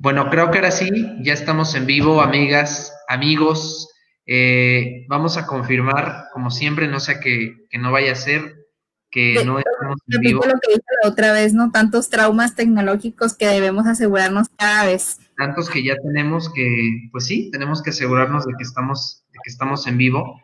Bueno, 0.00 0.30
creo 0.30 0.50
que 0.50 0.56
ahora 0.56 0.70
sí, 0.70 0.88
ya 1.20 1.34
estamos 1.34 1.74
en 1.74 1.84
vivo, 1.84 2.22
amigas, 2.22 2.96
amigos. 3.06 3.86
Eh, 4.24 5.04
vamos 5.10 5.36
a 5.36 5.46
confirmar, 5.46 6.28
como 6.32 6.50
siempre, 6.50 6.88
no 6.88 7.00
sé 7.00 7.20
que, 7.20 7.66
que 7.68 7.76
no 7.76 7.92
vaya 7.92 8.12
a 8.12 8.14
ser, 8.14 8.64
que 9.10 9.44
no 9.44 9.58
estamos 9.58 9.98
en 10.08 10.20
vivo. 10.22 10.42
lo 10.46 10.54
que 10.58 10.70
dije 10.70 10.82
la 11.02 11.10
otra 11.10 11.32
vez, 11.34 11.52
¿no? 11.52 11.70
Tantos 11.70 12.08
traumas 12.08 12.54
tecnológicos 12.54 13.34
que 13.34 13.46
debemos 13.46 13.86
asegurarnos 13.86 14.48
cada 14.56 14.86
vez. 14.86 15.18
Tantos 15.36 15.68
que 15.68 15.84
ya 15.84 15.96
tenemos 15.96 16.50
que, 16.50 17.10
pues 17.12 17.26
sí, 17.26 17.50
tenemos 17.50 17.82
que 17.82 17.90
asegurarnos 17.90 18.46
de 18.46 18.54
que 18.56 18.62
estamos, 18.62 19.26
de 19.30 19.38
que 19.44 19.50
estamos 19.50 19.86
en 19.86 19.98
vivo. 19.98 20.40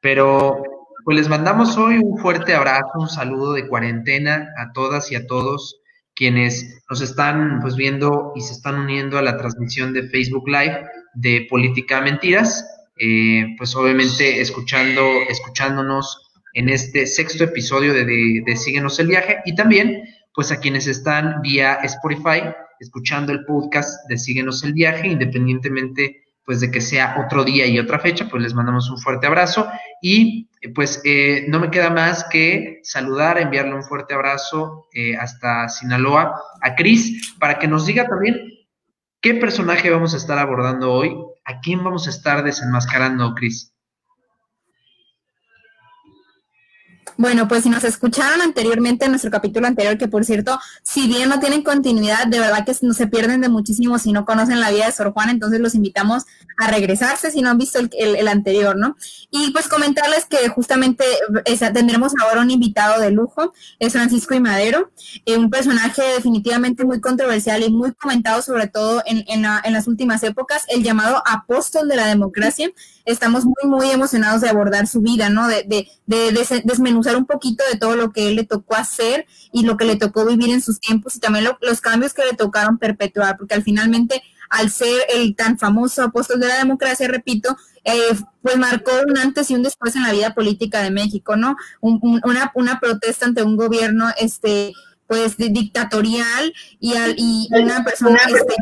Pero 0.00 0.62
pues 1.04 1.16
les 1.16 1.28
mandamos 1.28 1.76
hoy 1.76 1.98
un 1.98 2.18
fuerte 2.18 2.54
abrazo, 2.54 2.92
un 2.94 3.08
saludo 3.08 3.54
de 3.54 3.66
cuarentena 3.66 4.48
a 4.58 4.70
todas 4.72 5.10
y 5.10 5.16
a 5.16 5.26
todos 5.26 5.81
quienes 6.22 6.84
nos 6.88 7.00
están 7.00 7.58
pues 7.60 7.74
viendo 7.74 8.32
y 8.36 8.42
se 8.42 8.52
están 8.52 8.76
uniendo 8.78 9.18
a 9.18 9.22
la 9.22 9.36
transmisión 9.36 9.92
de 9.92 10.04
Facebook 10.04 10.46
Live 10.46 10.86
de 11.14 11.48
Política 11.50 12.00
Mentiras, 12.00 12.64
eh, 12.96 13.56
pues 13.58 13.74
obviamente 13.74 14.40
escuchando, 14.40 15.02
escuchándonos 15.28 16.30
en 16.54 16.68
este 16.68 17.08
sexto 17.08 17.42
episodio 17.42 17.92
de, 17.92 18.04
de, 18.04 18.40
de, 18.46 18.56
Síguenos 18.56 19.00
el 19.00 19.08
viaje 19.08 19.38
y 19.46 19.56
también 19.56 20.04
pues 20.32 20.52
a 20.52 20.60
quienes 20.60 20.86
están 20.86 21.42
vía 21.42 21.80
Spotify 21.82 22.54
escuchando 22.78 23.32
el 23.32 23.44
podcast 23.44 24.08
de 24.08 24.16
Síguenos 24.16 24.62
el 24.62 24.74
viaje, 24.74 25.08
independientemente 25.08 26.22
pues 26.44 26.60
de 26.60 26.70
que 26.70 26.80
sea 26.80 27.16
otro 27.26 27.42
día 27.42 27.66
y 27.66 27.80
otra 27.80 27.98
fecha, 27.98 28.28
pues 28.30 28.44
les 28.44 28.54
mandamos 28.54 28.88
un 28.88 28.98
fuerte 28.98 29.26
abrazo 29.26 29.68
y 30.00 30.48
pues 30.74 31.00
eh, 31.04 31.46
no 31.48 31.58
me 31.58 31.70
queda 31.70 31.90
más 31.90 32.24
que 32.24 32.80
saludar, 32.82 33.38
enviarle 33.38 33.74
un 33.74 33.82
fuerte 33.82 34.14
abrazo 34.14 34.86
eh, 34.92 35.16
hasta 35.16 35.68
Sinaloa 35.68 36.40
a 36.60 36.74
Cris 36.74 37.34
para 37.38 37.58
que 37.58 37.66
nos 37.66 37.86
diga 37.86 38.06
también 38.06 38.52
qué 39.20 39.34
personaje 39.34 39.90
vamos 39.90 40.14
a 40.14 40.18
estar 40.18 40.38
abordando 40.38 40.92
hoy, 40.92 41.16
a 41.44 41.60
quién 41.60 41.82
vamos 41.82 42.06
a 42.06 42.10
estar 42.10 42.44
desenmascarando, 42.44 43.34
Cris. 43.34 43.72
Bueno, 47.18 47.46
pues 47.46 47.64
si 47.64 47.68
nos 47.68 47.84
escucharon 47.84 48.40
anteriormente 48.40 49.04
en 49.04 49.12
nuestro 49.12 49.30
capítulo 49.30 49.66
anterior, 49.66 49.98
que 49.98 50.08
por 50.08 50.24
cierto, 50.24 50.58
si 50.82 51.08
bien 51.08 51.28
no 51.28 51.40
tienen 51.40 51.62
continuidad, 51.62 52.26
de 52.26 52.40
verdad 52.40 52.64
que 52.64 52.74
no 52.82 52.94
se 52.94 53.06
pierden 53.06 53.42
de 53.42 53.48
muchísimo 53.48 53.98
si 53.98 54.12
no 54.12 54.24
conocen 54.24 54.60
la 54.60 54.70
vida 54.70 54.86
de 54.86 54.92
Sor 54.92 55.12
Juan, 55.12 55.28
entonces 55.28 55.60
los 55.60 55.74
invitamos 55.74 56.24
a 56.56 56.70
regresarse 56.70 57.30
si 57.30 57.42
no 57.42 57.50
han 57.50 57.58
visto 57.58 57.78
el, 57.78 58.28
anterior, 58.28 58.76
¿no? 58.76 58.96
Y 59.30 59.50
pues 59.50 59.68
comentarles 59.68 60.24
que 60.24 60.48
justamente 60.48 61.04
tendremos 61.74 62.12
ahora 62.22 62.40
un 62.40 62.50
invitado 62.50 63.00
de 63.00 63.10
lujo, 63.10 63.52
es 63.78 63.92
Francisco 63.92 64.34
y 64.34 64.40
Madero, 64.40 64.90
eh, 65.26 65.36
un 65.36 65.50
personaje 65.50 66.02
definitivamente 66.14 66.84
muy 66.84 67.00
controversial 67.00 67.62
y 67.62 67.70
muy 67.70 67.92
comentado 67.92 68.42
sobre 68.42 68.68
todo 68.68 69.02
en, 69.04 69.24
en, 69.28 69.44
en 69.64 69.72
las 69.72 69.86
últimas 69.86 70.22
épocas, 70.22 70.64
el 70.68 70.82
llamado 70.82 71.22
apóstol 71.26 71.88
de 71.88 71.96
la 71.96 72.06
democracia. 72.06 72.70
Estamos 73.04 73.44
muy, 73.44 73.54
muy 73.64 73.90
emocionados 73.90 74.40
de 74.40 74.48
abordar 74.48 74.86
su 74.86 75.00
vida, 75.00 75.28
¿no? 75.28 75.48
De, 75.48 75.64
de, 75.64 75.88
de 76.06 76.62
desmenuzar 76.64 77.16
un 77.16 77.26
poquito 77.26 77.64
de 77.70 77.78
todo 77.78 77.96
lo 77.96 78.12
que 78.12 78.28
él 78.28 78.36
le 78.36 78.44
tocó 78.44 78.76
hacer 78.76 79.26
y 79.52 79.64
lo 79.64 79.76
que 79.76 79.84
le 79.84 79.96
tocó 79.96 80.24
vivir 80.26 80.50
en 80.50 80.62
sus 80.62 80.80
tiempos 80.80 81.16
y 81.16 81.20
también 81.20 81.46
los 81.60 81.80
cambios 81.80 82.14
que 82.14 82.24
le 82.24 82.36
tocaron 82.36 82.78
perpetuar, 82.78 83.36
porque 83.36 83.54
al 83.54 83.62
finalmente 83.62 84.22
al 84.52 84.70
ser 84.70 85.06
el 85.14 85.34
tan 85.34 85.58
famoso 85.58 86.02
apóstol 86.02 86.38
de 86.38 86.48
la 86.48 86.58
democracia, 86.58 87.08
repito, 87.08 87.56
eh, 87.84 88.14
pues 88.42 88.58
marcó 88.58 88.92
un 89.08 89.16
antes 89.16 89.50
y 89.50 89.54
un 89.54 89.62
después 89.62 89.96
en 89.96 90.02
la 90.02 90.12
vida 90.12 90.34
política 90.34 90.82
de 90.82 90.90
México, 90.90 91.36
¿no? 91.36 91.56
una, 91.80 92.52
una 92.54 92.78
protesta 92.78 93.24
ante 93.24 93.42
un 93.42 93.56
gobierno, 93.56 94.10
este, 94.18 94.74
pues 95.06 95.36
dictatorial 95.38 96.52
y, 96.80 96.94
y 97.16 97.48
una 97.52 97.82
persona 97.82 98.18
este, 98.26 98.54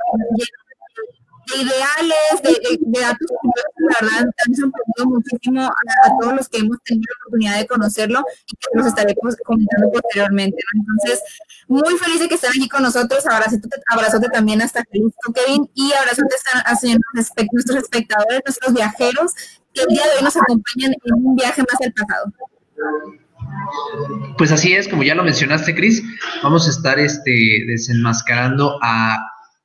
ideales, 1.57 2.43
de, 2.43 2.79
de, 2.81 3.01
datos 3.01 3.29
la 3.77 3.97
verdad, 4.01 4.31
han 4.47 4.55
sorprendido 4.55 5.07
muchísimo 5.07 5.63
a, 5.63 6.19
todos 6.21 6.35
los 6.35 6.49
que 6.49 6.59
hemos 6.59 6.77
tenido 6.85 7.05
la 7.09 7.17
oportunidad 7.21 7.59
de 7.59 7.67
conocerlo 7.67 8.25
y 8.47 8.57
que 8.57 8.69
nos 8.75 8.87
estaremos 8.87 9.37
comentando 9.45 9.91
posteriormente. 9.93 10.57
Entonces, 10.75 11.21
muy 11.69 11.97
feliz 11.99 12.21
de 12.21 12.29
que 12.29 12.35
estén 12.35 12.51
aquí 12.51 12.69
con 12.69 12.83
nosotros. 12.83 13.27
Abrazote, 13.27 13.69
abrazote 13.91 14.29
también 14.29 14.63
hasta 14.63 14.85
Cristo, 14.85 15.33
Kevin, 15.35 15.71
y 15.75 15.93
abrazote 15.93 16.35
haciendo 16.67 17.03
nuestros 17.15 17.77
espectadores, 17.77 18.41
nuestros 18.45 18.75
viajeros, 18.75 19.33
que 19.73 19.83
el 19.83 19.89
día 19.89 20.05
de 20.05 20.19
hoy 20.19 20.25
nos 20.25 20.37
acompañan 20.37 20.93
en 20.93 21.15
un 21.15 21.37
viaje 21.37 21.63
más 21.63 21.81
al 21.81 21.93
pasado. 21.93 22.33
Pues 24.39 24.53
así 24.53 24.75
es, 24.75 24.89
como 24.89 25.03
ya 25.03 25.15
lo 25.15 25.23
mencionaste, 25.23 25.75
Cris, 25.75 26.03
vamos 26.43 26.67
a 26.67 26.71
estar 26.71 26.99
este, 26.99 27.65
desenmascarando 27.67 28.79
a 28.83 29.19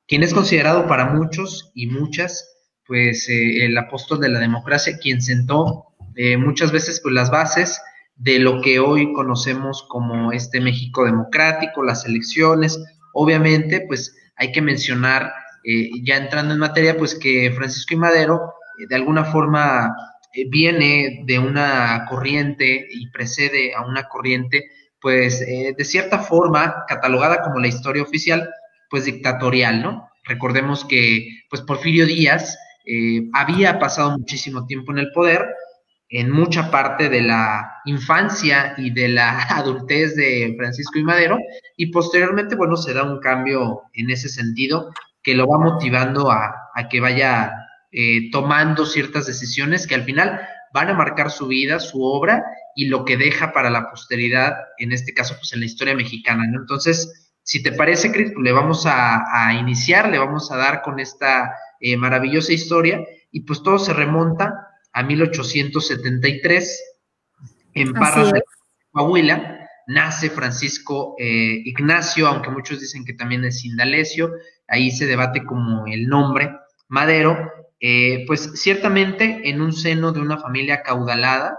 quien 0.06 0.22
es 0.22 0.32
considerado 0.32 0.86
para 0.86 1.06
muchos 1.06 1.70
y 1.74 1.86
muchas, 1.88 2.56
pues 2.86 3.28
eh, 3.28 3.64
el 3.64 3.76
apóstol 3.76 4.20
de 4.20 4.28
la 4.28 4.38
democracia, 4.38 4.98
quien 5.00 5.20
sentó 5.20 5.86
eh, 6.14 6.36
muchas 6.36 6.72
veces 6.72 7.00
pues, 7.02 7.14
las 7.14 7.30
bases 7.30 7.80
de 8.14 8.38
lo 8.38 8.60
que 8.62 8.78
hoy 8.78 9.12
conocemos 9.12 9.84
como 9.88 10.32
este 10.32 10.60
México 10.60 11.04
democrático, 11.04 11.82
las 11.82 12.06
elecciones. 12.06 12.80
Obviamente, 13.12 13.84
pues 13.86 14.16
hay 14.36 14.52
que 14.52 14.62
mencionar, 14.62 15.32
eh, 15.64 15.90
ya 16.04 16.16
entrando 16.16 16.54
en 16.54 16.60
materia, 16.60 16.96
pues 16.96 17.14
que 17.14 17.50
Francisco 17.50 17.94
y 17.94 17.98
Madero 17.98 18.52
de 18.88 18.94
alguna 18.94 19.24
forma 19.24 19.94
viene 20.50 21.22
de 21.24 21.38
una 21.38 22.04
corriente 22.08 22.86
y 22.90 23.08
precede 23.10 23.74
a 23.74 23.80
una 23.80 24.06
corriente, 24.06 24.66
pues 25.00 25.40
de 25.40 25.84
cierta 25.84 26.18
forma 26.18 26.84
catalogada 26.86 27.40
como 27.40 27.58
la 27.58 27.68
historia 27.68 28.02
oficial, 28.02 28.46
pues 28.90 29.04
dictatorial, 29.04 29.82
¿no? 29.82 30.08
Recordemos 30.24 30.84
que 30.84 31.28
pues 31.48 31.62
Porfirio 31.62 32.06
Díaz 32.06 32.58
eh, 32.84 33.28
había 33.32 33.78
pasado 33.78 34.18
muchísimo 34.18 34.66
tiempo 34.66 34.92
en 34.92 34.98
el 34.98 35.12
poder, 35.12 35.46
en 36.08 36.30
mucha 36.30 36.70
parte 36.70 37.08
de 37.08 37.22
la 37.22 37.80
infancia 37.84 38.74
y 38.76 38.90
de 38.90 39.08
la 39.08 39.42
adultez 39.50 40.14
de 40.16 40.54
Francisco 40.56 40.98
y 40.98 41.04
Madero, 41.04 41.38
y 41.76 41.86
posteriormente, 41.86 42.54
bueno, 42.54 42.76
se 42.76 42.94
da 42.94 43.02
un 43.02 43.20
cambio 43.20 43.82
en 43.92 44.10
ese 44.10 44.28
sentido 44.28 44.92
que 45.22 45.34
lo 45.34 45.48
va 45.48 45.58
motivando 45.58 46.30
a, 46.30 46.54
que 46.88 47.00
vaya 47.00 47.52
eh, 47.90 48.30
tomando 48.30 48.86
ciertas 48.86 49.26
decisiones 49.26 49.86
que 49.86 49.96
al 49.96 50.04
final 50.04 50.40
van 50.72 50.90
a 50.90 50.94
marcar 50.94 51.30
su 51.30 51.48
vida, 51.48 51.80
su 51.80 52.02
obra 52.02 52.44
y 52.76 52.86
lo 52.86 53.04
que 53.04 53.16
deja 53.16 53.52
para 53.52 53.70
la 53.70 53.90
posteridad, 53.90 54.54
en 54.78 54.92
este 54.92 55.14
caso, 55.14 55.34
pues 55.36 55.52
en 55.52 55.60
la 55.60 55.66
historia 55.66 55.96
mexicana, 55.96 56.46
¿no? 56.46 56.60
Entonces, 56.60 57.25
si 57.46 57.62
te 57.62 57.70
parece, 57.70 58.10
Cris, 58.10 58.32
le 58.42 58.50
vamos 58.50 58.86
a, 58.86 59.54
iniciar, 59.54 60.10
le 60.10 60.18
vamos 60.18 60.50
a 60.50 60.56
dar 60.56 60.82
con 60.82 60.98
esta 60.98 61.54
eh, 61.78 61.96
maravillosa 61.96 62.52
historia 62.52 63.06
y 63.30 63.42
pues 63.42 63.62
todo 63.62 63.78
se 63.78 63.92
remonta 63.92 64.66
a 64.92 65.04
1873 65.04 66.96
en 67.74 67.92
Parras 67.92 68.32
de 68.32 68.42
Coahuila. 68.90 69.60
Nace 69.86 70.28
Francisco 70.28 71.14
eh, 71.20 71.62
Ignacio, 71.64 72.26
aunque 72.26 72.50
muchos 72.50 72.80
dicen 72.80 73.04
que 73.04 73.12
también 73.12 73.44
es 73.44 73.64
Indalecio, 73.64 74.32
ahí 74.66 74.90
se 74.90 75.06
debate 75.06 75.44
como 75.44 75.86
el 75.86 76.08
nombre, 76.08 76.50
Madero, 76.88 77.38
eh, 77.78 78.24
pues 78.26 78.50
ciertamente 78.60 79.48
en 79.48 79.60
un 79.60 79.72
seno 79.72 80.10
de 80.10 80.18
una 80.18 80.38
familia 80.38 80.82
caudalada, 80.82 81.56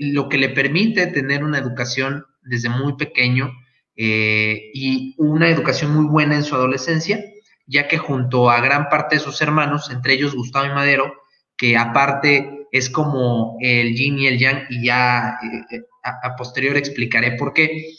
lo 0.00 0.28
que 0.28 0.36
le 0.36 0.48
permite 0.48 1.06
tener 1.06 1.44
una 1.44 1.58
educación 1.58 2.26
desde 2.42 2.70
muy 2.70 2.96
pequeño, 2.96 3.52
eh, 4.00 4.70
y 4.72 5.16
una 5.18 5.50
educación 5.50 5.92
muy 5.92 6.06
buena 6.06 6.36
en 6.36 6.44
su 6.44 6.54
adolescencia, 6.54 7.20
ya 7.66 7.88
que 7.88 7.98
junto 7.98 8.48
a 8.48 8.60
gran 8.60 8.88
parte 8.88 9.16
de 9.16 9.20
sus 9.20 9.42
hermanos, 9.42 9.90
entre 9.90 10.14
ellos 10.14 10.36
Gustavo 10.36 10.66
y 10.66 10.70
Madero, 10.70 11.12
que 11.56 11.76
aparte 11.76 12.68
es 12.70 12.88
como 12.88 13.56
el 13.60 13.96
yin 13.96 14.20
y 14.20 14.28
el 14.28 14.38
yang, 14.38 14.66
y 14.70 14.86
ya 14.86 15.38
eh, 15.42 15.76
eh, 15.76 15.82
a, 16.04 16.36
posterior 16.36 16.76
explicaré 16.76 17.32
por 17.32 17.52
qué, 17.52 17.90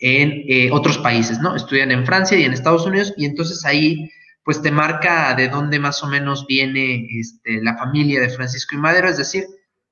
en 0.00 0.72
otros 0.72 0.96
países, 0.98 1.40
¿no? 1.40 1.56
Estudian 1.56 1.90
en 1.90 2.06
Francia 2.06 2.38
y 2.38 2.44
en 2.44 2.52
Estados 2.52 2.86
Unidos, 2.86 3.12
y 3.16 3.24
entonces 3.24 3.64
ahí 3.64 4.08
pues 4.44 4.62
te 4.62 4.70
marca 4.70 5.34
de 5.34 5.48
dónde 5.48 5.80
más 5.80 6.04
o 6.04 6.06
menos 6.06 6.46
viene 6.46 7.08
este, 7.18 7.60
la 7.62 7.76
familia 7.76 8.20
de 8.20 8.30
Francisco 8.30 8.76
y 8.76 8.78
Madero, 8.78 9.08
es 9.08 9.16
decir, 9.16 9.44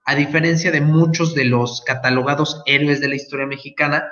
a 0.05 0.15
diferencia 0.15 0.71
de 0.71 0.81
muchos 0.81 1.35
de 1.35 1.45
los 1.45 1.83
catalogados 1.83 2.62
héroes 2.67 3.01
de 3.01 3.09
la 3.09 3.17
historia 3.17 3.47
mexicana, 3.47 4.05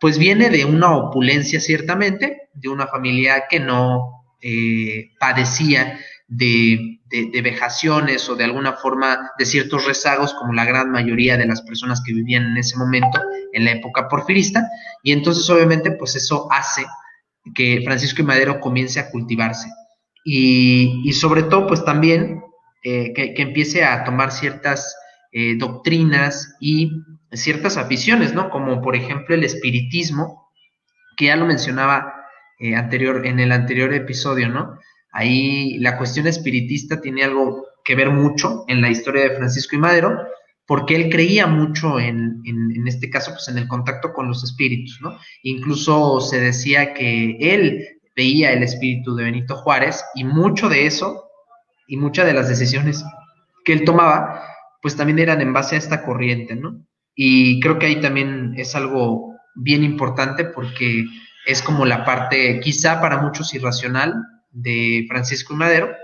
pues 0.00 0.18
viene 0.18 0.50
de 0.50 0.64
una 0.64 0.96
opulencia 0.96 1.60
ciertamente, 1.60 2.48
de 2.52 2.68
una 2.68 2.86
familia 2.86 3.44
que 3.48 3.60
no 3.60 4.24
eh, 4.40 5.12
padecía 5.18 5.98
de, 6.28 7.00
vejaciones 7.42 8.28
o 8.28 8.34
de 8.34 8.44
alguna 8.44 8.72
forma 8.72 9.30
de 9.38 9.44
ciertos 9.44 9.86
rezagos 9.86 10.34
como 10.34 10.52
la 10.52 10.64
gran 10.64 10.90
mayoría 10.90 11.36
de 11.36 11.46
las 11.46 11.62
personas 11.62 12.02
que 12.04 12.12
vivían 12.12 12.46
en 12.46 12.56
ese 12.56 12.76
momento 12.76 13.20
en 13.52 13.64
la 13.64 13.72
época 13.72 14.08
porfirista. 14.08 14.68
Y 15.02 15.12
entonces 15.12 15.48
obviamente 15.48 15.92
pues 15.92 16.16
eso 16.16 16.48
hace 16.50 16.84
que 17.54 17.82
Francisco 17.84 18.22
y 18.22 18.24
Madero 18.24 18.58
comience 18.60 18.98
a 18.98 19.10
cultivarse. 19.10 19.68
Y, 20.24 21.12
sobre 21.12 21.44
todo 21.44 21.66
pues 21.66 21.84
también 21.84 22.42
eh, 22.82 23.12
que, 23.14 23.34
empiece 23.36 23.84
a 23.84 24.02
tomar 24.04 24.32
ciertas 24.32 24.96
eh, 25.32 25.54
doctrinas 25.56 26.56
y 26.60 26.90
ciertas 27.36 27.76
aficiones, 27.76 28.34
¿no? 28.34 28.50
Como 28.50 28.82
por 28.82 28.96
ejemplo 28.96 29.34
el 29.34 29.44
espiritismo, 29.44 30.50
que 31.16 31.26
ya 31.26 31.36
lo 31.36 31.46
mencionaba 31.46 32.14
eh, 32.58 32.74
anterior, 32.74 33.26
en 33.26 33.40
el 33.40 33.52
anterior 33.52 33.92
episodio, 33.92 34.48
¿no? 34.48 34.78
Ahí 35.12 35.78
la 35.78 35.96
cuestión 35.96 36.26
espiritista 36.26 37.00
tiene 37.00 37.24
algo 37.24 37.66
que 37.84 37.94
ver 37.94 38.10
mucho 38.10 38.64
en 38.68 38.80
la 38.80 38.90
historia 38.90 39.22
de 39.22 39.36
Francisco 39.36 39.76
y 39.76 39.78
Madero, 39.78 40.18
porque 40.66 40.96
él 40.96 41.10
creía 41.10 41.46
mucho 41.46 42.00
en, 42.00 42.40
en, 42.44 42.88
este 42.88 43.10
caso, 43.10 43.32
pues 43.32 43.48
en 43.48 43.58
el 43.58 43.68
contacto 43.68 44.12
con 44.12 44.28
los 44.28 44.42
espíritus, 44.42 44.98
¿no? 45.02 45.18
Incluso 45.42 46.20
se 46.20 46.40
decía 46.40 46.94
que 46.94 47.36
él 47.38 48.00
veía 48.16 48.52
el 48.52 48.62
espíritu 48.62 49.14
de 49.14 49.24
Benito 49.24 49.56
Juárez 49.56 50.04
y 50.14 50.24
mucho 50.24 50.68
de 50.68 50.86
eso 50.86 51.28
y 51.86 51.96
muchas 51.96 52.26
de 52.26 52.32
las 52.32 52.48
decisiones 52.48 53.04
que 53.64 53.72
él 53.72 53.84
tomaba, 53.84 54.42
pues 54.80 54.96
también 54.96 55.18
eran 55.18 55.40
en 55.40 55.52
base 55.52 55.74
a 55.74 55.78
esta 55.78 56.02
corriente, 56.04 56.54
¿no? 56.54 56.84
Y 57.14 57.60
creo 57.60 57.78
que 57.78 57.86
ahí 57.86 58.00
también 58.00 58.54
es 58.56 58.74
algo 58.74 59.34
bien 59.54 59.84
importante 59.84 60.44
porque 60.44 61.04
es 61.46 61.62
como 61.62 61.86
la 61.86 62.04
parte 62.04 62.60
quizá 62.60 63.00
para 63.00 63.20
muchos 63.20 63.54
irracional 63.54 64.14
de 64.50 65.04
Francisco 65.08 65.54
y 65.54 65.56
Madero 65.56 65.94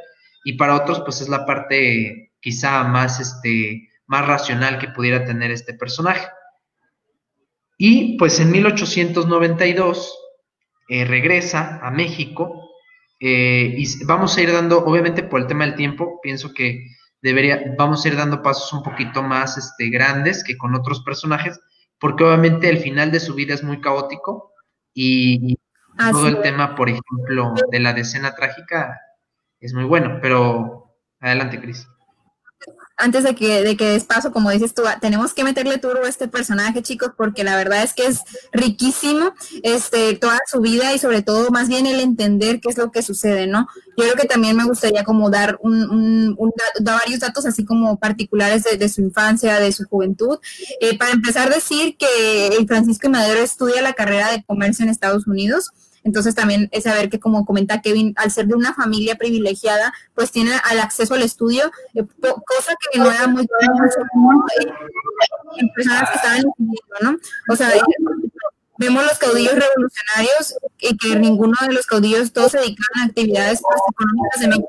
y 0.44 0.54
para 0.54 0.76
otros 0.76 1.00
pues 1.00 1.20
es 1.20 1.28
la 1.28 1.46
parte 1.46 2.32
quizá 2.40 2.84
más 2.84 3.20
este 3.20 3.88
más 4.06 4.26
racional 4.26 4.78
que 4.78 4.88
pudiera 4.88 5.24
tener 5.24 5.52
este 5.52 5.72
personaje. 5.72 6.26
Y 7.78 8.18
pues 8.18 8.40
en 8.40 8.50
1892 8.50 10.18
eh, 10.88 11.04
regresa 11.04 11.78
a 11.80 11.90
México 11.92 12.70
eh, 13.20 13.74
y 13.76 14.04
vamos 14.04 14.36
a 14.36 14.42
ir 14.42 14.52
dando, 14.52 14.84
obviamente 14.84 15.22
por 15.22 15.40
el 15.40 15.46
tema 15.46 15.64
del 15.64 15.76
tiempo, 15.76 16.18
pienso 16.22 16.52
que 16.52 16.88
debería, 17.22 17.75
vamos 17.76 18.05
a 18.05 18.08
ir 18.08 18.17
dando 18.17 18.43
pasos 18.43 18.72
un 18.72 18.82
poquito 18.82 19.22
más 19.22 19.58
este, 19.58 19.90
grandes 19.90 20.43
que 20.44 20.56
con 20.56 20.75
otros 20.75 21.02
personajes, 21.02 21.61
porque 21.99 22.25
obviamente 22.25 22.69
el 22.69 22.78
final 22.78 23.11
de 23.11 23.20
su 23.20 23.34
vida 23.34 23.55
es 23.55 23.62
muy 23.62 23.81
caótico 23.81 24.52
y, 24.94 25.58
todo 26.11 26.28
el 26.28 26.40
tema, 26.40 26.75
por 26.76 26.88
ejemplo, 26.88 27.52
de 27.70 27.81
la 27.81 27.93
decena 27.93 28.34
trágica 28.34 28.99
es 29.58 29.75
muy 29.75 29.84
bueno, 29.84 30.19
pero 30.22 30.94
adelante, 31.20 31.61
Cris 31.61 31.87
antes 33.00 33.25
de 33.25 33.35
que, 33.35 33.62
de 33.62 33.76
que 33.76 33.87
des 33.87 34.05
paso, 34.05 34.32
como 34.32 34.50
dices 34.50 34.75
tú, 34.75 34.82
tenemos 35.00 35.35
que 35.35 35.44
meterle 35.44 35.79
turbo 35.79 36.05
a 36.05 36.08
este 36.08 36.29
personaje, 36.29 36.82
chicos, 36.82 37.12
porque 37.17 37.44
la 37.44 37.56
verdad 37.56 37.82
es 37.82 37.94
que 37.94 38.06
es 38.06 38.20
riquísimo 38.52 39.32
este, 39.62 40.14
toda 40.17 40.38
su 40.47 40.61
vida 40.61 40.93
y 40.94 40.99
sobre 40.99 41.23
todo 41.23 41.50
más 41.50 41.69
bien 41.69 41.87
el 41.87 42.00
entender 42.00 42.61
qué 42.61 42.69
es 42.69 42.79
lo 42.79 42.91
que 42.91 43.02
sucede, 43.02 43.47
¿no? 43.47 43.69
Yo 43.97 44.05
creo 44.05 44.14
que 44.14 44.29
también 44.29 44.56
me 44.56 44.64
gustaría 44.64 45.05
como 45.05 45.31
dar 45.31 45.58
un, 45.62 46.37
varios 46.81 47.20
datos 47.20 47.47
así 47.47 47.64
como 47.64 47.99
particulares 47.99 48.64
de, 48.64 48.88
su 48.88 49.00
infancia, 49.00 49.58
de 49.61 49.73
su 49.73 49.85
juventud. 49.85 50.38
Eh, 50.81 50.96
para 50.96 51.12
empezar, 51.12 51.53
decir 51.53 51.96
que 51.96 52.64
Francisco 52.67 53.08
Madero 53.08 53.41
estudia 53.41 53.82
la 53.82 53.93
carrera 53.93 54.31
de 54.31 54.44
comercio 54.44 54.85
en 54.85 54.91
Estados 54.91 55.26
Unidos. 55.26 55.70
Entonces 56.05 56.35
también 56.35 56.69
es 56.73 56.85
saber 56.85 57.11
que, 57.11 57.20
como 57.20 57.44
comenta 57.44 57.81
Kevin, 57.81 58.14
al 58.17 58.31
ser 58.31 58.47
de 58.47 58.55
una 58.55 58.75
familia 58.75 59.17
privilegiada, 59.17 59.93
pues 60.14 60.31
tiene 60.31 60.52
al 60.64 60.81
acceso 60.81 61.14
al 61.14 61.23
estudio, 61.23 61.70
eh, 61.94 62.05
cosa 62.23 62.75
que 62.93 62.99
no 62.99 63.11
era 63.11 63.26
muy 63.26 63.47
en 65.56 65.73
personas 65.73 66.11
que 66.11 66.17
estaban 66.17 66.38
estudiando, 66.38 66.97
¿no? 67.02 67.19
O 67.52 67.56
sea, 67.56 67.70
vemos 68.79 69.05
los 69.05 69.19
caudillos 69.19 69.55
revolucionarios 69.55 70.55
y 70.79 70.97
que 70.97 71.17
ninguno 71.17 71.55
de 71.61 71.75
los 71.75 71.87
caudillos 71.87 72.32
todos 72.32 72.53
se 72.53 72.58
dedicaban 72.58 73.03
a 73.03 73.05
actividades 73.06 73.61
económicas 73.61 74.41
de 74.41 74.49
México 74.49 74.69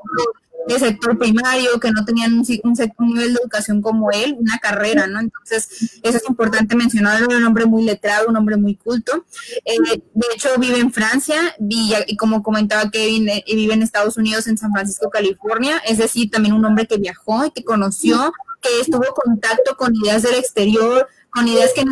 de 0.66 0.78
sector 0.78 1.18
primario, 1.18 1.78
que 1.80 1.90
no 1.90 2.04
tenían 2.04 2.32
un, 2.34 2.46
un, 2.64 3.08
nivel 3.08 3.34
de 3.34 3.40
educación 3.40 3.82
como 3.82 4.10
él, 4.10 4.36
una 4.38 4.58
carrera, 4.58 5.06
¿no? 5.06 5.20
Entonces, 5.20 5.98
eso 6.02 6.16
es 6.16 6.28
importante 6.28 6.76
mencionarlo, 6.76 7.36
un 7.36 7.44
hombre 7.44 7.66
muy 7.66 7.84
letrado, 7.84 8.28
un 8.28 8.36
hombre 8.36 8.56
muy 8.56 8.76
culto. 8.76 9.24
Eh, 9.64 9.76
de 10.14 10.26
hecho, 10.34 10.48
vive 10.58 10.78
en 10.78 10.92
Francia 10.92 11.54
y, 11.58 12.16
como 12.16 12.42
comentaba 12.42 12.90
Kevin, 12.90 13.28
eh, 13.28 13.44
vive 13.46 13.74
en 13.74 13.82
Estados 13.82 14.16
Unidos, 14.16 14.46
en 14.46 14.58
San 14.58 14.72
Francisco, 14.72 15.10
California, 15.10 15.78
es 15.86 15.98
decir, 15.98 16.30
también 16.30 16.54
un 16.54 16.64
hombre 16.64 16.86
que 16.86 16.98
viajó 16.98 17.46
y 17.46 17.50
que 17.50 17.64
conoció, 17.64 18.32
que 18.60 18.80
estuvo 18.80 19.04
en 19.04 19.12
contacto 19.12 19.76
con 19.76 19.94
ideas 19.96 20.22
del 20.22 20.34
exterior, 20.34 21.08
con 21.32 21.48
ideas 21.48 21.72
que 21.74 21.80
en 21.80 21.88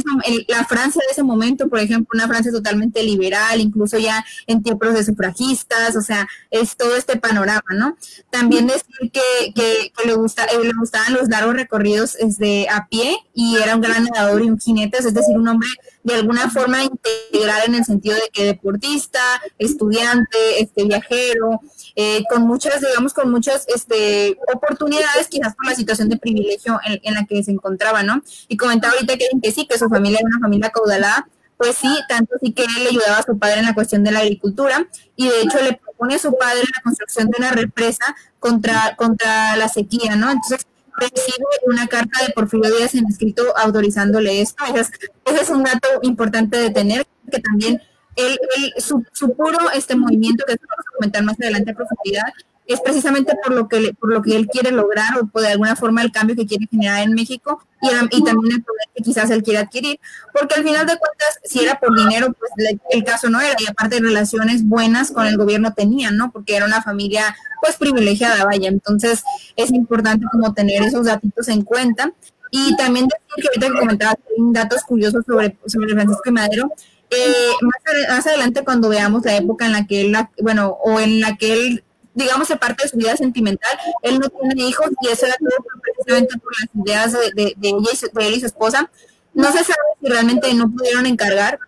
la 0.48 0.64
Francia 0.64 1.00
de 1.06 1.12
ese 1.12 1.22
momento, 1.22 1.68
por 1.68 1.78
ejemplo, 1.78 2.10
una 2.12 2.28
Francia 2.28 2.52
totalmente 2.52 3.02
liberal, 3.02 3.58
incluso 3.58 3.98
ya 3.98 4.24
en 4.46 4.62
tiempos 4.62 4.92
de 4.92 5.02
sufragistas, 5.02 5.96
o 5.96 6.02
sea, 6.02 6.28
es 6.50 6.76
todo 6.76 6.94
este 6.94 7.16
panorama, 7.16 7.62
¿no? 7.74 7.96
También 8.28 8.66
decir 8.66 9.10
que, 9.10 9.52
que, 9.54 9.92
le, 10.04 10.14
gusta, 10.14 10.44
eh, 10.44 10.62
le 10.62 10.74
gustaban 10.78 11.14
los 11.14 11.28
largos 11.28 11.54
recorridos 11.54 12.18
desde 12.20 12.68
a 12.68 12.86
pie 12.88 13.16
y 13.34 13.56
era 13.56 13.76
un 13.76 13.80
gran 13.80 14.04
nadador 14.04 14.42
y 14.42 14.50
un 14.50 14.60
jinete, 14.60 14.98
es 14.98 15.14
decir, 15.14 15.36
un 15.36 15.48
hombre 15.48 15.68
de 16.02 16.14
alguna 16.14 16.50
forma 16.50 16.82
integral 16.82 17.62
en 17.66 17.74
el 17.74 17.84
sentido 17.84 18.14
de 18.16 18.30
que 18.32 18.44
deportista, 18.44 19.20
estudiante, 19.58 20.60
este 20.60 20.84
viajero, 20.84 21.60
eh, 21.94 22.22
con 22.30 22.42
muchas, 22.46 22.80
digamos, 22.80 23.12
con 23.12 23.30
muchas 23.30 23.66
este, 23.68 24.38
oportunidades, 24.54 25.28
quizás 25.28 25.54
por 25.54 25.66
la 25.66 25.74
situación 25.74 26.08
de 26.08 26.16
privilegio 26.16 26.78
en, 26.84 27.14
la 27.14 27.24
que 27.26 27.42
se 27.42 27.50
encontraba, 27.50 28.02
¿no? 28.02 28.22
Y 28.48 28.56
comentaba 28.56 28.94
ahorita 28.94 29.16
que, 29.16 29.26
que 29.42 29.52
sí, 29.52 29.66
que 29.66 29.78
su 29.78 29.88
familia 29.88 30.20
era 30.20 30.28
una 30.28 30.40
familia 30.40 30.70
caudalada, 30.70 31.28
pues 31.60 31.76
sí, 31.76 31.94
tanto 32.08 32.36
sí 32.40 32.52
que 32.52 32.64
él 32.64 32.84
le 32.84 32.88
ayudaba 32.88 33.18
a 33.18 33.22
su 33.22 33.38
padre 33.38 33.58
en 33.58 33.66
la 33.66 33.74
cuestión 33.74 34.02
de 34.02 34.10
la 34.10 34.20
agricultura 34.20 34.88
y 35.14 35.28
de 35.28 35.42
hecho 35.42 35.60
le 35.62 35.74
propone 35.74 36.14
a 36.14 36.18
su 36.18 36.34
padre 36.38 36.62
la 36.74 36.80
construcción 36.82 37.28
de 37.28 37.36
una 37.36 37.50
represa 37.50 38.16
contra, 38.38 38.96
contra 38.96 39.54
la 39.56 39.68
sequía, 39.68 40.16
¿no? 40.16 40.30
Entonces 40.30 40.66
recibe 41.00 41.46
una 41.66 41.86
carta 41.86 42.24
de 42.24 42.32
Porfirio 42.32 42.70
Díaz 42.76 42.94
en 42.94 43.06
escrito 43.06 43.42
autorizándole 43.56 44.40
esto. 44.40 44.62
Ese 44.74 45.40
es, 45.42 45.50
un 45.50 45.64
dato 45.64 45.88
importante 46.02 46.56
de 46.58 46.70
tener, 46.70 47.06
que 47.30 47.40
también 47.40 47.80
él, 48.16 48.38
su, 48.78 49.04
su, 49.12 49.34
puro 49.34 49.58
este 49.74 49.96
movimiento, 49.96 50.44
que 50.46 50.54
vamos 50.54 50.84
a 50.86 50.96
comentar 50.96 51.22
más 51.24 51.40
adelante 51.40 51.70
a 51.70 51.74
profundidad, 51.74 52.32
es 52.72 52.80
precisamente 52.80 53.34
por 53.42 53.52
lo 53.52 53.68
que 53.68 53.94
por 53.98 54.12
lo 54.12 54.22
que 54.22 54.36
él 54.36 54.46
quiere 54.46 54.70
lograr 54.70 55.08
o 55.18 55.40
de 55.40 55.48
alguna 55.48 55.74
forma 55.74 56.02
el 56.02 56.12
cambio 56.12 56.36
que 56.36 56.46
quiere 56.46 56.68
generar 56.70 57.02
en 57.02 57.14
México 57.14 57.60
y, 57.82 57.88
y, 57.88 58.24
también 58.24 58.56
el 58.56 58.62
poder 58.62 58.88
que 58.94 59.02
quizás 59.02 59.30
él 59.30 59.42
quiere 59.42 59.58
adquirir, 59.58 59.98
porque 60.38 60.54
al 60.54 60.62
final 60.62 60.86
de 60.86 60.98
cuentas, 60.98 61.40
si 61.42 61.60
era 61.60 61.80
por 61.80 61.96
dinero, 61.96 62.32
pues 62.38 62.52
el 62.90 63.04
caso 63.04 63.30
no 63.30 63.40
era, 63.40 63.56
y 63.58 63.66
aparte 63.66 63.98
relaciones 64.00 64.66
buenas 64.66 65.10
con 65.10 65.26
el 65.26 65.38
gobierno 65.38 65.72
tenían, 65.72 66.16
¿no? 66.16 66.30
Porque 66.30 66.56
era 66.56 66.66
una 66.66 66.82
familia 66.82 67.34
pues 67.62 67.76
privilegiada, 67.76 68.44
vaya, 68.44 68.68
entonces 68.68 69.22
es 69.56 69.72
importante 69.72 70.26
como 70.30 70.52
tener 70.52 70.82
esos 70.82 71.06
datos 71.06 71.48
en 71.48 71.62
cuenta. 71.62 72.12
Y 72.52 72.74
también 72.76 73.06
decir 73.06 73.20
que 73.36 73.48
ahorita 73.48 73.66
que 73.68 73.78
comentaba 73.78 74.14
datos 74.52 74.82
curiosos 74.82 75.24
sobre, 75.24 75.56
sobre 75.66 75.94
Francisco 75.94 76.32
Madero, 76.32 76.72
eh, 77.08 77.52
más, 77.60 78.08
más, 78.08 78.26
adelante 78.26 78.64
cuando 78.64 78.88
veamos 78.88 79.24
la 79.24 79.36
época 79.36 79.66
en 79.66 79.72
la 79.72 79.86
que 79.86 80.00
él, 80.00 80.16
bueno, 80.42 80.76
o 80.84 80.98
en 80.98 81.20
la 81.20 81.36
que 81.36 81.52
él 81.52 81.84
digamos, 82.14 82.48
de 82.48 82.56
parte 82.56 82.84
de 82.84 82.88
su 82.88 82.96
vida 82.96 83.16
sentimental. 83.16 83.78
Él 84.02 84.18
no 84.18 84.28
tiene 84.28 84.68
hijos 84.68 84.88
y 85.00 85.08
eso 85.08 85.26
era 85.26 85.36
todo 85.38 85.64
precisamente 85.82 86.38
por 86.38 86.52
las 86.60 86.86
ideas 86.86 87.12
de, 87.12 87.54
de, 87.56 87.68
ella 87.68 87.88
y 87.92 87.96
su, 87.96 88.06
él 88.18 88.34
y 88.34 88.40
su 88.40 88.46
esposa. 88.46 88.90
No 89.34 89.46
se 89.52 89.58
sabe 89.58 89.78
si 90.00 90.08
realmente 90.08 90.52
no 90.54 90.70
pudieron 90.70 91.06
encargar, 91.06 91.58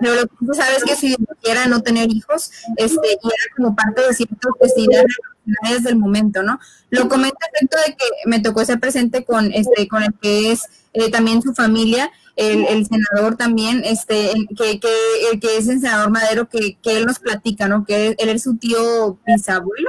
pero 0.00 0.14
lo 0.14 0.26
que 0.26 0.34
se 0.46 0.54
sabe 0.54 0.76
es 0.76 0.84
que 0.84 0.96
si 0.96 1.16
quiera 1.42 1.66
no 1.66 1.82
tener 1.82 2.10
hijos, 2.10 2.50
este, 2.76 3.08
y 3.12 3.26
era 3.26 3.56
como 3.56 3.76
parte 3.76 4.02
de 4.06 4.14
ciertas 4.14 4.76
ideas 4.76 5.04
revolucionarias 5.46 5.84
del 5.84 5.96
momento, 5.96 6.42
¿no? 6.42 6.58
Lo 6.90 7.08
comento 7.08 7.36
efecto 7.54 7.76
de 7.86 7.94
que 7.94 8.04
me 8.26 8.40
tocó 8.40 8.64
ser 8.64 8.80
presente 8.80 9.24
con 9.24 9.52
este, 9.52 9.88
con 9.88 10.02
el 10.02 10.14
que 10.20 10.52
es 10.52 10.62
eh, 10.92 11.10
también 11.10 11.42
su 11.42 11.54
familia, 11.54 12.10
el, 12.36 12.86
senador 12.86 13.36
también, 13.36 13.82
este, 13.84 14.30
que, 14.56 14.78
que, 14.78 15.38
que 15.40 15.56
es 15.56 15.68
el 15.68 15.80
senador 15.80 16.10
Madero, 16.10 16.48
que, 16.48 16.76
que 16.82 16.98
él 16.98 17.06
nos 17.06 17.18
platica, 17.18 17.66
¿no? 17.66 17.84
Que 17.84 18.14
él, 18.18 18.28
es 18.28 18.42
su 18.42 18.56
tío 18.56 19.18
bisabuelo, 19.26 19.88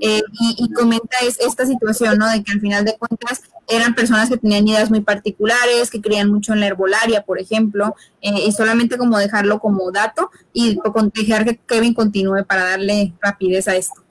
eh, 0.00 0.22
y, 0.40 0.72
comenta 0.72 1.18
es, 1.22 1.38
esta 1.40 1.66
situación, 1.66 2.18
¿no? 2.18 2.28
De 2.30 2.42
que 2.44 2.52
al 2.52 2.60
final 2.60 2.84
de 2.84 2.96
cuentas 2.96 3.42
eran 3.68 3.94
personas 3.94 4.28
que 4.28 4.36
tenían 4.36 4.66
ideas 4.68 4.90
muy 4.90 5.00
particulares, 5.00 5.90
que 5.90 6.00
creían 6.00 6.30
mucho 6.30 6.52
en 6.52 6.60
la 6.60 6.68
herbolaria, 6.68 7.22
por 7.22 7.40
ejemplo, 7.40 7.96
eh, 8.22 8.46
y 8.46 8.52
solamente 8.52 8.96
como 8.96 9.18
dejarlo 9.18 9.58
como 9.58 9.90
dato 9.90 10.30
y 10.52 10.78
dejar 11.14 11.44
que 11.44 11.58
Kevin 11.58 11.94
continúe 11.94 12.44
para 12.46 12.64
darle 12.64 13.14
rapidez 13.20 13.66
a 13.66 13.76
esto. 13.76 14.02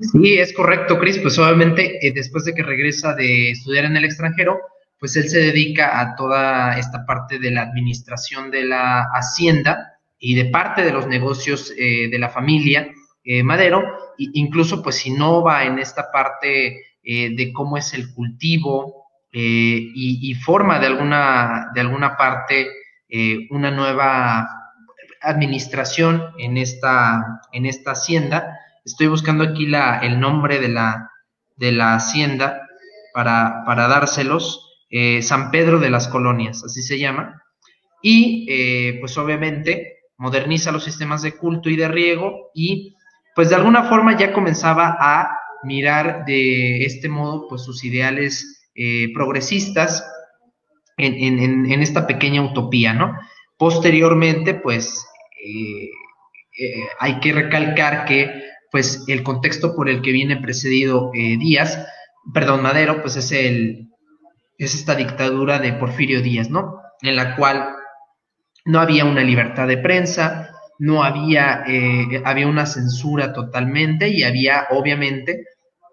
Sí, 0.00 0.38
es 0.38 0.52
correcto, 0.54 0.98
Cris. 0.98 1.18
Pues 1.18 1.38
obviamente 1.38 2.06
eh, 2.06 2.12
después 2.12 2.44
de 2.44 2.54
que 2.54 2.62
regresa 2.62 3.14
de 3.14 3.50
estudiar 3.50 3.84
en 3.84 3.96
el 3.96 4.04
extranjero, 4.04 4.58
pues 4.98 5.16
él 5.16 5.28
se 5.28 5.38
dedica 5.38 6.00
a 6.00 6.14
toda 6.16 6.78
esta 6.78 7.04
parte 7.06 7.38
de 7.38 7.50
la 7.50 7.62
administración 7.62 8.50
de 8.50 8.64
la 8.64 9.08
hacienda 9.14 9.98
y 10.18 10.34
de 10.34 10.46
parte 10.46 10.82
de 10.82 10.92
los 10.92 11.06
negocios 11.06 11.72
eh, 11.76 12.08
de 12.10 12.18
la 12.18 12.28
familia 12.28 12.90
eh, 13.24 13.42
Madero, 13.42 13.82
e 14.18 14.24
incluso 14.34 14.82
pues 14.82 15.06
innova 15.06 15.64
en 15.64 15.78
esta 15.78 16.10
parte 16.10 16.86
de 17.02 17.50
cómo 17.54 17.78
es 17.78 17.94
el 17.94 18.12
cultivo 18.12 19.06
y, 19.32 20.34
forma 20.34 20.78
de 20.78 20.86
alguna, 20.86 21.70
de 21.74 21.80
alguna 21.80 22.14
parte 22.16 22.68
una 23.48 23.70
nueva 23.70 24.46
administración 25.22 26.30
en 26.38 26.58
esta, 26.58 27.40
en 27.52 27.66
esta 27.66 27.92
hacienda. 27.92 28.59
Estoy 28.84 29.08
buscando 29.08 29.44
aquí 29.44 29.66
la, 29.66 29.98
el 30.00 30.20
nombre 30.20 30.58
de 30.58 30.68
la, 30.68 31.10
de 31.56 31.72
la 31.72 31.94
hacienda 31.94 32.66
para, 33.12 33.62
para 33.66 33.88
dárselos. 33.88 34.66
Eh, 34.90 35.22
San 35.22 35.52
Pedro 35.52 35.78
de 35.78 35.88
las 35.88 36.08
Colonias, 36.08 36.64
así 36.64 36.82
se 36.82 36.98
llama. 36.98 37.42
Y 38.02 38.46
eh, 38.48 38.96
pues 39.00 39.16
obviamente 39.18 39.98
moderniza 40.16 40.72
los 40.72 40.84
sistemas 40.84 41.22
de 41.22 41.36
culto 41.36 41.70
y 41.70 41.76
de 41.76 41.88
riego 41.88 42.50
y 42.54 42.96
pues 43.34 43.50
de 43.50 43.54
alguna 43.54 43.84
forma 43.84 44.18
ya 44.18 44.32
comenzaba 44.32 44.96
a 44.98 45.38
mirar 45.62 46.24
de 46.24 46.84
este 46.84 47.08
modo 47.08 47.46
pues 47.48 47.62
sus 47.62 47.84
ideales 47.84 48.68
eh, 48.74 49.12
progresistas 49.14 50.04
en, 50.96 51.82
esta 51.82 52.06
pequeña 52.06 52.42
utopía, 52.42 52.92
¿no? 52.92 53.16
Posteriormente, 53.56 54.52
pues 54.54 55.06
hay 56.98 57.20
que 57.20 57.32
recalcar 57.32 58.04
que 58.04 58.49
pues 58.70 59.04
el 59.08 59.22
contexto 59.22 59.74
por 59.74 59.88
el 59.88 60.02
que 60.02 60.12
viene 60.12 60.36
precedido 60.36 61.10
Díaz, 61.12 61.86
perdón, 62.32 62.62
Madero, 62.62 63.02
pues 63.02 63.16
es 63.16 63.32
el 63.32 63.88
es 64.60 64.74
esta 64.74 64.94
dictadura 64.94 65.58
de 65.58 65.72
Porfirio 65.72 66.20
Díaz, 66.20 66.50
¿no? 66.50 66.82
En 67.00 67.16
la 67.16 67.34
cual 67.34 67.76
no 68.66 68.78
había 68.78 69.06
una 69.06 69.22
libertad 69.22 69.66
de 69.66 69.78
prensa, 69.78 70.50
no 70.78 71.02
había, 71.02 71.64
había 72.24 72.46
una 72.46 72.66
censura 72.66 73.32
totalmente 73.32 74.08
y 74.08 74.22
había 74.22 74.66
obviamente 74.70 75.44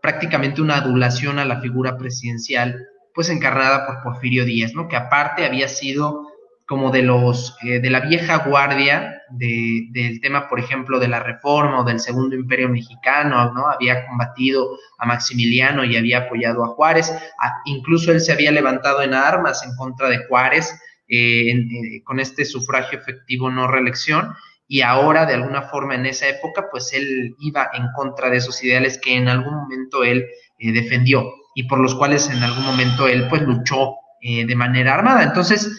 prácticamente 0.02 0.62
una 0.62 0.78
adulación 0.78 1.40
a 1.40 1.46
la 1.46 1.62
figura 1.62 1.98
presidencial, 1.98 2.86
pues 3.14 3.30
encarnada 3.30 3.86
por 3.86 4.04
Porfirio 4.04 4.44
Díaz, 4.44 4.74
¿no? 4.74 4.90
Que 4.90 4.98
aparte 4.98 5.46
había 5.46 5.70
sido 5.70 6.28
como 6.68 6.92
de 6.92 7.02
los 7.02 7.56
eh, 7.64 7.80
de 7.80 7.90
la 7.90 8.02
vieja 8.02 8.40
guardia 8.40 9.22
de, 9.30 9.88
del 9.92 10.20
tema, 10.20 10.50
por 10.50 10.60
ejemplo, 10.60 11.00
de 11.00 11.08
la 11.08 11.22
reforma 11.22 11.80
o 11.80 11.84
del 11.86 12.00
segundo 12.02 12.36
imperio 12.36 12.68
mexicano, 12.68 13.54
¿no? 13.54 13.70
Había 13.70 14.06
combatido 14.06 14.78
a 15.00 15.06
Maximiliano 15.06 15.86
y 15.86 15.96
había 15.96 16.20
apoyado 16.20 16.66
a 16.66 16.68
Juárez, 16.68 17.14
incluso 17.66 18.12
él 18.12 18.20
se 18.20 18.34
había 18.34 18.52
levantado 18.52 19.02
en 19.02 19.14
armas 19.14 19.64
en 19.66 19.76
contra 19.78 20.10
de 20.10 20.26
Juárez 20.28 20.78
eh, 21.08 21.52
eh, 21.52 22.04
con 22.04 22.20
este 22.20 22.44
sufragio 22.44 23.00
efectivo 23.00 23.50
no 23.50 23.68
reelección 23.68 24.34
y 24.68 24.82
ahora 24.82 25.26
de 25.26 25.36
alguna 25.36 25.62
forma 25.62 25.96
en 25.96 26.06
esa 26.06 26.28
época 26.28 26.68
pues 26.70 26.92
él 26.92 27.34
iba 27.40 27.70
en 27.74 27.86
contra 27.96 28.30
de 28.30 28.38
esos 28.38 28.62
ideales 28.62 29.00
que 29.02 29.16
en 29.16 29.30
algún 29.30 29.56
momento 29.56 30.04
él 30.04 30.26
defendió 30.60 31.32
y 31.56 31.64
por 31.64 31.80
los 31.80 31.96
cuales 31.96 32.30
en 32.30 32.44
algún 32.44 32.66
momento 32.66 33.08
él 33.08 33.26
pues 33.30 33.42
luchó 33.44 33.96
de 34.20 34.56
manera 34.56 34.96
armada. 34.96 35.24
Entonces, 35.24 35.70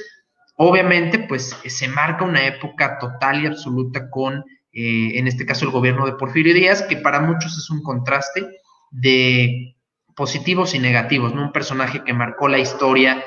obviamente 0.59 1.19
pues 1.21 1.57
se 1.65 1.89
marca 1.89 2.25
una 2.25 2.47
época 2.47 2.99
total 2.99 3.43
y 3.43 3.47
absoluta 3.47 4.11
con, 4.11 4.45
eh, 4.73 5.19
en 5.19 5.27
este 5.27 5.47
caso, 5.47 5.65
el 5.65 5.71
gobierno 5.71 6.05
de 6.05 6.13
Porfirio 6.13 6.53
Díaz, 6.53 6.83
que 6.83 6.97
para 6.97 7.21
muchos 7.21 7.57
es 7.57 7.71
un 7.71 7.83
contraste 7.83 8.47
de 8.91 9.75
positivos 10.15 10.75
y 10.75 10.79
negativos, 10.79 11.35
¿no? 11.35 11.43
Un 11.43 11.53
personaje 11.53 12.03
que 12.05 12.13
marcó 12.13 12.49
la 12.49 12.59
historia 12.59 13.25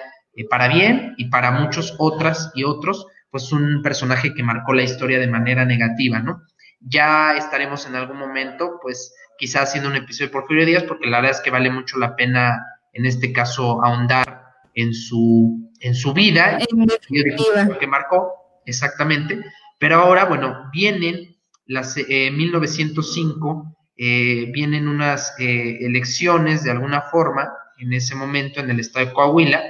para 0.49 0.67
bien 0.67 1.13
y 1.17 1.29
para 1.29 1.51
muchos 1.51 1.95
otras 1.97 2.51
y 2.55 2.63
otros 2.63 3.07
pues 3.31 3.51
un 3.53 3.81
personaje 3.81 4.33
que 4.33 4.43
marcó 4.43 4.73
la 4.73 4.83
historia 4.83 5.17
de 5.17 5.27
manera 5.27 5.65
negativa, 5.65 6.19
¿no? 6.19 6.41
Ya 6.81 7.33
estaremos 7.37 7.87
en 7.87 7.95
algún 7.95 8.17
momento, 8.17 8.77
pues 8.81 9.15
quizás 9.37 9.69
haciendo 9.69 9.89
un 9.89 9.95
episodio 9.95 10.27
de 10.27 10.33
Porfirio 10.33 10.65
Díaz, 10.65 10.83
porque 10.83 11.07
la 11.07 11.21
verdad 11.21 11.37
es 11.37 11.41
que 11.41 11.49
vale 11.49 11.71
mucho 11.71 11.97
la 11.97 12.15
pena, 12.15 12.59
en 12.91 13.05
este 13.05 13.31
caso, 13.31 13.83
ahondar 13.83 14.43
en 14.75 14.93
su, 14.93 15.70
en 15.81 15.95
su 15.95 16.13
vida, 16.13 16.59
en 16.59 17.67
lo 17.67 17.77
que 17.77 17.87
marcó, 17.87 18.61
exactamente. 18.65 19.43
Pero 19.79 19.97
ahora, 19.97 20.25
bueno, 20.25 20.69
vienen 20.71 21.35
las 21.65 21.97
eh, 21.97 22.31
1905, 22.31 23.77
eh, 23.97 24.49
vienen 24.51 24.87
unas 24.87 25.33
eh, 25.39 25.79
elecciones 25.81 26.63
de 26.63 26.71
alguna 26.71 27.01
forma 27.01 27.49
en 27.79 27.93
ese 27.93 28.15
momento 28.15 28.59
en 28.59 28.69
el 28.69 28.79
estado 28.79 29.07
de 29.07 29.13
Coahuila 29.13 29.63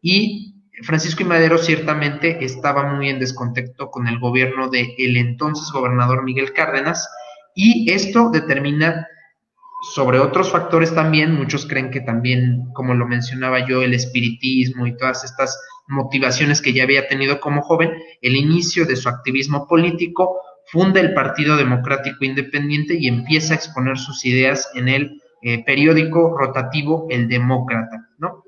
y 0.00 0.54
Francisco 0.82 1.22
y 1.22 1.26
Madero 1.26 1.58
ciertamente 1.58 2.44
estaba 2.44 2.94
muy 2.94 3.08
en 3.08 3.18
descontexto 3.18 3.90
con 3.90 4.06
el 4.08 4.18
gobierno 4.18 4.68
del 4.68 4.88
el 4.98 5.16
entonces 5.16 5.70
gobernador 5.72 6.22
Miguel 6.22 6.52
Cárdenas 6.52 7.08
y 7.54 7.90
esto 7.90 8.30
determina 8.30 9.08
sobre 9.94 10.18
otros 10.18 10.50
factores 10.50 10.94
también, 10.94 11.34
muchos 11.34 11.66
creen 11.66 11.90
que 11.90 12.00
también, 12.00 12.66
como 12.74 12.94
lo 12.94 13.06
mencionaba 13.06 13.66
yo, 13.66 13.82
el 13.82 13.94
espiritismo 13.94 14.86
y 14.86 14.96
todas 14.96 15.24
estas 15.24 15.58
motivaciones 15.88 16.60
que 16.60 16.72
ya 16.72 16.82
había 16.82 17.08
tenido 17.08 17.40
como 17.40 17.62
joven, 17.62 17.92
el 18.22 18.36
inicio 18.36 18.86
de 18.86 18.96
su 18.96 19.08
activismo 19.08 19.66
político, 19.68 20.40
funda 20.66 21.00
el 21.00 21.14
Partido 21.14 21.56
Democrático 21.56 22.24
Independiente 22.24 22.94
y 22.98 23.06
empieza 23.08 23.54
a 23.54 23.56
exponer 23.56 23.98
sus 23.98 24.24
ideas 24.24 24.68
en 24.74 24.88
el 24.88 25.22
eh, 25.42 25.64
periódico 25.64 26.36
rotativo 26.36 27.06
El 27.08 27.28
Demócrata, 27.28 28.08
¿no? 28.18 28.42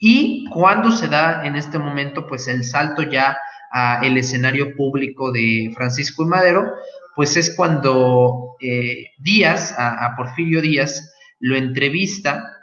Y 0.00 0.46
cuando 0.50 0.90
se 0.90 1.08
da 1.08 1.44
en 1.44 1.56
este 1.56 1.78
momento, 1.78 2.26
pues 2.26 2.48
el 2.48 2.64
salto 2.64 3.02
ya 3.02 3.36
a 3.72 4.00
el 4.02 4.16
escenario 4.16 4.74
público 4.74 5.32
de 5.32 5.72
Francisco 5.74 6.24
y 6.24 6.26
Madero, 6.26 6.72
pues 7.14 7.36
es 7.36 7.54
cuando 7.54 8.56
eh, 8.60 9.08
Díaz, 9.18 9.74
a, 9.76 10.14
Porfirio 10.16 10.60
Díaz, 10.60 11.12
lo 11.40 11.56
entrevista 11.56 12.54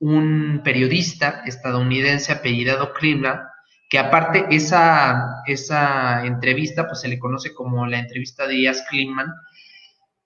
un 0.00 0.62
periodista 0.64 1.42
estadounidense 1.46 2.32
apellidado 2.32 2.92
Klima, 2.92 3.48
que 3.88 4.00
aparte 4.00 4.46
esa, 4.50 5.42
esa 5.46 6.26
entrevista, 6.26 6.88
pues 6.88 7.00
se 7.00 7.08
le 7.08 7.20
conoce 7.20 7.54
como 7.54 7.86
la 7.86 8.00
entrevista 8.00 8.46
de 8.48 8.54
Díaz 8.54 8.84
Klinman, 8.90 9.32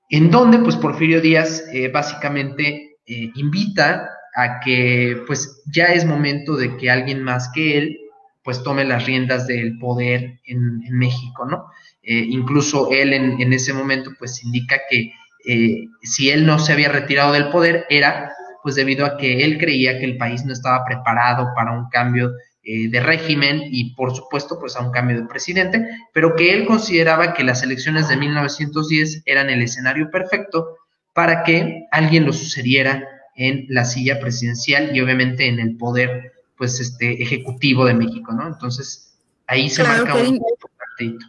en 0.09 0.31
donde 0.31 0.59
pues 0.61 0.77
Porfirio 0.77 1.21
Díaz 1.21 1.65
eh, 1.73 1.89
básicamente 1.89 2.97
eh, 3.07 3.31
invita 3.35 4.09
a 4.35 4.61
que 4.61 5.23
pues 5.27 5.63
ya 5.67 5.87
es 5.87 6.07
momento 6.07 6.57
de 6.57 6.77
que 6.77 6.91
alguien 6.91 7.23
más 7.23 7.51
que 7.53 7.77
él 7.77 7.99
pues 8.47 8.63
tome 8.63 8.85
las 8.85 9.05
riendas 9.05 9.49
del 9.49 9.77
poder 9.77 10.39
en, 10.47 10.81
México, 10.97 11.45
¿no? 11.45 11.67
Eh, 12.01 12.25
incluso 12.29 12.91
él 12.93 13.13
en, 13.13 13.53
ese 13.53 13.73
momento 13.73 14.13
pues 14.17 14.45
indica 14.45 14.77
que 14.89 15.11
eh, 15.45 15.89
si 16.03 16.31
él 16.31 16.47
no 16.47 16.61
se 16.61 16.73
había 16.73 16.89
retirado 16.89 17.33
del 17.33 17.49
poder 17.49 17.87
era 17.91 18.33
pues 18.63 18.77
debido 18.77 19.05
a 19.05 19.17
que 19.17 19.43
él 19.43 19.59
creía 19.59 19.99
que 19.99 20.05
el 20.05 20.17
país 20.17 20.45
no 20.45 20.53
estaba 20.53 20.85
preparado 20.85 21.53
para 21.57 21.73
un 21.73 21.89
cambio 21.91 22.31
eh, 22.63 22.89
de 22.89 23.01
régimen 23.01 23.63
y 23.65 23.95
por 23.95 24.15
supuesto 24.15 24.61
pues 24.61 24.77
a 24.77 24.81
un 24.81 24.93
cambio 24.93 25.21
de 25.21 25.27
presidente, 25.27 25.85
pero 26.15 26.37
que 26.37 26.53
él 26.55 26.67
consideraba 26.67 27.35
que 27.35 27.43
las 27.43 27.65
elecciones 27.65 28.09
de 28.09 28.17
1910 28.17 29.23
eran 29.27 29.51
el 29.51 29.61
escenario 29.63 30.09
perfecto 30.09 30.77
para 31.13 31.43
que 31.43 31.83
alguien 31.91 32.25
lo 32.25 32.33
sucediera 32.33 33.03
en 33.35 33.67
la 33.69 33.85
silla 33.85 34.21
presidencial 34.21 34.95
y 34.95 35.01
obviamente 35.01 35.49
en 35.49 35.59
el 35.59 35.77
poder 35.77 36.36
pues 36.57 36.81
este 36.81 37.23
ejecutivo 37.23 37.85
de 37.85 37.95
México, 37.95 38.33
¿no? 38.33 38.47
Entonces, 38.47 39.15
ahí 39.47 39.69
se 39.71 39.83
marca 39.83 40.15
un 40.15 40.41
partidito. 40.79 41.27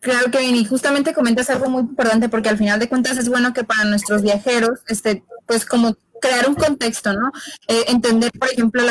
Claro 0.00 0.30
que 0.30 0.42
y 0.42 0.64
justamente 0.64 1.14
comentas 1.14 1.50
algo 1.50 1.70
muy 1.70 1.80
importante 1.80 2.28
porque 2.28 2.50
al 2.50 2.58
final 2.58 2.78
de 2.78 2.88
cuentas 2.88 3.16
es 3.16 3.28
bueno 3.28 3.52
que 3.52 3.64
para 3.64 3.84
nuestros 3.84 4.22
viajeros, 4.22 4.80
este, 4.86 5.24
pues 5.46 5.64
como 5.64 5.96
crear 6.20 6.48
un 6.48 6.54
contexto, 6.54 7.12
¿no? 7.12 7.30
Eh, 7.66 7.84
entender, 7.88 8.30
por 8.32 8.50
ejemplo, 8.50 8.82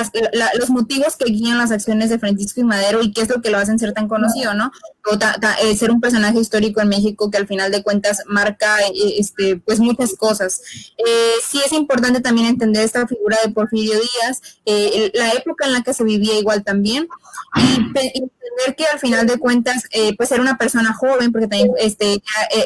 los 0.60 0.70
motivos 0.70 1.16
que 1.16 1.26
guían 1.26 1.58
las 1.58 1.72
acciones 1.72 2.10
de 2.10 2.20
Francisco 2.20 2.62
y 2.62 2.64
Madero 2.64 3.02
y 3.02 3.12
qué 3.12 3.22
es 3.22 3.30
lo 3.30 3.42
que 3.42 3.50
lo 3.50 3.58
hacen 3.58 3.80
ser 3.80 3.94
tan 3.94 4.08
conocido, 4.08 4.54
¿no? 4.54 4.72
O 5.06 5.18
eh, 5.64 5.76
ser 5.76 5.92
un 5.92 6.02
personaje 6.02 6.40
histórico 6.40 6.82
en 6.82 6.90
México 6.90 7.32
que 7.32 7.38
al 7.38 7.48
final 7.48 7.72
de 7.72 7.84
cuentas 7.84 8.24
marca, 8.28 8.80
eh, 8.82 9.16
este, 9.18 9.58
pues 9.58 9.80
muchas 9.80 10.14
cosas. 10.16 10.62
sí 11.50 11.60
es 11.66 11.72
importante 11.72 12.20
también 12.22 12.48
entender 12.48 12.84
esta 12.84 13.08
figura 13.08 13.38
de 13.44 13.52
Porfirio 13.52 13.94
Díaz, 13.94 14.42
la 15.14 15.32
época 15.32 15.66
en 15.66 15.74
la 15.74 15.82
que 15.82 15.94
se 15.94 16.04
vivía 16.04 16.38
igual 16.38 16.64
también, 16.64 17.08
y 17.56 17.76
entender 17.76 18.76
que 18.78 18.86
al 18.86 19.00
final 19.00 19.28
de 19.28 19.38
cuentas, 19.38 19.84
pues 20.18 20.32
era 20.32 20.42
una 20.42 20.58
persona 20.58 20.94
joven, 20.94 21.32
porque 21.32 21.48
también 21.48 21.72
este, 21.80 22.22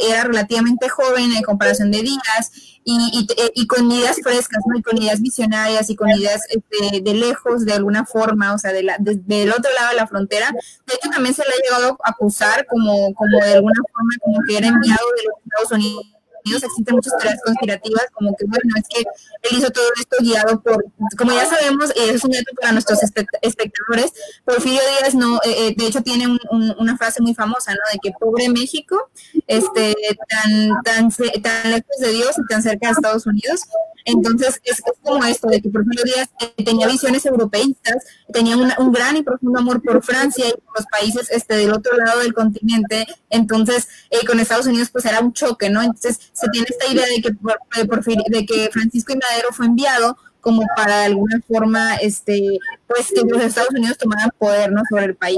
era 0.10 0.24
relativamente 0.24 0.90
joven 0.90 1.34
en 1.34 1.44
comparación 1.44 1.92
de 1.92 2.02
Díaz, 2.02 2.52
y, 2.84 3.28
y, 3.54 3.68
con 3.68 3.92
ideas 3.92 4.18
frescas, 4.24 4.64
¿no? 4.66 4.78
Y 4.78 4.82
con 4.82 4.98
ideas 4.98 5.22
visionarias 5.22 5.90
y 5.90 5.96
con 5.96 6.10
ideas 6.10 6.42
este, 6.50 7.02
de 7.02 7.14
lejos, 7.14 7.66
de 7.66 7.74
alguna 7.74 8.06
forma, 8.06 8.54
o 8.54 8.58
sea, 8.58 8.74
de 8.74 8.84
la, 8.84 8.98
del 9.00 9.52
otro 9.52 9.72
lado 9.74 9.90
de 9.90 9.96
la 9.96 10.08
frontera. 10.08 10.52
De 10.88 10.96
hecho, 10.96 11.10
también 11.10 11.36
se 11.36 11.44
le 11.44 11.50
ha 11.50 11.64
llegado 11.64 11.98
a 12.04 12.10
acusar 12.10 12.66
como, 12.66 13.14
como 13.14 13.38
de 13.44 13.54
alguna 13.54 13.82
forma, 13.94 14.10
como 14.22 14.38
que 14.48 14.58
era 14.58 14.68
enviado 14.68 15.06
de 15.16 15.24
los 15.24 15.36
Estados 15.46 15.72
Unidos 15.72 16.06
existen 16.46 16.96
muchas 16.96 17.14
teorías 17.18 17.42
conspirativas, 17.44 18.06
como 18.14 18.36
que, 18.36 18.46
bueno, 18.46 18.74
es 18.78 18.84
que 18.88 19.02
él 19.02 19.58
hizo 19.58 19.70
todo 19.72 19.86
esto 20.00 20.18
guiado 20.20 20.62
por, 20.62 20.86
como 21.18 21.32
ya 21.32 21.46
sabemos, 21.46 21.92
y 21.96 22.10
es 22.10 22.24
un 22.24 22.32
dato 22.32 22.52
para 22.60 22.74
nuestros 22.74 23.00
espectadores, 23.04 24.12
Porfirio 24.46 24.82
Díaz, 25.00 25.16
no, 25.16 25.38
eh, 25.38 25.68
eh, 25.68 25.76
de 25.78 25.88
hecho, 25.88 26.02
tiene 26.02 26.28
una 26.52 26.98
frase 26.98 27.22
muy 27.22 27.34
famosa, 27.34 27.72
¿no? 27.74 27.80
De 27.92 28.00
que 28.02 28.12
pobre 28.20 28.50
México, 28.50 29.10
este, 29.48 29.96
tan, 30.30 30.70
tan, 30.84 31.10
tan 31.42 31.72
lejos 31.72 31.98
de 32.00 32.12
Dios 32.12 32.36
y 32.38 32.46
tan 32.48 32.62
cerca 32.62 32.88
de 32.88 32.94
Estados 32.94 33.26
Unidos, 33.26 33.62
entonces, 34.06 34.60
es, 34.64 34.82
como 35.04 35.24
esto, 35.26 35.48
de 35.48 35.62
que 35.62 35.70
Porfirio 35.70 36.04
Díaz 36.04 36.30
eh, 36.40 36.64
tenía 36.64 36.88
visiones 36.88 37.26
europeístas, 37.26 38.04
tenía 38.34 38.58
un 38.58 38.92
gran 38.92 39.18
y 39.18 39.24
profundo 39.24 39.60
amor 39.60 39.82
por 39.82 40.04
Francia 40.04 40.46
y 40.48 40.52
por 40.54 40.78
los 40.78 40.86
países 40.88 41.30
este, 41.32 41.56
del 41.56 41.72
otro 41.72 41.96
lado 41.98 42.22
del 42.22 42.34
continente, 42.34 43.08
entonces 43.30 43.88
eh, 44.10 44.26
con 44.26 44.40
Estados 44.40 44.68
Unidos 44.68 44.90
pues 44.92 45.06
era 45.06 45.20
un 45.20 45.34
choque, 45.34 45.70
¿no? 45.70 45.82
Entonces 45.82 46.31
se 46.34 46.48
tiene 46.50 46.68
esta 46.70 46.92
idea 46.92 47.06
de 47.06 47.22
que, 47.22 48.30
de, 48.30 48.46
que 48.46 48.70
Francisco 48.72 49.14
y 49.14 49.18
Madero 49.18 49.50
fue 49.52 49.66
enviado 49.66 50.18
como 50.42 50.64
para 50.76 51.00
de 51.00 51.06
alguna 51.06 51.40
forma, 51.48 51.96
este, 51.98 52.60
pues 52.88 53.10
que 53.14 53.22
los 53.22 53.42
Estados 53.44 53.70
Unidos 53.72 53.98
tomaran 53.98 54.32
poder, 54.38 54.72
¿no? 54.72 54.82
Sobre 54.90 55.06
el 55.06 55.16
país. 55.16 55.38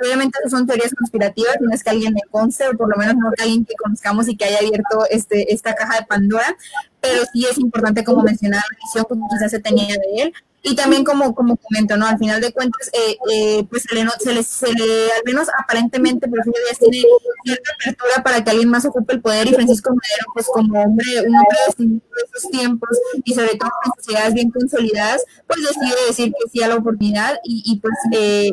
obviamente 0.00 0.38
son 0.48 0.66
teorías 0.66 0.94
conspirativas, 0.94 1.56
no 1.60 1.74
es 1.74 1.82
que 1.82 1.90
alguien 1.90 2.14
me 2.14 2.20
conste, 2.30 2.68
o 2.68 2.76
por 2.76 2.88
lo 2.88 2.96
menos 2.96 3.16
no 3.16 3.32
que 3.36 3.42
alguien 3.42 3.64
que 3.64 3.74
conozcamos 3.74 4.28
y 4.28 4.36
que 4.36 4.44
haya 4.44 4.58
abierto 4.58 5.04
este, 5.10 5.52
esta 5.52 5.74
caja 5.74 5.96
de 5.96 6.06
Pandora, 6.06 6.56
pero 7.00 7.24
sí 7.32 7.44
es 7.50 7.58
importante, 7.58 8.04
como 8.04 8.22
mencionaba, 8.22 8.62
la 8.70 8.78
visión 8.78 9.04
que 9.08 9.34
quizás 9.34 9.50
se 9.50 9.58
tenía 9.58 9.88
de 9.88 10.22
él, 10.22 10.32
y 10.64 10.76
también 10.76 11.02
como, 11.02 11.34
como 11.34 11.56
comento, 11.56 11.96
¿no? 11.96 12.06
Al 12.06 12.18
final 12.18 12.40
de 12.40 12.52
cuentas, 12.52 12.88
eh, 12.92 13.16
eh, 13.32 13.66
pues 13.68 13.82
se 13.82 13.94
le, 13.96 14.08
se, 14.20 14.32
le, 14.32 14.42
se 14.44 14.72
le, 14.72 15.12
al 15.12 15.22
menos 15.26 15.48
aparentemente, 15.58 16.28
Porfirio 16.28 16.60
Díaz 16.64 16.78
tiene 16.78 17.04
cierta 17.44 17.70
apertura 17.74 18.22
para 18.22 18.44
que 18.44 18.50
alguien 18.50 18.68
más 18.68 18.84
ocupe 18.84 19.14
el 19.14 19.20
poder 19.20 19.48
y 19.48 19.54
Francisco 19.54 19.90
Madero, 19.90 20.26
pues 20.34 20.46
como 20.46 20.80
hombre, 20.80 21.20
un 21.26 21.34
hombre 21.34 21.58
de 21.78 22.00
esos 22.32 22.50
tiempos 22.50 22.90
y 23.24 23.34
sobre 23.34 23.56
todo 23.56 23.70
con 23.82 23.92
sociedades 23.96 24.34
bien 24.34 24.50
consolidadas, 24.50 25.24
pues 25.48 25.60
decide 25.62 26.06
decir 26.06 26.32
que 26.32 26.50
sí 26.50 26.62
a 26.62 26.68
la 26.68 26.76
oportunidad 26.76 27.38
y, 27.42 27.62
y 27.66 27.80
pues 27.80 27.94
eh, 28.12 28.52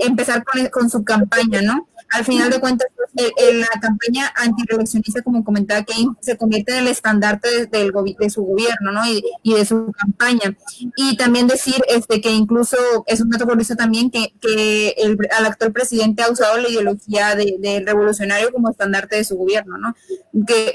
empezar 0.00 0.44
con, 0.44 0.66
con 0.66 0.90
su 0.90 1.02
campaña, 1.02 1.62
¿no? 1.62 1.88
Al 2.10 2.24
final 2.24 2.50
de 2.50 2.60
cuentas, 2.60 2.88
pues, 2.96 3.32
la 3.54 3.80
campaña 3.80 4.32
antireeleccionista, 4.36 5.22
como 5.22 5.44
comentaba 5.44 5.84
Kane, 5.84 6.08
se 6.20 6.36
convierte 6.36 6.72
en 6.72 6.78
el 6.78 6.88
estandarte 6.88 7.66
de, 7.66 7.92
de 8.18 8.30
su 8.30 8.42
gobierno, 8.42 8.92
¿no? 8.92 9.02
Y, 9.06 9.54
de 9.54 9.64
su 9.64 9.92
campaña. 9.92 10.56
Y 10.96 11.16
también 11.16 11.46
decir 11.46 11.76
este 11.88 12.20
que 12.20 12.30
incluso 12.30 12.76
es 13.06 13.20
un 13.20 13.30
dato 13.30 13.46
curioso 13.46 13.76
también 13.76 14.10
que, 14.10 14.32
el, 14.98 15.18
actual 15.46 15.72
presidente 15.72 16.22
ha 16.22 16.30
usado 16.30 16.58
la 16.58 16.68
ideología 16.68 17.34
del 17.34 17.60
de 17.60 17.82
revolucionario 17.84 18.52
como 18.52 18.70
estandarte 18.70 19.16
de 19.16 19.24
su 19.24 19.36
gobierno, 19.36 19.76
¿no? 19.78 19.94
Que 20.46 20.74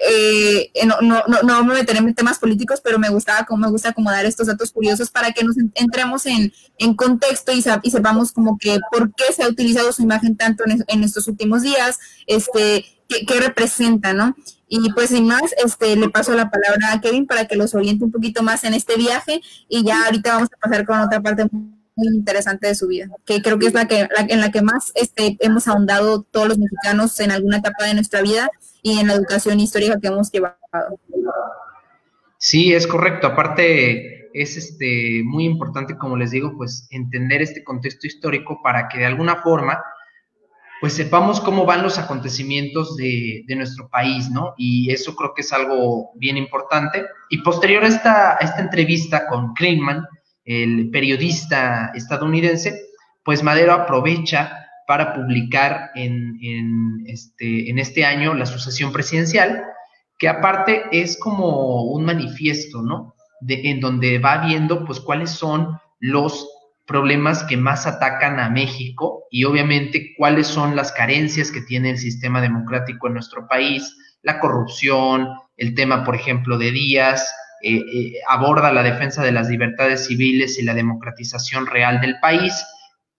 eh, 0.75 0.85
no, 0.85 1.01
no, 1.01 1.23
no, 1.27 1.41
no, 1.41 1.63
me 1.63 1.75
meteré 1.75 1.99
en 1.99 2.13
temas 2.13 2.39
políticos, 2.39 2.81
pero 2.83 2.99
me 2.99 3.09
gustaba 3.09 3.45
como 3.45 3.65
me 3.65 3.71
gusta 3.71 3.89
acomodar 3.89 4.25
estos 4.25 4.47
datos 4.47 4.71
curiosos 4.71 5.09
para 5.09 5.31
que 5.31 5.43
nos 5.43 5.55
entremos 5.75 6.25
en, 6.25 6.51
contexto 6.95 7.51
y, 7.53 7.61
sepamos 7.61 8.31
como 8.33 8.57
que 8.57 8.77
por 8.91 9.13
qué 9.15 9.31
se 9.33 9.43
ha 9.43 9.47
utilizado 9.47 9.91
su 9.93 10.01
imagen 10.01 10.35
tanto 10.35 10.63
en 10.65 11.03
estos 11.03 11.22
últimos 11.27 11.61
días, 11.61 11.99
este, 12.27 12.85
qué, 13.07 13.39
representa, 13.39 14.13
¿no? 14.13 14.35
Y 14.67 14.91
pues 14.93 15.09
sin 15.09 15.27
más, 15.27 15.53
este, 15.63 15.95
le 15.95 16.09
paso 16.09 16.33
la 16.33 16.49
palabra 16.49 16.93
a 16.93 17.01
Kevin 17.01 17.27
para 17.27 17.45
que 17.47 17.55
los 17.55 17.75
oriente 17.75 18.03
un 18.03 18.11
poquito 18.11 18.43
más 18.43 18.63
en 18.63 18.73
este 18.73 18.95
viaje 18.95 19.41
y 19.69 19.83
ya 19.83 20.05
ahorita 20.05 20.35
vamos 20.35 20.49
a 20.53 20.57
pasar 20.57 20.85
con 20.85 20.99
otra 20.99 21.21
parte 21.21 21.45
muy 21.51 22.07
interesante 22.07 22.67
de 22.67 22.75
su 22.75 22.87
vida, 22.87 23.07
que 23.25 23.41
creo 23.41 23.59
que 23.59 23.67
es 23.67 23.73
la 23.73 23.87
que 23.87 24.07
en 24.17 24.41
la 24.41 24.51
que 24.51 24.61
más 24.61 24.91
este, 24.95 25.37
hemos 25.41 25.67
ahondado 25.67 26.23
todos 26.23 26.47
los 26.47 26.57
mexicanos 26.57 27.19
en 27.19 27.31
alguna 27.31 27.57
etapa 27.57 27.85
de 27.85 27.93
nuestra 27.93 28.21
vida 28.21 28.49
y 28.81 28.99
en 28.99 29.07
la 29.07 29.13
educación 29.13 29.59
histórica 29.59 29.99
que 29.99 30.07
hemos 30.07 30.31
llevado. 30.31 30.57
Sí, 32.37 32.73
es 32.73 32.87
correcto. 32.87 33.27
Aparte, 33.27 34.29
es 34.33 34.57
este 34.57 35.21
muy 35.23 35.45
importante, 35.45 35.97
como 35.97 36.17
les 36.17 36.31
digo, 36.31 36.53
pues 36.57 36.87
entender 36.91 37.41
este 37.41 37.63
contexto 37.63 38.07
histórico 38.07 38.61
para 38.61 38.89
que 38.89 38.97
de 38.97 39.05
alguna 39.05 39.37
forma 39.37 39.81
pues 40.83 40.95
sepamos 40.95 41.39
cómo 41.39 41.65
van 41.65 41.81
los 41.81 41.97
acontecimientos 41.97 42.97
de, 42.97 43.45
nuestro 43.55 43.87
país, 43.87 44.29
¿no? 44.29 44.53
Y 44.57 44.91
eso 44.91 45.15
creo 45.15 45.33
que 45.33 45.39
es 45.39 45.53
algo 45.53 46.11
bien 46.15 46.35
importante. 46.35 47.05
Y 47.29 47.37
posterior 47.37 47.85
a 47.85 47.87
esta, 47.87 48.37
entrevista 48.57 49.25
con 49.27 49.53
Kleinman, 49.53 50.05
el 50.43 50.89
periodista 50.89 51.93
estadounidense, 51.95 52.81
pues 53.23 53.43
Madero 53.43 53.71
aprovecha 53.71 54.67
para 54.85 55.13
publicar 55.13 55.91
en, 55.95 56.37
este, 57.07 57.69
en 57.69 57.79
este 57.79 58.03
año 58.03 58.33
la 58.33 58.45
sucesión 58.45 58.91
presidencial, 58.91 59.63
que 60.19 60.27
aparte 60.27 60.83
es 60.91 61.17
como 61.17 61.83
un 61.93 62.03
manifiesto, 62.03 62.81
¿no? 62.81 63.15
En 63.47 63.79
donde 63.79 64.19
va 64.19 64.45
viendo 64.45 64.83
pues 64.83 64.99
cuáles 64.99 65.29
son 65.29 65.79
los 66.01 66.45
problemas 66.85 67.43
que 67.43 67.57
más 67.57 67.87
atacan 67.87 68.39
a 68.39 68.49
México 68.49 69.25
y 69.31 69.45
obviamente 69.45 70.13
cuáles 70.17 70.47
son 70.47 70.75
las 70.75 70.91
carencias 70.91 71.51
que 71.51 71.61
tiene 71.61 71.91
el 71.91 71.97
sistema 71.97 72.41
democrático 72.41 73.07
en 73.07 73.13
nuestro 73.13 73.47
país, 73.47 73.95
la 74.21 74.39
corrupción, 74.39 75.29
el 75.57 75.75
tema, 75.75 76.03
por 76.03 76.15
ejemplo, 76.15 76.57
de 76.57 76.71
Díaz, 76.71 77.33
eh, 77.61 77.77
eh, 77.77 78.13
aborda 78.27 78.73
la 78.73 78.83
defensa 78.83 79.23
de 79.23 79.31
las 79.31 79.47
libertades 79.47 80.07
civiles 80.07 80.59
y 80.59 80.63
la 80.63 80.73
democratización 80.73 81.65
real 81.65 82.01
del 82.01 82.19
país. 82.19 82.53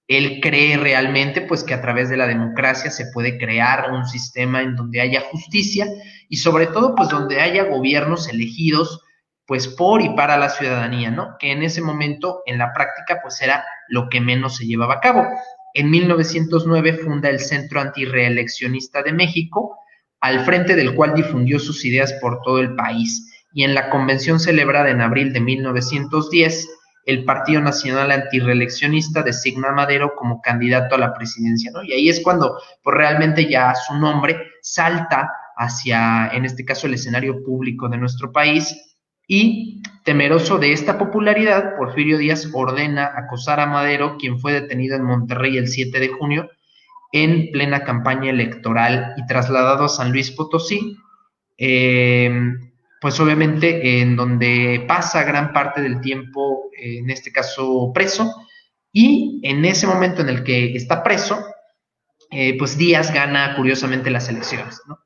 Él 0.06 0.40
cree 0.42 0.76
realmente 0.76 1.40
pues 1.40 1.64
que 1.64 1.72
a 1.72 1.80
través 1.80 2.10
de 2.10 2.18
la 2.18 2.26
democracia 2.26 2.90
se 2.90 3.06
puede 3.12 3.38
crear 3.38 3.90
un 3.90 4.04
sistema 4.04 4.60
en 4.60 4.76
donde 4.76 5.00
haya 5.00 5.22
justicia 5.22 5.86
y 6.28 6.36
sobre 6.36 6.66
todo 6.66 6.94
pues 6.94 7.08
donde 7.08 7.40
haya 7.40 7.64
gobiernos 7.64 8.28
elegidos 8.28 9.00
pues 9.46 9.68
por 9.68 10.00
y 10.00 10.10
para 10.10 10.38
la 10.38 10.48
ciudadanía, 10.48 11.10
¿no? 11.10 11.36
Que 11.38 11.52
en 11.52 11.62
ese 11.62 11.82
momento, 11.82 12.42
en 12.46 12.58
la 12.58 12.72
práctica, 12.72 13.20
pues 13.22 13.40
era 13.42 13.64
lo 13.88 14.08
que 14.08 14.20
menos 14.20 14.56
se 14.56 14.66
llevaba 14.66 14.94
a 14.94 15.00
cabo. 15.00 15.26
En 15.74 15.90
1909 15.90 17.00
funda 17.04 17.28
el 17.28 17.40
Centro 17.40 17.80
Antireeleccionista 17.80 19.02
de 19.02 19.12
México, 19.12 19.78
al 20.20 20.44
frente 20.44 20.74
del 20.76 20.94
cual 20.94 21.14
difundió 21.14 21.58
sus 21.58 21.84
ideas 21.84 22.14
por 22.14 22.40
todo 22.42 22.60
el 22.60 22.74
país. 22.74 23.30
Y 23.52 23.64
en 23.64 23.74
la 23.74 23.90
convención 23.90 24.40
celebrada 24.40 24.88
en 24.90 25.00
abril 25.00 25.32
de 25.32 25.40
1910, 25.40 26.68
el 27.06 27.24
Partido 27.24 27.60
Nacional 27.60 28.10
Antireeleccionista 28.10 29.22
designa 29.22 29.68
a 29.68 29.72
Madero 29.72 30.14
como 30.16 30.40
candidato 30.40 30.94
a 30.94 30.98
la 30.98 31.12
presidencia, 31.12 31.70
¿no? 31.70 31.82
Y 31.82 31.92
ahí 31.92 32.08
es 32.08 32.22
cuando, 32.22 32.58
pues 32.82 32.96
realmente 32.96 33.46
ya 33.48 33.74
su 33.74 33.94
nombre 33.94 34.38
salta 34.62 35.30
hacia, 35.56 36.28
en 36.32 36.46
este 36.46 36.64
caso, 36.64 36.86
el 36.86 36.94
escenario 36.94 37.42
público 37.44 37.88
de 37.88 37.98
nuestro 37.98 38.32
país 38.32 38.93
y, 39.26 39.82
temeroso 40.04 40.58
de 40.58 40.72
esta 40.72 40.98
popularidad, 40.98 41.76
Porfirio 41.76 42.18
Díaz 42.18 42.48
ordena 42.52 43.12
acosar 43.16 43.60
a 43.60 43.66
Madero, 43.66 44.16
quien 44.18 44.38
fue 44.38 44.52
detenido 44.52 44.96
en 44.96 45.04
Monterrey 45.04 45.56
el 45.56 45.68
7 45.68 45.98
de 45.98 46.08
junio 46.08 46.50
en 47.12 47.52
plena 47.52 47.84
campaña 47.84 48.30
electoral 48.30 49.14
y 49.16 49.24
trasladado 49.26 49.84
a 49.84 49.88
San 49.88 50.10
Luis 50.10 50.32
Potosí, 50.32 50.96
em, 51.56 52.72
pues 53.00 53.20
obviamente 53.20 54.00
en 54.00 54.16
donde 54.16 54.84
pasa 54.88 55.22
gran 55.22 55.52
parte 55.52 55.80
del 55.80 56.00
tiempo, 56.00 56.70
en 56.76 57.10
este 57.10 57.30
caso 57.30 57.92
preso, 57.94 58.34
y 58.92 59.40
en 59.44 59.64
ese 59.64 59.86
momento 59.86 60.22
en 60.22 60.28
el 60.28 60.42
que 60.42 60.74
está 60.74 61.02
preso, 61.02 61.44
eh, 62.30 62.58
pues 62.58 62.76
Díaz 62.76 63.12
gana 63.12 63.54
curiosamente 63.54 64.10
las 64.10 64.28
elecciones, 64.28 64.80
¿no? 64.88 64.98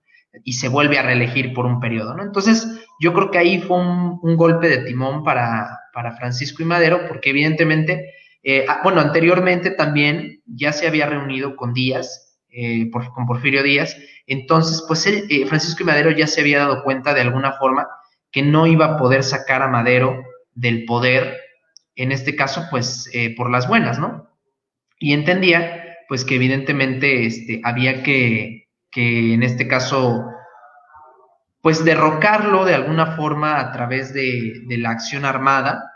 Y 0.45 0.55
se 0.55 0.69
vuelve 0.69 0.99
a 0.99 1.03
reelegir 1.03 1.53
por 1.53 1.67
un 1.67 1.81
periodo, 1.81 2.15
¿no? 2.15 2.23
Entonces, 2.23 2.67
yo 3.01 3.13
creo 3.15 3.31
que 3.31 3.39
ahí 3.39 3.61
fue 3.61 3.79
un, 3.79 4.37
golpe 4.37 4.69
de 4.69 4.79
timón 4.79 5.25
para, 5.25 5.79
Francisco 6.17 6.63
y 6.63 6.67
Madero, 6.67 7.09
porque 7.09 7.31
evidentemente, 7.31 8.15
eh, 8.43 8.65
ah, 8.69 8.81
bueno, 8.85 9.01
anteriormente 9.01 9.71
también 9.71 10.43
ya 10.47 10.73
se 10.73 10.87
había 10.87 11.07
reunido 11.07 11.57
con 11.57 11.73
Díaz, 11.73 12.39
eh, 12.51 12.89
con 12.91 13.27
Porfirio 13.27 13.63
Díaz, 13.63 13.97
entonces, 14.27 14.85
pues 14.87 15.07
eh, 15.07 15.47
Francisco 15.47 15.83
y 15.83 15.87
Madero 15.87 16.11
ya 16.11 16.27
se 16.27 16.41
había 16.41 16.61
dado 16.61 16.85
cuenta 16.85 17.15
de 17.15 17.23
alguna 17.23 17.53
forma 17.53 17.89
que 18.31 18.43
no 18.43 18.67
iba 18.67 18.87
a 18.87 18.97
poder 18.97 19.25
sacar 19.25 19.63
a 19.63 19.69
Madero 19.69 20.23
del 20.55 20.85
poder, 20.85 21.37
en 21.97 22.13
este 22.13 22.37
caso, 22.37 22.67
pues 22.71 23.11
por 23.37 23.51
las 23.51 23.67
buenas, 23.67 23.99
¿no? 23.99 24.29
Y 25.01 25.15
entendía, 25.15 25.97
pues 26.09 26.25
que 26.25 26.37
evidentemente 26.37 27.27
este, 27.27 27.61
había 27.65 28.03
que 28.03 28.68
que 28.91 29.35
en 29.35 29.43
este 29.43 29.69
caso, 29.69 30.27
pues 31.61 31.85
derrocarlo 31.85 32.65
de 32.65 32.75
alguna 32.75 33.17
forma 33.17 33.61
a 33.61 33.73
través 33.73 34.13
de, 34.13 34.65
la 34.69 34.91
acción 34.91 35.25
armada 35.25 35.93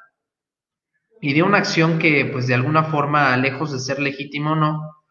y 1.20 1.34
de 1.34 1.42
una 1.42 1.58
acción 1.58 1.98
que 1.98 2.26
pues 2.26 2.46
de 2.46 2.54
alguna 2.54 2.84
forma, 2.84 3.36
lejos 3.36 3.72
de 3.72 3.78
ser 3.78 3.98
legítimo 4.00 4.56
no, 4.56 5.02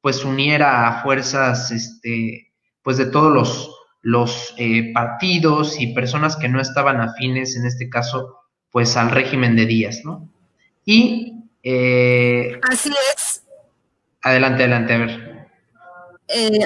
pues 0.00 0.24
uniera 0.24 0.86
a 0.86 1.02
fuerzas, 1.02 1.70
este, 1.72 2.52
pues 2.82 2.96
de 2.96 3.06
todos 3.06 3.32
los, 3.32 3.70
los 4.02 4.54
eh, 4.56 4.92
partidos 4.92 5.80
y 5.80 5.92
personas 5.92 6.36
que 6.36 6.48
no 6.48 6.60
estaban 6.60 7.00
afines, 7.00 7.56
en 7.56 7.66
este 7.66 7.90
caso, 7.90 8.38
pues 8.70 8.96
al 8.96 9.10
régimen 9.10 9.56
de 9.56 9.66
Díaz, 9.66 10.02
¿no? 10.04 10.28
Y... 10.84 11.32
Eh, 11.62 12.60
Así 12.70 12.92
es. 13.12 13.42
Adelante, 14.22 14.62
adelante, 14.62 14.92
a 14.94 14.98
ver. 14.98 15.48
Eh, 16.28 16.58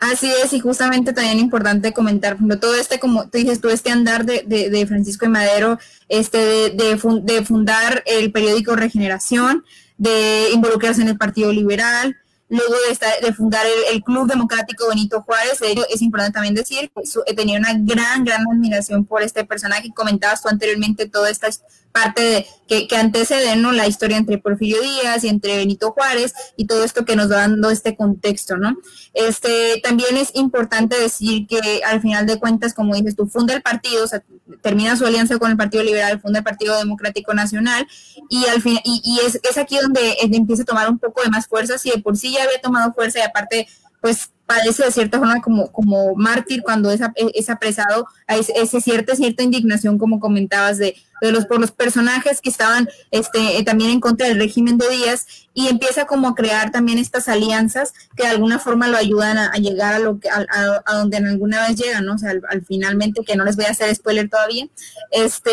Así 0.00 0.30
es, 0.42 0.52
y 0.52 0.60
justamente 0.60 1.12
también 1.12 1.38
importante 1.38 1.92
comentar, 1.92 2.36
todo 2.60 2.74
este, 2.74 2.98
como 2.98 3.28
tú 3.28 3.38
dices, 3.38 3.60
todo 3.60 3.72
este 3.72 3.90
andar 3.90 4.24
de, 4.24 4.86
Francisco 4.86 5.26
de 5.26 5.30
Madero, 5.30 5.78
este, 6.08 6.70
de, 6.70 7.44
fundar 7.44 8.02
el 8.06 8.32
periódico 8.32 8.76
Regeneración, 8.76 9.64
de 9.98 10.50
involucrarse 10.52 11.02
en 11.02 11.08
el 11.08 11.18
Partido 11.18 11.52
Liberal, 11.52 12.16
luego 12.50 12.74
de, 12.86 12.92
estar, 12.92 13.20
de 13.20 13.32
fundar 13.32 13.64
el, 13.90 14.02
Club 14.02 14.28
Democrático 14.28 14.88
Benito 14.88 15.22
Juárez. 15.22 15.60
es 15.88 16.02
importante 16.02 16.34
también 16.34 16.54
decir 16.54 16.90
que 17.26 17.34
tenía 17.34 17.58
una 17.58 17.72
gran, 17.74 18.24
gran 18.24 18.42
admiración 18.52 19.04
por 19.04 19.22
este 19.22 19.44
personaje. 19.44 19.92
Comentabas 19.94 20.42
tú 20.42 20.48
anteriormente 20.48 21.08
toda 21.08 21.30
esta 21.30 21.48
parte 21.92 22.22
de, 22.22 22.46
que, 22.68 22.86
que 22.86 22.96
antecede 22.96 23.56
¿no? 23.56 23.72
la 23.72 23.86
historia 23.86 24.16
entre 24.16 24.38
Porfirio 24.38 24.80
Díaz 24.80 25.24
y 25.24 25.28
entre 25.28 25.56
Benito 25.56 25.92
Juárez 25.92 26.34
y 26.56 26.66
todo 26.66 26.84
esto 26.84 27.04
que 27.04 27.16
nos 27.16 27.30
va 27.30 27.36
dando 27.36 27.70
este 27.70 27.96
contexto. 27.96 28.56
¿no? 28.56 28.76
Este, 29.14 29.80
también 29.82 30.16
es 30.16 30.30
importante 30.34 30.98
decir 30.98 31.46
que 31.46 31.82
al 31.84 32.00
final 32.00 32.26
de 32.26 32.38
cuentas, 32.38 32.74
como 32.74 32.94
dices 32.94 33.16
tú, 33.16 33.26
funda 33.28 33.54
el 33.54 33.62
partido, 33.62 34.04
o 34.04 34.08
sea, 34.08 34.22
termina 34.62 34.96
su 34.96 35.06
alianza 35.06 35.38
con 35.38 35.50
el 35.50 35.56
Partido 35.56 35.82
Liberal, 35.82 36.20
funda 36.20 36.38
el 36.40 36.44
Partido 36.44 36.78
Democrático 36.78 37.34
Nacional 37.34 37.86
y 38.28 38.44
al 38.46 38.62
fin, 38.62 38.78
y, 38.84 39.00
y 39.04 39.26
es, 39.26 39.40
es, 39.42 39.58
aquí 39.58 39.78
donde 39.78 40.16
empieza 40.20 40.62
a 40.62 40.66
tomar 40.66 40.88
un 40.88 40.98
poco 40.98 41.22
de 41.22 41.30
más 41.30 41.46
fuerza, 41.46 41.78
si 41.78 41.90
de 41.90 41.98
por 41.98 42.16
sí 42.16 42.32
ya 42.32 42.44
había 42.44 42.60
tomado 42.60 42.92
fuerza 42.92 43.20
y 43.20 43.22
aparte, 43.22 43.68
pues 44.00 44.30
padece 44.50 44.84
de 44.84 44.90
cierta 44.90 45.20
forma 45.20 45.40
como, 45.40 45.70
como 45.70 46.16
mártir 46.16 46.62
cuando 46.62 46.90
es, 46.90 47.00
es 47.14 47.48
apresado, 47.50 48.08
hay 48.26 48.40
ese 48.56 48.80
cierta, 48.80 49.14
cierta 49.14 49.44
indignación, 49.44 49.96
como 49.96 50.18
comentabas, 50.18 50.76
de, 50.76 50.96
de, 51.20 51.30
los, 51.30 51.46
por 51.46 51.60
los 51.60 51.70
personajes 51.70 52.40
que 52.40 52.50
estaban 52.50 52.88
este, 53.12 53.58
eh, 53.58 53.62
también 53.62 53.90
en 53.90 54.00
contra 54.00 54.26
del 54.26 54.40
régimen 54.40 54.76
de 54.76 54.88
Díaz, 54.88 55.28
y 55.54 55.68
empieza 55.68 56.04
como 56.06 56.26
a 56.26 56.34
crear 56.34 56.72
también 56.72 56.98
estas 56.98 57.28
alianzas 57.28 57.92
que 58.16 58.24
de 58.24 58.30
alguna 58.30 58.58
forma 58.58 58.88
lo 58.88 58.96
ayudan 58.96 59.38
a, 59.38 59.52
llegar 59.52 59.94
a 59.94 59.98
lo 60.00 60.18
que 60.18 60.28
a, 60.28 60.44
a, 60.84 60.94
donde 60.96 61.18
en 61.18 61.28
alguna 61.28 61.68
vez 61.68 61.76
llegan, 61.76 62.04
¿no? 62.04 62.14
O 62.14 62.18
sea, 62.18 62.30
al, 62.30 62.64
finalmente, 62.66 63.22
que 63.24 63.36
no 63.36 63.44
les 63.44 63.54
voy 63.54 63.66
a 63.66 63.70
hacer 63.70 63.94
spoiler 63.94 64.28
todavía, 64.28 64.66
este, 65.12 65.52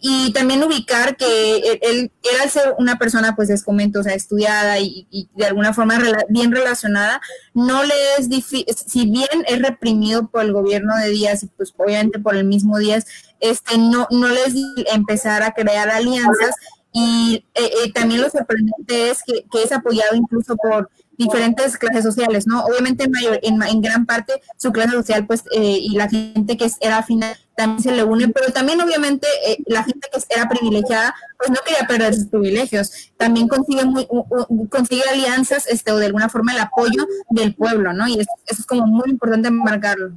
y 0.00 0.32
también 0.32 0.62
ubicar 0.62 1.16
que 1.16 1.78
él, 1.82 2.12
era 2.22 2.42
al 2.44 2.50
ser 2.50 2.74
una 2.78 2.98
persona, 2.98 3.34
pues 3.34 3.48
les 3.48 3.64
comento, 3.64 4.00
o 4.00 4.02
sea, 4.02 4.14
estudiada 4.14 4.78
y, 4.78 5.28
de 5.34 5.46
alguna 5.46 5.74
forma 5.74 5.98
bien 6.28 6.52
relacionada, 6.52 7.20
no 7.52 7.82
le 7.82 7.94
es 8.18 8.28
difícil, 8.28 8.64
si 8.74 9.10
bien 9.10 9.44
es 9.46 9.60
reprimido 9.60 10.28
por 10.28 10.44
el 10.44 10.52
gobierno 10.52 10.96
de 10.96 11.10
Díaz 11.10 11.42
y 11.42 11.46
pues 11.46 11.74
obviamente 11.76 12.20
por 12.20 12.36
el 12.36 12.44
mismo 12.44 12.78
Díaz, 12.78 13.06
este, 13.40 13.76
no, 13.76 14.06
no 14.10 14.28
les 14.28 14.54
empezar 14.92 15.42
a 15.42 15.52
crear 15.52 15.90
alianzas 15.90 16.54
y 16.92 17.44
eh, 17.54 17.70
eh, 17.84 17.92
también 17.92 18.22
lo 18.22 18.30
sorprendente 18.30 19.10
es 19.10 19.22
que, 19.22 19.44
es 19.62 19.72
apoyado 19.72 20.14
incluso 20.14 20.56
por 20.56 20.90
diferentes 21.16 21.76
clases 21.76 22.04
sociales, 22.04 22.46
¿no? 22.46 22.64
Obviamente 22.64 23.04
en, 23.04 23.10
mayor, 23.10 23.40
en, 23.42 23.82
gran 23.82 24.06
parte 24.06 24.40
su 24.56 24.72
clase 24.72 24.92
social, 24.92 25.26
pues, 25.26 25.42
eh, 25.52 25.78
y 25.80 25.90
la 25.96 26.08
gente 26.08 26.56
que 26.56 26.70
era 26.80 27.02
final 27.02 27.36
también 27.58 27.82
se 27.82 27.90
le 27.90 28.04
une, 28.04 28.28
pero 28.28 28.52
también 28.52 28.80
obviamente 28.80 29.26
eh, 29.44 29.56
la 29.66 29.82
gente 29.82 30.08
que 30.12 30.20
era 30.32 30.48
privilegiada, 30.48 31.12
pues 31.36 31.50
no 31.50 31.56
quería 31.66 31.88
perder 31.88 32.14
sus 32.14 32.26
privilegios, 32.26 33.12
también 33.16 33.48
consigue 33.48 33.84
muy, 33.84 34.06
consigue 34.70 35.02
alianzas, 35.10 35.66
este, 35.66 35.90
o 35.90 35.96
de 35.96 36.06
alguna 36.06 36.28
forma 36.28 36.52
el 36.52 36.60
apoyo 36.60 37.04
del 37.30 37.56
pueblo, 37.56 37.92
¿no? 37.92 38.06
Y 38.06 38.20
eso, 38.20 38.30
es 38.46 38.64
como 38.64 38.86
muy 38.86 39.10
importante 39.10 39.50
marcarlo. 39.50 40.12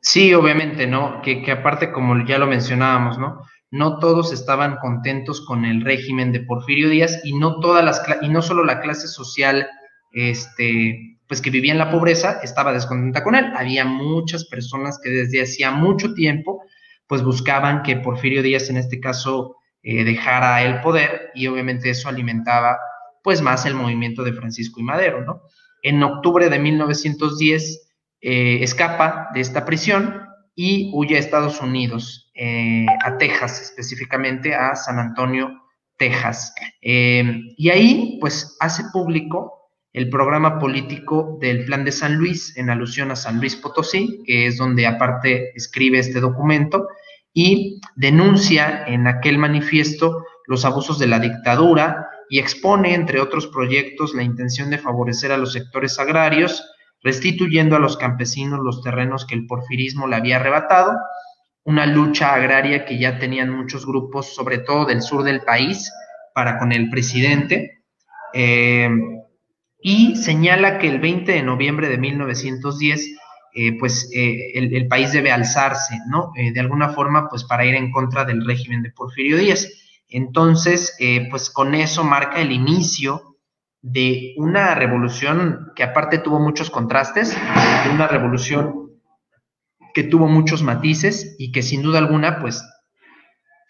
Sí, 0.00 0.32
obviamente, 0.32 0.86
¿no? 0.86 1.20
Que, 1.20 1.42
que 1.42 1.52
aparte, 1.52 1.92
como 1.92 2.24
ya 2.26 2.38
lo 2.38 2.46
mencionábamos, 2.46 3.18
¿no? 3.18 3.42
no 3.70 3.98
todos 3.98 4.32
estaban 4.32 4.76
contentos 4.76 5.44
con 5.44 5.66
el 5.66 5.82
régimen 5.82 6.32
de 6.32 6.40
Porfirio 6.40 6.88
Díaz 6.88 7.20
y 7.24 7.36
no 7.36 7.58
todas 7.60 7.84
las 7.84 8.00
y 8.22 8.28
no 8.28 8.40
solo 8.40 8.64
la 8.64 8.80
clase 8.80 9.08
social 9.08 9.66
este 10.12 11.13
pues 11.34 11.42
que 11.42 11.50
vivía 11.50 11.72
en 11.72 11.78
la 11.78 11.90
pobreza 11.90 12.38
estaba 12.44 12.72
descontenta 12.72 13.24
con 13.24 13.34
él, 13.34 13.50
había 13.56 13.84
muchas 13.84 14.44
personas 14.44 15.00
que 15.02 15.10
desde 15.10 15.42
hacía 15.42 15.72
mucho 15.72 16.14
tiempo 16.14 16.62
pues 17.08 17.24
buscaban 17.24 17.82
que 17.82 17.96
Porfirio 17.96 18.40
Díaz 18.40 18.70
en 18.70 18.76
este 18.76 19.00
caso 19.00 19.56
eh, 19.82 20.04
dejara 20.04 20.62
el 20.62 20.80
poder 20.80 21.32
y 21.34 21.48
obviamente 21.48 21.90
eso 21.90 22.08
alimentaba 22.08 22.78
pues 23.24 23.42
más 23.42 23.66
el 23.66 23.74
movimiento 23.74 24.22
de 24.22 24.32
Francisco 24.32 24.78
y 24.78 24.84
Madero, 24.84 25.24
¿no? 25.24 25.42
En 25.82 26.00
octubre 26.04 26.48
de 26.48 26.60
1910 26.60 27.90
eh, 28.20 28.58
escapa 28.62 29.30
de 29.34 29.40
esta 29.40 29.64
prisión 29.64 30.28
y 30.54 30.92
huye 30.94 31.16
a 31.16 31.18
Estados 31.18 31.60
Unidos, 31.60 32.30
eh, 32.36 32.86
a 33.04 33.18
Texas 33.18 33.60
específicamente, 33.60 34.54
a 34.54 34.76
San 34.76 35.00
Antonio, 35.00 35.50
Texas. 35.96 36.54
Y 36.80 37.70
ahí, 37.70 38.18
pues, 38.20 38.56
hace 38.60 38.84
público 38.92 39.63
el 39.94 40.10
programa 40.10 40.58
político 40.58 41.38
del 41.40 41.64
Plan 41.64 41.84
de 41.84 41.92
San 41.92 42.16
Luis, 42.16 42.56
en 42.56 42.68
alusión 42.68 43.12
a 43.12 43.16
San 43.16 43.38
Luis 43.38 43.54
Potosí, 43.54 44.22
que 44.26 44.48
es 44.48 44.56
donde 44.56 44.88
aparte 44.88 45.56
escribe 45.56 46.00
este 46.00 46.20
documento, 46.20 46.88
y 47.32 47.80
denuncia 47.94 48.84
en 48.86 49.06
aquel 49.06 49.38
manifiesto 49.38 50.24
los 50.46 50.64
abusos 50.64 50.98
de 50.98 51.06
la 51.06 51.20
dictadura 51.20 52.08
y 52.28 52.40
expone, 52.40 52.94
entre 52.94 53.20
otros 53.20 53.46
proyectos, 53.46 54.14
la 54.14 54.24
intención 54.24 54.68
de 54.68 54.78
favorecer 54.78 55.30
a 55.30 55.38
los 55.38 55.52
sectores 55.52 55.96
agrarios, 56.00 56.68
restituyendo 57.00 57.76
a 57.76 57.80
los 57.80 57.96
campesinos 57.96 58.60
los 58.64 58.82
terrenos 58.82 59.24
que 59.24 59.36
el 59.36 59.46
porfirismo 59.46 60.08
le 60.08 60.16
había 60.16 60.36
arrebatado, 60.36 60.98
una 61.62 61.86
lucha 61.86 62.34
agraria 62.34 62.84
que 62.84 62.98
ya 62.98 63.20
tenían 63.20 63.50
muchos 63.50 63.86
grupos, 63.86 64.34
sobre 64.34 64.58
todo 64.58 64.86
del 64.86 65.02
sur 65.02 65.22
del 65.22 65.42
país, 65.42 65.92
para 66.34 66.58
con 66.58 66.72
el 66.72 66.90
presidente, 66.90 67.84
eh, 68.32 68.90
y 69.84 70.16
señala 70.16 70.78
que 70.78 70.88
el 70.88 70.98
20 70.98 71.30
de 71.30 71.42
noviembre 71.42 71.90
de 71.90 71.98
1910, 71.98 73.16
eh, 73.52 73.78
pues 73.78 74.10
eh, 74.14 74.52
el, 74.54 74.88
país 74.88 75.12
debe 75.12 75.30
alzarse, 75.30 75.98
¿no? 76.08 76.32
de 76.34 76.58
alguna 76.58 76.88
forma, 76.88 77.28
pues 77.28 77.44
para 77.44 77.66
ir 77.66 77.74
en 77.74 77.92
contra 77.92 78.24
del 78.24 78.46
régimen 78.46 78.82
de 78.82 78.90
Porfirio 78.90 79.36
Díaz. 79.36 79.68
Entonces, 80.08 80.96
pues 81.30 81.50
con 81.50 81.74
eso 81.74 82.02
marca 82.02 82.40
el 82.40 82.50
inicio 82.50 83.36
de 83.82 84.34
una 84.38 84.74
revolución 84.74 85.72
que 85.76 85.82
aparte 85.82 86.16
tuvo 86.16 86.40
muchos 86.40 86.70
contrastes, 86.70 87.36
una 87.92 88.08
revolución 88.08 88.84
que 89.92 90.04
tuvo 90.04 90.28
muchos 90.28 90.62
matices 90.62 91.36
y 91.38 91.52
que 91.52 91.62
sin 91.62 91.82
duda 91.82 91.98
alguna, 91.98 92.40
pues, 92.40 92.64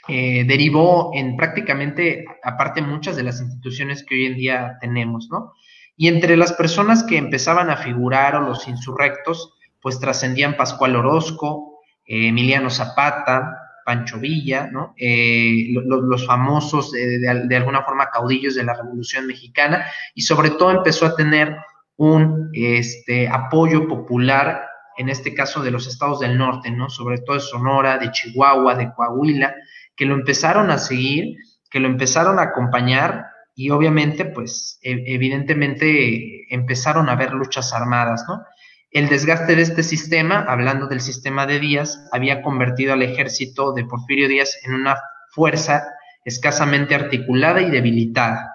eh, 0.06 0.44
derivó 0.44 1.12
en 1.14 1.36
prácticamente, 1.36 2.24
aparte, 2.42 2.82
muchas 2.82 3.16
de 3.16 3.22
las 3.22 3.40
instituciones 3.40 4.04
que 4.04 4.14
hoy 4.14 4.26
en 4.26 4.36
día 4.36 4.76
tenemos, 4.80 5.28
¿no? 5.30 5.52
Y 5.96 6.08
entre 6.08 6.36
las 6.36 6.52
personas 6.52 7.04
que 7.04 7.16
empezaban 7.16 7.70
a 7.70 7.76
figurar 7.76 8.36
o 8.36 8.40
los 8.40 8.66
insurrectos, 8.68 9.54
pues 9.80 10.00
trascendían 10.00 10.56
Pascual 10.56 10.96
Orozco, 10.96 11.80
eh, 12.06 12.28
Emiliano 12.28 12.70
Zapata, 12.70 13.64
Pancho 13.84 14.18
Villa. 14.18 14.70
Eh, 14.96 15.68
los, 15.84 16.26
famosos, 16.26 16.90
de, 16.92 17.56
alguna 17.56 17.82
forma, 17.82 18.10
caudillos 18.10 18.54
de 18.54 18.64
la 18.64 18.74
Revolución 18.74 19.26
Mexicana, 19.26 19.86
y 20.14 20.22
sobre 20.22 20.50
todo 20.50 20.70
empezó 20.70 21.06
a 21.06 21.14
tener 21.14 21.56
un 21.96 22.50
este, 22.52 23.28
apoyo 23.28 23.86
popular, 23.86 24.66
en 24.96 25.08
este 25.08 25.34
caso 25.34 25.62
de 25.62 25.70
los 25.70 25.86
estados 25.86 26.20
del 26.20 26.38
norte, 26.38 26.70
¿no? 26.70 26.88
Sobre 26.88 27.18
todo 27.18 27.36
de 27.36 27.42
Sonora, 27.42 27.98
de 27.98 28.10
Chihuahua, 28.10 28.74
de 28.74 28.92
Coahuila, 28.92 29.54
que 29.96 30.06
lo 30.06 30.14
empezaron 30.14 30.70
a 30.70 30.78
seguir, 30.78 31.36
que 31.70 31.80
lo 31.80 31.88
empezaron 31.88 32.38
a 32.38 32.42
acompañar 32.42 33.26
y 33.54 33.70
obviamente, 33.70 34.24
pues, 34.24 34.78
e, 34.82 35.02
evidentemente 35.06 36.52
empezaron 36.52 37.08
a 37.08 37.12
haber 37.12 37.32
luchas 37.32 37.72
armadas, 37.72 38.24
¿no? 38.28 38.42
El 38.90 39.08
desgaste 39.08 39.56
de 39.56 39.62
este 39.62 39.82
sistema, 39.82 40.44
hablando 40.48 40.86
del 40.86 41.00
sistema 41.00 41.46
de 41.46 41.58
Díaz, 41.58 42.08
había 42.12 42.42
convertido 42.42 42.92
al 42.92 43.02
ejército 43.02 43.72
de 43.72 43.84
Porfirio 43.84 44.28
Díaz 44.28 44.56
en 44.64 44.74
una 44.74 44.96
fuerza 45.30 45.84
escasamente 46.24 46.94
articulada 46.94 47.60
y 47.60 47.70
debilitada. 47.70 48.52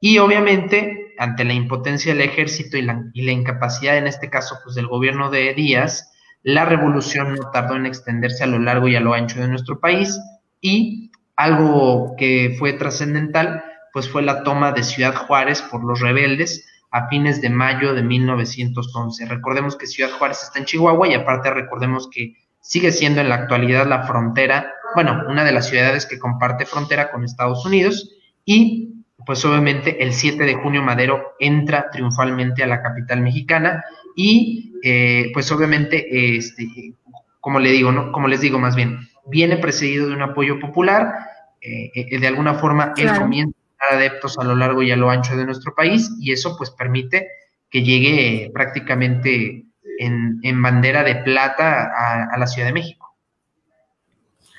Y 0.00 0.18
obviamente, 0.18 1.12
ante 1.18 1.44
la 1.44 1.52
impotencia 1.52 2.14
del 2.14 2.22
ejército 2.22 2.78
y 2.78 2.82
la, 2.82 3.04
incapacidad, 3.14 3.98
en 3.98 4.06
este 4.06 4.30
caso, 4.30 4.58
pues 4.64 4.74
del 4.74 4.86
gobierno 4.86 5.30
de 5.30 5.52
Díaz, 5.54 6.10
la 6.42 6.64
revolución 6.64 7.34
no 7.34 7.50
tardó 7.50 7.76
en 7.76 7.86
extenderse 7.86 8.44
a 8.44 8.48
lo 8.48 8.58
largo 8.58 8.88
y 8.88 8.96
a 8.96 9.00
lo 9.00 9.14
ancho 9.14 9.40
de 9.40 9.48
nuestro 9.48 9.78
país 9.78 10.18
y 10.60 11.12
algo 11.36 12.14
que 12.16 12.56
fue 12.58 12.72
trascendental, 12.72 13.62
pues 13.92 14.08
fue 14.08 14.22
la 14.22 14.42
toma 14.42 14.72
de 14.72 14.82
Ciudad 14.82 15.14
Juárez 15.14 15.62
por 15.62 15.84
los 15.84 16.00
rebeldes, 16.00 16.66
a 16.90 17.08
fines 17.08 17.40
de 17.40 17.50
mayo 17.50 17.94
de 17.94 18.02
1911. 18.02 19.26
Recordemos 19.26 19.76
que 19.76 19.86
Ciudad 19.86 20.10
Juárez 20.10 20.42
está 20.42 20.58
en 20.58 20.66
Chihuahua 20.66 21.08
y 21.08 21.14
aparte 21.14 21.50
recordemos 21.50 22.08
que 22.10 22.36
sigue 22.60 22.92
siendo 22.92 23.20
en 23.20 23.28
la 23.28 23.36
actualidad 23.36 23.86
la 23.86 24.04
frontera, 24.04 24.72
bueno, 24.94 25.24
una 25.28 25.44
de 25.44 25.52
las 25.52 25.68
ciudades 25.68 26.06
que 26.06 26.18
comparte 26.18 26.66
frontera 26.66 27.10
con 27.10 27.24
Estados 27.24 27.64
Unidos 27.66 28.14
y 28.44 29.04
pues 29.24 29.44
obviamente 29.44 30.02
el 30.02 30.12
7 30.12 30.44
de 30.44 30.54
junio 30.54 30.82
Madero 30.82 31.34
entra 31.38 31.90
triunfalmente 31.90 32.62
a 32.62 32.66
la 32.66 32.82
capital 32.82 33.20
mexicana 33.20 33.84
y 34.16 34.74
eh, 34.82 35.30
pues 35.32 35.50
obviamente 35.50 36.36
este, 36.36 36.94
como 37.40 37.58
le 37.58 37.70
digo, 37.70 37.90
¿no? 37.90 38.12
como 38.12 38.28
les 38.28 38.40
digo 38.40 38.58
más 38.58 38.76
bien, 38.76 39.08
viene 39.26 39.56
precedido 39.56 40.08
de 40.08 40.14
un 40.14 40.22
apoyo 40.22 40.60
popular, 40.60 41.14
eh, 41.60 41.90
eh, 41.94 42.18
de 42.18 42.26
alguna 42.26 42.54
forma 42.54 42.92
él 42.96 43.10
comienza 43.18 43.61
adeptos 43.90 44.38
a 44.38 44.44
lo 44.44 44.54
largo 44.54 44.82
y 44.82 44.90
a 44.90 44.96
lo 44.96 45.10
ancho 45.10 45.36
de 45.36 45.44
nuestro 45.44 45.74
país 45.74 46.10
y 46.20 46.32
eso 46.32 46.56
pues 46.56 46.70
permite 46.70 47.28
que 47.70 47.82
llegue 47.82 48.50
prácticamente 48.52 49.64
en, 49.98 50.62
bandera 50.62 51.02
de 51.02 51.16
plata 51.16 51.90
a, 52.32 52.38
la 52.38 52.46
Ciudad 52.46 52.68
de 52.68 52.74
México. 52.74 53.11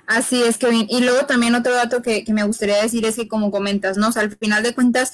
Así 0.06 0.44
es, 0.44 0.58
Kevin. 0.58 0.86
Y 0.90 1.02
luego 1.02 1.26
también 1.26 1.56
otro 1.56 1.74
dato 1.74 2.02
que, 2.02 2.26
me 2.28 2.44
gustaría 2.44 2.82
decir 2.82 3.06
es 3.06 3.16
que 3.16 3.28
como 3.30 3.52
comentas, 3.52 3.98
¿no? 3.98 4.10
O 4.10 4.12
sea, 4.12 4.24
al 4.24 4.36
final 4.36 4.62
de 4.62 4.76
cuentas, 4.76 5.14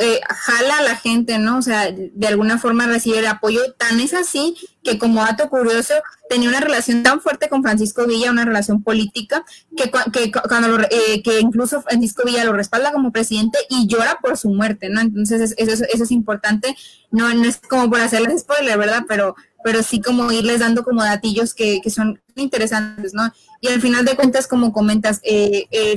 eh, 0.00 0.20
jala 0.28 0.78
a 0.78 0.82
la 0.82 0.96
gente, 0.96 1.38
¿no? 1.38 1.58
O 1.58 1.62
sea, 1.62 1.90
de 1.90 2.26
alguna 2.26 2.58
forma 2.58 2.86
recibe 2.86 3.18
el 3.18 3.26
apoyo. 3.26 3.72
Tan 3.74 3.98
es 4.00 4.14
así 4.14 4.56
que 4.84 4.98
como 4.98 5.20
dato 5.24 5.48
curioso, 5.48 5.94
tenía 6.30 6.48
una 6.48 6.60
relación 6.60 7.02
tan 7.02 7.20
fuerte 7.20 7.48
con 7.48 7.62
Francisco 7.62 8.06
Villa, 8.06 8.30
una 8.30 8.44
relación 8.44 8.82
política, 8.82 9.44
que, 9.76 9.90
que, 10.12 10.30
cuando 10.30 10.80
eh, 10.82 11.22
que 11.22 11.40
incluso 11.40 11.82
Francisco 11.82 12.22
Villa 12.24 12.44
lo 12.44 12.52
respalda 12.52 12.92
como 12.92 13.10
presidente 13.10 13.58
y 13.68 13.88
llora 13.88 14.18
por 14.22 14.36
su 14.38 14.50
muerte, 14.50 14.88
¿no? 14.88 15.00
Entonces, 15.00 15.54
eso, 15.58 15.84
eso 15.84 16.04
es 16.04 16.10
importante. 16.12 16.76
No, 17.10 17.32
no 17.34 17.44
es 17.44 17.58
como 17.58 17.90
por 17.90 18.00
hacerles 18.00 18.42
spoiler, 18.42 18.78
¿verdad? 18.78 19.04
Pero 19.08 19.34
pero 19.64 19.82
sí 19.82 20.00
como 20.00 20.30
irles 20.32 20.60
dando 20.60 20.84
como 20.84 21.02
datillos 21.02 21.54
que, 21.54 21.80
que 21.82 21.90
son 21.90 22.20
interesantes, 22.36 23.14
¿no? 23.14 23.32
Y 23.60 23.68
al 23.68 23.80
final 23.80 24.04
de 24.04 24.14
cuentas, 24.14 24.46
como 24.46 24.72
comentas, 24.72 25.20
eh, 25.24 25.66
eh, 25.70 25.96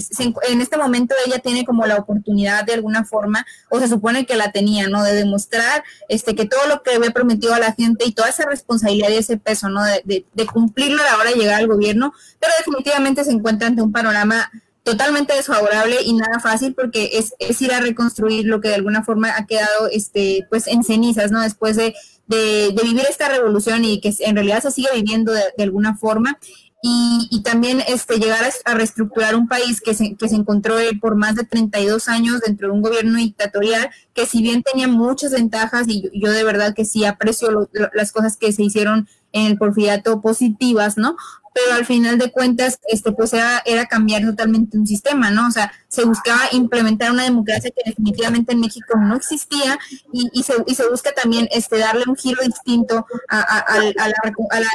en 0.50 0.62
este 0.62 0.78
momento 0.78 1.14
ella 1.26 1.40
tiene 1.40 1.64
como 1.64 1.86
la 1.86 1.98
oportunidad 1.98 2.66
de 2.66 2.74
alguna 2.74 3.06
forma, 3.06 3.46
o 3.70 3.80
se 3.80 3.88
supone 3.88 4.26
que 4.26 4.36
la 4.36 4.52
tenía, 4.52 4.88
¿no? 4.88 5.04
De 5.04 5.14
demostrar 5.14 5.84
este, 6.10 6.36
que 6.36 6.46
todo 6.46 6.68
lo 6.68 6.82
que 6.82 6.96
había 6.96 7.12
prometido 7.12 7.54
a 7.54 7.60
la 7.60 7.74
gente 7.74 8.06
y 8.06 8.14
toda 8.14 8.30
esa 8.30 8.46
responsabilidad 8.46 9.10
y 9.10 9.18
ese 9.18 9.38
peso, 9.38 9.70
¿no? 9.70 9.84
De, 9.84 10.26
de, 10.34 10.46
cumplirlo 10.48 11.02
a 11.02 11.06
la 11.06 11.18
hora 11.18 11.30
de 11.30 11.36
llegar 11.36 11.62
al 11.62 11.68
gobierno, 11.68 12.14
pero 12.40 12.52
definitivamente 12.58 13.24
se 13.24 13.32
encuentra 13.32 13.68
ante 13.68 13.82
un 13.82 13.92
panorama 13.92 14.50
totalmente 14.84 15.34
desfavorable 15.36 15.98
y 16.04 16.14
nada 16.14 16.40
fácil 16.40 16.74
porque 16.74 17.12
es, 17.14 17.36
es, 17.38 17.62
ir 17.62 17.72
a 17.72 17.82
reconstruir 17.82 18.48
lo 18.48 18.62
que 18.62 18.70
de 18.70 18.76
alguna 18.76 19.04
forma 19.04 19.36
ha 19.38 19.46
quedado 19.46 19.88
este 19.92 20.48
pues 20.50 20.68
en 20.68 20.84
cenizas, 20.84 21.32
¿no? 21.32 21.42
Después 21.42 21.76
de, 21.76 21.94
de, 22.28 22.76
vivir 22.84 23.06
esta 23.10 23.30
revolución 23.30 23.86
y 23.86 24.00
que 24.00 24.14
en 24.20 24.36
realidad 24.36 24.62
se 24.62 24.72
sigue 24.72 24.90
viviendo 24.94 25.34
de, 25.34 25.64
alguna 25.64 25.96
forma. 25.98 26.38
Y, 26.84 27.28
y, 27.30 27.44
también 27.44 27.84
este, 27.88 28.18
llegar 28.18 28.44
a, 28.66 28.74
reestructurar 28.74 29.36
un 29.36 29.48
país 29.48 29.82
que 29.82 29.94
se, 29.94 30.16
que 30.16 30.28
se 30.28 30.36
encontró 30.36 30.78
por 31.00 31.16
más 31.16 31.36
de 31.36 31.44
32 31.44 32.08
años 32.08 32.42
dentro 32.42 32.70
de 32.70 32.74
un 32.74 32.82
gobierno 32.82 33.20
dictatorial, 33.20 33.92
que 34.16 34.26
si 34.26 34.42
bien 34.42 34.64
tenía 34.64 34.88
muchas 34.88 35.32
ventajas, 35.32 35.88
y 35.88 36.10
yo, 36.14 36.32
de 36.32 36.44
verdad 36.44 36.74
que 36.74 36.86
sí 36.86 37.06
aprecio 37.06 37.70
las 37.94 38.12
cosas 38.12 38.36
que 38.36 38.52
se 38.52 38.64
hicieron 38.64 39.08
en 39.32 39.48
el 39.48 39.58
porfiriato 39.58 40.22
positivas, 40.22 40.98
¿no? 40.98 41.16
pero 41.54 41.74
al 41.76 41.86
final 41.86 42.18
de 42.18 42.32
cuentas, 42.32 42.80
este, 42.88 43.12
pues 43.12 43.34
era, 43.34 43.62
era 43.66 43.86
cambiar 43.86 44.24
totalmente 44.24 44.78
un 44.78 44.88
sistema, 44.88 45.32
¿no? 45.32 45.48
O 45.48 45.52
sea, 45.52 45.72
se 45.88 46.06
buscaba 46.06 46.42
implementar 46.54 47.12
una 47.12 47.24
democracia 47.24 47.72
que 47.72 47.90
definitivamente 47.90 48.54
en 48.54 48.62
México 48.62 48.98
no 48.98 49.16
existía 49.16 49.78
y, 50.14 50.30
y, 50.34 50.44
se, 50.44 50.54
y 50.66 50.76
se 50.76 50.88
busca 50.90 51.12
también 51.12 51.48
este, 51.52 51.78
darle 51.78 52.04
un 52.08 52.16
giro 52.16 52.42
distinto 52.44 53.06
a, 53.28 53.80
la, 53.96 54.04
a 54.52 54.60
la 54.60 54.68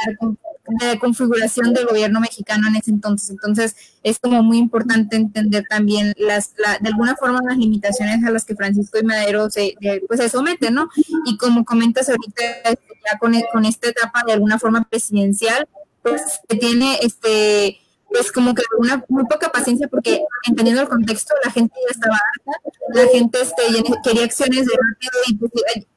configuración 0.99 1.73
del 1.73 1.85
gobierno 1.85 2.19
mexicano 2.19 2.67
en 2.67 2.75
ese 2.75 2.91
entonces. 2.91 3.29
Entonces, 3.29 3.75
es 4.03 4.19
como 4.19 4.43
muy 4.43 4.57
importante 4.57 5.15
entender 5.15 5.65
también 5.69 6.13
las, 6.17 6.53
la, 6.57 6.77
de 6.79 6.89
alguna 6.89 7.15
forma 7.15 7.41
las 7.47 7.57
limitaciones 7.57 8.23
a 8.23 8.31
las 8.31 8.45
que 8.45 8.55
Francisco 8.55 8.99
y 8.99 9.03
Madero 9.03 9.49
se, 9.49 9.75
pues, 10.07 10.19
se 10.19 10.29
someten, 10.29 10.73
¿no? 10.73 10.89
Y 11.25 11.37
como 11.37 11.65
comentas 11.65 12.09
ahorita, 12.09 12.41
ya 12.65 13.17
con, 13.19 13.33
con 13.51 13.65
esta 13.65 13.89
etapa 13.89 14.23
de 14.25 14.33
alguna 14.33 14.59
forma 14.59 14.83
presidencial, 14.89 15.67
pues 16.03 16.39
que 16.47 16.57
tiene 16.57 16.99
este 17.01 17.79
pues 18.09 18.31
como 18.31 18.53
que 18.53 18.63
una 18.77 19.03
muy 19.09 19.25
poca 19.25 19.51
paciencia 19.51 19.87
porque 19.87 20.21
entendiendo 20.47 20.81
el 20.81 20.87
contexto 20.87 21.33
la 21.43 21.51
gente 21.51 21.75
ya 21.85 21.91
estaba 21.91 22.15
harta, 22.15 22.61
la 22.93 23.07
gente 23.07 23.41
este, 23.41 23.63
quería 24.03 24.23
acciones 24.23 24.65
de 24.65 24.73
rápido 24.73 25.11
y 25.27 25.35
pues, 25.35 25.51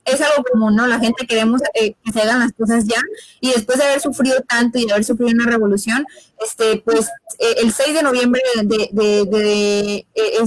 es 0.04 0.20
algo 0.20 0.44
común, 0.44 0.74
¿no? 0.74 0.86
La 0.86 0.98
gente 0.98 1.26
queremos 1.26 1.62
eh, 1.74 1.94
que 2.04 2.12
se 2.12 2.22
hagan 2.22 2.40
las 2.40 2.52
cosas 2.52 2.84
ya 2.86 3.00
y 3.40 3.52
después 3.52 3.78
de 3.78 3.84
haber 3.84 4.00
sufrido 4.00 4.40
tanto 4.42 4.78
y 4.78 4.86
de 4.86 4.92
haber 4.92 5.04
sufrido 5.04 5.30
una 5.32 5.46
revolución, 5.46 6.04
este 6.40 6.82
pues 6.84 7.08
eh, 7.38 7.54
el 7.58 7.72
6 7.72 7.94
de 7.94 8.02
noviembre 8.02 8.42
de, 8.64 10.06
eh, 10.14 10.38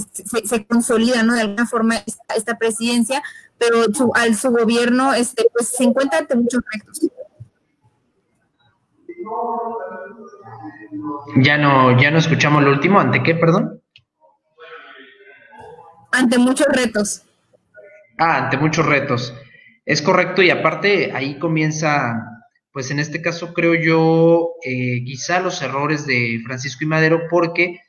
se, 0.46 0.66
consolida, 0.66 1.24
¿no? 1.24 1.34
De 1.34 1.42
alguna 1.42 1.66
forma 1.66 1.96
esta, 2.06 2.36
esta 2.36 2.58
presidencia, 2.58 3.24
pero 3.58 3.86
su, 3.94 4.12
al 4.16 4.36
su 4.36 4.52
gobierno 4.52 5.14
este 5.14 5.48
pues 5.54 5.70
se 5.70 5.84
encuentra 5.84 6.20
ante 6.20 6.36
muchos 6.36 6.62
retos. 6.74 7.10
Ya 11.38 11.58
no, 11.58 12.00
ya 12.00 12.12
no 12.12 12.20
escuchamos 12.20 12.64
lo 12.64 12.72
último. 12.72 13.00
¿Ante 13.00 13.24
qué, 13.24 13.36
perdón? 13.36 13.82
Ante 16.12 16.38
muchos 16.38 16.68
retos. 16.68 17.24
Ah, 18.18 18.38
ante 18.46 18.58
muchos 18.58 18.86
retos. 18.86 19.34
Es 19.86 20.02
correcto, 20.02 20.42
y 20.42 20.50
aparte 20.50 21.12
ahí 21.14 21.40
comienza, 21.40 22.14
pues 22.72 22.92
en 22.92 23.00
este 23.00 23.22
caso 23.22 23.54
creo 23.54 23.74
yo, 23.74 24.52
eh, 24.64 25.04
quizá 25.04 25.40
los 25.40 25.62
errores 25.62 26.06
de 26.06 26.42
Francisco 26.46 26.84
y 26.84 26.88
Madero, 26.88 27.24
porque, 27.30 27.80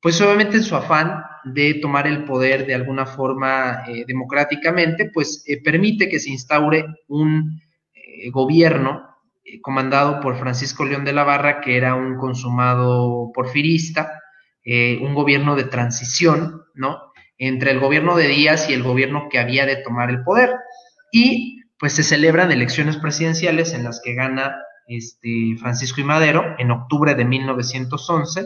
pues 0.00 0.20
obviamente 0.20 0.58
en 0.58 0.62
su 0.62 0.76
afán 0.76 1.24
de 1.44 1.74
tomar 1.74 2.06
el 2.06 2.24
poder 2.24 2.66
de 2.66 2.74
alguna 2.74 3.06
forma 3.06 3.84
eh, 3.88 4.04
democráticamente, 4.06 5.10
pues 5.12 5.42
eh, 5.48 5.60
permite 5.62 6.08
que 6.08 6.20
se 6.20 6.30
instaure 6.30 6.84
un 7.08 7.60
gobierno 8.30 9.11
comandado 9.62 10.20
por 10.20 10.38
Francisco 10.38 10.84
León 10.84 11.04
de 11.04 11.12
la 11.12 11.24
Barra, 11.24 11.60
que 11.60 11.76
era 11.76 11.94
un 11.94 12.16
consumado 12.16 13.30
porfirista, 13.34 14.20
eh, 14.64 14.98
un 15.02 15.14
gobierno 15.14 15.56
de 15.56 15.64
transición, 15.64 16.62
¿no? 16.74 16.98
Entre 17.38 17.72
el 17.72 17.80
gobierno 17.80 18.16
de 18.16 18.28
Díaz 18.28 18.70
y 18.70 18.72
el 18.72 18.82
gobierno 18.82 19.28
que 19.30 19.38
había 19.38 19.66
de 19.66 19.76
tomar 19.76 20.10
el 20.10 20.22
poder. 20.22 20.50
Y 21.10 21.60
pues 21.78 21.94
se 21.94 22.04
celebran 22.04 22.52
elecciones 22.52 22.96
presidenciales 22.96 23.74
en 23.74 23.82
las 23.82 24.00
que 24.02 24.14
gana 24.14 24.54
este, 24.86 25.56
Francisco 25.58 26.00
y 26.00 26.04
Madero 26.04 26.54
en 26.58 26.70
octubre 26.70 27.14
de 27.14 27.24
1911. 27.24 28.44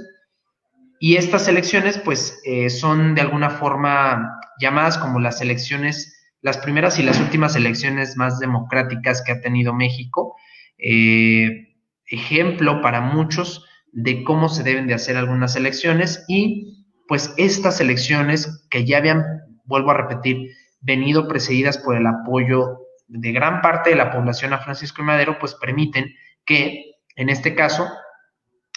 Y 0.98 1.16
estas 1.16 1.46
elecciones 1.46 1.98
pues 1.98 2.40
eh, 2.44 2.70
son 2.70 3.14
de 3.14 3.20
alguna 3.20 3.50
forma 3.50 4.40
llamadas 4.58 4.96
como 4.96 5.20
las 5.20 5.42
elecciones, 5.42 6.30
las 6.40 6.56
primeras 6.56 6.98
y 6.98 7.02
las 7.02 7.20
últimas 7.20 7.54
elecciones 7.56 8.16
más 8.16 8.38
democráticas 8.38 9.22
que 9.22 9.32
ha 9.32 9.40
tenido 9.42 9.74
México 9.74 10.36
eh, 10.78 11.74
ejemplo 12.06 12.80
para 12.80 13.00
muchos 13.00 13.64
de 13.92 14.24
cómo 14.24 14.48
se 14.48 14.62
deben 14.62 14.86
de 14.86 14.94
hacer 14.94 15.16
algunas 15.16 15.56
elecciones 15.56 16.24
y 16.28 16.86
pues 17.08 17.32
estas 17.36 17.80
elecciones 17.80 18.66
que 18.70 18.84
ya 18.84 18.98
habían, 18.98 19.24
vuelvo 19.64 19.90
a 19.90 19.96
repetir, 19.96 20.50
venido 20.80 21.28
precedidas 21.28 21.78
por 21.78 21.96
el 21.96 22.06
apoyo 22.06 22.78
de 23.08 23.32
gran 23.32 23.60
parte 23.60 23.90
de 23.90 23.96
la 23.96 24.10
población 24.10 24.52
a 24.52 24.58
Francisco 24.58 25.02
y 25.02 25.04
Madero, 25.04 25.38
pues 25.38 25.54
permiten 25.54 26.12
que 26.44 26.96
en 27.14 27.28
este 27.28 27.54
caso 27.54 27.88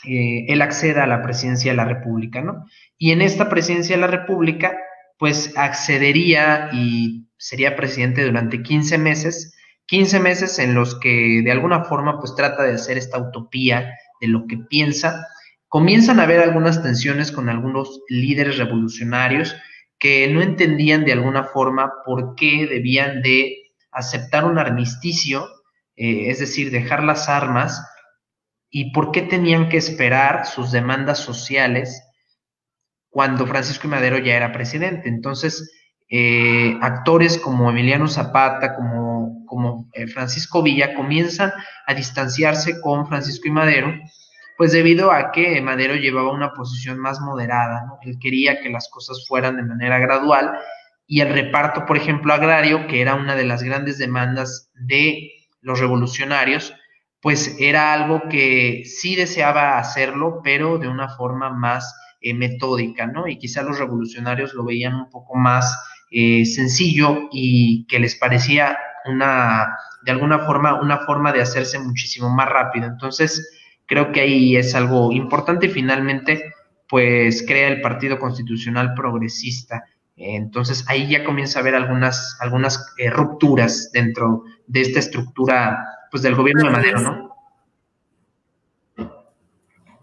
eh, 0.05 0.45
él 0.47 0.61
acceda 0.61 1.03
a 1.03 1.07
la 1.07 1.21
presidencia 1.21 1.71
de 1.71 1.77
la 1.77 1.85
República, 1.85 2.41
¿no? 2.41 2.65
Y 2.97 3.11
en 3.11 3.21
esta 3.21 3.49
presidencia 3.49 3.95
de 3.95 4.01
la 4.01 4.07
República, 4.07 4.77
pues 5.17 5.57
accedería 5.57 6.69
y 6.71 7.27
sería 7.37 7.75
presidente 7.75 8.23
durante 8.23 8.61
15 8.63 8.97
meses 8.97 9.55
15 9.89 10.19
meses 10.19 10.59
en 10.59 10.75
los 10.75 10.99
que 10.99 11.41
de 11.43 11.51
alguna 11.51 11.83
forma 11.83 12.19
pues 12.19 12.35
trata 12.35 12.63
de 12.63 12.73
hacer 12.73 12.97
esta 12.97 13.17
utopía 13.17 13.95
de 14.21 14.27
lo 14.27 14.45
que 14.47 14.57
piensa. 14.57 15.27
Comienzan 15.67 16.19
a 16.19 16.23
haber 16.23 16.41
algunas 16.41 16.83
tensiones 16.83 17.31
con 17.31 17.49
algunos 17.49 18.01
líderes 18.07 18.57
revolucionarios 18.57 19.55
que 19.97 20.27
no 20.29 20.41
entendían 20.41 21.05
de 21.05 21.13
alguna 21.13 21.43
forma 21.43 21.91
por 22.05 22.35
qué 22.35 22.67
debían 22.67 23.21
de 23.23 23.57
aceptar 23.91 24.45
un 24.45 24.59
armisticio, 24.59 25.47
eh, 25.95 26.29
es 26.29 26.39
decir, 26.39 26.71
dejar 26.71 27.03
las 27.03 27.27
armas, 27.27 27.83
y 28.69 28.91
por 28.91 29.11
qué 29.11 29.23
tenían 29.23 29.69
que 29.69 29.77
esperar 29.77 30.45
sus 30.45 30.71
demandas 30.71 31.17
sociales 31.17 32.03
cuando 33.09 33.47
Francisco 33.47 33.87
Madero 33.87 34.19
ya 34.19 34.35
era 34.35 34.51
presidente. 34.51 35.09
Entonces, 35.09 35.71
eh, 36.09 36.77
actores 36.81 37.39
como 37.39 37.69
Emiliano 37.71 38.07
Zapata, 38.07 38.75
como, 38.75 39.38
como 39.49 39.89
eh, 39.93 40.07
Francisco 40.07 40.63
Villa, 40.63 40.93
comienzan 40.93 41.51
a 41.85 41.93
distanciarse 41.93 42.79
con 42.79 43.07
Francisco 43.07 43.47
y 43.47 43.51
Madero, 43.51 43.93
pues 44.57 44.71
debido 44.71 45.11
a 45.11 45.31
que 45.31 45.59
Madero 45.61 45.95
llevaba 45.95 46.31
una 46.31 46.53
posición 46.53 46.99
más 46.99 47.19
moderada, 47.19 47.85
¿no? 47.87 47.97
él 48.03 48.17
quería 48.19 48.61
que 48.61 48.69
las 48.69 48.89
cosas 48.89 49.25
fueran 49.27 49.57
de 49.57 49.63
manera 49.63 49.99
gradual 49.99 50.51
y 51.07 51.21
el 51.21 51.33
reparto, 51.33 51.87
por 51.87 51.97
ejemplo, 51.97 52.33
agrario, 52.33 52.85
que 52.85 53.01
era 53.01 53.15
una 53.15 53.35
de 53.35 53.43
las 53.43 53.63
grandes 53.63 53.97
demandas 53.97 54.69
de 54.75 55.31
los 55.61 55.79
revolucionarios, 55.79 56.73
pues 57.19 57.55
era 57.59 57.93
algo 57.93 58.29
que 58.29 58.83
sí 58.85 59.15
deseaba 59.15 59.79
hacerlo, 59.79 60.41
pero 60.43 60.77
de 60.77 60.87
una 60.87 61.09
forma 61.09 61.49
más 61.49 61.95
eh, 62.21 62.33
metódica, 62.33 63.07
¿no? 63.07 63.27
Y 63.27 63.39
quizá 63.39 63.63
los 63.63 63.79
revolucionarios 63.79 64.53
lo 64.53 64.63
veían 64.63 64.93
un 64.93 65.09
poco 65.09 65.35
más 65.35 65.75
eh, 66.11 66.45
sencillo 66.45 67.29
y 67.31 67.85
que 67.87 67.99
les 67.99 68.15
parecía 68.15 68.77
una, 69.09 69.75
de 70.03 70.11
alguna 70.11 70.39
forma, 70.39 70.81
una 70.81 70.99
forma 70.99 71.31
de 71.31 71.41
hacerse 71.41 71.79
muchísimo 71.79 72.29
más 72.29 72.47
rápido. 72.47 72.87
Entonces, 72.87 73.51
creo 73.85 74.11
que 74.11 74.21
ahí 74.21 74.55
es 74.55 74.75
algo 74.75 75.11
importante 75.11 75.65
y 75.65 75.69
finalmente, 75.69 76.53
pues 76.87 77.43
crea 77.47 77.67
el 77.67 77.81
Partido 77.81 78.19
Constitucional 78.19 78.93
Progresista. 78.93 79.83
Entonces, 80.15 80.85
ahí 80.87 81.07
ya 81.09 81.23
comienza 81.23 81.59
a 81.59 81.61
haber 81.61 81.75
algunas, 81.75 82.37
algunas 82.41 82.93
eh, 82.97 83.09
rupturas 83.09 83.91
dentro 83.91 84.43
de 84.67 84.81
esta 84.81 84.99
estructura, 84.99 85.85
pues 86.11 86.23
del 86.23 86.35
gobierno 86.35 86.65
de 86.65 86.69
Madero, 86.69 86.99
¿no? 87.01 87.28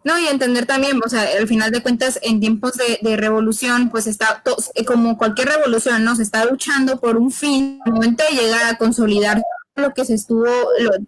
No, 0.07 0.17
y 0.21 0.29
entender 0.29 0.67
también, 0.67 1.01
o 1.05 1.09
sea, 1.09 1.27
al 1.37 1.49
final 1.49 1.73
de 1.73 1.83
cuentas, 1.83 2.21
en 2.23 2.39
tiempos 2.39 2.75
de, 2.75 3.17
revolución, 3.17 3.91
pues 3.91 4.07
está, 4.07 4.41
eh, 4.77 4.85
como 4.85 5.19
cualquier 5.19 5.49
revolución, 5.49 6.05
¿no? 6.05 6.15
Se 6.15 6.23
está 6.23 6.45
luchando 6.45 7.01
por 7.01 7.17
un 7.17 7.33
fin, 7.33 7.81
el 7.85 7.93
momento 7.93 8.23
de 8.23 8.37
llegar 8.37 8.67
a 8.67 8.79
consolidar 8.79 9.43
lo 9.75 9.93
que 9.95 10.05
se 10.05 10.15
estuvo, 10.15 10.47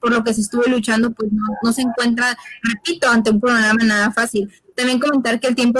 por 0.00 0.10
lo 0.10 0.24
que 0.24 0.34
se 0.34 0.40
estuvo 0.40 0.64
luchando, 0.64 1.12
pues 1.12 1.30
no, 1.62 1.72
se 1.72 1.82
encuentra, 1.82 2.36
repito, 2.60 3.08
ante 3.08 3.30
un 3.30 3.40
programa 3.40 3.84
nada 3.84 4.10
fácil. 4.10 4.52
También 4.74 4.98
comentar 4.98 5.38
que 5.38 5.46
el 5.46 5.54
tiempo 5.54 5.78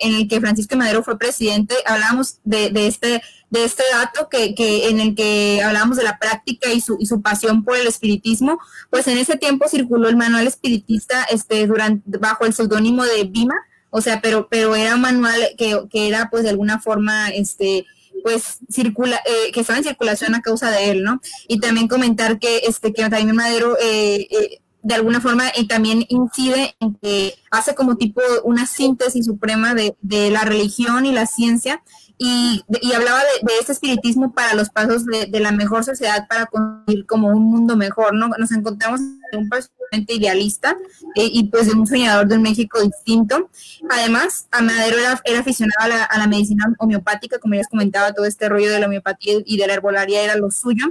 en 0.00 0.14
el 0.16 0.26
que 0.26 0.40
Francisco 0.40 0.76
Madero 0.76 1.04
fue 1.04 1.16
presidente, 1.16 1.76
hablábamos 1.86 2.40
de, 2.42 2.70
de 2.70 2.88
este 2.88 3.22
de 3.56 3.64
este 3.64 3.82
dato 3.90 4.28
que, 4.28 4.54
que, 4.54 4.88
en 4.88 5.00
el 5.00 5.14
que 5.14 5.62
hablábamos 5.64 5.96
de 5.96 6.04
la 6.04 6.18
práctica 6.18 6.72
y 6.72 6.80
su, 6.80 6.96
y 7.00 7.06
su 7.06 7.22
pasión 7.22 7.64
por 7.64 7.76
el 7.76 7.86
espiritismo, 7.86 8.58
pues 8.90 9.08
en 9.08 9.18
ese 9.18 9.36
tiempo 9.36 9.68
circuló 9.68 10.08
el 10.08 10.16
manual 10.16 10.46
espiritista 10.46 11.24
este, 11.24 11.66
durante, 11.66 12.18
bajo 12.18 12.44
el 12.44 12.52
seudónimo 12.52 13.04
de 13.04 13.24
Bima, 13.24 13.56
o 13.90 14.00
sea, 14.00 14.20
pero, 14.20 14.48
pero 14.50 14.76
era 14.76 14.94
un 14.94 15.00
manual 15.00 15.40
que, 15.56 15.80
que 15.90 16.08
era 16.08 16.28
pues 16.30 16.42
de 16.42 16.50
alguna 16.50 16.80
forma, 16.80 17.30
este, 17.30 17.86
pues 18.22 18.58
circula, 18.70 19.20
eh, 19.24 19.52
que 19.52 19.60
estaba 19.60 19.78
en 19.78 19.84
circulación 19.84 20.34
a 20.34 20.42
causa 20.42 20.70
de 20.70 20.90
él, 20.90 21.02
¿no? 21.02 21.20
Y 21.48 21.60
también 21.60 21.88
comentar 21.88 22.38
que, 22.38 22.58
este, 22.66 22.92
que 22.92 23.08
también 23.08 23.34
Madero 23.34 23.76
eh, 23.80 24.26
eh, 24.30 24.60
de 24.82 24.94
alguna 24.94 25.20
forma 25.20 25.50
también 25.68 26.04
incide 26.08 26.76
en 26.78 26.94
que 26.96 27.34
hace 27.50 27.74
como 27.74 27.96
tipo 27.96 28.20
una 28.44 28.66
síntesis 28.66 29.26
suprema 29.26 29.74
de, 29.74 29.96
de 30.00 30.30
la 30.30 30.42
religión 30.42 31.06
y 31.06 31.12
la 31.12 31.26
ciencia 31.26 31.82
y, 32.18 32.64
hablaba 32.94 33.18
de, 33.20 33.52
este 33.60 33.72
espiritismo 33.72 34.32
para 34.32 34.54
los 34.54 34.70
pasos 34.70 35.04
de, 35.04 35.28
la 35.40 35.52
mejor 35.52 35.84
sociedad 35.84 36.26
para 36.28 36.46
construir 36.46 37.04
como 37.04 37.28
un 37.28 37.44
mundo 37.44 37.76
mejor, 37.76 38.14
¿no? 38.14 38.28
Nos 38.38 38.52
encontramos 38.52 39.00
en 39.00 39.38
un 39.38 39.48
personaje 39.48 40.14
idealista 40.14 40.76
eh, 41.14 41.28
y 41.30 41.44
pues 41.44 41.66
de 41.66 41.74
un 41.74 41.86
soñador 41.86 42.26
de 42.26 42.36
un 42.36 42.42
México 42.42 42.80
distinto. 42.80 43.50
Además, 43.90 44.48
Amadero 44.50 44.98
era, 44.98 45.20
era 45.24 45.40
aficionado 45.40 45.84
a 45.84 45.88
la, 45.88 46.04
a 46.04 46.18
la, 46.18 46.26
medicina 46.26 46.64
homeopática, 46.78 47.38
como 47.38 47.54
ya 47.54 47.58
les 47.58 47.68
comentaba, 47.68 48.12
todo 48.12 48.24
este 48.24 48.48
rollo 48.48 48.70
de 48.70 48.80
la 48.80 48.86
homeopatía 48.86 49.34
y 49.44 49.58
de 49.58 49.66
la 49.66 49.74
herbolaria 49.74 50.22
era 50.22 50.36
lo 50.36 50.50
suyo. 50.50 50.86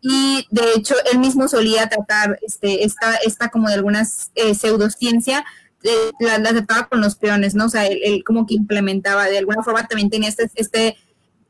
Y 0.00 0.46
de 0.50 0.74
hecho, 0.76 0.94
él 1.12 1.18
mismo 1.18 1.48
solía 1.48 1.88
tratar 1.88 2.38
este, 2.42 2.84
esta, 2.84 3.16
esta 3.16 3.48
como 3.48 3.68
de 3.68 3.74
algunas 3.74 4.30
eh, 4.36 4.54
pseudociencia 4.54 5.44
eh, 5.84 6.10
la, 6.20 6.38
la, 6.38 6.88
con 6.88 7.00
los 7.00 7.14
peones, 7.14 7.54
¿no? 7.54 7.66
O 7.66 7.68
sea, 7.68 7.86
él, 7.86 8.24
como 8.24 8.46
que 8.46 8.54
implementaba, 8.54 9.26
de 9.26 9.38
alguna 9.38 9.62
forma 9.62 9.86
también 9.86 10.10
tenía 10.10 10.28
este, 10.28 10.50
este, 10.54 10.96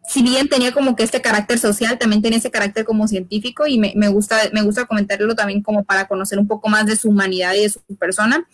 si 0.09 0.23
bien 0.23 0.49
tenía 0.49 0.73
como 0.73 0.97
que 0.97 1.03
este 1.03 1.21
carácter 1.21 1.59
social, 1.59 1.99
también 1.99 2.23
tenía 2.23 2.39
ese 2.39 2.51
carácter 2.51 2.85
como 2.85 3.09
científico 3.09 3.67
y 3.67 3.79
me, 3.79 3.93
me, 3.95 4.09
gusta, 4.09 4.37
me 4.53 4.63
gusta 4.63 4.87
comentarlo 4.87 5.35
también 5.35 5.63
como 5.63 5.85
para 5.85 6.09
conocer 6.09 6.39
un 6.39 6.47
poco 6.47 6.69
más 6.69 6.87
de 6.87 6.97
su 6.97 7.11
humanidad 7.11 7.55
y 7.55 7.63
de 7.63 7.69
su 7.69 7.81
persona. 7.99 8.47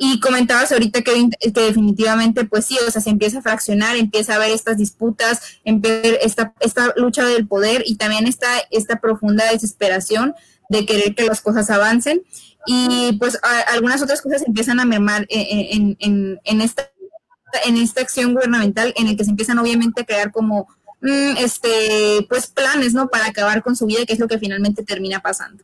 Y 0.00 0.20
comentabas 0.20 0.72
ahorita 0.72 1.02
que, 1.02 1.28
que 1.40 1.60
definitivamente, 1.60 2.44
pues 2.44 2.64
sí, 2.64 2.76
o 2.86 2.90
sea, 2.90 3.00
se 3.00 3.10
empieza 3.10 3.38
a 3.38 3.42
fraccionar, 3.42 3.96
empieza 3.96 4.32
a 4.32 4.36
haber 4.36 4.50
estas 4.50 4.78
disputas, 4.78 5.40
empieza 5.64 6.16
esta, 6.22 6.54
esta 6.60 6.92
lucha 6.96 7.24
del 7.24 7.46
poder 7.46 7.84
y 7.86 7.96
también 7.96 8.26
esta, 8.26 8.48
esta 8.70 9.00
profunda 9.00 9.50
desesperación 9.52 10.34
de 10.68 10.86
querer 10.86 11.14
que 11.14 11.24
las 11.24 11.40
cosas 11.40 11.70
avancen 11.70 12.22
y 12.66 13.16
pues 13.18 13.38
algunas 13.68 14.02
otras 14.02 14.20
cosas 14.20 14.42
empiezan 14.46 14.80
a 14.80 14.84
mermar 14.84 15.26
en, 15.28 15.96
en, 16.00 16.40
en, 16.44 16.60
esta 16.60 16.90
en 17.64 17.76
esta 17.76 18.00
acción 18.00 18.34
gubernamental 18.34 18.92
en 18.96 19.06
el 19.06 19.16
que 19.16 19.24
se 19.24 19.30
empiezan 19.30 19.58
obviamente 19.58 20.02
a 20.02 20.04
crear 20.04 20.32
como 20.32 20.68
mm, 21.00 21.36
este 21.38 22.26
pues 22.28 22.48
planes 22.48 22.92
no 22.92 23.08
para 23.08 23.26
acabar 23.26 23.62
con 23.62 23.76
su 23.76 23.86
vida 23.86 24.04
que 24.04 24.12
es 24.12 24.18
lo 24.18 24.28
que 24.28 24.38
finalmente 24.38 24.82
termina 24.82 25.20
pasando. 25.20 25.62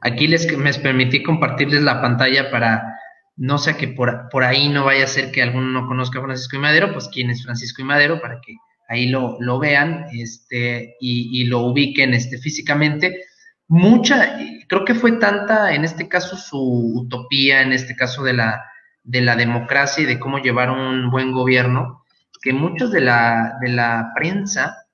Aquí 0.00 0.26
les 0.26 0.56
me 0.56 0.72
permití 0.74 1.22
compartirles 1.22 1.82
la 1.82 2.00
pantalla 2.00 2.50
para 2.50 2.98
no 3.36 3.58
sé 3.58 3.76
que 3.76 3.88
por, 3.88 4.28
por 4.30 4.44
ahí 4.44 4.68
no 4.68 4.84
vaya 4.84 5.04
a 5.04 5.08
ser 5.08 5.32
que 5.32 5.42
alguno 5.42 5.68
no 5.68 5.88
conozca 5.88 6.20
a 6.20 6.22
Francisco 6.22 6.56
y 6.56 6.60
Madero 6.60 6.92
pues 6.92 7.08
quién 7.12 7.30
es 7.30 7.42
Francisco 7.42 7.82
y 7.82 7.84
Madero 7.84 8.20
para 8.20 8.40
que 8.40 8.56
ahí 8.88 9.08
lo, 9.08 9.36
lo 9.40 9.58
vean 9.58 10.06
este 10.12 10.96
y, 11.00 11.40
y 11.40 11.44
lo 11.44 11.60
ubiquen 11.60 12.14
este 12.14 12.38
físicamente 12.38 13.26
mucha, 13.68 14.38
creo 14.68 14.84
que 14.84 14.94
fue 14.94 15.12
tanta, 15.12 15.74
en 15.74 15.84
este 15.84 16.08
caso, 16.08 16.36
su 16.36 16.92
utopía, 16.94 17.62
en 17.62 17.72
este 17.72 17.96
caso 17.96 18.22
de 18.22 18.34
la, 18.34 18.64
de 19.04 19.20
la 19.20 19.36
democracia 19.36 20.02
y 20.02 20.06
de 20.06 20.18
cómo 20.18 20.38
llevar 20.38 20.70
un 20.70 21.10
buen 21.10 21.32
gobierno, 21.32 22.04
que 22.42 22.52
muchos 22.52 22.90
de 22.90 23.00
la, 23.00 23.58
de 23.60 23.68
la 23.68 24.12
prensa, 24.14 24.86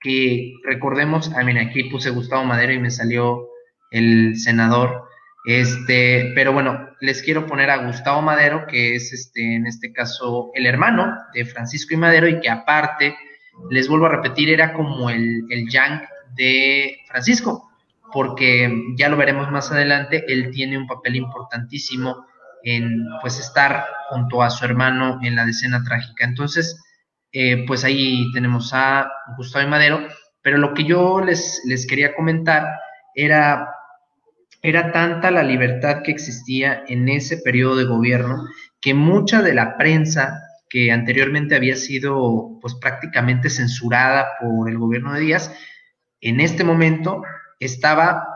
que 0.00 0.54
recordemos, 0.64 1.32
a 1.34 1.42
mí 1.44 1.56
aquí 1.58 1.84
puse 1.84 2.10
Gustavo 2.10 2.44
Madero 2.44 2.72
y 2.72 2.78
me 2.78 2.90
salió 2.90 3.48
el 3.90 4.36
senador, 4.36 5.04
este, 5.44 6.32
pero 6.34 6.52
bueno, 6.52 6.88
les 7.00 7.22
quiero 7.22 7.46
poner 7.46 7.70
a 7.70 7.84
Gustavo 7.86 8.22
Madero, 8.22 8.66
que 8.66 8.94
es 8.94 9.12
este, 9.12 9.56
en 9.56 9.66
este 9.66 9.92
caso, 9.92 10.50
el 10.54 10.66
hermano 10.66 11.16
de 11.34 11.44
Francisco 11.44 11.94
y 11.94 11.96
Madero, 11.96 12.28
y 12.28 12.40
que 12.40 12.48
aparte, 12.48 13.16
les 13.70 13.88
vuelvo 13.88 14.06
a 14.06 14.10
repetir, 14.10 14.50
era 14.50 14.72
como 14.72 15.10
el, 15.10 15.42
el 15.50 15.68
yang 15.68 16.02
de 16.34 16.96
Francisco 17.08 17.71
porque 18.12 18.70
ya 18.96 19.08
lo 19.08 19.16
veremos 19.16 19.50
más 19.50 19.70
adelante, 19.72 20.24
él 20.28 20.50
tiene 20.50 20.78
un 20.78 20.86
papel 20.86 21.16
importantísimo 21.16 22.26
en 22.62 23.06
pues 23.20 23.38
estar 23.40 23.86
junto 24.08 24.42
a 24.42 24.50
su 24.50 24.64
hermano 24.64 25.18
en 25.22 25.34
la 25.34 25.44
decena 25.44 25.82
trágica. 25.82 26.24
Entonces, 26.24 26.80
eh, 27.32 27.64
pues 27.66 27.84
ahí 27.84 28.30
tenemos 28.32 28.72
a 28.72 29.10
Gustavo 29.36 29.66
Madero, 29.68 30.06
pero 30.42 30.58
lo 30.58 30.74
que 30.74 30.84
yo 30.84 31.20
les, 31.20 31.62
les 31.64 31.86
quería 31.86 32.14
comentar 32.14 32.66
era, 33.14 33.68
era 34.60 34.92
tanta 34.92 35.30
la 35.30 35.42
libertad 35.42 36.02
que 36.02 36.10
existía 36.12 36.84
en 36.86 37.08
ese 37.08 37.38
periodo 37.38 37.76
de 37.76 37.84
gobierno 37.84 38.44
que 38.80 38.94
mucha 38.94 39.42
de 39.42 39.54
la 39.54 39.76
prensa 39.76 40.40
que 40.68 40.90
anteriormente 40.90 41.54
había 41.54 41.76
sido 41.76 42.58
pues 42.60 42.74
prácticamente 42.74 43.50
censurada 43.50 44.28
por 44.40 44.68
el 44.68 44.78
gobierno 44.78 45.12
de 45.12 45.20
Díaz, 45.20 45.54
en 46.20 46.40
este 46.40 46.64
momento 46.64 47.22
estaba 47.64 48.26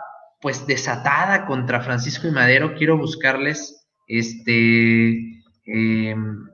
pues 0.40 0.66
desatada 0.66 1.46
contra 1.46 1.80
Francisco 1.80 2.28
y 2.28 2.30
Madero. 2.30 2.74
Quiero 2.74 2.96
buscarles 2.98 3.86
este 4.06 5.42
em, 5.64 6.46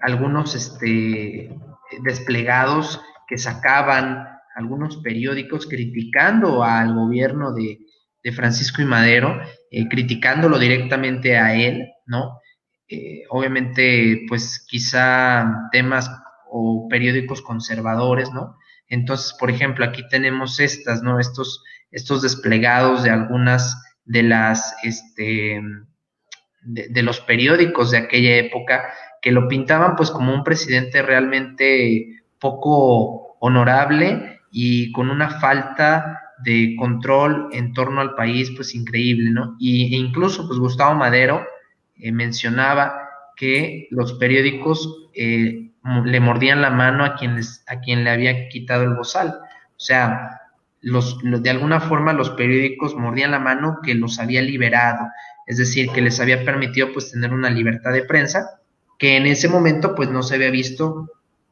algunos 0.00 0.54
este, 0.54 1.54
desplegados 2.02 3.00
que 3.26 3.38
sacaban 3.38 4.26
algunos 4.54 4.96
periódicos 4.98 5.66
criticando 5.66 6.64
al 6.64 6.94
gobierno 6.94 7.52
de, 7.52 7.78
Francisco 8.34 8.82
y 8.82 8.84
Madero, 8.84 9.40
eh, 9.70 9.88
criticándolo 9.88 10.58
directamente 10.58 11.38
a 11.38 11.54
él, 11.54 11.88
¿no? 12.04 12.38
Eh, 12.86 13.22
obviamente, 13.30 14.26
pues 14.28 14.66
quizá 14.68 15.68
temas 15.72 16.10
o 16.50 16.86
periódicos 16.90 17.40
conservadores, 17.40 18.30
¿no? 18.30 18.58
Entonces, 18.88 19.34
por 19.38 19.50
ejemplo, 19.50 19.84
aquí 19.84 20.02
tenemos 20.08 20.60
estas, 20.60 21.02
¿no? 21.02 21.20
Estos, 21.20 21.62
estos 21.90 22.22
desplegados 22.22 23.02
de 23.02 23.10
algunas 23.10 23.82
de 24.04 24.22
las, 24.22 24.74
este, 24.82 25.60
de, 26.62 27.02
los 27.02 27.20
periódicos 27.20 27.90
de 27.90 27.98
aquella 27.98 28.36
época 28.36 28.92
que 29.20 29.32
lo 29.32 29.48
pintaban 29.48 29.96
pues 29.96 30.10
como 30.10 30.32
un 30.32 30.44
presidente 30.44 31.02
realmente 31.02 32.22
poco 32.38 33.36
honorable 33.40 34.40
y 34.50 34.92
con 34.92 35.10
una 35.10 35.28
falta 35.40 36.20
de 36.44 36.74
control 36.78 37.48
en 37.52 37.72
torno 37.72 38.00
al 38.00 38.14
país 38.14 38.50
pues 38.54 38.74
increíble, 38.74 39.30
¿no? 39.30 39.56
Y, 39.58 39.94
e 39.94 39.98
incluso 39.98 40.46
pues 40.46 40.58
Gustavo 40.58 40.94
Madero 40.94 41.44
eh, 41.96 42.12
mencionaba 42.12 43.08
que 43.36 43.88
los 43.90 44.14
periódicos 44.14 45.08
eh, 45.14 45.67
le 46.04 46.20
mordían 46.20 46.62
la 46.62 46.70
mano 46.70 47.04
a 47.04 47.14
quien, 47.14 47.40
a 47.66 47.80
quien 47.80 48.04
le 48.04 48.10
había 48.10 48.48
quitado 48.48 48.82
el 48.82 48.94
bozal. 48.94 49.38
O 49.38 49.80
sea, 49.80 50.40
los, 50.80 51.18
de 51.22 51.50
alguna 51.50 51.80
forma 51.80 52.12
los 52.12 52.30
periódicos 52.30 52.94
mordían 52.94 53.32
la 53.32 53.38
mano 53.38 53.78
que 53.82 53.94
los 53.94 54.18
había 54.18 54.42
liberado, 54.42 55.06
es 55.46 55.56
decir, 55.58 55.90
que 55.90 56.00
les 56.00 56.20
había 56.20 56.44
permitido 56.44 56.92
pues 56.92 57.10
tener 57.10 57.32
una 57.32 57.50
libertad 57.50 57.92
de 57.92 58.04
prensa 58.04 58.60
que 58.98 59.16
en 59.16 59.26
ese 59.26 59.48
momento 59.48 59.94
pues 59.94 60.10
no 60.10 60.22
se 60.22 60.34
había 60.34 60.50
visto 60.50 61.10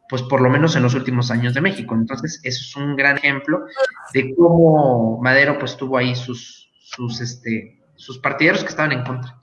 pues 0.09 0.22
por 0.22 0.40
lo 0.40 0.51
menos 0.51 0.77
en 0.77 0.83
los 0.83 0.94
últimos 0.94 1.31
años 1.31 1.55
de 1.55 1.61
México. 1.61 1.94
Entonces, 1.94 2.40
eso 2.44 2.62
es 2.62 2.77
un 2.77 2.94
gran 2.96 3.16
ejemplo 3.18 3.64
de 4.12 4.35
cómo 4.37 5.20
Madero 5.20 5.59
pues 5.59 5.77
tuvo 5.77 5.99
ahí 5.99 6.14
sus, 6.14 6.70
sus, 6.79 7.20
este, 7.20 7.81
sus 7.96 8.18
partidarios 8.18 8.62
que 8.62 8.70
estaban 8.70 8.92
en 8.92 9.03
contra. 9.03 9.37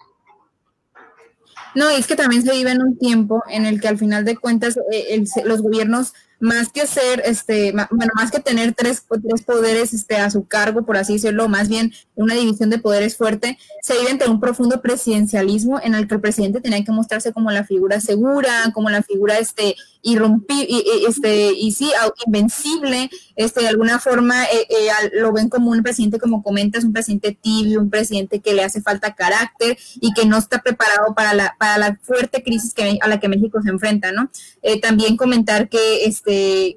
No, 1.75 1.89
es 1.89 2.07
que 2.07 2.15
también 2.15 2.43
se 2.43 2.51
vive 2.51 2.71
en 2.71 2.81
un 2.81 2.97
tiempo 2.97 3.43
en 3.49 3.65
el 3.65 3.81
que 3.81 3.87
al 3.87 3.97
final 3.97 4.25
de 4.25 4.37
cuentas 4.37 4.77
eh, 4.91 5.23
los 5.45 5.61
gobiernos 5.61 6.13
más 6.39 6.69
que 6.69 6.85
ser, 6.87 7.21
este, 7.25 7.71
bueno, 7.71 8.11
más 8.15 8.31
que 8.31 8.39
tener 8.39 8.73
tres, 8.73 9.05
tres 9.09 9.41
poderes 9.43 9.93
este, 9.93 10.17
a 10.17 10.29
su 10.29 10.45
cargo, 10.45 10.85
por 10.85 10.97
así 10.97 11.13
decirlo, 11.13 11.47
más 11.47 11.69
bien 11.69 11.93
una 12.15 12.35
división 12.35 12.69
de 12.69 12.79
poderes 12.79 13.15
fuerte, 13.15 13.57
se 13.81 13.97
vive 13.97 14.11
entre 14.11 14.29
un 14.29 14.39
profundo 14.39 14.81
presidencialismo 14.81 15.79
en 15.81 15.95
el 15.95 16.07
que 16.07 16.15
el 16.15 16.21
presidente 16.21 16.61
tenía 16.61 16.83
que 16.83 16.91
mostrarse 16.91 17.33
como 17.33 17.51
la 17.51 17.63
figura 17.63 18.01
segura, 18.01 18.71
como 18.73 18.89
la 18.89 19.03
figura 19.03 19.37
este, 19.39 19.75
irrumpi, 20.01 20.67
este, 21.07 21.53
y 21.53 21.71
sí, 21.71 21.91
invencible, 22.25 23.09
este, 23.35 23.61
de 23.61 23.69
alguna 23.69 23.99
forma 23.99 24.43
eh, 24.45 24.67
eh, 24.69 25.09
lo 25.13 25.31
ven 25.31 25.49
como 25.49 25.71
un 25.71 25.81
presidente, 25.81 26.19
como 26.19 26.43
comentas, 26.43 26.83
un 26.83 26.93
presidente 26.93 27.37
tibio, 27.41 27.79
un 27.79 27.89
presidente 27.89 28.41
que 28.41 28.53
le 28.53 28.63
hace 28.63 28.81
falta 28.81 29.15
carácter 29.15 29.77
y 30.01 30.13
que 30.13 30.25
no 30.25 30.37
está 30.37 30.61
preparado 30.61 31.15
para 31.15 31.33
la, 31.33 31.55
para 31.57 31.77
la 31.77 31.99
fuerte 32.01 32.43
crisis 32.43 32.73
que, 32.73 32.99
a 33.01 33.07
la 33.07 33.19
que 33.19 33.29
México 33.29 33.61
se 33.61 33.69
enfrenta, 33.69 34.11
¿no? 34.11 34.29
Eh, 34.61 34.79
también 34.81 35.15
comentar 35.15 35.69
que, 35.69 36.05
este, 36.05 36.32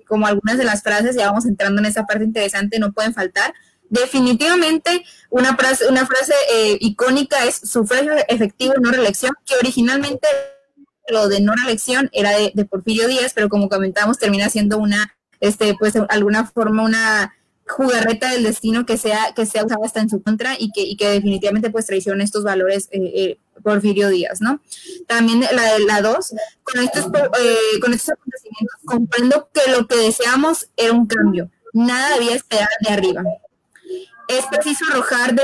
como 0.07 0.27
algunas 0.27 0.59
de 0.59 0.65
las 0.65 0.83
frases, 0.83 1.17
ya 1.17 1.27
vamos 1.27 1.47
entrando 1.47 1.81
en 1.81 1.87
esa 1.87 2.05
parte 2.05 2.25
interesante, 2.25 2.79
no 2.79 2.93
pueden 2.93 3.15
faltar. 3.15 3.55
Definitivamente 3.89 5.05
una 5.31 5.57
frase, 5.57 5.87
una 5.89 6.07
frase 6.07 6.35
icónica 6.81 7.45
es 7.45 7.57
sufragio 7.57 8.13
efectivo, 8.29 8.75
no 8.81 8.91
reelección, 8.91 9.33
que 9.45 9.55
originalmente 9.57 10.27
lo 11.09 11.29
de 11.29 11.41
no 11.41 11.55
reelección 11.55 12.11
era 12.13 12.31
de, 12.31 12.65
Porfirio 12.65 13.09
Díaz, 13.09 13.33
pero 13.35 13.49
como 13.49 13.69
comentamos, 13.69 14.19
termina 14.19 14.49
siendo 14.49 14.79
una, 14.79 15.17
este, 15.41 15.75
pues, 15.79 15.95
alguna 16.09 16.47
forma, 16.47 16.83
una 16.83 17.35
jugarreta 17.67 18.31
del 18.31 18.45
destino 18.45 18.87
que 18.87 18.97
sea, 18.97 19.33
que 19.35 19.47
sea 19.47 19.65
usada 19.65 19.85
hasta 19.85 20.01
en 20.01 20.09
su 20.09 20.23
contra 20.23 20.55
y 20.59 20.71
que, 20.71 20.83
y 20.83 20.97
que 20.97 21.09
definitivamente 21.09 21.71
pues 21.71 21.87
traiciona 21.87 22.23
estos 22.23 22.45
valores 22.45 22.89
eh, 22.93 23.13
eh, 23.15 23.39
Porfirio 23.63 24.09
Díaz, 24.09 24.41
¿no? 24.41 24.61
También 25.07 25.41
la 25.41 25.75
de 25.75 25.81
la 25.81 26.03
dos, 26.03 26.35
con 26.63 26.83
estos, 26.83 27.07
eh, 27.07 27.57
acontecimientos 27.77 28.81
comprendo 28.85 29.49
que 29.53 29.71
lo 29.71 29.87
que 29.87 29.97
deseamos 29.97 30.69
era 30.77 30.93
un 30.93 31.07
cambio, 31.07 31.51
nada 31.73 32.15
debía 32.15 32.35
esperar 32.35 32.69
de 32.81 32.91
arriba 32.91 33.23
es 34.29 34.45
preciso 34.47 34.85
arrojar 34.91 35.35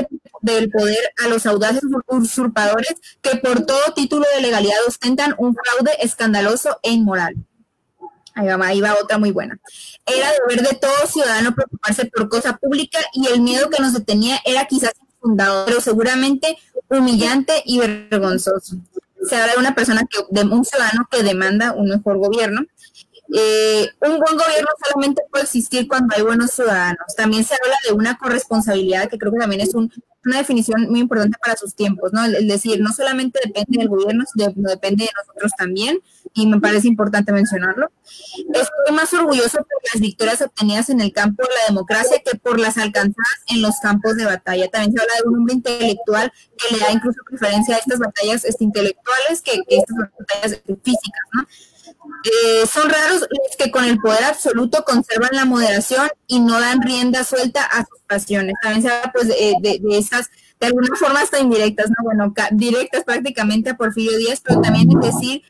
del 0.41 0.69
poder 0.69 1.13
a 1.23 1.27
los 1.27 1.45
audaces 1.45 1.83
usurpadores 2.07 2.95
que 3.21 3.37
por 3.37 3.65
todo 3.65 3.93
título 3.95 4.25
de 4.35 4.41
legalidad 4.41 4.77
ostentan 4.87 5.35
un 5.37 5.55
fraude 5.55 5.91
escandaloso 6.01 6.79
e 6.83 6.91
inmoral. 6.91 7.35
Ahí 8.35 8.47
va, 8.47 8.65
ahí 8.65 8.81
va 8.81 8.95
otra 9.01 9.19
muy 9.19 9.31
buena. 9.31 9.59
Era 10.05 10.31
deber 10.31 10.67
de 10.67 10.75
todo 10.75 11.07
ciudadano 11.07 11.53
preocuparse 11.53 12.05
por 12.05 12.29
cosa 12.29 12.57
pública 12.57 12.99
y 13.13 13.27
el 13.27 13.41
miedo 13.41 13.69
que 13.69 13.81
nos 13.81 13.93
detenía 13.93 14.39
era 14.43 14.65
quizás 14.65 14.93
infundado, 15.23 15.65
pero 15.65 15.81
seguramente 15.81 16.57
humillante 16.89 17.63
y 17.65 17.79
vergonzoso. 17.79 18.77
Se 19.27 19.35
habla 19.35 19.53
de 19.53 19.59
una 19.59 19.73
persona 19.73 20.03
que, 20.09 20.19
de 20.29 20.41
un 20.45 20.65
ciudadano 20.65 21.07
que 21.09 21.23
demanda 21.23 21.73
un 21.73 21.89
mejor 21.89 22.17
gobierno 22.17 22.61
eh, 23.35 23.89
un 24.01 24.19
buen 24.19 24.37
gobierno 24.37 24.67
solamente 24.85 25.23
puede 25.31 25.45
existir 25.45 25.87
cuando 25.87 26.15
hay 26.15 26.21
buenos 26.21 26.51
ciudadanos. 26.51 27.15
También 27.17 27.43
se 27.43 27.55
habla 27.55 27.75
de 27.87 27.93
una 27.93 28.15
corresponsabilidad, 28.15 29.09
que 29.09 29.17
creo 29.17 29.31
que 29.31 29.39
también 29.39 29.61
es 29.61 29.73
una 29.73 30.37
definición 30.37 30.87
muy 30.91 30.99
importante 30.99 31.39
para 31.43 31.57
sus 31.57 31.73
tiempos, 31.73 32.13
¿no? 32.13 32.23
Es 32.25 32.47
decir, 32.47 32.79
no 32.79 32.93
solamente 32.93 33.39
depende 33.43 33.79
del 33.79 33.89
gobierno, 33.89 34.23
sino 34.31 34.69
depende 34.69 35.05
de 35.05 35.11
nosotros 35.17 35.51
también, 35.57 35.99
y 36.35 36.45
me 36.45 36.61
parece 36.61 36.87
importante 36.87 37.31
mencionarlo. 37.31 37.91
Estoy 38.53 38.95
más 38.95 39.11
orgulloso 39.13 39.57
por 39.57 39.81
las 39.91 39.99
victorias 39.99 40.41
obtenidas 40.43 40.91
en 40.91 41.01
el 41.01 41.11
campo 41.11 41.41
de 41.41 41.49
la 41.55 41.67
democracia 41.69 42.21
que 42.23 42.37
por 42.37 42.59
las 42.59 42.77
alcanzadas 42.77 43.39
en 43.47 43.63
los 43.63 43.79
campos 43.81 44.15
de 44.15 44.25
batalla. 44.25 44.69
También 44.69 44.93
se 44.93 45.01
habla 45.01 45.13
de 45.15 45.29
un 45.29 45.39
hombre 45.39 45.55
intelectual 45.55 46.31
que 46.55 46.75
le 46.75 46.81
da 46.81 46.91
incluso 46.91 47.19
preferencia 47.27 47.75
a 47.75 47.79
estas 47.79 47.97
batallas 47.97 48.45
este, 48.45 48.63
intelectuales 48.63 49.41
que, 49.41 49.59
que 49.67 49.77
estas 49.77 49.97
batallas 50.19 50.61
físicas, 50.83 51.23
¿no? 51.33 51.47
Eh, 52.23 52.65
son 52.67 52.89
raros 52.89 53.21
los 53.21 53.57
que 53.57 53.71
con 53.71 53.83
el 53.85 53.97
poder 53.99 54.23
absoluto 54.23 54.83
conservan 54.83 55.31
la 55.33 55.45
moderación 55.45 56.09
y 56.27 56.39
no 56.39 56.59
dan 56.59 56.81
rienda 56.81 57.23
suelta 57.23 57.63
a 57.63 57.85
sus 57.85 57.99
pasiones. 58.07 58.53
También 58.61 58.83
se 58.83 58.89
habla 58.89 59.11
pues, 59.11 59.27
de, 59.27 59.55
de, 59.61 59.97
esas, 59.97 60.29
de 60.59 60.67
alguna 60.67 60.95
forma 60.97 61.21
hasta 61.21 61.39
indirectas, 61.39 61.89
¿no? 61.89 62.03
Bueno, 62.03 62.33
directas 62.51 63.03
prácticamente 63.03 63.69
a 63.69 63.77
Porfirio 63.77 64.17
Díaz, 64.17 64.41
pero 64.45 64.61
también 64.61 64.89
es 64.89 65.13
decir 65.13 65.43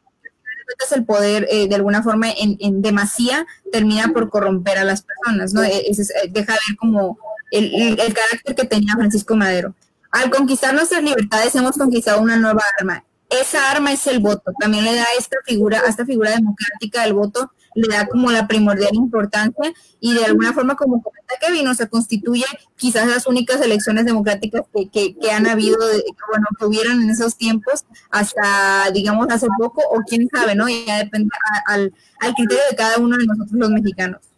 el 0.96 1.06
poder 1.06 1.48
eh, 1.50 1.68
de 1.68 1.76
alguna 1.76 2.02
forma 2.02 2.32
en, 2.32 2.58
en, 2.60 2.82
demasía 2.82 3.46
termina 3.72 4.10
por 4.10 4.30
corromper 4.30 4.80
a 4.80 4.84
las 4.84 5.04
personas, 5.04 5.54
¿no? 5.54 5.64
E, 5.64 5.90
es, 5.90 6.12
deja 6.30 6.54
ver 6.54 6.78
como 6.78 7.18
el 7.52 7.96
carácter 7.96 8.56
que 8.56 8.66
tenía 8.66 8.96
Francisco 8.96 9.36
Madero. 9.36 9.76
Al 10.14 10.30
conquistar 10.30 10.74
nuestras 10.74 11.04
libertades 11.04 11.56
hemos 11.56 11.78
conquistado 11.78 12.22
una 12.22 12.38
nueva 12.38 12.64
arma, 12.80 13.04
esa 13.42 13.72
arma 13.72 13.92
es 13.92 14.08
el 14.08 14.20
voto. 14.20 14.52
También 14.60 14.84
le 14.86 14.96
da 14.96 15.06
esta 15.18 15.38
figura, 15.46 15.82
a 15.82 15.90
esta 15.90 16.06
figura 16.06 16.32
democrática 16.32 17.04
del 17.04 17.14
voto, 17.14 17.52
le 17.76 17.88
da 17.88 18.08
como 18.08 18.32
la 18.32 18.48
primordial 18.48 18.94
importancia 18.94 19.74
y 20.00 20.14
de 20.14 20.26
alguna 20.26 20.54
forma, 20.54 20.76
como 20.76 21.02
comenta 21.02 21.36
Kevin, 21.40 21.68
o 21.68 21.74
se 21.74 21.88
constituye 21.88 22.46
quizás 22.76 23.08
las 23.08 23.26
únicas 23.26 23.62
elecciones 23.62 24.06
democráticas 24.06 24.64
que, 24.92 25.16
que, 25.16 25.32
han 25.32 25.48
habido, 25.48 25.78
bueno, 25.78 26.48
que 26.58 26.66
hubieran 26.66 27.02
en 27.02 27.10
esos 27.10 27.36
tiempos 27.36 27.86
hasta, 28.12 28.92
digamos, 28.94 29.28
hace 29.30 29.48
poco, 29.58 29.82
o 29.90 30.02
quién 30.08 30.30
sabe, 30.30 30.56
¿no? 30.56 30.68
Ya 30.70 30.98
depende 30.98 31.30
al, 31.66 31.94
al 32.20 32.34
criterio 32.34 32.64
de 32.70 32.76
cada 32.76 32.98
uno 32.98 33.18
de 33.18 33.26
nosotros 33.26 33.54
los 33.54 33.70
mexicanos. 33.72 34.33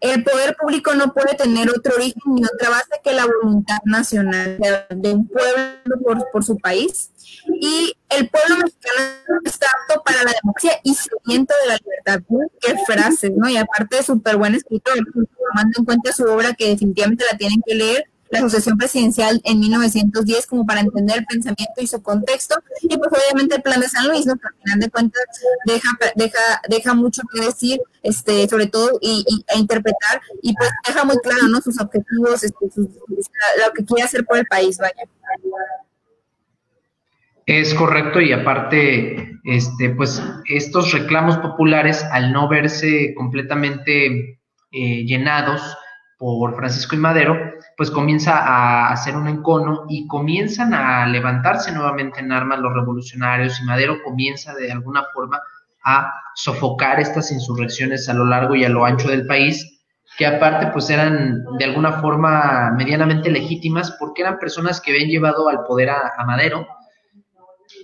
El 0.00 0.22
poder 0.24 0.56
público 0.56 0.94
no 0.94 1.12
puede 1.14 1.34
tener 1.34 1.70
otro 1.70 1.94
origen 1.94 2.22
ni 2.26 2.44
otra 2.44 2.70
base 2.70 3.00
que 3.02 3.12
la 3.12 3.24
voluntad 3.24 3.78
nacional 3.84 4.58
de, 4.90 5.12
un 5.14 5.26
pueblo 5.26 6.22
por, 6.32 6.44
su 6.44 6.58
país. 6.58 7.10
Y 7.60 7.96
el 8.10 8.28
pueblo 8.28 8.56
mexicano 8.56 9.40
está 9.44 9.66
apto 9.80 10.02
para 10.04 10.22
la 10.22 10.32
democracia 10.42 10.80
y 10.82 10.94
sediento 10.94 11.54
de 11.62 11.68
la 11.68 11.78
libertad. 11.78 12.20
Qué 12.60 12.74
frases, 12.86 13.32
¿no? 13.34 13.48
Y 13.48 13.56
aparte 13.56 14.02
súper 14.02 14.36
buen 14.36 14.54
escritor, 14.54 14.98
tomando 15.12 15.78
en 15.78 15.84
cuenta 15.84 16.12
su 16.12 16.24
obra 16.24 16.52
que 16.54 16.68
definitivamente 16.68 17.24
la 17.30 17.38
tienen 17.38 17.62
que 17.66 17.74
leer, 17.74 18.10
la 18.30 18.38
Asociación 18.40 18.76
Presidencial 18.76 19.40
en 19.44 19.60
1910 19.60 20.46
como 20.46 20.66
para 20.66 20.80
entender 20.80 21.18
el 21.18 21.26
pensamiento 21.26 21.74
y 21.80 21.86
su 21.86 22.02
contexto 22.02 22.56
y 22.82 22.96
pues 22.96 23.10
obviamente 23.10 23.56
el 23.56 23.62
plan 23.62 23.80
de 23.80 23.88
San 23.88 24.08
Luis, 24.08 24.26
¿no? 24.26 24.34
que 24.36 24.48
al 24.48 24.54
final 24.62 24.80
de 24.80 24.90
cuentas 24.90 25.24
deja, 25.64 25.88
deja, 26.14 26.60
deja 26.68 26.94
mucho 26.94 27.22
que 27.32 27.40
decir, 27.40 27.80
este, 28.02 28.48
sobre 28.48 28.66
todo 28.66 28.98
y, 29.00 29.24
e 29.54 29.58
interpretar 29.58 30.20
y 30.42 30.54
pues 30.54 30.70
deja 30.86 31.04
muy 31.04 31.16
claro 31.18 31.48
¿no? 31.48 31.60
sus 31.60 31.80
objetivos, 31.80 32.42
este, 32.42 32.66
lo 32.76 33.72
que 33.74 33.84
quiere 33.84 34.02
hacer 34.02 34.24
por 34.24 34.38
el 34.38 34.46
país, 34.46 34.78
vaya. 34.78 34.94
Es 37.46 37.74
correcto 37.74 38.20
y 38.20 38.32
aparte, 38.32 39.38
este, 39.44 39.90
pues 39.90 40.20
estos 40.46 40.92
reclamos 40.92 41.36
populares 41.38 42.02
al 42.10 42.32
no 42.32 42.48
verse 42.48 43.14
completamente 43.14 44.40
eh, 44.72 45.04
llenados 45.04 45.62
por 46.18 46.56
Francisco 46.56 46.94
y 46.94 46.98
Madero, 46.98 47.36
pues 47.76 47.90
comienza 47.90 48.38
a 48.38 48.90
hacer 48.90 49.16
un 49.16 49.28
encono 49.28 49.84
y 49.88 50.06
comienzan 50.06 50.72
a 50.72 51.06
levantarse 51.06 51.72
nuevamente 51.72 52.20
en 52.20 52.32
armas 52.32 52.58
los 52.60 52.72
revolucionarios 52.72 53.60
y 53.60 53.64
Madero 53.64 54.02
comienza 54.02 54.54
de 54.54 54.72
alguna 54.72 55.04
forma 55.12 55.40
a 55.84 56.12
sofocar 56.34 57.00
estas 57.00 57.30
insurrecciones 57.30 58.08
a 58.08 58.14
lo 58.14 58.24
largo 58.24 58.54
y 58.54 58.64
a 58.64 58.68
lo 58.68 58.84
ancho 58.84 59.08
del 59.08 59.26
país, 59.26 59.82
que 60.16 60.26
aparte 60.26 60.68
pues 60.68 60.88
eran 60.88 61.44
de 61.58 61.64
alguna 61.64 62.00
forma 62.00 62.72
medianamente 62.76 63.30
legítimas 63.30 63.94
porque 63.98 64.22
eran 64.22 64.38
personas 64.38 64.80
que 64.80 64.92
habían 64.92 65.10
llevado 65.10 65.48
al 65.48 65.64
poder 65.64 65.90
a, 65.90 66.12
a 66.16 66.24
Madero, 66.24 66.66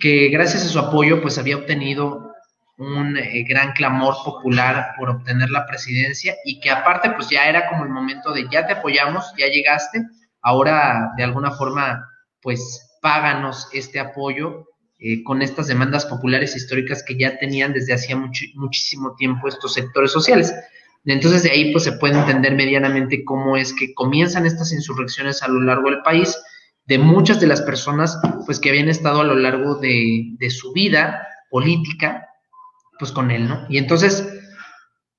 que 0.00 0.28
gracias 0.30 0.64
a 0.64 0.68
su 0.68 0.78
apoyo 0.78 1.20
pues 1.20 1.38
había 1.38 1.56
obtenido 1.56 2.31
un 2.78 3.16
eh, 3.16 3.44
gran 3.48 3.72
clamor 3.72 4.14
popular 4.24 4.94
por 4.98 5.10
obtener 5.10 5.50
la 5.50 5.66
presidencia 5.66 6.34
y 6.44 6.60
que 6.60 6.70
aparte 6.70 7.10
pues 7.10 7.28
ya 7.28 7.48
era 7.48 7.68
como 7.68 7.84
el 7.84 7.90
momento 7.90 8.32
de 8.32 8.46
ya 8.50 8.66
te 8.66 8.74
apoyamos, 8.74 9.32
ya 9.36 9.46
llegaste, 9.46 10.02
ahora 10.40 11.12
de 11.16 11.24
alguna 11.24 11.50
forma 11.52 12.08
pues 12.40 12.98
páganos 13.00 13.68
este 13.72 14.00
apoyo 14.00 14.66
eh, 14.98 15.22
con 15.24 15.42
estas 15.42 15.66
demandas 15.66 16.06
populares 16.06 16.56
históricas 16.56 17.02
que 17.02 17.16
ya 17.18 17.38
tenían 17.38 17.72
desde 17.72 17.94
hacía 17.94 18.16
muchísimo 18.16 19.14
tiempo 19.16 19.48
estos 19.48 19.74
sectores 19.74 20.12
sociales. 20.12 20.54
Entonces 21.04 21.42
de 21.42 21.50
ahí 21.50 21.72
pues 21.72 21.84
se 21.84 21.92
puede 21.92 22.18
entender 22.18 22.54
medianamente 22.54 23.24
cómo 23.24 23.56
es 23.56 23.72
que 23.72 23.92
comienzan 23.94 24.46
estas 24.46 24.72
insurrecciones 24.72 25.42
a 25.42 25.48
lo 25.48 25.60
largo 25.60 25.90
del 25.90 26.02
país 26.02 26.40
de 26.86 26.98
muchas 26.98 27.40
de 27.40 27.48
las 27.48 27.62
personas 27.62 28.18
pues 28.46 28.60
que 28.60 28.70
habían 28.70 28.88
estado 28.88 29.20
a 29.20 29.24
lo 29.24 29.34
largo 29.34 29.76
de, 29.76 30.24
de 30.38 30.50
su 30.50 30.72
vida 30.72 31.26
política 31.50 32.28
pues 32.98 33.12
con 33.12 33.30
él, 33.30 33.48
¿no? 33.48 33.66
Y 33.68 33.78
entonces, 33.78 34.26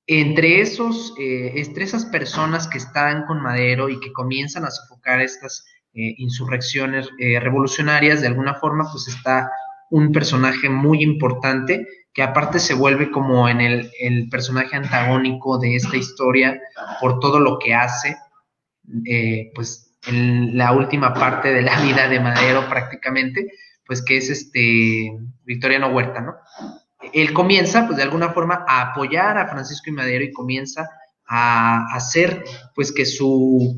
entre 0.06 0.60
esos, 0.60 1.14
eh, 1.18 1.52
entre 1.56 1.84
esas 1.84 2.04
personas 2.06 2.68
que 2.68 2.78
están 2.78 3.24
con 3.26 3.42
Madero 3.42 3.88
y 3.88 3.98
que 4.00 4.12
comienzan 4.12 4.64
a 4.64 4.70
sofocar 4.70 5.20
estas 5.20 5.64
eh, 5.94 6.14
insurrecciones 6.18 7.08
eh, 7.18 7.40
revolucionarias, 7.40 8.20
de 8.20 8.26
alguna 8.26 8.54
forma, 8.54 8.86
pues 8.90 9.08
está 9.08 9.50
un 9.90 10.12
personaje 10.12 10.68
muy 10.68 11.02
importante 11.02 11.86
que 12.12 12.22
aparte 12.22 12.58
se 12.58 12.74
vuelve 12.74 13.10
como 13.10 13.48
en 13.48 13.60
el, 13.60 13.90
el 14.00 14.28
personaje 14.28 14.76
antagónico 14.76 15.58
de 15.58 15.76
esta 15.76 15.96
historia 15.96 16.60
por 17.00 17.18
todo 17.18 17.40
lo 17.40 17.58
que 17.58 17.74
hace, 17.74 18.16
pues 19.54 19.96
en 20.06 20.56
la 20.56 20.72
última 20.72 21.12
parte 21.12 21.52
de 21.52 21.62
la 21.62 21.80
vida 21.80 22.08
de 22.08 22.20
Madero 22.20 22.68
prácticamente, 22.68 23.48
pues 23.86 24.02
que 24.02 24.18
es 24.18 24.30
este 24.30 25.12
Victoriano 25.44 25.88
Huerta, 25.88 26.20
¿no? 26.20 26.34
Él 27.12 27.32
comienza, 27.32 27.86
pues 27.86 27.96
de 27.96 28.02
alguna 28.02 28.30
forma, 28.30 28.64
a 28.66 28.90
apoyar 28.90 29.38
a 29.38 29.48
Francisco 29.48 29.90
y 29.90 29.92
Madero 29.92 30.24
y 30.24 30.32
comienza 30.32 30.88
a 31.26 31.86
hacer, 31.94 32.44
pues 32.74 32.92
que 32.92 33.06
su, 33.06 33.76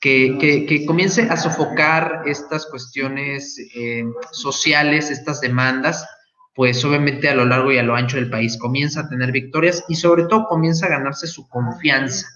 que, 0.00 0.66
que, 0.68 0.86
comience 0.86 1.22
a 1.22 1.36
sofocar 1.36 2.22
estas 2.26 2.66
cuestiones 2.66 3.58
eh, 3.74 4.04
sociales, 4.32 5.10
estas 5.10 5.40
demandas, 5.40 6.06
pues 6.54 6.84
obviamente 6.84 7.28
a 7.28 7.34
lo 7.34 7.44
largo 7.44 7.72
y 7.72 7.78
a 7.78 7.82
lo 7.82 7.94
ancho 7.94 8.16
del 8.16 8.30
país 8.30 8.56
comienza 8.58 9.00
a 9.00 9.08
tener 9.08 9.32
victorias 9.32 9.84
y 9.88 9.96
sobre 9.96 10.24
todo 10.24 10.46
comienza 10.46 10.86
a 10.86 10.90
ganarse 10.90 11.26
su 11.26 11.48
confianza. 11.48 12.26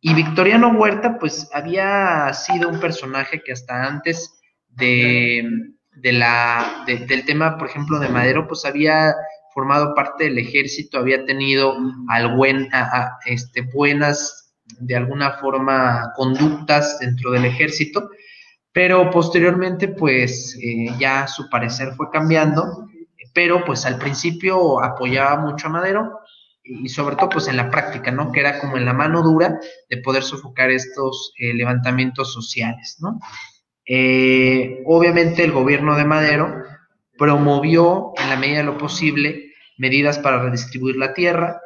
Y 0.00 0.14
Victoriano 0.14 0.70
Huerta, 0.70 1.18
pues 1.18 1.48
había 1.52 2.32
sido 2.34 2.68
un 2.68 2.80
personaje 2.80 3.40
que 3.42 3.52
hasta 3.52 3.84
antes 3.84 4.40
de, 4.68 5.48
de 5.94 6.12
la, 6.12 6.84
del 6.86 7.24
tema, 7.24 7.56
por 7.56 7.68
ejemplo, 7.68 8.00
de 8.00 8.08
Madero, 8.08 8.48
pues 8.48 8.64
había 8.64 9.14
formado 9.54 9.94
parte 9.94 10.24
del 10.24 10.38
ejército, 10.38 10.98
había 10.98 11.24
tenido 11.24 11.76
al 12.08 12.36
buen, 12.36 12.68
este, 13.26 13.62
buenas, 13.62 14.54
de 14.78 14.96
alguna 14.96 15.32
forma, 15.38 16.12
conductas 16.16 16.98
dentro 16.98 17.30
del 17.30 17.44
ejército, 17.44 18.10
pero 18.72 19.10
posteriormente, 19.10 19.88
pues 19.88 20.58
eh, 20.62 20.86
ya 20.98 21.26
su 21.26 21.48
parecer 21.50 21.92
fue 21.94 22.10
cambiando, 22.10 22.88
pero 23.34 23.64
pues 23.64 23.84
al 23.86 23.98
principio 23.98 24.82
apoyaba 24.82 25.40
mucho 25.40 25.66
a 25.66 25.70
Madero 25.70 26.20
y 26.64 26.88
sobre 26.88 27.16
todo 27.16 27.30
pues 27.30 27.48
en 27.48 27.56
la 27.56 27.70
práctica, 27.70 28.10
¿no? 28.10 28.30
Que 28.30 28.40
era 28.40 28.60
como 28.60 28.76
en 28.76 28.84
la 28.84 28.92
mano 28.92 29.22
dura 29.22 29.58
de 29.90 29.96
poder 29.98 30.22
sofocar 30.22 30.70
estos 30.70 31.32
eh, 31.38 31.52
levantamientos 31.54 32.32
sociales, 32.32 32.96
¿no? 33.00 33.18
Eh, 33.84 34.82
obviamente 34.86 35.42
el 35.42 35.52
gobierno 35.52 35.96
de 35.96 36.04
Madero 36.04 36.61
promovió 37.18 38.12
en 38.16 38.28
la 38.28 38.36
medida 38.36 38.58
de 38.58 38.64
lo 38.64 38.78
posible 38.78 39.52
medidas 39.78 40.18
para 40.18 40.42
redistribuir 40.42 40.96
la 40.96 41.14
tierra. 41.14 41.60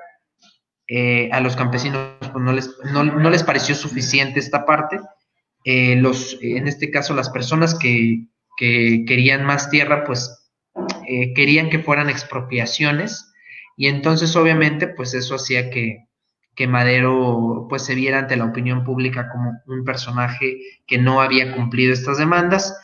Eh, 0.89 1.29
a 1.33 1.41
los 1.41 1.57
campesinos 1.57 2.13
pues, 2.21 2.33
no, 2.45 2.53
les, 2.53 2.71
no, 2.93 3.31
les 3.31 3.43
pareció 3.43 3.75
suficiente 3.75 4.39
esta 4.39 4.65
parte. 4.65 5.01
los, 5.65 6.39
en 6.41 6.69
este 6.69 6.91
caso, 6.91 7.15
las 7.15 7.31
personas 7.31 7.75
que, 7.75 8.27
que 8.57 9.05
querían 9.07 9.45
más 9.45 9.69
tierra, 9.71 10.05
pues 10.05 10.51
querían 11.35 11.71
que 11.71 11.79
fueran 11.79 12.11
expropiaciones 12.11 13.33
y 13.77 13.89
entonces, 13.89 14.35
obviamente, 14.37 14.89
pues 14.89 15.13
eso 15.15 15.35
hacía 15.35 15.71
que, 15.71 16.07
que 16.55 16.67
Madero 16.67 17.67
pues 17.69 17.85
se 17.85 17.95
viera 17.95 18.19
ante 18.19 18.37
la 18.37 18.47
opinión 18.47 18.85
pública 18.85 19.29
como 19.31 19.61
un 19.67 19.85
personaje 19.85 20.59
que 20.87 20.99
no 20.99 21.21
había 21.21 21.55
cumplido 21.55 21.93
estas 21.93 22.17
demandas 22.17 22.75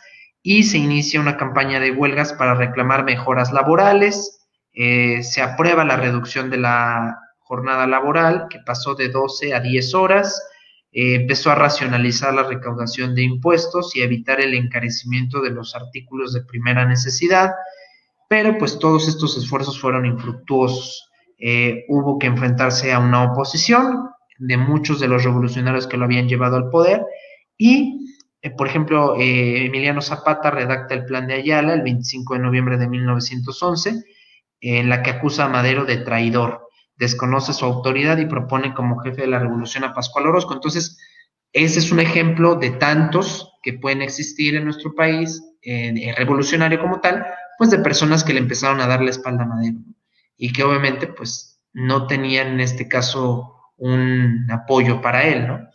y 0.43 0.63
se 0.63 0.77
inicia 0.77 1.21
una 1.21 1.37
campaña 1.37 1.79
de 1.79 1.91
huelgas 1.91 2.33
para 2.33 2.53
reclamar 2.53 3.05
mejoras 3.05 3.53
laborales, 3.53 4.45
eh, 4.73 5.23
se 5.23 5.41
aprueba 5.41 5.85
la 5.85 5.95
reducción 5.95 6.49
de 6.49 6.57
la 6.57 7.17
jornada 7.39 7.87
laboral 7.87 8.47
que 8.49 8.59
pasó 8.59 8.93
de 8.93 9.09
12 9.09 9.53
a 9.53 9.61
10 9.61 9.93
horas, 9.95 10.41
eh, 10.91 11.15
empezó 11.15 11.49
a 11.49 11.55
racionalizar 11.55 12.33
la 12.33 12.43
recaudación 12.43 13.15
de 13.15 13.23
impuestos 13.23 13.95
y 13.95 14.01
evitar 14.01 14.41
el 14.41 14.53
encarecimiento 14.53 15.41
de 15.41 15.51
los 15.51 15.75
artículos 15.75 16.33
de 16.33 16.43
primera 16.43 16.85
necesidad, 16.85 17.51
pero 18.27 18.57
pues 18.57 18.77
todos 18.79 19.07
estos 19.07 19.37
esfuerzos 19.37 19.79
fueron 19.79 20.05
infructuosos. 20.05 21.09
Eh, 21.39 21.85
hubo 21.87 22.19
que 22.19 22.27
enfrentarse 22.27 22.91
a 22.91 22.99
una 22.99 23.23
oposición 23.23 24.09
de 24.39 24.57
muchos 24.57 24.99
de 24.99 25.07
los 25.07 25.23
revolucionarios 25.23 25.87
que 25.87 25.97
lo 25.97 26.05
habían 26.05 26.27
llevado 26.27 26.57
al 26.57 26.69
poder 26.69 27.03
y, 27.57 28.12
por 28.51 28.67
ejemplo, 28.67 29.15
eh, 29.17 29.65
Emiliano 29.65 30.01
Zapata 30.01 30.51
redacta 30.51 30.93
el 30.93 31.05
plan 31.05 31.27
de 31.27 31.35
Ayala 31.35 31.73
el 31.73 31.81
25 31.81 32.33
de 32.33 32.39
noviembre 32.39 32.77
de 32.77 32.87
1911, 32.87 34.03
en 34.61 34.89
la 34.89 35.01
que 35.01 35.11
acusa 35.11 35.45
a 35.45 35.49
Madero 35.49 35.85
de 35.85 35.97
traidor, 35.97 36.67
desconoce 36.95 37.53
su 37.53 37.65
autoridad 37.65 38.17
y 38.17 38.25
propone 38.25 38.73
como 38.73 38.99
jefe 38.99 39.21
de 39.21 39.27
la 39.27 39.39
revolución 39.39 39.83
a 39.83 39.93
Pascual 39.93 40.27
Orozco. 40.27 40.53
Entonces, 40.53 40.97
ese 41.51 41.79
es 41.79 41.91
un 41.91 41.99
ejemplo 41.99 42.55
de 42.55 42.71
tantos 42.71 43.53
que 43.61 43.73
pueden 43.73 44.01
existir 44.01 44.55
en 44.55 44.65
nuestro 44.65 44.93
país, 44.93 45.41
revolucionario 46.17 46.81
como 46.81 46.99
tal, 46.99 47.25
pues 47.57 47.69
de 47.69 47.79
personas 47.79 48.23
que 48.23 48.33
le 48.33 48.39
empezaron 48.39 48.81
a 48.81 48.87
dar 48.87 49.01
la 49.01 49.11
espalda 49.11 49.43
a 49.43 49.47
Madero 49.47 49.77
y 50.37 50.51
que 50.51 50.63
obviamente 50.63 51.07
pues 51.07 51.61
no 51.73 52.07
tenían 52.07 52.47
en 52.47 52.59
este 52.59 52.87
caso 52.87 53.55
un 53.77 54.47
apoyo 54.51 55.01
para 55.01 55.23
él, 55.23 55.47
¿no? 55.47 55.67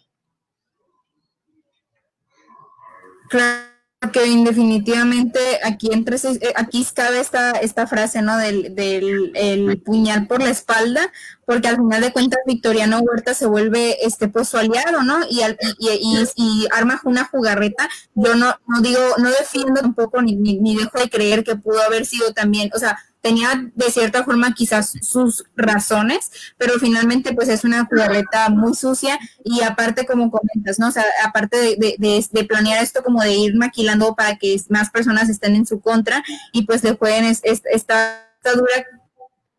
Claro 3.28 3.68
que 4.12 4.20
definitivamente 4.20 5.40
aquí 5.64 5.88
entre 5.92 6.16
eh, 6.16 6.52
aquí 6.54 6.86
cabe 6.94 7.18
esta 7.18 7.50
esta 7.50 7.88
frase 7.88 8.22
no 8.22 8.38
del, 8.38 8.74
del 8.76 9.32
el 9.34 9.80
puñal 9.82 10.28
por 10.28 10.40
la 10.40 10.50
espalda 10.50 11.00
porque 11.44 11.66
al 11.66 11.78
final 11.78 12.00
de 12.00 12.12
cuentas 12.12 12.38
Victoriano 12.46 13.00
Huerta 13.00 13.34
se 13.34 13.46
vuelve 13.46 13.96
este 14.06 14.28
pues 14.28 14.48
su 14.48 14.56
aliado 14.56 15.02
no 15.02 15.26
y, 15.28 15.40
y, 15.80 16.24
y, 16.36 16.68
arma 16.70 17.00
una 17.04 17.24
jugarreta. 17.24 17.88
Yo 18.14 18.36
no 18.36 18.54
no 18.68 18.80
digo 18.82 19.00
no 19.18 19.30
defiendo 19.30 19.80
tampoco 19.80 20.22
ni, 20.22 20.36
ni 20.36 20.76
dejo 20.76 20.98
de 21.00 21.10
creer 21.10 21.42
que 21.42 21.56
pudo 21.56 21.82
haber 21.82 22.06
sido 22.06 22.32
también 22.32 22.70
o 22.74 22.78
sea 22.78 22.98
tenía 23.20 23.70
de 23.74 23.90
cierta 23.90 24.24
forma 24.24 24.54
quizás 24.54 24.92
sus 25.02 25.44
razones, 25.56 26.30
pero 26.56 26.74
finalmente 26.78 27.34
pues 27.34 27.48
es 27.48 27.64
una 27.64 27.84
jugarreta 27.86 28.48
muy 28.48 28.74
sucia 28.74 29.18
y 29.44 29.62
aparte 29.62 30.06
como 30.06 30.30
comentas, 30.30 30.78
¿no? 30.78 30.90
Sea, 30.92 31.04
aparte 31.24 31.76
de, 31.76 32.46
planear 32.48 32.82
esto 32.82 33.02
como 33.02 33.22
de 33.22 33.34
ir 33.34 33.56
maquilando 33.56 34.14
para 34.14 34.36
que 34.36 34.60
más 34.68 34.90
personas 34.90 35.28
estén 35.28 35.56
en 35.56 35.66
su 35.66 35.80
contra 35.80 36.22
y 36.52 36.64
pues 36.64 36.82
le 36.84 36.94
jueguen 36.94 37.24
esta, 37.24 38.28
dura, 38.54 38.86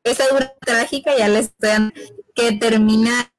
esta 0.03 0.27
dura 0.29 0.53
trágica 0.61 1.15
ya 1.17 1.27
les 1.27 1.47
están 1.47 1.93
que 2.33 2.53
termina 2.53 3.31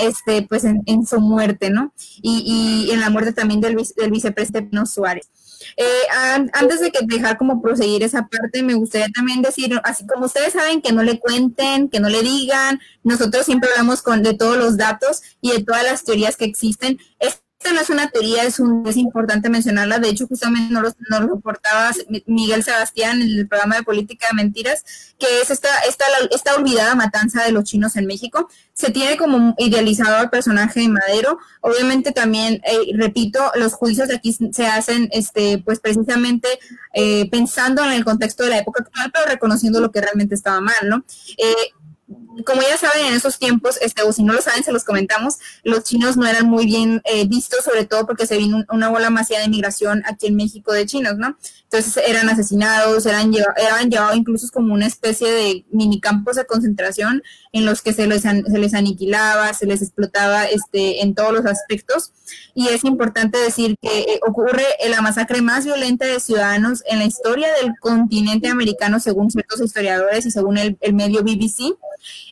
este 0.00 0.42
pues 0.42 0.64
en, 0.64 1.06
su 1.06 1.20
muerte, 1.20 1.70
¿no? 1.70 1.92
Y, 2.22 2.86
y 2.88 2.92
en 2.92 3.00
la 3.00 3.10
muerte 3.10 3.32
también 3.32 3.60
del, 3.60 3.76
del 3.96 4.10
vicepresidente 4.10 4.68
Pino 4.68 4.86
Suárez. 4.86 5.28
Eh, 5.76 6.48
antes 6.52 6.80
de 6.80 6.90
que 6.90 7.00
dejar 7.06 7.38
como 7.38 7.62
proseguir 7.62 8.02
esa 8.02 8.26
parte, 8.26 8.62
me 8.62 8.74
gustaría 8.74 9.08
también 9.14 9.42
decir, 9.42 9.78
así 9.84 10.06
como 10.06 10.26
ustedes 10.26 10.52
saben, 10.52 10.82
que 10.82 10.92
no 10.92 11.02
le 11.02 11.18
cuenten, 11.18 11.88
que 11.88 12.00
no 12.00 12.08
le 12.08 12.22
digan, 12.22 12.80
nosotros 13.02 13.46
siempre 13.46 13.70
hablamos 13.70 14.02
con, 14.02 14.22
de 14.22 14.34
todos 14.34 14.56
los 14.56 14.76
datos 14.76 15.22
y 15.40 15.52
de 15.52 15.62
todas 15.62 15.84
las 15.84 16.04
teorías 16.04 16.36
que 16.36 16.44
existen. 16.44 16.98
No 17.72 17.80
es 17.80 17.90
una 17.90 18.08
teoría, 18.08 18.44
es, 18.44 18.60
un, 18.60 18.86
es 18.86 18.96
importante 18.96 19.48
mencionarla. 19.48 19.98
De 19.98 20.08
hecho, 20.08 20.26
justamente 20.26 20.72
nos 20.72 20.82
lo, 20.82 20.90
nos 21.10 21.30
reportaba 21.30 21.90
Miguel 22.26 22.62
Sebastián 22.62 23.20
en 23.22 23.28
el 23.28 23.48
programa 23.48 23.76
de 23.76 23.82
Política 23.82 24.28
de 24.30 24.36
Mentiras, 24.36 24.84
que 25.18 25.40
es 25.40 25.50
esta, 25.50 25.68
esta, 25.88 26.04
esta 26.30 26.54
olvidada 26.54 26.94
matanza 26.94 27.44
de 27.44 27.52
los 27.52 27.64
chinos 27.64 27.96
en 27.96 28.06
México. 28.06 28.48
Se 28.72 28.90
tiene 28.90 29.16
como 29.16 29.54
idealizado 29.58 30.16
al 30.16 30.30
personaje 30.30 30.80
de 30.80 30.88
Madero. 30.88 31.38
Obviamente 31.60 32.12
también, 32.12 32.60
eh, 32.64 32.92
repito, 32.94 33.40
los 33.54 33.74
juicios 33.74 34.08
de 34.08 34.16
aquí 34.16 34.36
se 34.52 34.66
hacen 34.66 35.08
este, 35.12 35.58
pues 35.58 35.80
precisamente 35.80 36.48
eh, 36.94 37.28
pensando 37.30 37.84
en 37.84 37.92
el 37.92 38.04
contexto 38.04 38.44
de 38.44 38.50
la 38.50 38.58
época 38.58 38.82
actual, 38.82 39.10
pero 39.12 39.26
reconociendo 39.26 39.80
lo 39.80 39.90
que 39.90 40.00
realmente 40.00 40.34
estaba 40.34 40.60
mal, 40.60 40.88
¿no? 40.88 41.04
Eh, 41.38 41.54
como 42.44 42.62
ya 42.62 42.76
saben, 42.76 43.06
en 43.06 43.14
esos 43.14 43.38
tiempos, 43.38 43.78
este, 43.80 44.02
o 44.02 44.12
si 44.12 44.22
no 44.22 44.32
lo 44.32 44.40
saben, 44.40 44.62
se 44.62 44.72
los 44.72 44.84
comentamos, 44.84 45.38
los 45.64 45.82
chinos 45.82 46.16
no 46.16 46.26
eran 46.26 46.46
muy 46.46 46.64
bien 46.64 47.02
eh, 47.04 47.26
vistos, 47.26 47.64
sobre 47.64 47.84
todo 47.84 48.06
porque 48.06 48.26
se 48.26 48.36
vino 48.36 48.64
una 48.70 48.88
bola 48.88 49.10
masiva 49.10 49.40
de 49.40 49.48
migración 49.48 50.02
aquí 50.06 50.28
en 50.28 50.36
México 50.36 50.72
de 50.72 50.86
chinos, 50.86 51.16
¿no? 51.16 51.36
Entonces 51.76 52.02
eran 52.08 52.28
asesinados, 52.30 53.04
eran, 53.04 53.30
llevados 53.30 54.16
incluso 54.16 54.48
como 54.50 54.72
una 54.72 54.86
especie 54.86 55.30
de 55.30 55.66
minicampos 55.70 56.36
de 56.36 56.46
concentración 56.46 57.22
en 57.52 57.66
los 57.66 57.82
que 57.82 57.92
se 57.92 58.06
les, 58.06 58.22
se 58.22 58.58
les 58.58 58.72
aniquilaba, 58.72 59.52
se 59.52 59.66
les 59.66 59.82
explotaba 59.82 60.46
este, 60.46 61.02
en 61.02 61.14
todos 61.14 61.34
los 61.34 61.44
aspectos. 61.44 62.12
Y 62.54 62.68
es 62.68 62.84
importante 62.84 63.36
decir 63.36 63.76
que 63.82 64.00
eh, 64.00 64.20
ocurre 64.26 64.64
la 64.88 65.02
masacre 65.02 65.42
más 65.42 65.66
violenta 65.66 66.06
de 66.06 66.18
ciudadanos 66.18 66.82
en 66.86 66.98
la 66.98 67.04
historia 67.04 67.48
del 67.60 67.72
continente 67.78 68.48
americano, 68.48 68.98
según 68.98 69.30
ciertos 69.30 69.60
historiadores 69.60 70.24
y 70.24 70.30
según 70.30 70.56
el, 70.56 70.78
el 70.80 70.94
medio 70.94 71.22
BBC 71.22 71.76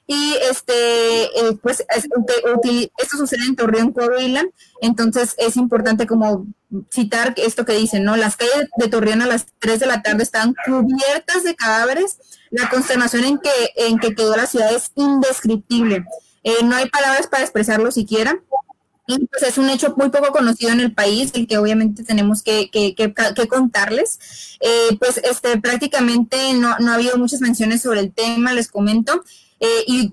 y 0.07 0.35
este, 0.51 1.25
eh, 1.25 1.59
pues 1.63 1.85
esto 1.89 3.17
sucede 3.17 3.47
en 3.47 3.57
Torreón, 3.57 3.93
Coahuila, 3.93 4.45
entonces 4.81 5.35
es 5.39 5.57
importante 5.57 6.07
como 6.07 6.47
citar 6.91 7.35
esto 7.37 7.65
que 7.65 7.73
dicen, 7.75 8.05
¿no? 8.05 8.17
Las 8.17 8.37
calles 8.37 8.69
de 8.77 8.89
Torreón 8.89 9.23
a 9.23 9.27
las 9.27 9.47
3 9.61 9.81
de 9.81 9.87
la 9.87 10.03
tarde 10.03 10.23
están 10.23 10.55
cubiertas 10.67 11.45
de 11.45 11.55
cadáveres, 11.55 12.19
la 12.51 12.69
consternación 12.69 13.25
en 13.25 13.39
que, 13.39 13.51
en 13.77 13.99
que 13.99 14.15
quedó 14.15 14.37
la 14.37 14.47
ciudad 14.47 14.75
es 14.75 14.93
indescriptible, 14.95 16.05
eh, 16.43 16.63
no 16.63 16.77
hay 16.77 16.89
palabras 16.91 17.27
para 17.27 17.43
expresarlo 17.43 17.91
siquiera. 17.91 18.39
Y 19.07 19.27
pues 19.27 19.43
es 19.43 19.59
un 19.59 19.69
hecho 19.69 19.95
muy 19.97 20.09
poco 20.09 20.33
conocido 20.33 20.73
en 20.73 20.81
el 20.81 20.95
país, 20.95 21.31
el 21.35 21.47
que 21.47 21.59
obviamente 21.59 22.05
tenemos 22.05 22.43
que, 22.43 22.71
contarles. 23.49 24.19
Eh, 24.61 24.97
pues 24.99 25.19
este, 25.19 25.61
prácticamente 25.61 26.55
no, 26.55 26.79
no 26.79 26.93
ha 26.93 26.95
habido 26.95 27.19
muchas 27.19 27.41
menciones 27.41 27.83
sobre 27.83 28.01
el 28.01 28.13
tema, 28.13 28.55
les 28.55 28.69
comento. 28.69 29.23
Eh, 29.61 29.85
y, 29.87 30.13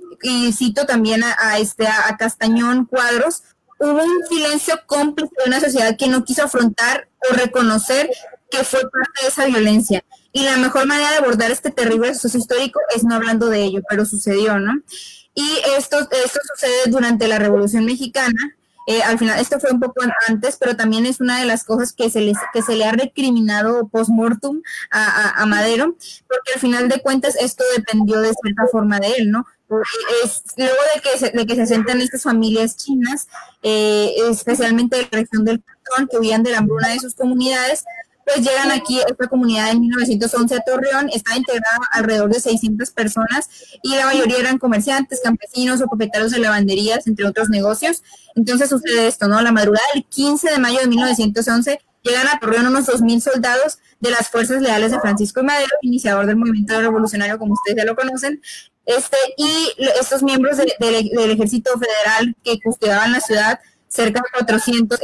cito 0.54 0.86
también 0.86 1.24
a, 1.24 1.58
este, 1.58 1.88
a 1.88 2.16
Castañón 2.18 2.86
Cuadros, 2.86 3.44
hubo 3.80 4.04
un 4.04 4.26
silencio 4.30 4.80
cómplice 4.86 5.32
de 5.44 5.50
una 5.50 5.60
sociedad 5.60 5.98
que 5.98 6.08
no 6.08 6.24
quiso 6.24 6.44
afrontar 6.44 7.10
o 7.30 7.34
reconocer 7.34 8.10
que 8.52 8.64
fue 8.64 8.82
parte 8.82 9.22
de 9.24 9.28
esa 9.30 9.46
violencia. 9.46 10.04
Y 10.32 10.44
la 10.44 10.58
mejor 10.58 10.86
manera 10.86 11.12
de 11.12 11.18
abordar 11.18 11.52
este 11.52 11.72
terrible 11.72 12.14
suceso 12.14 12.38
histórico 12.38 12.80
es 12.96 13.04
no 13.04 13.16
hablando 13.16 13.48
de 13.48 13.64
ello, 13.64 13.82
pero 13.90 14.06
sucedió, 14.06 14.60
¿no? 14.60 14.74
Y 15.34 15.50
esto, 15.78 15.98
esto 16.00 16.40
sucede 16.54 16.92
durante 16.92 17.28
la 17.28 17.40
Revolución 17.40 17.86
Mexicana, 17.86 18.56
eh, 18.92 19.02
al 19.04 19.18
final, 19.18 19.40
esto 19.40 19.58
fue 19.58 19.72
un 19.72 19.80
poco 19.80 20.02
antes, 20.28 20.58
pero 20.58 20.76
también 20.76 21.06
es 21.06 21.22
una 21.22 21.40
de 21.40 21.46
las 21.46 21.64
cosas 21.64 21.94
que 21.94 22.10
se, 22.10 22.20
les, 22.20 22.38
que 22.52 22.62
se 22.62 22.76
le 22.76 22.84
ha 22.84 22.92
recriminado 22.92 23.88
post-mortem 23.88 24.62
a, 24.92 25.46
Madero, 25.46 25.96
porque 26.28 26.54
al 26.56 26.60
final 26.60 26.90
de 26.90 27.02
cuentas 27.02 27.38
esto 27.38 27.64
dependió 27.74 28.20
de 28.20 28.34
cierta 28.34 28.64
forma 28.70 29.00
de 29.00 29.14
él, 29.14 29.32
¿no? 29.32 29.46
Es, 30.26 30.44
luego 30.58 30.76
de 30.94 31.02
que, 31.02 31.18
se, 31.18 31.32
de 31.32 31.46
que 31.46 31.66
se 31.66 31.82
estas 32.04 32.24
familias 32.24 32.76
chinas, 32.76 33.30
eh, 33.64 34.14
especialmente 34.30 34.98
de 34.98 35.04
la 35.04 35.20
región 35.20 35.46
del 35.46 35.64
Cantón, 35.64 36.10
que 36.10 36.18
huían 36.18 36.44
de 36.44 36.52
la 36.52 36.58
hambruna 36.58 36.90
de 36.90 37.00
sus 37.00 37.16
comunidades, 37.16 37.86
pues 38.26 38.38
llegan 38.38 38.72
aquí 38.72 39.00
esta 39.00 39.28
comunidad 39.28 39.72
en 39.72 39.82
1911 39.82 40.56
a 40.56 40.60
Torreón, 40.62 41.10
está 41.14 41.36
integrada 41.36 41.80
alrededor 41.92 42.32
de 42.32 42.40
600 42.40 42.92
personas 42.92 43.50
y 43.82 43.96
la 43.96 44.06
mayoría 44.06 44.38
eran 44.38 44.58
comerciantes, 44.58 45.22
campesinos 45.24 45.82
o 45.82 45.88
propietarios 45.88 46.32
de 46.32 46.40
lavanderías, 46.40 47.08
entre 47.08 47.26
otros 47.26 47.50
negocios. 47.50 48.04
Entonces 48.36 48.70
sucede 48.70 49.08
esto, 49.08 49.28
¿no? 49.28 49.42
La 49.42 49.52
madrugada 49.52 49.86
del 49.94 50.06
15 50.06 50.52
de 50.52 50.60
mayo 50.60 50.80
de 50.80 50.88
1911 50.88 51.80
llegan 52.04 52.28
a 52.28 52.40
Torreón 52.40 52.68
unos 52.68 52.88
2.000 52.88 53.20
soldados 53.22 53.80
de 54.00 54.10
las 54.12 54.30
fuerzas 54.30 54.62
leales 54.62 54.92
de 54.92 55.00
Francisco 55.00 55.44
Madero, 55.44 55.70
iniciador 55.82 56.26
del 56.26 56.36
movimiento 56.36 56.80
revolucionario, 56.80 57.38
como 57.38 57.54
ustedes 57.54 57.78
ya 57.78 57.86
lo 57.86 57.96
conocen, 57.96 58.42
este, 58.86 59.18
y 59.38 59.72
estos 60.00 60.24
miembros 60.24 60.58
del 60.58 61.32
ejército 61.32 61.72
federal 61.74 62.36
que 62.44 62.60
custodiaban 62.64 63.12
la 63.12 63.20
ciudad, 63.20 63.60
cerca 63.88 64.22
de 64.22 64.40
400, 64.40 65.00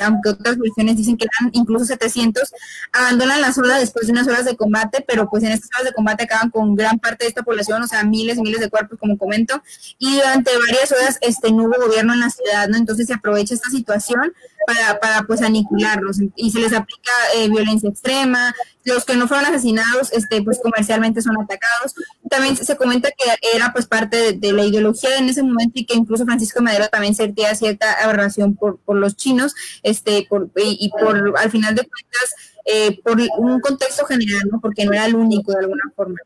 aunque 0.00 0.30
otras 0.30 0.58
versiones 0.58 0.96
dicen 0.96 1.16
que 1.16 1.26
eran 1.26 1.50
incluso 1.52 1.84
700, 1.84 2.52
abandonan 2.92 3.40
la 3.40 3.52
zona 3.52 3.78
después 3.78 4.06
de 4.06 4.12
unas 4.12 4.26
horas 4.28 4.44
de 4.44 4.56
combate, 4.56 5.04
pero 5.06 5.28
pues 5.28 5.42
en 5.44 5.52
estas 5.52 5.70
horas 5.74 5.86
de 5.86 5.92
combate 5.92 6.24
acaban 6.24 6.50
con 6.50 6.74
gran 6.74 6.98
parte 6.98 7.24
de 7.24 7.28
esta 7.28 7.42
población, 7.42 7.82
o 7.82 7.86
sea, 7.86 8.04
miles 8.04 8.38
y 8.38 8.42
miles 8.42 8.60
de 8.60 8.70
cuerpos, 8.70 8.98
como 8.98 9.18
comento, 9.18 9.62
y 9.98 10.16
durante 10.16 10.50
varias 10.66 10.92
horas 10.92 11.18
este, 11.20 11.52
no 11.52 11.64
hubo 11.64 11.86
gobierno 11.86 12.14
en 12.14 12.20
la 12.20 12.30
ciudad, 12.30 12.68
¿no? 12.68 12.76
Entonces 12.76 13.06
se 13.06 13.14
aprovecha 13.14 13.54
esta 13.54 13.70
situación 13.70 14.32
para, 14.66 15.00
para 15.00 15.22
pues 15.22 15.42
aniquilarlos 15.42 16.18
y 16.36 16.50
se 16.50 16.60
les 16.60 16.72
aplica 16.72 17.12
eh, 17.36 17.48
violencia 17.48 17.88
extrema, 17.88 18.54
los 18.84 19.04
que 19.04 19.16
no 19.16 19.28
fueron 19.28 19.46
asesinados, 19.46 20.12
este, 20.12 20.42
pues 20.42 20.60
comercialmente 20.62 21.22
son 21.22 21.36
atacados. 21.40 21.94
También 22.28 22.56
se 22.56 22.76
comenta 22.76 23.10
que 23.10 23.24
era 23.54 23.72
pues 23.72 23.86
parte 23.86 24.32
de, 24.32 24.52
la 24.52 24.64
ideología 24.64 25.16
en 25.18 25.28
ese 25.28 25.42
momento 25.42 25.72
y 25.74 25.84
que 25.84 25.94
incluso 25.94 26.24
Francisco 26.24 26.62
Madero 26.62 26.88
también 26.88 27.14
sentía 27.14 27.54
cierta 27.54 27.92
aberración 28.02 28.54
por, 28.54 28.78
por 28.78 28.96
los 28.96 29.16
chinos, 29.16 29.54
este, 29.82 30.26
por, 30.28 30.50
y, 30.56 30.90
por, 30.90 31.34
al 31.38 31.50
final 31.50 31.74
de 31.74 31.82
cuentas, 31.82 32.34
eh, 32.64 33.00
por 33.02 33.18
un 33.38 33.60
contexto 33.60 34.04
general, 34.06 34.42
¿no? 34.50 34.60
Porque 34.60 34.84
no 34.84 34.92
era 34.92 35.06
el 35.06 35.14
único 35.14 35.52
de 35.52 35.58
alguna 35.58 35.84
forma. 35.94 36.16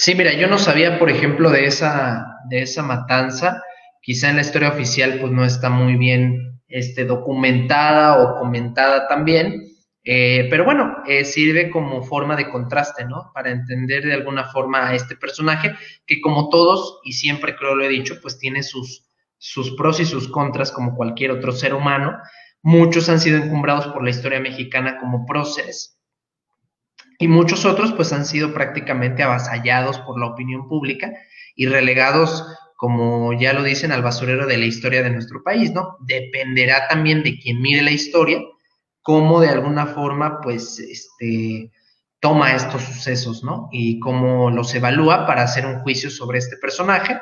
Sí, 0.00 0.14
mira, 0.14 0.32
yo 0.32 0.46
no 0.46 0.58
sabía, 0.58 0.96
por 0.96 1.10
ejemplo, 1.10 1.50
de 1.50 1.66
esa, 1.66 2.38
de 2.48 2.62
esa 2.62 2.84
matanza. 2.84 3.60
Quizá 4.00 4.30
en 4.30 4.36
la 4.36 4.42
historia 4.42 4.68
oficial, 4.68 5.18
pues 5.20 5.32
no 5.32 5.44
está 5.44 5.70
muy 5.70 5.96
bien 5.96 6.60
este, 6.68 7.04
documentada 7.04 8.22
o 8.22 8.38
comentada 8.38 9.08
también. 9.08 9.60
Eh, 10.04 10.46
pero 10.50 10.64
bueno, 10.64 10.98
eh, 11.04 11.24
sirve 11.24 11.68
como 11.68 12.04
forma 12.04 12.36
de 12.36 12.48
contraste, 12.48 13.06
¿no? 13.06 13.32
Para 13.34 13.50
entender 13.50 14.04
de 14.04 14.14
alguna 14.14 14.44
forma 14.44 14.88
a 14.88 14.94
este 14.94 15.16
personaje, 15.16 15.74
que 16.06 16.20
como 16.20 16.48
todos, 16.48 17.00
y 17.02 17.14
siempre 17.14 17.56
creo 17.56 17.74
lo 17.74 17.84
he 17.84 17.88
dicho, 17.88 18.20
pues 18.22 18.38
tiene 18.38 18.62
sus, 18.62 19.04
sus 19.36 19.74
pros 19.74 19.98
y 19.98 20.04
sus 20.04 20.28
contras 20.28 20.70
como 20.70 20.94
cualquier 20.94 21.32
otro 21.32 21.50
ser 21.50 21.74
humano. 21.74 22.16
Muchos 22.62 23.08
han 23.08 23.18
sido 23.18 23.38
encumbrados 23.38 23.88
por 23.88 24.04
la 24.04 24.10
historia 24.10 24.38
mexicana 24.38 24.98
como 24.98 25.26
próceres, 25.26 25.97
y 27.18 27.28
muchos 27.28 27.64
otros 27.64 27.92
pues 27.92 28.12
han 28.12 28.24
sido 28.24 28.54
prácticamente 28.54 29.22
avasallados 29.22 29.98
por 30.00 30.18
la 30.18 30.26
opinión 30.26 30.68
pública 30.68 31.12
y 31.56 31.66
relegados, 31.66 32.46
como 32.76 33.32
ya 33.32 33.52
lo 33.52 33.64
dicen, 33.64 33.90
al 33.90 34.02
basurero 34.02 34.46
de 34.46 34.56
la 34.56 34.66
historia 34.66 35.02
de 35.02 35.10
nuestro 35.10 35.42
país, 35.42 35.72
¿no? 35.72 35.96
Dependerá 36.00 36.86
también 36.88 37.24
de 37.24 37.38
quien 37.38 37.60
mire 37.60 37.82
la 37.82 37.90
historia, 37.90 38.40
cómo 39.02 39.40
de 39.40 39.48
alguna 39.48 39.86
forma 39.86 40.40
pues 40.40 40.78
este 40.78 41.72
toma 42.20 42.54
estos 42.54 42.82
sucesos, 42.82 43.42
¿no? 43.42 43.68
Y 43.72 43.98
cómo 43.98 44.50
los 44.50 44.74
evalúa 44.74 45.26
para 45.26 45.42
hacer 45.42 45.66
un 45.66 45.80
juicio 45.80 46.10
sobre 46.10 46.38
este 46.38 46.56
personaje. 46.56 47.20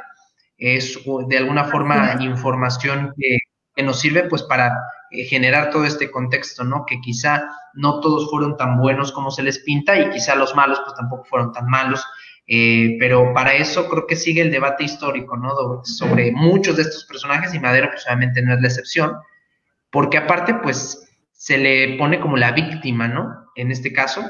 Es 0.59 0.99
de 1.29 1.39
alguna 1.39 1.65
forma 1.65 2.17
información 2.21 3.13
que, 3.19 3.39
que 3.75 3.83
nos 3.83 4.01
sirve 4.01 4.25
pues 4.25 4.43
para 4.43 4.73
generar 5.25 5.71
todo 5.71 5.85
este 5.85 6.11
contexto, 6.11 6.65
¿no? 6.65 6.85
Que 6.87 7.01
quizá 7.01 7.49
no 7.75 8.01
todos 8.01 8.31
fueron 8.31 8.57
tan 8.57 8.79
buenos 8.79 9.13
como 9.13 9.31
se 9.31 9.43
les 9.43 9.59
pinta 9.61 9.99
y 9.99 10.11
quizá 10.11 10.35
los 10.35 10.55
malos 10.55 10.81
pues 10.85 10.97
tampoco 10.97 11.25
fueron 11.25 11.53
tan 11.53 11.67
malos, 11.67 12.05
eh, 12.47 12.97
pero 12.99 13.33
para 13.35 13.55
eso 13.55 13.89
creo 13.89 14.07
que 14.07 14.17
sigue 14.17 14.43
el 14.43 14.51
debate 14.51 14.85
histórico, 14.85 15.37
¿no? 15.37 15.83
Sobre 15.85 16.33
muchos 16.33 16.77
de 16.77 16.83
estos 16.83 17.05
personajes 17.05 17.55
y 17.55 17.59
Madero 17.59 17.89
pues 17.91 18.05
obviamente 18.07 18.43
no 18.43 18.55
es 18.55 18.61
la 18.61 18.69
excepción, 18.69 19.15
porque 19.91 20.19
aparte 20.19 20.55
pues 20.55 21.09
se 21.33 21.59
le 21.59 21.97
pone 21.97 22.21
como 22.21 22.37
la 22.37 22.53
víctima, 22.53 23.09
¿no? 23.09 23.47
En 23.57 23.71
este 23.71 23.93
caso, 23.93 24.23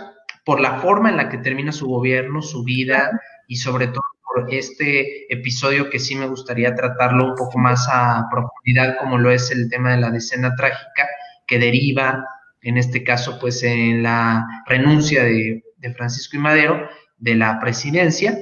por 0.45 0.61
la 0.61 0.80
forma 0.80 1.11
en 1.11 1.16
la 1.16 1.28
que 1.28 1.39
termina 1.39 1.72
su 1.72 1.87
gobierno, 1.87 2.43
su 2.43 2.64
vida 2.64 3.20
y 3.49 3.57
sobre 3.57 3.89
todo 3.89 4.03
este 4.49 5.32
episodio 5.32 5.91
que 5.91 5.99
sí 5.99 6.14
me 6.14 6.26
gustaría 6.26 6.74
tratarlo 6.74 7.30
un 7.30 7.34
poco 7.34 7.59
más 7.59 7.87
a 7.91 8.26
profundidad, 8.30 8.97
como 8.99 9.18
lo 9.18 9.30
es 9.30 9.51
el 9.51 9.68
tema 9.68 9.93
de 9.93 10.01
la 10.01 10.11
decena 10.11 10.55
trágica, 10.57 11.09
que 11.47 11.59
deriva, 11.59 12.26
en 12.62 12.78
este 12.78 13.05
caso, 13.05 13.39
pues 13.39 13.62
en 13.62 14.03
la 14.03 14.47
renuncia 14.66 15.24
de, 15.24 15.62
Francisco 15.97 16.37
y 16.37 16.41
Madero 16.41 16.89
de 17.16 17.37
la 17.37 17.61
presidencia, 17.61 18.37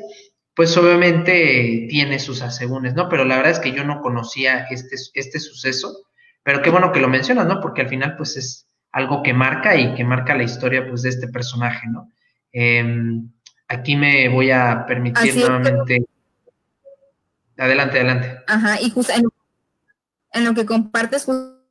pues 0.54 0.74
obviamente 0.78 1.86
tiene 1.90 2.18
sus 2.18 2.40
asegúnes, 2.40 2.94
¿no? 2.94 3.10
Pero 3.10 3.26
la 3.26 3.36
verdad 3.36 3.52
es 3.52 3.58
que 3.58 3.72
yo 3.72 3.84
no 3.84 4.00
conocía 4.00 4.64
este, 4.70 4.96
este 5.12 5.38
suceso, 5.38 5.94
pero 6.42 6.62
qué 6.62 6.70
bueno 6.70 6.90
que 6.90 7.00
lo 7.00 7.08
mencionas, 7.08 7.46
¿no? 7.46 7.60
Porque 7.60 7.82
al 7.82 7.88
final, 7.88 8.16
pues 8.16 8.38
es 8.38 8.66
algo 8.92 9.22
que 9.22 9.34
marca 9.34 9.76
y 9.76 9.94
que 9.94 10.04
marca 10.04 10.34
la 10.34 10.44
historia, 10.44 10.86
pues, 10.88 11.02
de 11.02 11.10
este 11.10 11.28
personaje, 11.28 11.86
¿no? 11.88 12.08
Em, 12.52 13.30
Aquí 13.68 13.96
me 13.96 14.28
voy 14.28 14.50
a 14.50 14.84
permitir 14.86 15.36
nuevamente. 15.36 16.04
Adelante, 17.56 17.98
adelante. 17.98 18.38
Ajá, 18.46 18.80
y 18.80 18.90
justo 18.90 19.12
en, 20.32 20.44
lo 20.44 20.54
que 20.54 20.66
compartes, 20.66 21.26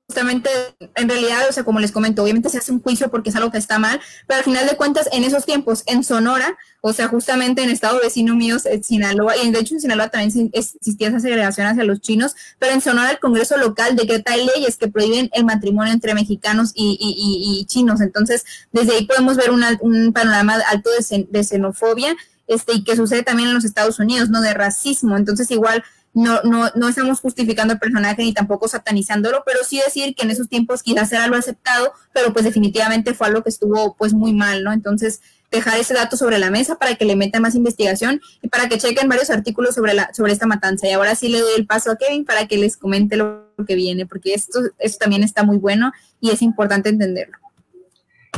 justamente, 0.07 0.49
en 0.95 1.09
realidad, 1.09 1.47
o 1.49 1.53
sea, 1.53 1.63
como 1.63 1.79
les 1.79 1.91
comento, 1.91 2.23
obviamente 2.23 2.49
se 2.49 2.57
hace 2.57 2.71
un 2.71 2.81
juicio 2.81 3.09
porque 3.09 3.29
es 3.29 3.35
algo 3.35 3.51
que 3.51 3.57
está 3.57 3.79
mal, 3.79 3.99
pero 4.27 4.39
al 4.39 4.43
final 4.43 4.67
de 4.67 4.75
cuentas, 4.75 5.07
en 5.11 5.23
esos 5.23 5.45
tiempos, 5.45 5.83
en 5.87 6.03
Sonora, 6.03 6.57
o 6.81 6.91
sea, 6.91 7.07
justamente 7.07 7.63
en 7.63 7.69
estado 7.69 7.99
vecino 7.99 8.35
mío, 8.35 8.57
en 8.65 8.83
Sinaloa, 8.83 9.37
y 9.37 9.49
de 9.49 9.59
hecho 9.59 9.75
en 9.75 9.81
Sinaloa 9.81 10.09
también 10.09 10.49
existía 10.53 11.07
esa 11.07 11.19
segregación 11.19 11.67
hacia 11.67 11.83
los 11.85 12.01
chinos, 12.01 12.35
pero 12.59 12.73
en 12.73 12.81
Sonora 12.81 13.11
el 13.11 13.19
Congreso 13.19 13.57
local 13.57 13.95
decreta 13.95 14.35
leyes 14.35 14.77
que 14.77 14.89
prohíben 14.89 15.29
el 15.33 15.45
matrimonio 15.45 15.93
entre 15.93 16.13
mexicanos 16.13 16.71
y, 16.75 17.65
chinos. 17.67 18.01
Entonces, 18.01 18.43
desde 18.71 18.95
ahí 18.95 19.05
podemos 19.05 19.37
ver 19.37 19.51
un 19.51 20.13
panorama 20.13 20.57
alto 20.69 20.89
de, 20.91 21.27
de 21.29 21.43
xenofobia, 21.43 22.15
este, 22.47 22.73
y 22.73 22.83
que 22.83 22.95
sucede 22.95 23.23
también 23.23 23.49
en 23.49 23.55
los 23.55 23.65
Estados 23.65 23.99
Unidos, 23.99 24.29
¿no? 24.29 24.41
De 24.41 24.53
racismo. 24.53 25.17
Entonces, 25.17 25.49
igual, 25.51 25.83
no, 26.13 26.41
no, 26.43 26.69
no 26.75 26.87
estamos 26.87 27.19
justificando 27.19 27.73
al 27.73 27.79
personaje 27.79 28.21
ni 28.21 28.33
tampoco 28.33 28.67
satanizándolo, 28.67 29.43
pero 29.45 29.59
sí 29.63 29.81
decir 29.83 30.13
que 30.15 30.23
en 30.23 30.31
esos 30.31 30.47
tiempos 30.47 30.83
quizás 30.83 31.11
era 31.11 31.27
lo 31.27 31.35
aceptado, 31.35 31.91
pero 32.13 32.31
pues 32.33 32.45
definitivamente 32.45 33.13
fue 33.13 33.27
algo 33.27 33.43
que 33.43 33.49
estuvo 33.49 33.95
pues 33.95 34.13
muy 34.13 34.33
mal, 34.33 34.63
¿no? 34.63 34.71
Entonces, 34.71 35.21
dejar 35.53 35.79
ese 35.79 35.93
dato 35.93 36.17
sobre 36.17 36.39
la 36.39 36.51
mesa 36.51 36.77
para 36.77 36.95
que 36.95 37.05
le 37.05 37.15
metan 37.15 37.41
más 37.41 37.55
investigación 37.55 38.21
y 38.41 38.47
para 38.47 38.67
que 38.67 38.77
chequen 38.77 39.07
varios 39.07 39.29
artículos 39.29 39.75
sobre, 39.75 39.93
la, 39.93 40.13
sobre 40.13 40.33
esta 40.33 40.47
matanza. 40.47 40.87
Y 40.87 40.91
ahora 40.91 41.15
sí 41.15 41.29
le 41.29 41.39
doy 41.39 41.53
el 41.57 41.65
paso 41.65 41.91
a 41.91 41.97
Kevin 41.97 42.25
para 42.25 42.47
que 42.47 42.57
les 42.57 42.77
comente 42.77 43.17
lo 43.17 43.47
que 43.67 43.75
viene, 43.75 44.05
porque 44.05 44.33
esto, 44.33 44.59
esto 44.79 44.97
también 44.99 45.23
está 45.23 45.43
muy 45.43 45.57
bueno 45.57 45.91
y 46.19 46.31
es 46.31 46.41
importante 46.41 46.89
entenderlo. 46.89 47.37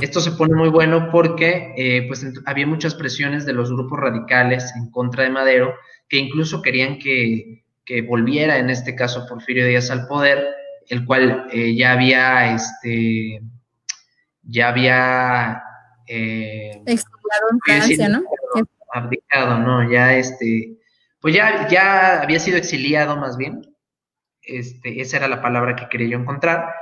Esto 0.01 0.19
se 0.19 0.31
pone 0.31 0.55
muy 0.55 0.67
bueno 0.67 1.09
porque 1.09 1.73
eh, 1.77 2.05
pues 2.07 2.25
había 2.45 2.67
muchas 2.67 2.95
presiones 2.95 3.45
de 3.45 3.53
los 3.53 3.71
grupos 3.71 3.97
radicales 3.97 4.73
en 4.75 4.91
contra 4.91 5.23
de 5.23 5.29
Madero 5.29 5.73
que 6.09 6.17
incluso 6.17 6.61
querían 6.61 6.99
que 6.99 7.64
que 7.85 8.01
volviera 8.01 8.57
en 8.57 8.69
este 8.69 8.95
caso 8.95 9.25
Porfirio 9.27 9.67
Díaz 9.67 9.91
al 9.91 10.07
poder, 10.07 10.45
el 10.89 11.05
cual 11.05 11.47
eh, 11.51 11.75
ya 11.75 11.93
había, 11.93 12.55
este, 12.55 13.41
ya 14.43 14.69
había... 14.69 15.63
Eh, 16.07 16.81
en 16.85 17.59
Francia, 17.65 18.09
¿no? 18.09 18.23
Abdicado, 18.93 19.59
¿no? 19.59 19.91
Ya, 19.91 20.15
este, 20.15 20.77
pues 21.19 21.35
ya, 21.35 21.67
ya 21.67 22.21
había 22.21 22.39
sido 22.39 22.57
exiliado 22.57 23.17
más 23.17 23.35
bien, 23.35 23.61
este, 24.41 25.01
esa 25.01 25.17
era 25.17 25.27
la 25.27 25.41
palabra 25.41 25.75
que 25.75 25.89
quería 25.89 26.09
yo 26.09 26.19
encontrar. 26.19 26.73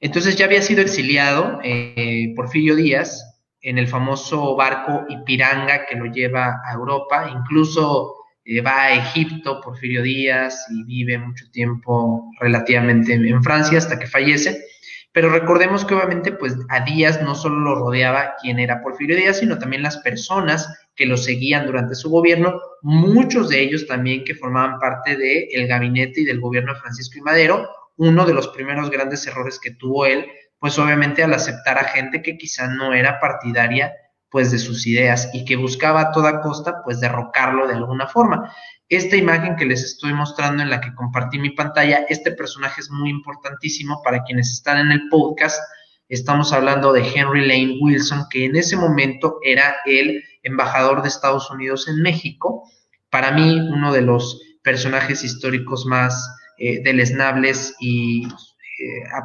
Entonces 0.00 0.36
ya 0.36 0.46
había 0.46 0.62
sido 0.62 0.82
exiliado 0.82 1.60
eh, 1.62 2.32
Porfirio 2.34 2.76
Díaz 2.76 3.42
en 3.60 3.78
el 3.78 3.88
famoso 3.88 4.56
barco 4.56 5.04
Ipiranga 5.08 5.86
que 5.86 5.96
lo 5.96 6.06
lleva 6.06 6.60
a 6.66 6.74
Europa, 6.74 7.30
incluso 7.32 8.23
eh, 8.44 8.60
va 8.60 8.82
a 8.82 8.94
Egipto, 8.94 9.60
Porfirio 9.60 10.02
Díaz, 10.02 10.66
y 10.70 10.84
vive 10.84 11.18
mucho 11.18 11.50
tiempo 11.50 12.30
relativamente 12.40 13.14
en, 13.14 13.42
Francia 13.42 13.78
hasta 13.78 13.98
que 13.98 14.06
fallece. 14.06 14.64
Pero 15.12 15.30
recordemos 15.30 15.84
que 15.84 15.94
obviamente 15.94 16.32
pues 16.32 16.56
a 16.68 16.80
Díaz 16.84 17.22
no 17.22 17.34
solo 17.34 17.60
lo 17.60 17.76
rodeaba 17.76 18.34
quien 18.40 18.58
era 18.58 18.82
Porfirio 18.82 19.16
Díaz, 19.16 19.38
sino 19.38 19.58
también 19.58 19.82
las 19.82 19.98
personas 19.98 20.68
que 20.96 21.06
lo 21.06 21.16
seguían 21.16 21.66
durante 21.66 21.94
su 21.94 22.10
gobierno, 22.10 22.60
muchos 22.82 23.48
de 23.48 23.60
ellos 23.60 23.86
también 23.86 24.24
que 24.24 24.34
formaban 24.34 24.78
parte 24.78 25.16
del 25.16 25.66
gabinete 25.66 26.20
y 26.20 26.24
del 26.24 26.40
gobierno 26.40 26.74
de 26.74 26.80
Francisco 26.80 27.18
y 27.18 27.22
Madero. 27.22 27.68
Uno 27.96 28.26
de 28.26 28.34
los 28.34 28.48
primeros 28.48 28.90
grandes 28.90 29.26
errores 29.26 29.60
que 29.60 29.70
tuvo 29.70 30.04
él, 30.04 30.26
pues 30.58 30.78
obviamente 30.78 31.22
al 31.22 31.32
aceptar 31.32 31.78
a 31.78 31.84
gente 31.84 32.22
que 32.22 32.36
quizá 32.36 32.66
no 32.66 32.92
era 32.92 33.20
partidaria 33.20 33.92
pues 34.34 34.50
de 34.50 34.58
sus 34.58 34.84
ideas 34.88 35.30
y 35.32 35.44
que 35.44 35.54
buscaba 35.54 36.00
a 36.00 36.10
toda 36.10 36.40
costa 36.40 36.82
pues 36.82 36.98
derrocarlo 36.98 37.68
de 37.68 37.74
alguna 37.74 38.08
forma. 38.08 38.52
Esta 38.88 39.14
imagen 39.14 39.54
que 39.54 39.64
les 39.64 39.84
estoy 39.84 40.12
mostrando 40.12 40.60
en 40.60 40.70
la 40.70 40.80
que 40.80 40.92
compartí 40.92 41.38
mi 41.38 41.50
pantalla, 41.50 42.04
este 42.08 42.32
personaje 42.32 42.80
es 42.80 42.90
muy 42.90 43.10
importantísimo 43.10 44.02
para 44.02 44.24
quienes 44.24 44.50
están 44.50 44.78
en 44.78 44.90
el 44.90 45.08
podcast. 45.08 45.62
Estamos 46.08 46.52
hablando 46.52 46.92
de 46.92 47.08
Henry 47.14 47.46
Lane 47.46 47.78
Wilson, 47.80 48.26
que 48.28 48.46
en 48.46 48.56
ese 48.56 48.76
momento 48.76 49.38
era 49.44 49.76
el 49.86 50.24
embajador 50.42 51.02
de 51.02 51.10
Estados 51.10 51.48
Unidos 51.52 51.86
en 51.86 52.02
México. 52.02 52.68
Para 53.10 53.30
mí, 53.30 53.60
uno 53.60 53.92
de 53.92 54.02
los 54.02 54.42
personajes 54.64 55.22
históricos 55.22 55.86
más 55.86 56.28
eh, 56.58 56.82
deleznables 56.82 57.76
y 57.78 58.26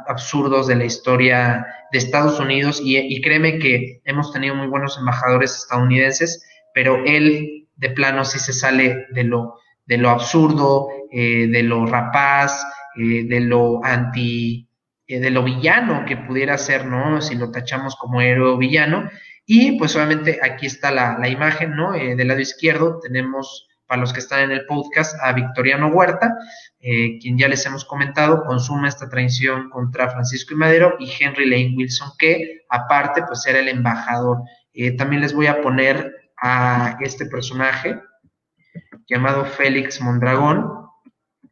absurdos 0.07 0.67
de 0.67 0.75
la 0.75 0.85
historia 0.85 1.65
de 1.91 1.97
Estados 1.97 2.39
Unidos 2.39 2.81
y, 2.83 3.21
créeme 3.21 3.59
que 3.59 4.01
hemos 4.05 4.31
tenido 4.31 4.55
muy 4.55 4.67
buenos 4.67 4.97
embajadores 4.97 5.55
estadounidenses, 5.55 6.45
pero 6.73 7.03
él 7.05 7.67
de 7.75 7.89
plano 7.89 8.25
sí 8.25 8.39
se 8.39 8.53
sale 8.53 9.07
de 9.11 9.23
lo, 9.23 9.55
de 9.85 9.97
lo 9.97 10.09
absurdo, 10.09 10.89
eh, 11.11 11.47
de 11.47 11.63
lo 11.63 11.85
rapaz, 11.85 12.63
eh, 12.97 13.23
de 13.23 13.39
lo 13.39 13.83
anti, 13.83 14.67
de 15.07 15.29
lo 15.31 15.43
villano 15.43 16.05
que 16.05 16.17
pudiera 16.17 16.57
ser, 16.57 16.85
¿no? 16.85 17.19
Si 17.21 17.35
lo 17.35 17.49
tachamos 17.49 17.95
como 17.95 18.21
héroe 18.21 18.57
villano. 18.57 19.09
Y 19.45 19.79
pues 19.79 19.95
obviamente 19.95 20.39
aquí 20.43 20.67
está 20.67 20.91
la, 20.91 21.17
la 21.17 21.27
imagen, 21.27 21.75
¿no? 21.75 21.93
del 21.93 22.27
lado 22.27 22.39
izquierdo 22.39 22.99
tenemos 22.99 23.68
para 23.89 24.01
los 24.01 24.13
que 24.13 24.19
están 24.19 24.41
en 24.41 24.51
el 24.51 24.67
podcast, 24.67 25.17
a 25.19 25.33
Victoriano 25.33 25.87
Huerta, 25.87 26.37
eh, 26.79 27.17
quien 27.19 27.39
ya 27.39 27.47
les 27.47 27.65
hemos 27.65 27.83
comentado, 27.83 28.45
consume 28.45 28.87
esta 28.87 29.09
traición 29.09 29.71
contra 29.71 30.11
Francisco 30.11 30.53
y 30.53 30.57
Madero, 30.57 30.95
y 30.99 31.11
Henry 31.19 31.49
Lane 31.49 31.73
Wilson, 31.75 32.11
que 32.19 32.65
aparte, 32.69 33.23
pues 33.23 33.47
era 33.47 33.57
el 33.57 33.67
embajador. 33.67 34.43
Eh, 34.73 34.91
también 34.91 35.23
les 35.23 35.33
voy 35.33 35.47
a 35.47 35.59
poner 35.59 36.29
a 36.39 36.97
este 37.01 37.25
personaje 37.25 37.99
llamado 39.07 39.43
Félix 39.43 39.99
Mondragón, 40.01 40.71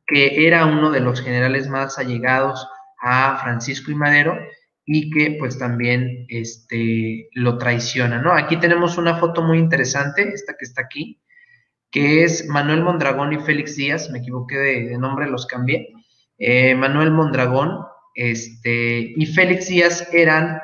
que 0.06 0.46
era 0.46 0.68
uno 0.68 0.92
de 0.92 1.00
los 1.00 1.22
generales 1.22 1.68
más 1.68 1.98
allegados 1.98 2.70
a 3.02 3.40
Francisco 3.42 3.90
y 3.90 3.96
Madero 3.96 4.38
y 4.86 5.10
que 5.10 5.38
pues 5.40 5.58
también 5.58 6.28
este, 6.30 7.30
lo 7.34 7.58
traiciona, 7.58 8.22
¿no? 8.22 8.32
Aquí 8.32 8.58
tenemos 8.58 9.00
una 9.00 9.18
foto 9.18 9.42
muy 9.42 9.58
interesante, 9.58 10.30
esta 10.30 10.54
que 10.56 10.66
está 10.66 10.84
aquí, 10.84 11.20
que 11.92 12.24
es 12.24 12.48
Manuel 12.48 12.84
Mondragón 12.84 13.34
y 13.34 13.40
Félix 13.40 13.76
Díaz, 13.76 14.10
me 14.10 14.20
equivoqué 14.20 14.58
de, 14.58 14.98
nombre, 14.98 15.30
los 15.30 15.46
cambié. 15.46 15.94
Eh, 16.38 16.76
Manuel 16.76 17.12
Mondragón 17.12 17.80
este, 18.14 19.14
y 19.16 19.26
Félix 19.28 19.68
Díaz 19.68 20.08
eran 20.14 20.60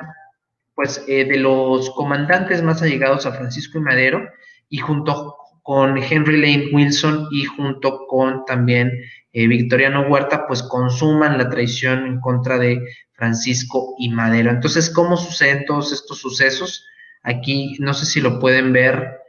pues 0.74 1.04
eh, 1.08 1.24
de 1.24 1.36
los 1.38 1.90
comandantes 1.90 2.62
más 2.62 2.82
allegados 2.82 3.26
a 3.26 3.32
Francisco 3.32 3.78
y 3.78 3.82
Madero 3.82 4.28
y 4.68 4.78
junto 4.78 5.36
con 5.62 5.96
Henry 5.96 6.36
Lane 6.36 6.68
Wilson 6.72 7.28
y 7.30 7.44
junto 7.44 8.06
con 8.06 8.44
también 8.44 8.92
eh, 9.32 9.46
Victoriano 9.46 10.02
Huerta, 10.08 10.46
pues 10.46 10.62
consuman 10.62 11.38
la 11.38 11.48
traición 11.48 12.06
en 12.06 12.20
contra 12.20 12.58
de 12.58 12.82
Francisco 13.12 13.94
y 13.98 14.10
Madero. 14.10 14.50
Entonces, 14.50 14.90
¿cómo 14.90 15.16
suceden 15.16 15.64
todos 15.64 15.92
estos 15.92 16.18
sucesos? 16.18 16.86
Aquí 17.22 17.76
no 17.78 17.94
sé 17.94 18.04
si 18.04 18.20
lo 18.20 18.38
pueden 18.38 18.72
ver. 18.72 19.20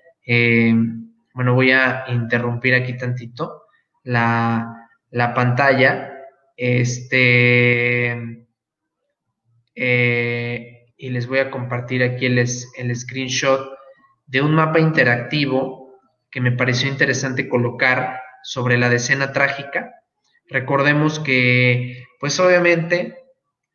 Bueno, 1.36 1.54
voy 1.54 1.72
a 1.72 2.06
interrumpir 2.08 2.74
aquí 2.76 2.96
tantito 2.96 3.64
la, 4.04 4.88
pantalla. 5.36 6.14
Este. 6.56 8.48
Eh, 9.76 10.86
y 10.98 11.10
les 11.10 11.28
voy 11.28 11.40
a 11.40 11.52
compartir 11.52 12.04
aquí 12.04 12.26
el, 12.28 12.40
el 12.40 12.96
screenshot 12.96 13.70
de 14.26 14.42
un 14.42 14.56
mapa 14.56 14.80
interactivo 14.80 16.00
que 16.32 16.40
me 16.40 16.54
pareció 16.54 16.88
interesante 16.88 17.50
colocar 17.50 18.22
sobre 18.42 18.78
la 18.78 18.88
decena 18.88 19.34
trágica. 19.34 19.92
Recordemos 20.48 21.20
que, 21.20 22.06
pues 22.22 22.40
obviamente, 22.40 23.18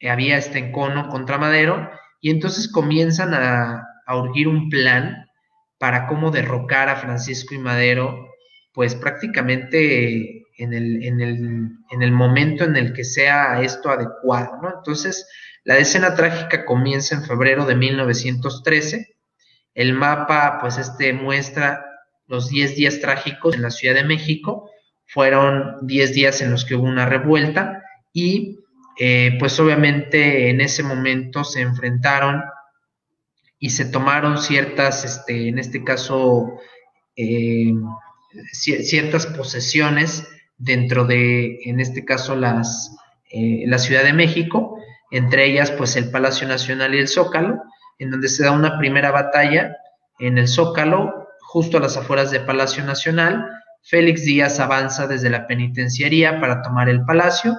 había 0.09 0.39
este 0.39 0.61
encono 0.61 1.11
contra 1.11 1.37
Madero 1.37 1.91
y 2.23 2.31
entonces 2.31 2.73
comienzan 2.73 3.35
a, 3.35 3.87
a 4.07 4.17
urgir 4.17 4.49
un 4.49 4.71
plan 4.71 5.27
para 5.81 6.07
cómo 6.07 6.31
derrocar 6.31 6.91
a 6.91 6.97
Francisco 6.97 7.55
y 7.55 7.59
Madero, 7.59 8.29
pues 8.75 8.95
prácticamente 8.95 10.45
en 10.59 10.75
el, 10.75 11.03
en 11.03 11.21
el, 11.23 11.71
en 11.91 12.03
el 12.03 12.13
momento 12.13 12.65
en 12.65 12.77
el 12.77 12.93
que 12.93 13.03
sea 13.03 13.63
esto 13.63 13.89
adecuado, 13.89 14.59
¿no? 14.63 14.75
Entonces, 14.77 15.27
la 15.65 15.77
decena 15.77 16.15
trágica 16.15 16.67
comienza 16.67 17.15
en 17.15 17.25
febrero 17.25 17.65
de 17.65 17.77
1913. 17.77 19.17
El 19.75 19.95
mapa, 19.95 20.59
pues 20.61 20.77
este 20.77 21.15
muestra 21.15 21.83
los 22.27 22.51
10 22.51 22.77
días 22.77 23.01
trágicos 23.01 23.55
en 23.55 23.63
la 23.63 23.71
Ciudad 23.71 23.95
de 23.95 24.05
México. 24.05 24.71
Fueron 25.07 25.87
10 25.87 26.13
días 26.13 26.43
en 26.43 26.51
los 26.51 26.67
que 26.67 26.75
hubo 26.75 26.85
una 26.85 27.07
revuelta 27.07 27.83
y 28.13 28.59
eh, 28.99 29.35
pues 29.39 29.59
obviamente 29.59 30.51
en 30.51 30.61
ese 30.61 30.83
momento 30.83 31.43
se 31.43 31.63
enfrentaron 31.63 32.43
y 33.61 33.71
se 33.71 33.85
tomaron 33.85 34.39
ciertas, 34.39 35.05
este, 35.05 35.49
en 35.49 35.59
este 35.59 35.85
caso, 35.85 36.59
eh, 37.15 37.75
ciertas 38.53 39.27
posesiones 39.27 40.27
dentro 40.57 41.05
de, 41.05 41.59
en 41.67 41.79
este 41.79 42.07
caso, 42.07 42.35
las, 42.35 42.97
eh, 43.31 43.65
la 43.67 43.79
Ciudad 43.79 44.03
de 44.03 44.15
México, 44.15 44.79
entre 45.11 45.45
ellas, 45.45 45.71
pues, 45.73 45.95
el 45.97 46.11
Palacio 46.11 46.49
Nacional 46.49 46.95
y 46.95 46.99
el 46.99 47.09
Zócalo, 47.09 47.63
en 47.99 48.11
donde 48.11 48.29
se 48.29 48.45
da 48.45 48.53
una 48.53 48.79
primera 48.79 49.11
batalla 49.11 49.77
en 50.19 50.39
el 50.39 50.49
Zócalo, 50.49 51.29
justo 51.41 51.77
a 51.77 51.81
las 51.81 51.99
afueras 51.99 52.31
del 52.31 52.47
Palacio 52.47 52.83
Nacional. 52.83 53.47
Félix 53.83 54.25
Díaz 54.25 54.59
avanza 54.59 55.07
desde 55.07 55.29
la 55.29 55.47
penitenciaría 55.47 56.41
para 56.41 56.63
tomar 56.63 56.89
el 56.89 57.05
palacio 57.05 57.57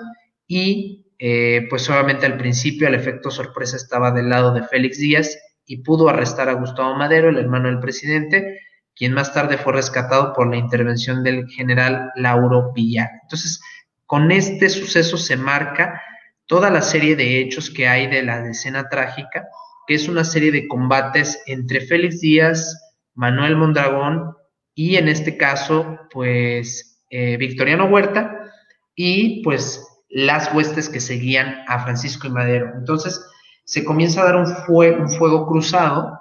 y 0.47 1.05
eh, 1.19 1.67
pues 1.69 1.89
obviamente 1.89 2.25
al 2.25 2.37
principio 2.37 2.87
el 2.87 2.95
efecto 2.95 3.29
sorpresa 3.31 3.75
estaba 3.75 4.11
del 4.11 4.29
lado 4.29 4.53
de 4.53 4.63
Félix 4.63 4.99
Díaz 4.99 5.35
y 5.71 5.77
pudo 5.77 6.09
arrestar 6.09 6.49
a 6.49 6.53
Gustavo 6.53 6.95
Madero, 6.95 7.29
el 7.29 7.37
hermano 7.37 7.69
del 7.69 7.79
presidente, 7.79 8.59
quien 8.93 9.13
más 9.13 9.33
tarde 9.33 9.57
fue 9.57 9.71
rescatado 9.71 10.33
por 10.33 10.49
la 10.49 10.57
intervención 10.57 11.23
del 11.23 11.47
general 11.47 12.11
Lauro 12.15 12.73
Villar. 12.73 13.09
Entonces, 13.21 13.61
con 14.05 14.33
este 14.33 14.67
suceso 14.67 15.17
se 15.17 15.37
marca 15.37 16.01
toda 16.45 16.69
la 16.69 16.81
serie 16.81 17.15
de 17.15 17.39
hechos 17.39 17.69
que 17.69 17.87
hay 17.87 18.07
de 18.07 18.21
la 18.21 18.41
decena 18.41 18.89
trágica, 18.89 19.47
que 19.87 19.93
es 19.93 20.09
una 20.09 20.25
serie 20.25 20.51
de 20.51 20.67
combates 20.67 21.41
entre 21.45 21.79
Félix 21.79 22.19
Díaz, 22.19 22.93
Manuel 23.13 23.55
Mondragón 23.55 24.35
y 24.75 24.97
en 24.97 25.07
este 25.07 25.37
caso, 25.37 25.99
pues, 26.11 27.01
eh, 27.09 27.37
Victoriano 27.37 27.85
Huerta 27.85 28.51
y 28.93 29.41
pues 29.41 29.87
las 30.09 30.53
huestes 30.53 30.89
que 30.89 30.99
seguían 30.99 31.63
a 31.69 31.81
Francisco 31.85 32.27
y 32.27 32.31
Madero. 32.31 32.73
Entonces, 32.75 33.25
se 33.71 33.85
comienza 33.85 34.21
a 34.21 34.25
dar 34.25 34.35
un, 34.35 35.09
fuego 35.09 35.47
cruzado 35.47 36.19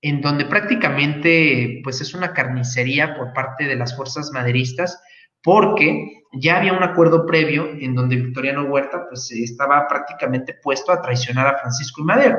en 0.00 0.22
donde 0.22 0.46
prácticamente 0.46 1.82
pues 1.84 2.00
es 2.00 2.14
una 2.14 2.32
carnicería 2.32 3.14
por 3.16 3.34
parte 3.34 3.66
de 3.66 3.76
las 3.76 3.94
fuerzas 3.94 4.30
maderistas 4.32 4.98
porque 5.42 6.22
ya 6.32 6.56
había 6.56 6.72
un 6.72 6.82
acuerdo 6.82 7.26
previo 7.26 7.68
en 7.68 7.94
donde 7.94 8.16
Victoriano 8.16 8.62
Huerta 8.62 9.04
pues 9.10 9.30
estaba 9.30 9.86
prácticamente 9.88 10.54
puesto 10.54 10.90
a 10.90 11.02
traicionar 11.02 11.48
a 11.48 11.58
Francisco 11.58 12.00
y 12.00 12.04
Madero. 12.04 12.38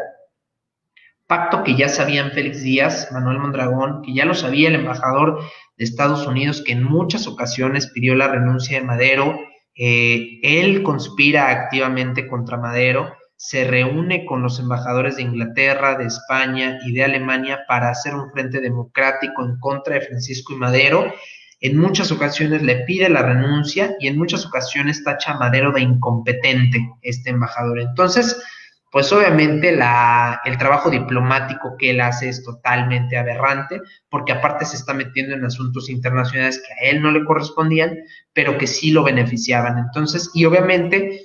Pacto 1.28 1.64
que 1.64 1.76
ya 1.76 1.88
sabían 1.88 2.32
Félix 2.32 2.64
Díaz, 2.64 3.10
Manuel 3.12 3.38
Mondragón, 3.38 4.02
que 4.02 4.16
ya 4.16 4.26
lo 4.26 4.34
sabía 4.34 4.70
el 4.70 4.76
embajador 4.76 5.40
de 5.78 5.84
Estados 5.84 6.26
Unidos, 6.26 6.64
que 6.66 6.72
en 6.72 6.84
muchas 6.84 7.28
ocasiones 7.28 7.92
pidió 7.94 8.16
la 8.16 8.28
renuncia 8.28 8.80
de 8.80 8.86
Madero. 8.86 9.40
Eh, 9.76 10.40
él 10.42 10.82
conspira 10.82 11.50
activamente 11.50 12.28
contra 12.28 12.58
Madero 12.58 13.21
se 13.42 13.64
reúne 13.64 14.24
con 14.24 14.44
los 14.44 14.60
embajadores 14.60 15.16
de 15.16 15.24
Inglaterra, 15.24 15.96
de 15.96 16.06
España 16.06 16.78
y 16.86 16.92
de 16.92 17.04
Alemania 17.04 17.62
para 17.68 17.90
hacer 17.90 18.14
un 18.14 18.30
frente 18.30 18.62
democrático 18.62 19.44
en 19.44 19.58
contra 19.58 19.96
de 19.96 20.02
Francisco 20.02 20.54
y 20.54 20.58
Madero. 20.58 21.12
En 21.60 21.76
muchas 21.76 22.12
ocasiones 22.12 22.62
le 22.62 22.84
pide 22.86 23.10
la 23.10 23.24
renuncia 23.24 23.96
y 24.00 24.06
en 24.06 24.20
muchas 24.20 24.46
ocasiones 24.46 25.04
tacha 25.04 25.32
a 25.32 25.40
Madero 25.40 25.72
de 25.72 25.82
incompetente, 25.82 26.88
este 27.02 27.32
embajador. 27.32 27.80
Entonces, 27.80 28.40
pues 28.92 29.12
obviamente 29.12 29.76
la, 29.76 30.40
el 30.46 30.60
trabajo 30.60 30.92
diplomático 30.92 31.78
que 31.80 31.90
él 31.90 32.02
hace 32.02 32.30
es 32.30 32.44
totalmente 32.44 33.18
aberrante, 33.18 33.82
porque 34.12 34.34
aparte 34.34 34.66
se 34.66 34.76
está 34.76 34.94
metiendo 34.94 35.34
en 35.34 35.44
asuntos 35.44 35.90
internacionales 35.90 36.62
que 36.62 36.74
a 36.74 36.92
él 36.92 37.02
no 37.02 37.10
le 37.10 37.26
correspondían, 37.26 37.98
pero 38.34 38.60
que 38.60 38.68
sí 38.68 38.92
lo 38.92 39.02
beneficiaban. 39.02 39.80
Entonces, 39.80 40.30
y 40.36 40.46
obviamente 40.46 41.24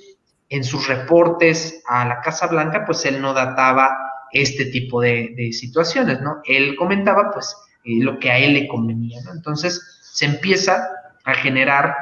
en 0.49 0.63
sus 0.63 0.87
reportes 0.87 1.83
a 1.87 2.05
la 2.05 2.21
Casa 2.21 2.47
Blanca, 2.47 2.85
pues 2.85 3.05
él 3.05 3.21
no 3.21 3.33
databa 3.33 3.97
este 4.31 4.65
tipo 4.65 5.01
de, 5.01 5.49
situaciones, 5.51 6.21
¿no? 6.21 6.41
Él 6.45 6.75
comentaba, 6.75 7.31
pues, 7.31 7.55
eh, 7.83 8.01
lo 8.01 8.19
que 8.19 8.31
a 8.31 8.37
él 8.37 8.53
le 8.53 8.67
convenía, 8.67 9.21
¿no? 9.23 9.33
Entonces, 9.33 9.99
se 10.01 10.25
empieza 10.25 10.89
a 11.23 11.33
generar 11.33 11.95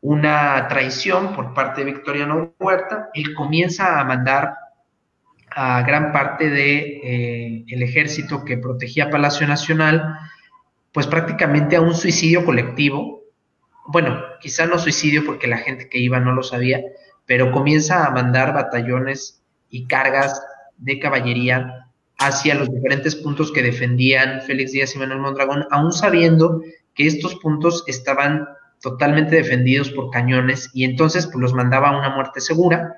una 0.00 0.66
traición 0.68 1.34
por 1.34 1.54
parte 1.54 1.84
de 1.84 1.92
Victoriano 1.92 2.54
Huerta, 2.58 3.10
él 3.14 3.34
comienza 3.34 4.00
a 4.00 4.04
mandar 4.04 4.54
a 5.50 5.82
gran 5.82 6.12
parte 6.12 6.48
de, 6.48 6.78
eh, 7.02 7.64
el 7.68 7.82
ejército 7.82 8.44
que 8.44 8.56
protegía 8.56 9.10
Palacio 9.10 9.46
Nacional, 9.46 10.16
pues 10.92 11.06
prácticamente 11.06 11.76
a 11.76 11.80
un 11.80 11.94
suicidio 11.94 12.44
colectivo. 12.44 13.22
Bueno, 13.86 14.22
quizá 14.40 14.66
no 14.66 14.78
suicidio 14.78 15.24
porque 15.24 15.46
la 15.46 15.58
gente 15.58 15.88
que 15.88 15.98
iba 15.98 16.20
no 16.20 16.32
lo 16.32 16.42
sabía, 16.42 16.80
pero 17.26 17.52
comienza 17.52 18.06
a 18.06 18.10
mandar 18.10 18.54
batallones 18.54 19.42
y 19.68 19.86
cargas 19.86 20.42
de 20.78 20.98
caballería 20.98 21.86
hacia 22.18 22.54
los 22.54 22.70
diferentes 22.70 23.16
puntos 23.16 23.50
que 23.52 23.62
defendían 23.62 24.42
Félix 24.42 24.72
Díaz 24.72 24.94
y 24.94 24.98
Manuel 24.98 25.20
Mondragón, 25.20 25.66
aún 25.70 25.92
sabiendo 25.92 26.60
que 26.94 27.06
estos 27.06 27.36
puntos 27.36 27.84
estaban 27.86 28.46
totalmente 28.80 29.36
defendidos 29.36 29.90
por 29.90 30.10
cañones 30.10 30.70
y 30.74 30.84
entonces 30.84 31.26
pues 31.26 31.38
los 31.38 31.54
mandaba 31.54 31.90
a 31.90 31.98
una 31.98 32.14
muerte 32.14 32.40
segura 32.40 32.94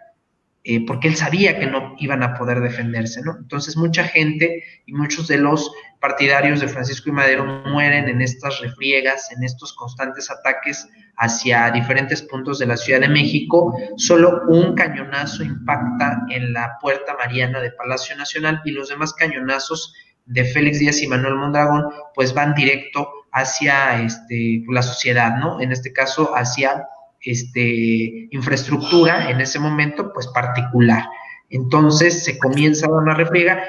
eh, 0.64 0.86
porque 0.86 1.08
él 1.08 1.16
sabía 1.16 1.58
que 1.58 1.66
no 1.66 1.96
iban 1.98 2.22
a 2.22 2.34
poder 2.34 2.60
defenderse, 2.60 3.20
¿no? 3.22 3.36
Entonces 3.36 3.76
mucha 3.76 4.04
gente 4.04 4.62
y 4.86 4.92
muchos 4.92 5.26
de 5.26 5.38
los 5.38 5.72
partidarios 6.00 6.60
de 6.60 6.68
Francisco 6.68 7.10
y 7.10 7.12
Madero 7.12 7.44
mueren 7.44 8.08
en 8.08 8.20
estas 8.22 8.60
refriegas, 8.60 9.32
en 9.32 9.42
estos 9.42 9.72
constantes 9.72 10.30
ataques 10.30 10.88
hacia 11.16 11.70
diferentes 11.72 12.22
puntos 12.22 12.60
de 12.60 12.66
la 12.66 12.76
Ciudad 12.76 13.00
de 13.00 13.08
México. 13.08 13.76
Solo 13.96 14.42
un 14.48 14.74
cañonazo 14.74 15.42
impacta 15.42 16.22
en 16.30 16.52
la 16.52 16.78
Puerta 16.80 17.16
Mariana 17.16 17.60
de 17.60 17.72
Palacio 17.72 18.16
Nacional 18.16 18.60
y 18.64 18.70
los 18.70 18.88
demás 18.88 19.12
cañonazos 19.14 19.94
de 20.26 20.44
Félix 20.44 20.78
Díaz 20.78 21.02
y 21.02 21.08
Manuel 21.08 21.34
Mondragón 21.34 21.86
pues 22.14 22.32
van 22.32 22.54
directo 22.54 23.08
hacia 23.32 24.00
este, 24.02 24.62
la 24.68 24.82
sociedad, 24.82 25.36
¿no? 25.38 25.60
En 25.60 25.72
este 25.72 25.92
caso 25.92 26.36
hacia 26.36 26.86
este, 27.22 28.28
infraestructura 28.30 29.30
en 29.30 29.40
ese 29.40 29.58
momento, 29.58 30.12
pues 30.12 30.26
particular. 30.28 31.04
Entonces 31.50 32.24
se 32.24 32.38
comienza 32.38 32.86
a 32.86 32.90
dar 32.90 33.02
una 33.02 33.14
refriega. 33.14 33.62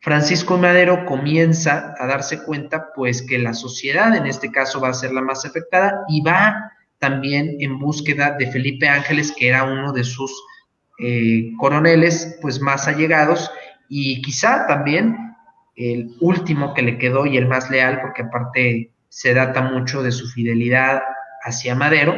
Francisco 0.00 0.58
Madero 0.58 1.04
comienza 1.06 1.94
a 1.98 2.06
darse 2.06 2.42
cuenta, 2.42 2.92
pues, 2.94 3.22
que 3.22 3.38
la 3.38 3.54
sociedad 3.54 4.14
en 4.16 4.26
este 4.26 4.50
caso 4.50 4.80
va 4.80 4.88
a 4.88 4.94
ser 4.94 5.12
la 5.12 5.22
más 5.22 5.44
afectada 5.44 6.04
y 6.08 6.22
va 6.22 6.72
también 6.98 7.56
en 7.60 7.78
búsqueda 7.78 8.36
de 8.38 8.50
Felipe 8.50 8.88
Ángeles, 8.88 9.32
que 9.32 9.48
era 9.48 9.64
uno 9.64 9.92
de 9.92 10.04
sus 10.04 10.30
eh, 10.98 11.52
coroneles, 11.58 12.38
pues, 12.42 12.60
más 12.60 12.86
allegados 12.88 13.50
y 13.88 14.22
quizá 14.22 14.66
también 14.66 15.16
el 15.76 16.14
último 16.20 16.74
que 16.74 16.82
le 16.82 16.98
quedó 16.98 17.26
y 17.26 17.36
el 17.36 17.46
más 17.46 17.70
leal, 17.70 18.00
porque 18.00 18.22
aparte 18.22 18.90
se 19.08 19.34
data 19.34 19.60
mucho 19.62 20.02
de 20.02 20.12
su 20.12 20.28
fidelidad 20.28 21.02
hacia 21.42 21.74
Madero, 21.74 22.14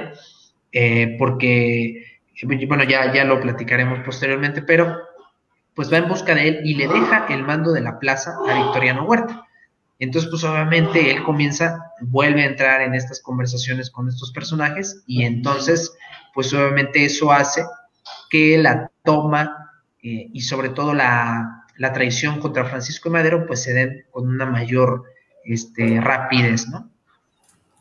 eh, 0.78 1.16
porque, 1.18 2.20
bueno, 2.68 2.84
ya, 2.84 3.10
ya 3.10 3.24
lo 3.24 3.40
platicaremos 3.40 4.00
posteriormente, 4.00 4.60
pero 4.60 4.94
pues 5.74 5.90
va 5.90 5.96
en 5.96 6.08
busca 6.08 6.34
de 6.34 6.48
él 6.48 6.60
y 6.64 6.74
le 6.74 6.86
deja 6.86 7.24
el 7.30 7.44
mando 7.44 7.72
de 7.72 7.80
la 7.80 7.98
plaza 7.98 8.36
a 8.46 8.62
Victoriano 8.62 9.04
Huerta. 9.04 9.46
Entonces, 9.98 10.28
pues 10.30 10.44
obviamente 10.44 11.10
él 11.10 11.22
comienza, 11.22 11.92
vuelve 12.02 12.42
a 12.42 12.48
entrar 12.48 12.82
en 12.82 12.94
estas 12.94 13.22
conversaciones 13.22 13.90
con 13.90 14.06
estos 14.08 14.32
personajes 14.32 15.02
y 15.06 15.22
entonces, 15.24 15.96
pues 16.34 16.52
obviamente 16.52 17.06
eso 17.06 17.32
hace 17.32 17.64
que 18.28 18.58
la 18.58 18.90
toma 19.02 19.72
eh, 20.02 20.28
y 20.30 20.42
sobre 20.42 20.68
todo 20.68 20.92
la, 20.92 21.64
la, 21.78 21.92
traición 21.94 22.38
contra 22.38 22.66
Francisco 22.66 23.08
y 23.08 23.12
Madero, 23.12 23.46
pues 23.46 23.62
se 23.62 23.72
den 23.72 24.04
con 24.10 24.28
una 24.28 24.44
mayor 24.44 25.04
este, 25.42 26.02
rapidez, 26.02 26.68
¿no? 26.68 26.90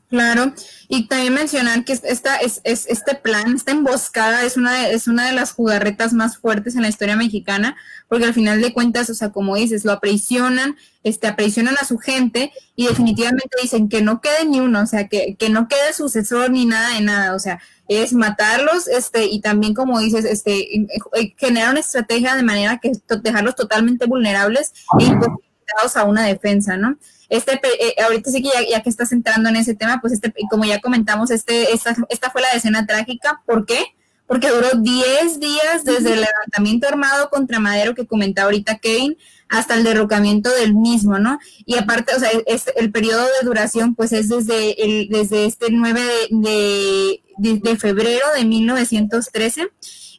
Claro, 0.07 0.53
y 0.87 1.07
también 1.07 1.33
mencionar 1.33 1.83
que 1.83 1.93
esta, 1.93 2.37
es, 2.37 2.61
este 2.63 3.15
plan, 3.15 3.55
esta 3.55 3.71
emboscada 3.71 4.43
es 4.43 4.55
una, 4.55 4.71
de, 4.73 4.93
es 4.93 5.07
una 5.07 5.25
de 5.25 5.33
las 5.33 5.51
jugarretas 5.51 6.13
más 6.13 6.37
fuertes 6.37 6.75
en 6.75 6.83
la 6.83 6.89
historia 6.89 7.15
mexicana, 7.15 7.75
porque 8.07 8.25
al 8.25 8.35
final 8.35 8.61
de 8.61 8.71
cuentas, 8.71 9.09
o 9.09 9.15
sea, 9.15 9.31
como 9.31 9.55
dices, 9.55 9.83
lo 9.83 9.91
aprisionan, 9.91 10.77
este, 11.03 11.25
aprisionan 11.25 11.75
a 11.81 11.85
su 11.85 11.97
gente 11.97 12.53
y 12.75 12.85
definitivamente 12.85 13.49
dicen 13.59 13.89
que 13.89 14.03
no 14.03 14.21
quede 14.21 14.45
ni 14.45 14.59
uno, 14.59 14.83
o 14.83 14.85
sea, 14.85 15.07
que, 15.07 15.35
que 15.39 15.49
no 15.49 15.67
quede 15.67 15.91
sucesor 15.93 16.51
ni 16.51 16.65
nada 16.65 16.93
de 16.93 17.01
nada, 17.01 17.33
o 17.33 17.39
sea, 17.39 17.59
es 17.87 18.13
matarlos, 18.13 18.87
este, 18.87 19.25
y 19.25 19.41
también 19.41 19.73
como 19.73 19.99
dices, 19.99 20.23
este, 20.23 20.81
eh, 20.81 21.35
generar 21.35 21.71
una 21.71 21.79
estrategia 21.79 22.35
de 22.35 22.43
manera 22.43 22.79
que 22.79 22.91
dejarlos 23.23 23.55
totalmente 23.55 24.05
vulnerables 24.05 24.71
e 24.99 25.05
imposibilitados 25.05 25.97
a 25.97 26.03
una 26.03 26.25
defensa, 26.25 26.77
¿no? 26.77 26.97
Este, 27.29 27.53
eh, 27.53 27.95
ahorita 28.03 28.29
sí 28.31 28.41
que 28.41 28.49
ya, 28.69 28.81
que 28.81 28.89
estás 28.89 29.11
entrando 29.11 29.49
en 29.49 29.55
ese 29.55 29.75
tema, 29.75 29.99
pues 30.01 30.13
este, 30.13 30.33
como 30.49 30.65
ya 30.65 30.79
comentamos, 30.79 31.31
este, 31.31 31.73
esta, 31.73 31.95
esta 32.09 32.29
fue 32.29 32.41
la 32.41 32.51
escena 32.51 32.85
trágica. 32.85 33.41
¿Por 33.45 33.65
qué? 33.65 33.83
Porque 34.27 34.49
duró 34.49 34.69
10 34.75 35.39
días 35.39 35.83
desde 35.83 36.13
el 36.13 36.21
levantamiento 36.21 36.87
armado 36.87 37.29
contra 37.29 37.59
Madero 37.59 37.93
que 37.93 38.07
comentaba 38.07 38.45
ahorita 38.45 38.77
Kevin 38.77 39.17
hasta 39.49 39.75
el 39.75 39.83
derrocamiento 39.83 40.49
del 40.49 40.73
mismo, 40.73 41.19
¿no? 41.19 41.37
Y 41.65 41.77
aparte, 41.77 42.15
o 42.15 42.19
sea, 42.19 42.29
es, 42.47 42.65
el 42.75 42.91
periodo 42.91 43.23
de 43.23 43.45
duración, 43.45 43.93
pues 43.93 44.11
es 44.11 44.29
desde, 44.29 44.83
el, 44.83 45.09
desde 45.09 45.45
este 45.45 45.67
9 45.69 46.01
de, 46.31 47.21
de, 47.37 47.59
de 47.59 47.77
febrero 47.77 48.25
de 48.35 48.45
1913 48.45 49.69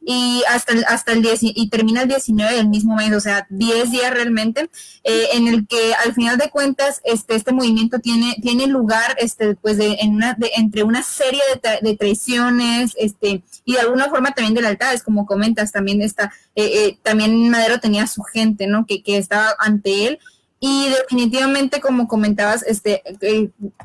y 0.08 0.44
hasta 0.48 0.72
el, 0.72 0.84
hasta 0.84 1.12
el 1.12 1.20
10 1.20 1.40
y 1.42 1.68
termina 1.68 2.02
el 2.02 2.08
19 2.08 2.54
del 2.54 2.68
mismo 2.68 2.94
mes, 2.94 3.12
o 3.12 3.18
sea, 3.18 3.44
10 3.50 3.90
días 3.90 4.14
realmente, 4.14 4.70
eh, 5.02 5.26
en 5.32 5.48
el 5.48 5.66
que 5.66 5.94
al 5.94 6.14
final 6.14 6.38
de 6.38 6.48
cuentas 6.48 7.00
este, 7.02 7.34
este 7.34 7.52
movimiento 7.52 7.98
tiene, 7.98 8.36
tiene 8.40 8.68
lugar 8.68 9.16
este, 9.18 9.56
pues 9.56 9.78
de, 9.78 9.94
en 10.00 10.14
una, 10.14 10.34
de, 10.34 10.52
entre 10.56 10.84
una 10.84 11.02
serie 11.02 11.40
de, 11.60 11.78
de, 11.82 11.96
traiciones 11.96 12.92
este, 12.96 13.42
y 13.64 13.72
de 13.72 13.80
alguna 13.80 14.08
forma 14.08 14.30
también 14.30 14.54
de 14.54 14.62
lealtades, 14.62 15.02
como 15.02 15.26
comentas, 15.26 15.72
también 15.72 16.00
está, 16.00 16.32
eh, 16.54 16.64
eh, 16.64 16.98
también 17.02 17.50
Madero 17.50 17.80
tenía 17.80 18.06
su 18.06 18.22
gente, 18.22 18.68
¿no? 18.68 18.86
Que, 18.86 19.02
que 19.02 19.16
estaba 19.16 19.56
ante 19.58 20.06
él 20.06 20.20
y 20.60 20.88
definitivamente, 20.88 21.80
como 21.80 22.06
comentabas, 22.06 22.62
este, 22.62 23.02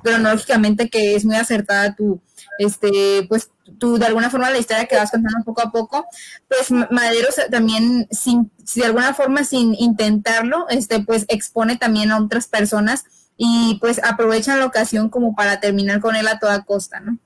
cronológicamente 0.04 0.88
que 0.88 1.16
es 1.16 1.26
muy 1.26 1.36
acertada 1.36 1.96
tu, 1.96 2.22
este, 2.60 3.26
pues 3.28 3.50
tú 3.80 3.98
de 3.98 4.06
alguna 4.06 4.30
forma 4.30 4.50
la 4.50 4.58
historia 4.58 4.86
que 4.86 4.96
vas 4.96 5.12
contando 5.12 5.44
poco 5.44 5.62
a 5.62 5.72
poco, 5.72 6.06
pues 6.48 6.72
Madero 6.92 7.30
también 7.50 8.08
sin, 8.12 8.52
de 8.76 8.86
alguna 8.86 9.14
forma 9.14 9.44
sin 9.44 9.76
intentarlo, 9.76 10.68
este, 10.70 11.02
pues 11.02 11.26
expone 11.30 11.78
también 11.78 12.12
a 12.12 12.20
otras 12.20 12.48
personas 12.48 13.06
y 13.38 13.78
pues 13.82 14.02
aprovechan 14.04 14.60
la 14.60 14.66
ocasión 14.66 15.10
como 15.10 15.36
para 15.36 15.60
terminar 15.60 16.00
con 16.00 16.16
él 16.16 16.28
a 16.28 16.40
toda 16.40 16.64
costa, 16.64 17.00
¿no? 17.00 17.18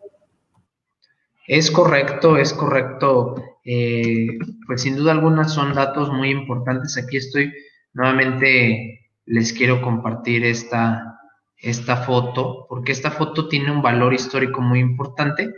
Es 1.47 1.69
correcto, 1.69 2.37
es 2.37 2.53
correcto. 2.53 3.35
Eh, 3.63 4.27
pues 4.65 4.81
sin 4.81 4.95
duda 4.95 5.11
alguna 5.11 5.47
son 5.47 5.73
datos 5.73 6.11
muy 6.11 6.29
importantes. 6.29 6.97
Aquí 6.97 7.17
estoy 7.17 7.53
nuevamente 7.93 9.11
les 9.25 9.53
quiero 9.53 9.81
compartir 9.81 10.45
esta, 10.45 11.19
esta 11.57 11.97
foto, 11.97 12.65
porque 12.69 12.91
esta 12.91 13.11
foto 13.11 13.47
tiene 13.47 13.71
un 13.71 13.81
valor 13.81 14.13
histórico 14.13 14.61
muy 14.61 14.79
importante, 14.79 15.53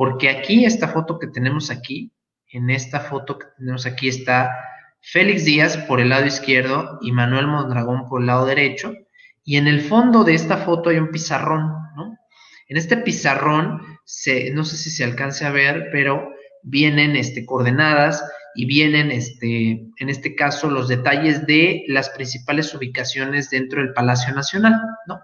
porque 0.00 0.30
aquí, 0.30 0.64
esta 0.64 0.88
foto 0.88 1.18
que 1.18 1.26
tenemos 1.26 1.70
aquí, 1.70 2.10
en 2.52 2.70
esta 2.70 3.00
foto 3.00 3.38
que 3.38 3.44
tenemos 3.58 3.84
aquí 3.84 4.08
está 4.08 4.50
Félix 5.02 5.44
Díaz 5.44 5.76
por 5.76 6.00
el 6.00 6.08
lado 6.08 6.24
izquierdo 6.24 6.98
y 7.02 7.12
Manuel 7.12 7.46
Mondragón 7.46 8.08
por 8.08 8.22
el 8.22 8.28
lado 8.28 8.46
derecho, 8.46 8.94
y 9.44 9.58
en 9.58 9.66
el 9.66 9.82
fondo 9.82 10.24
de 10.24 10.32
esta 10.32 10.56
foto 10.56 10.88
hay 10.88 10.96
un 10.96 11.10
pizarrón, 11.10 11.74
¿no? 11.96 12.16
En 12.68 12.78
este 12.78 12.96
pizarrón, 12.96 13.82
se, 14.06 14.50
no 14.52 14.64
sé 14.64 14.78
si 14.78 14.88
se 14.88 15.04
alcance 15.04 15.44
a 15.44 15.50
ver, 15.50 15.90
pero 15.92 16.30
vienen 16.62 17.14
este, 17.14 17.44
coordenadas 17.44 18.24
y 18.54 18.64
vienen, 18.64 19.10
este, 19.10 19.86
en 19.98 20.08
este 20.08 20.34
caso, 20.34 20.70
los 20.70 20.88
detalles 20.88 21.46
de 21.46 21.84
las 21.88 22.08
principales 22.08 22.74
ubicaciones 22.74 23.50
dentro 23.50 23.82
del 23.82 23.92
Palacio 23.92 24.34
Nacional, 24.34 24.80
¿no? 25.06 25.20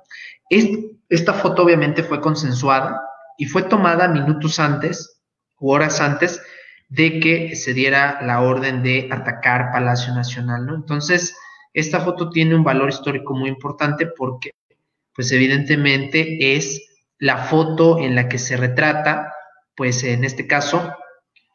esta 1.09 1.33
foto 1.33 1.63
obviamente 1.63 2.03
fue 2.03 2.21
consensuada 2.21 3.01
y 3.39 3.47
fue 3.47 3.63
tomada 3.63 4.09
minutos 4.09 4.59
antes 4.59 5.23
u 5.59 5.71
horas 5.71 6.01
antes 6.01 6.43
de 6.89 7.19
que 7.21 7.57
se 7.57 7.75
diera 7.75 8.21
la 8.23 8.41
orden 8.41 8.83
de 8.83 9.09
atacar 9.11 9.73
Palacio 9.73 10.15
Nacional, 10.15 10.67
¿no? 10.67 10.75
Entonces, 10.75 11.37
esta 11.73 12.01
foto 12.01 12.31
tiene 12.31 12.55
un 12.55 12.65
valor 12.65 12.89
histórico 12.89 13.35
muy 13.35 13.49
importante 13.49 14.07
porque, 14.07 14.53
pues 15.15 15.33
evidentemente 15.33 16.57
es 16.57 16.83
la 17.19 17.39
foto 17.39 17.99
en 17.99 18.15
la 18.15 18.29
que 18.29 18.39
se 18.39 18.57
retrata, 18.57 19.33
pues 19.75 20.05
en 20.05 20.25
este 20.25 20.47
caso, 20.47 20.95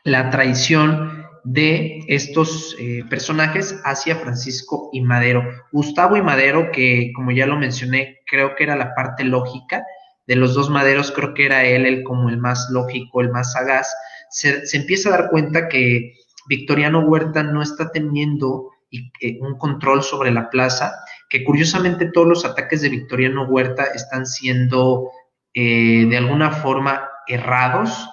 la 0.04 0.30
traición 0.30 1.26
de 1.44 2.04
estos 2.08 2.76
eh, 2.80 3.04
personajes 3.10 3.80
hacia 3.84 4.16
Francisco 4.16 4.90
y 4.92 5.02
Madero. 5.02 5.44
Gustavo 5.72 6.18
y 6.18 6.22
Madero, 6.22 6.72
que 6.72 7.12
como 7.16 7.32
ya 7.32 7.46
lo 7.46 7.58
mencioné, 7.58 8.20
creo 8.26 8.56
que 8.56 8.64
era 8.64 8.76
la 8.76 8.94
parte 8.94 9.24
lógica 9.24 9.84
de 10.32 10.38
los 10.38 10.54
dos 10.54 10.70
Maderos, 10.70 11.12
creo 11.12 11.34
que 11.34 11.46
era 11.46 11.66
él 11.66 11.86
el 11.86 12.04
como 12.04 12.30
el 12.30 12.38
más 12.38 12.70
lógico, 12.72 13.20
el 13.20 13.32
más 13.32 13.52
sagaz, 13.52 13.94
se, 14.30 14.64
empieza 14.78 15.10
a 15.10 15.12
dar 15.12 15.30
cuenta 15.30 15.68
que 15.68 16.14
Victoriano 16.48 17.02
Huerta 17.02 17.44
no 17.44 17.62
está 17.62 17.92
teniendo 17.92 18.70
eh, 18.92 19.38
un 19.42 19.58
control 19.58 20.04
sobre 20.04 20.32
la 20.32 20.50
plaza, 20.50 20.94
que 21.28 21.44
curiosamente 21.44 22.12
todos 22.14 22.30
los 22.30 22.46
ataques 22.46 22.82
de 22.82 22.88
Victoriano 22.88 23.44
Huerta 23.44 23.84
están 23.94 24.26
siendo 24.26 25.10
eh, 25.54 26.06
de 26.10 26.16
alguna 26.16 26.52
forma 26.52 27.10
errados, 27.28 28.08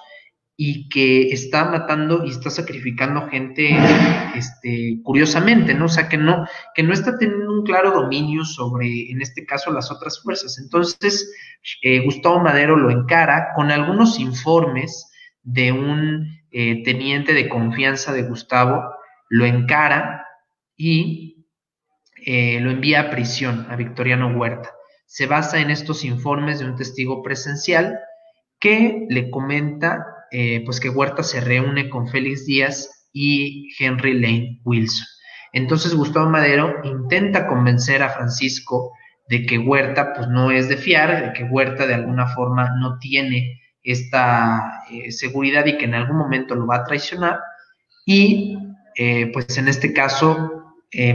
y 0.61 0.89
que 0.89 1.29
está 1.31 1.63
matando 1.71 2.25
y 2.25 2.31
está 2.31 2.49
sacrificando 2.49 3.29
gente 3.29 3.77
este, 4.35 4.99
curiosamente, 5.03 5.73
¿no? 5.73 5.85
O 5.85 5.87
sea, 5.87 6.09
que 6.09 6.17
no, 6.17 6.45
que 6.75 6.83
no 6.83 6.91
está 6.91 7.17
teniendo 7.17 7.49
un 7.49 7.63
claro 7.63 7.91
dominio 7.91 8.43
sobre, 8.43 9.09
en 9.09 9.21
este 9.21 9.45
caso, 9.45 9.71
las 9.71 9.89
otras 9.89 10.21
fuerzas. 10.21 10.59
Entonces, 10.61 11.33
eh, 11.81 11.99
Gustavo 12.03 12.41
Madero 12.41 12.75
lo 12.75 12.91
encara 12.91 13.53
con 13.55 13.71
algunos 13.71 14.19
informes 14.19 15.09
de 15.43 15.71
un 15.71 16.27
eh, 16.51 16.83
teniente 16.83 17.33
de 17.33 17.47
confianza 17.47 18.11
de 18.11 18.23
Gustavo, 18.23 18.83
lo 19.29 19.45
encara 19.45 20.27
y 20.75 21.45
eh, 22.25 22.59
lo 22.59 22.71
envía 22.71 22.99
a 22.99 23.09
prisión 23.11 23.65
a 23.69 23.77
Victoriano 23.77 24.37
Huerta. 24.37 24.73
Se 25.05 25.25
basa 25.25 25.61
en 25.61 25.69
estos 25.69 26.03
informes 26.03 26.59
de 26.59 26.65
un 26.65 26.75
testigo 26.75 27.23
presencial 27.23 27.97
que 28.59 29.05
le 29.09 29.31
comenta 29.31 30.17
eh, 30.31 30.63
pues 30.65 30.79
que 30.79 30.89
Huerta 30.89 31.23
se 31.23 31.41
reúne 31.41 31.89
con 31.89 32.07
Félix 32.07 32.45
Díaz 32.45 33.07
y 33.13 33.69
Henry 33.79 34.13
Lane 34.13 34.61
Wilson. 34.63 35.05
Entonces 35.53 35.95
Gustavo 35.95 36.29
Madero 36.29 36.75
intenta 36.83 37.47
convencer 37.47 38.03
a 38.03 38.09
Francisco 38.09 38.91
de 39.27 39.45
que 39.45 39.57
Huerta 39.57 40.13
pues 40.13 40.27
no 40.27 40.51
es 40.51 40.69
de 40.69 40.77
fiar, 40.77 41.25
de 41.25 41.33
que 41.33 41.43
Huerta 41.43 41.87
de 41.87 41.95
alguna 41.95 42.27
forma 42.27 42.75
no 42.79 42.99
tiene 42.99 43.59
esta 43.83 44.83
eh, 44.91 45.11
seguridad 45.11 45.65
y 45.65 45.77
que 45.77 45.85
en 45.85 45.95
algún 45.95 46.17
momento 46.17 46.55
lo 46.55 46.67
va 46.67 46.77
a 46.77 46.83
traicionar. 46.85 47.39
Y 48.05 48.57
eh, 48.95 49.31
pues 49.33 49.57
en 49.57 49.67
este 49.67 49.93
caso 49.93 50.55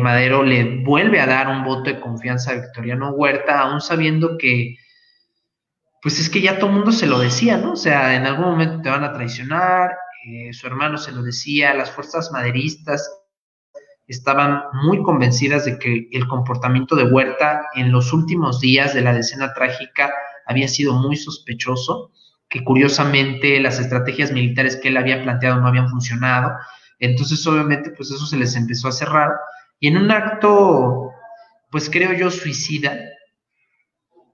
Madero 0.01 0.45
le 0.45 0.85
vuelve 0.85 1.19
a 1.19 1.27
dar 1.27 1.49
un 1.49 1.65
voto 1.65 1.91
de 1.91 1.99
confianza 1.99 2.53
a 2.53 2.55
Victoriano 2.55 3.11
Huerta, 3.11 3.59
aún 3.59 3.81
sabiendo 3.81 4.39
que 4.39 4.77
pues 6.05 6.21
es 6.21 6.29
que 6.29 6.43
ya 6.43 6.59
todo 6.59 6.69
el 6.69 6.77
mundo 6.77 6.93
se 6.93 7.07
lo 7.07 7.19
decía, 7.19 7.57
¿no? 7.57 7.73
O 7.73 7.77
sea, 7.77 8.15
en 8.15 8.27
algún 8.27 8.45
momento 8.45 8.83
te 8.83 8.91
van 8.91 9.05
a 9.05 9.15
traicionar, 9.15 9.97
eh, 10.27 10.53
su 10.53 10.67
hermano 10.67 10.99
se 10.99 11.13
lo 11.13 11.23
decía, 11.23 11.73
las 11.73 11.91
fuerzas 11.91 12.31
maderistas 12.31 13.11
estaban 14.07 14.65
muy 14.83 15.03
convencidas 15.03 15.65
de 15.65 15.79
que 15.79 16.09
el 16.13 16.29
comportamiento 16.29 16.95
de 16.95 17.05
Huerta 17.05 17.69
en 17.75 17.91
los 17.91 18.13
últimos 18.13 18.61
días 18.61 18.93
de 18.93 19.01
la 19.01 19.15
decena 19.15 19.55
trágica 19.55 20.13
había 20.45 20.69
sido 20.69 20.93
muy 20.93 21.17
sospechoso, 21.17 22.13
que 22.51 22.63
curiosamente 22.63 23.59
las 23.59 23.81
estrategias 23.81 24.31
militares 24.31 24.77
que 24.77 24.89
él 24.89 24.99
había 24.99 25.23
planteado 25.23 25.59
no 25.59 25.69
habían 25.69 25.89
funcionado, 25.89 26.53
entonces 26.99 27.47
obviamente 27.47 27.93
pues 27.93 28.11
eso 28.11 28.27
se 28.27 28.37
les 28.37 28.55
empezó 28.57 28.89
a 28.89 28.93
cerrar 28.93 29.31
y 29.81 29.89
en 29.89 29.97
un 29.97 30.11
acto, 30.11 31.13
pues 31.71 31.89
creo 31.89 32.13
yo, 32.13 32.31
suicida, 32.31 32.95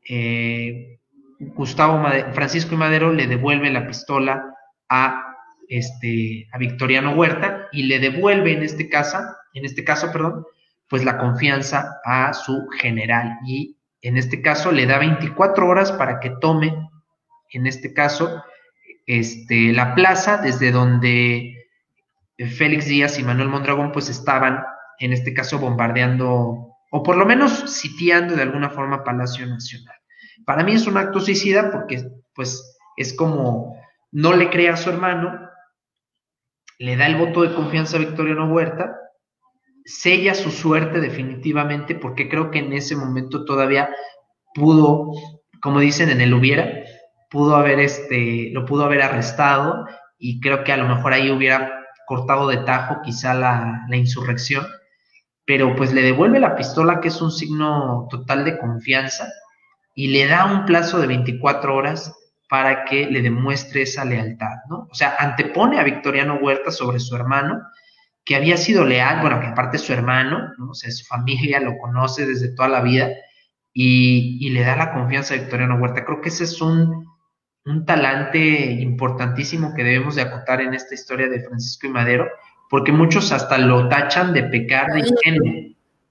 eh, 0.09 1.00
Gustavo 1.41 2.03
Francisco 2.33 2.75
y 2.75 2.79
Madero 2.79 3.13
le 3.13 3.27
devuelve 3.27 3.71
la 3.71 3.87
pistola 3.87 4.55
a 4.91 5.27
este 5.69 6.49
a 6.53 6.59
Victoriano 6.59 7.15
Huerta 7.15 7.69
y 7.73 7.85
le 7.85 7.99
devuelve 7.99 8.53
en 8.53 8.63
este 8.63 8.91
caso, 8.91 9.19
en 9.55 9.65
este 9.65 9.83
caso, 9.83 10.13
perdón, 10.13 10.45
pues 10.89 11.05
la 11.05 11.17
confianza 11.17 12.01
a 12.05 12.35
su 12.35 12.69
general 12.79 13.39
y 13.47 13.77
en 14.03 14.19
este 14.19 14.43
caso 14.43 14.71
le 14.71 14.87
da 14.87 14.99
24 14.99 15.67
horas 15.67 15.93
para 15.93 16.21
que 16.21 16.31
tome 16.41 16.91
en 17.53 17.67
este 17.67 17.95
caso 17.95 18.45
este 19.07 19.73
la 19.73 19.95
plaza 19.95 20.39
desde 20.39 20.73
donde 20.73 21.55
Félix 22.37 22.87
Díaz 22.87 23.19
y 23.19 23.23
Manuel 23.23 23.49
Mondragón 23.49 23.93
pues 23.93 24.09
estaban 24.09 24.63
en 24.99 25.13
este 25.13 25.33
caso 25.33 25.59
bombardeando 25.59 26.77
o 26.91 27.03
por 27.03 27.17
lo 27.17 27.25
menos 27.25 27.71
sitiando 27.71 28.37
de 28.37 28.43
alguna 28.43 28.69
forma 28.69 29.05
Palacio 29.05 29.47
Nacional. 29.47 30.00
Para 30.45 30.65
mí 30.65 30.73
es 30.73 30.87
un 30.87 30.97
acto 30.97 31.21
suicida 31.21 31.71
porque 31.71 32.03
pues 32.35 32.79
es 32.97 33.15
como 33.15 33.77
no 34.13 34.33
le 34.35 34.51
cree 34.51 34.69
a 34.69 34.77
su 34.77 34.91
hermano, 34.91 35.49
le 36.79 36.97
da 36.97 37.07
el 37.07 37.17
voto 37.17 37.43
de 37.43 37.55
confianza 37.55 37.97
a 37.97 38.01
Victoriano 38.01 38.53
Huerta, 38.53 38.97
sella 39.85 40.35
su 40.35 40.51
suerte 40.51 41.01
definitivamente 41.01 41.95
porque 41.95 42.29
creo 42.29 42.51
que 42.51 42.59
en 42.59 42.73
ese 42.73 42.97
momento 42.97 43.45
todavía 43.45 43.91
pudo, 44.55 45.13
como 45.63 45.81
dicen 45.81 46.11
en 46.11 46.21
el 46.21 46.35
hubiera, 46.35 46.85
pudo 47.31 47.57
haber 47.57 47.81
este, 47.81 48.51
lo 48.53 48.65
pudo 48.65 48.85
haber 48.85 49.03
arrestado 49.03 49.87
y 50.19 50.41
creo 50.41 50.65
que 50.65 50.73
a 50.73 50.77
lo 50.77 50.89
mejor 50.89 51.13
ahí 51.13 51.31
hubiera 51.31 51.87
cortado 52.07 52.49
de 52.49 52.59
tajo 52.59 53.01
quizá 53.03 53.35
la 53.35 53.97
insurrección, 53.97 54.67
pero 55.45 55.77
pues 55.77 55.93
le 55.93 56.03
devuelve 56.03 56.41
la 56.41 56.57
pistola 56.57 57.01
que 57.01 57.09
es 57.09 57.23
un 57.23 57.31
signo 57.31 58.09
total 58.11 58.45
de 58.45 58.59
confianza 58.59 59.29
y 59.95 60.09
le 60.09 60.27
da 60.27 60.47
un 60.47 60.65
plazo 60.65 60.99
de 60.99 61.07
24 61.07 61.75
horas 61.75 62.15
para 62.49 62.85
que 62.85 63.07
le 63.07 63.23
demuestre 63.23 63.83
esa 63.83 64.05
lealtad, 64.05 64.57
¿no? 64.69 64.89
O 64.91 64.95
sea, 64.95 65.15
antepone 65.19 65.79
a 65.79 65.85
Victoriano 65.85 66.35
Huerta 66.37 66.73
sobre 66.73 66.99
su 66.99 67.15
hermano, 67.15 67.63
que 68.25 68.35
había 68.35 68.57
sido 68.57 68.85
leal, 68.85 69.21
bueno, 69.21 69.41
que 69.41 69.47
aparte 69.47 69.77
es 69.77 69.85
su 69.85 69.93
hermano, 69.93 70.51
¿no? 70.59 70.71
O 70.71 70.75
sea, 70.75 70.91
su 70.91 71.05
familia 71.05 71.61
lo 71.61 71.79
conoce 71.79 72.27
desde 72.27 72.55
toda 72.55 72.69
la 72.69 72.81
vida 72.81 73.09
y, 73.73 74.51
le 74.51 74.63
da 74.63 74.77
la 74.77 74.93
confianza 74.93 75.35
a 75.35 75.39
Victoriano 75.39 75.77
Huerta. 75.77 76.05
Creo 76.05 76.21
que 76.21 76.31
ese 76.31 76.45
es 76.45 76.61
un, 76.61 77.07
un 77.65 77.85
talante 77.85 78.39
importantísimo 78.39 79.73
que 79.75 79.85
debemos 79.85 80.17
de 80.17 80.23
acotar 80.23 80.61
en 80.61 80.75
esta 80.75 80.95
historia 80.95 81.29
de 81.29 81.45
Francisco 81.45 81.87
y 81.87 81.91
Madero, 81.91 82.29
porque 82.69 82.91
muchos 82.91 83.31
hasta 83.31 83.59
lo 83.59 83.89
tachan 83.89 84.33
de 84.33 84.45
pecar 84.45 84.93
de 84.93 85.01
ingenuo. 85.01 85.71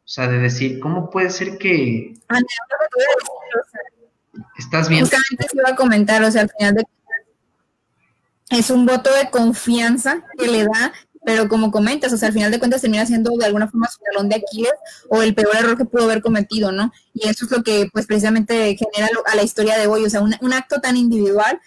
O 0.09 0.11
sea, 0.11 0.27
de 0.27 0.39
decir, 0.39 0.79
¿cómo 0.79 1.09
puede 1.09 1.29
ser 1.29 1.57
que... 1.57 2.13
¿Estás 4.59 4.89
bien? 4.89 5.01
Justamente 5.01 5.47
se 5.49 5.57
iba 5.57 5.69
a 5.69 5.75
comentar, 5.75 6.21
o 6.23 6.29
sea, 6.29 6.41
al 6.41 6.51
final 6.57 6.75
de 6.75 6.83
es 8.49 8.69
un 8.71 8.85
voto 8.85 9.13
de 9.13 9.29
confianza 9.29 10.23
que 10.37 10.47
le 10.47 10.63
da, 10.63 10.91
pero 11.23 11.47
como 11.47 11.71
comentas, 11.71 12.11
o 12.11 12.17
sea, 12.17 12.27
al 12.27 12.33
final 12.33 12.51
de 12.51 12.59
cuentas 12.59 12.81
termina 12.81 13.05
siendo 13.05 13.31
de 13.37 13.45
alguna 13.45 13.67
forma 13.67 13.87
su 13.87 13.99
talón 13.99 14.27
de 14.27 14.37
Aquiles 14.37 14.73
o 15.09 15.21
el 15.21 15.35
peor 15.35 15.55
error 15.55 15.77
que 15.77 15.85
pudo 15.85 16.05
haber 16.05 16.21
cometido, 16.21 16.71
¿no? 16.71 16.91
Y 17.13 17.27
eso 17.29 17.45
es 17.45 17.51
lo 17.51 17.63
que 17.63 17.87
pues 17.93 18.05
precisamente 18.05 18.75
genera 18.75 19.09
a 19.27 19.35
la 19.35 19.43
historia 19.43 19.77
de 19.77 19.87
hoy, 19.87 20.03
o 20.03 20.09
sea, 20.09 20.21
un, 20.21 20.35
un 20.41 20.53
acto 20.53 20.81
tan 20.81 20.97
individual, 20.97 21.59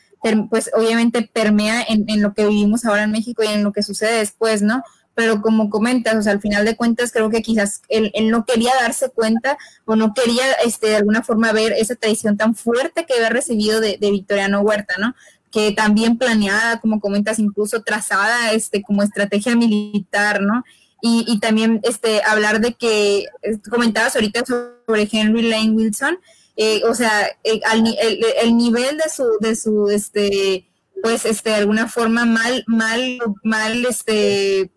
pues 0.51 0.71
obviamente 0.75 1.31
permea 1.33 1.83
en, 1.83 2.05
en, 2.09 2.21
lo 2.21 2.35
que 2.35 2.47
vivimos 2.47 2.85
ahora 2.85 3.05
en 3.05 3.13
México 3.13 3.43
y 3.43 3.49
en 3.49 3.65
lo 3.65 3.73
que 3.73 3.83
sucede 3.83 4.19
después, 4.19 4.63
¿no? 4.63 4.83
Pero 5.15 5.43
como 5.43 5.69
comentas, 5.71 6.15
o 6.17 6.23
sea, 6.23 6.33
al 6.33 6.41
final 6.41 6.65
de 6.65 6.77
cuentas 6.77 7.13
creo 7.13 7.31
que 7.31 7.43
quizás 7.43 7.83
él, 7.89 8.13
no 8.31 8.45
quería 8.45 8.73
darse 8.81 9.11
cuenta 9.11 9.59
o 9.85 9.97
no 9.97 10.15
quería 10.15 10.45
este, 10.65 10.89
de 10.89 10.97
alguna 10.97 11.23
forma 11.23 11.53
ver 11.53 11.73
esa 11.73 11.95
traición 11.97 12.37
tan 12.37 12.55
fuerte 12.55 13.05
que 13.05 13.15
había 13.15 13.29
recibido 13.29 13.81
de, 13.81 13.99
Victoriano 14.01 14.61
Huerta, 14.61 14.95
¿no? 14.99 15.15
Que 15.51 15.73
también 15.73 16.17
planeada, 16.17 16.81
como 16.81 17.01
comentas, 17.01 17.39
incluso 17.39 17.83
trazada 17.83 18.53
este, 18.53 18.83
como 18.83 19.03
estrategia 19.03 19.55
militar, 19.55 20.41
¿no? 20.43 20.65
Y, 21.03 21.25
y 21.27 21.41
también 21.41 21.81
este, 21.83 22.23
hablar 22.25 22.61
de 22.61 22.75
que 22.75 23.27
comentabas 23.71 24.15
ahorita 24.15 24.45
sobre 24.47 25.09
Henry 25.11 25.43
Lane 25.43 25.71
Wilson, 25.71 26.19
eh, 26.57 26.83
o 26.85 26.95
sea, 26.95 27.27
eh, 27.45 27.61
el, 27.73 28.25
el, 28.43 28.57
nivel 28.57 28.99
de 28.99 29.09
su, 29.09 29.25
de 29.41 29.57
su, 29.57 29.89
este, 29.89 30.69
pues 31.03 31.25
este 31.27 31.51
de 31.51 31.57
alguna 31.57 31.89
forma 31.89 32.25
mal 32.25 32.65
mal 32.67 33.19
mal 33.43 33.85
este 33.85 34.71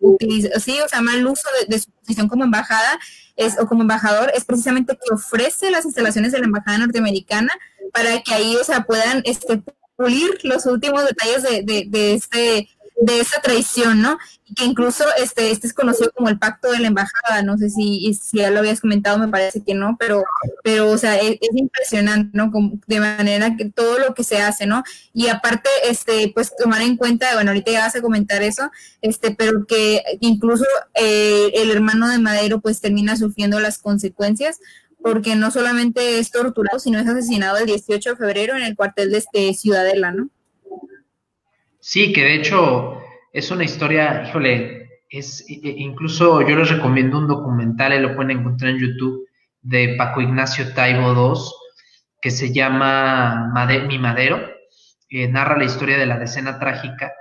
sí 0.60 0.78
o 0.84 0.88
sea 0.88 1.00
mal 1.00 1.26
uso 1.26 1.48
de, 1.68 1.78
su 1.78 1.90
posición 1.90 2.28
como 2.28 2.44
embajada 2.44 2.98
es 3.36 3.58
o 3.60 3.66
como 3.66 3.82
embajador 3.82 4.32
es 4.34 4.44
precisamente 4.44 4.94
que 4.94 5.14
ofrece 5.14 5.70
las 5.70 5.84
instalaciones 5.84 6.32
de 6.32 6.40
la 6.40 6.46
embajada 6.46 6.78
norteamericana 6.78 7.52
para 7.92 8.20
que 8.22 8.34
ahí 8.34 8.56
o 8.56 8.64
sea 8.64 8.82
puedan 8.82 9.22
este 9.24 9.62
pulir 9.96 10.38
los 10.42 10.66
últimos 10.66 11.04
detalles 11.04 11.42
de, 11.42 11.62
de, 11.62 11.86
de 11.88 12.14
este 12.14 12.68
de 12.96 13.20
esa 13.20 13.40
traición, 13.40 14.00
¿no? 14.00 14.18
Y 14.46 14.54
que 14.54 14.64
incluso 14.64 15.04
este, 15.18 15.50
este 15.50 15.66
es 15.66 15.74
conocido 15.74 16.10
como 16.12 16.28
el 16.28 16.38
pacto 16.38 16.70
de 16.70 16.78
la 16.78 16.88
embajada, 16.88 17.42
no 17.42 17.58
sé 17.58 17.68
si, 17.68 18.14
si 18.14 18.38
ya 18.38 18.50
lo 18.50 18.60
habías 18.60 18.80
comentado, 18.80 19.18
me 19.18 19.28
parece 19.28 19.62
que 19.62 19.74
no, 19.74 19.96
pero, 19.98 20.24
pero 20.62 20.90
o 20.90 20.98
sea, 20.98 21.16
es, 21.16 21.38
impresionante, 21.52 22.30
¿no? 22.36 22.50
Como, 22.50 22.78
de 22.86 23.00
manera 23.00 23.56
que 23.56 23.70
todo 23.70 23.98
lo 23.98 24.14
que 24.14 24.24
se 24.24 24.40
hace, 24.40 24.66
¿no? 24.66 24.82
Y 25.12 25.28
aparte, 25.28 25.68
este, 25.84 26.30
pues 26.34 26.54
tomar 26.56 26.82
en 26.82 26.96
cuenta, 26.96 27.34
bueno, 27.34 27.50
ahorita 27.50 27.70
ya 27.70 27.80
vas 27.80 27.96
a 27.96 28.02
comentar 28.02 28.42
eso, 28.42 28.70
este, 29.02 29.34
pero 29.34 29.66
que 29.66 30.02
incluso 30.20 30.64
eh, 30.94 31.50
el 31.54 31.70
hermano 31.70 32.08
de 32.08 32.18
Madero 32.18 32.60
pues 32.60 32.80
termina 32.80 33.16
sufriendo 33.16 33.60
las 33.60 33.78
consecuencias, 33.78 34.58
porque 35.02 35.36
no 35.36 35.50
solamente 35.50 36.18
es 36.18 36.30
torturado, 36.30 36.78
sino 36.78 36.98
es 36.98 37.06
asesinado 37.06 37.58
el 37.58 37.66
18 37.66 38.10
de 38.10 38.16
febrero 38.16 38.56
en 38.56 38.62
el 38.62 38.74
cuartel 38.74 39.10
de 39.10 39.18
este 39.18 39.54
Ciudadela, 39.54 40.12
¿no? 40.12 40.30
Sí, 41.88 42.12
que 42.12 42.24
de 42.24 42.34
hecho 42.34 43.00
es 43.32 43.52
una 43.52 43.62
historia, 43.62 44.24
híjole, 44.26 44.88
es, 45.08 45.44
incluso 45.48 46.42
yo 46.42 46.56
les 46.56 46.68
recomiendo 46.68 47.16
un 47.16 47.28
documental, 47.28 48.02
lo 48.02 48.16
pueden 48.16 48.40
encontrar 48.40 48.72
en 48.72 48.80
YouTube, 48.80 49.24
de 49.62 49.94
Paco 49.96 50.20
Ignacio 50.20 50.74
Taibo 50.74 51.12
II, 51.12 51.40
que 52.20 52.32
se 52.32 52.52
llama 52.52 53.52
Mi 53.88 54.00
Madero, 54.00 54.50
narra 55.28 55.56
la 55.56 55.64
historia 55.64 55.96
de 55.96 56.06
la 56.06 56.18
decena 56.18 56.58
trágica 56.58 57.12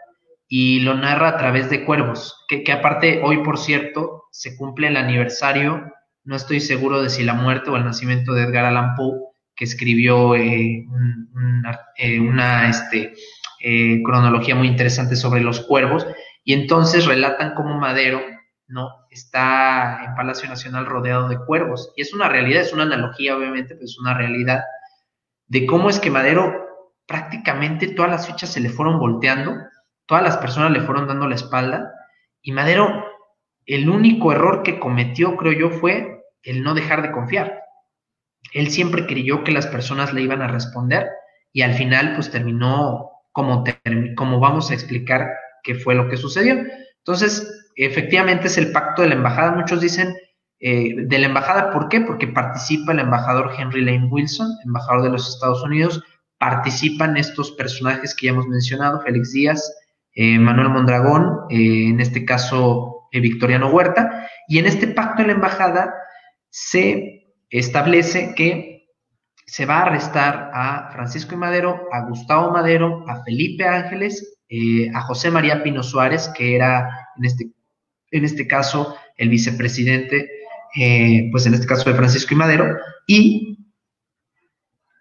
y 0.47 0.79
lo 0.79 0.95
narra 0.95 1.29
a 1.29 1.37
través 1.37 1.69
de 1.69 1.85
cuervos, 1.85 2.43
que, 2.47 2.63
que, 2.63 2.71
aparte 2.71 3.21
hoy, 3.23 3.43
por 3.43 3.59
cierto, 3.59 4.23
se 4.31 4.57
cumple 4.57 4.87
el 4.87 4.97
aniversario, 4.97 5.93
no 6.23 6.35
estoy 6.35 6.59
seguro 6.59 7.03
de 7.03 7.11
si 7.11 7.23
la 7.23 7.35
muerte 7.35 7.69
o 7.69 7.77
el 7.77 7.85
nacimiento 7.85 8.33
de 8.33 8.45
Edgar 8.45 8.65
Allan 8.65 8.95
Poe, 8.95 9.25
que 9.55 9.65
escribió 9.65 10.35
eh, 10.35 10.85
eh, 11.97 12.19
una 12.19 12.69
este, 12.69 13.13
eh, 13.65 14.01
cronología 14.03 14.55
muy 14.55 14.67
interesante 14.67 15.15
sobre 15.15 15.41
los 15.41 15.61
cuervos, 15.61 16.05
y 16.43 16.53
entonces 16.53 17.05
relatan 17.05 17.55
cómo 17.55 17.79
Madero 17.79 18.21
¿no? 18.67 18.89
está 19.09 20.05
en 20.05 20.15
Palacio 20.15 20.47
Nacional 20.47 20.85
rodeado 20.85 21.27
de 21.27 21.37
cuervos, 21.45 21.91
y 21.95 22.01
es 22.01 22.13
una 22.13 22.29
realidad, 22.29 22.61
es 22.61 22.73
una 22.73 22.83
analogía 22.83 23.35
obviamente, 23.35 23.73
pero 23.73 23.85
es 23.85 23.97
una 23.99 24.13
realidad 24.13 24.63
de 25.47 25.65
cómo 25.65 25.89
es 25.89 25.99
que 25.99 26.11
Madero 26.11 26.65
prácticamente 27.07 27.87
todas 27.87 28.11
las 28.11 28.27
fichas 28.27 28.51
se 28.51 28.59
le 28.59 28.69
fueron 28.69 28.99
volteando, 28.99 29.55
todas 30.05 30.23
las 30.23 30.37
personas 30.37 30.71
le 30.71 30.81
fueron 30.81 31.07
dando 31.07 31.27
la 31.27 31.35
espalda, 31.35 31.91
y 32.41 32.51
Madero, 32.51 33.03
el 33.65 33.89
único 33.89 34.31
error 34.31 34.61
que 34.61 34.79
cometió, 34.79 35.35
creo 35.35 35.53
yo, 35.53 35.69
fue 35.71 36.21
el 36.43 36.61
no 36.61 36.75
dejar 36.75 37.01
de 37.01 37.11
confiar 37.11 37.65
él 38.55 38.71
siempre 38.71 39.05
creyó 39.05 39.43
que 39.43 39.51
las 39.51 39.67
personas 39.67 40.13
le 40.13 40.21
iban 40.21 40.41
a 40.41 40.47
responder 40.47 41.09
y 41.51 41.61
al 41.61 41.73
final 41.73 42.13
pues 42.15 42.31
terminó 42.31 43.11
como, 43.35 44.39
vamos 44.39 44.71
a 44.71 44.73
explicar 44.73 45.29
qué 45.61 45.75
fue 45.75 45.93
lo 45.93 46.07
que 46.09 46.15
sucedió. 46.15 46.55
Entonces, 46.99 47.71
efectivamente 47.75 48.47
es 48.47 48.57
el 48.57 48.71
pacto 48.71 49.01
de 49.01 49.09
la 49.09 49.15
embajada. 49.15 49.51
Muchos 49.51 49.81
dicen 49.81 50.15
eh, 50.59 50.93
de 50.95 51.19
la 51.19 51.27
embajada, 51.27 51.71
¿por 51.71 51.89
qué? 51.89 51.99
Porque 51.99 52.27
participa 52.27 52.93
el 52.93 52.99
embajador 52.99 53.51
Henry 53.57 53.83
Lane 53.83 54.07
Wilson, 54.09 54.47
embajador 54.63 55.03
de 55.03 55.09
los 55.09 55.27
Estados 55.27 55.61
Unidos, 55.63 56.01
participan 56.37 57.17
estos 57.17 57.51
personajes 57.51 58.15
que 58.15 58.27
ya 58.27 58.31
hemos 58.31 58.47
mencionado, 58.47 59.01
Félix 59.01 59.33
Díaz, 59.33 59.75
eh, 60.13 60.39
Manuel 60.39 60.69
Mondragón, 60.69 61.41
eh, 61.49 61.89
en 61.89 61.99
este 61.99 62.23
caso 62.23 63.09
Victoriano 63.11 63.69
Huerta, 63.69 64.27
y 64.47 64.59
en 64.59 64.65
este 64.65 64.87
pacto 64.87 65.21
de 65.21 65.27
la 65.27 65.33
embajada 65.35 65.93
se 66.49 67.33
establece 67.49 68.33
que 68.35 68.74
se 69.45 69.65
va 69.65 69.79
a 69.79 69.81
arrestar 69.83 70.51
a 70.53 70.89
Francisco 70.91 71.35
y 71.35 71.37
Madero, 71.37 71.87
a 71.91 72.01
Gustavo 72.01 72.51
Madero, 72.51 73.05
a 73.07 73.23
Felipe 73.23 73.65
Ángeles, 73.65 74.37
eh, 74.49 74.89
a 74.93 75.01
José 75.01 75.31
María 75.31 75.63
Pino 75.63 75.83
Suárez, 75.83 76.29
que 76.35 76.55
era 76.55 77.09
en 77.17 77.25
este, 77.25 77.51
en 78.11 78.25
este 78.25 78.47
caso 78.47 78.95
el 79.17 79.29
vicepresidente, 79.29 80.29
eh, 80.75 81.29
pues 81.31 81.45
en 81.45 81.53
este 81.53 81.67
caso 81.67 81.89
de 81.89 81.95
Francisco 81.95 82.33
y 82.33 82.37
Madero, 82.37 82.77
y 83.07 83.73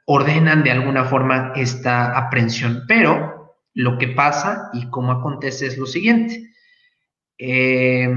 ordenan 0.06 0.62
de 0.62 0.70
alguna 0.70 1.04
forma 1.04 1.52
esta 1.56 2.16
aprehensión. 2.16 2.84
Pero 2.86 3.56
lo 3.72 3.98
que 3.98 4.08
pasa 4.08 4.70
y 4.72 4.88
cómo 4.90 5.12
acontece 5.12 5.66
es 5.66 5.78
lo 5.78 5.86
siguiente. 5.86 6.50
Eh, 7.38 8.08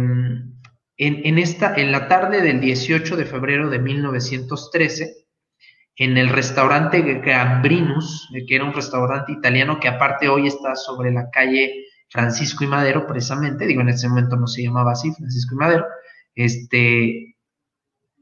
en, 1.00 1.38
esta, 1.38 1.76
en 1.76 1.92
la 1.92 2.08
tarde 2.08 2.42
del 2.42 2.60
18 2.60 3.16
de 3.16 3.26
febrero 3.26 3.70
de 3.70 3.80
1913, 3.80 5.27
en 5.98 6.16
el 6.16 6.30
restaurante 6.30 7.02
Gambrinus, 7.02 8.30
que 8.48 8.56
era 8.56 8.66
un 8.66 8.74
restaurante 8.74 9.32
italiano 9.32 9.80
que 9.80 9.88
aparte 9.88 10.30
hoy 10.30 10.48
está 10.48 10.76
sobre 10.76 11.12
la 11.12 11.30
calle 11.32 11.86
Francisco 12.10 12.64
y 12.64 12.68
Madero, 12.68 13.08
precisamente, 13.08 13.66
digo, 13.66 13.82
en 13.82 13.90
ese 13.90 14.08
momento 14.08 14.36
no 14.36 14.48
se 14.48 14.64
llamaba 14.64 14.92
así, 14.92 15.12
Francisco 15.12 15.56
y 15.56 15.58
Madero, 15.58 15.86
este, 16.36 17.36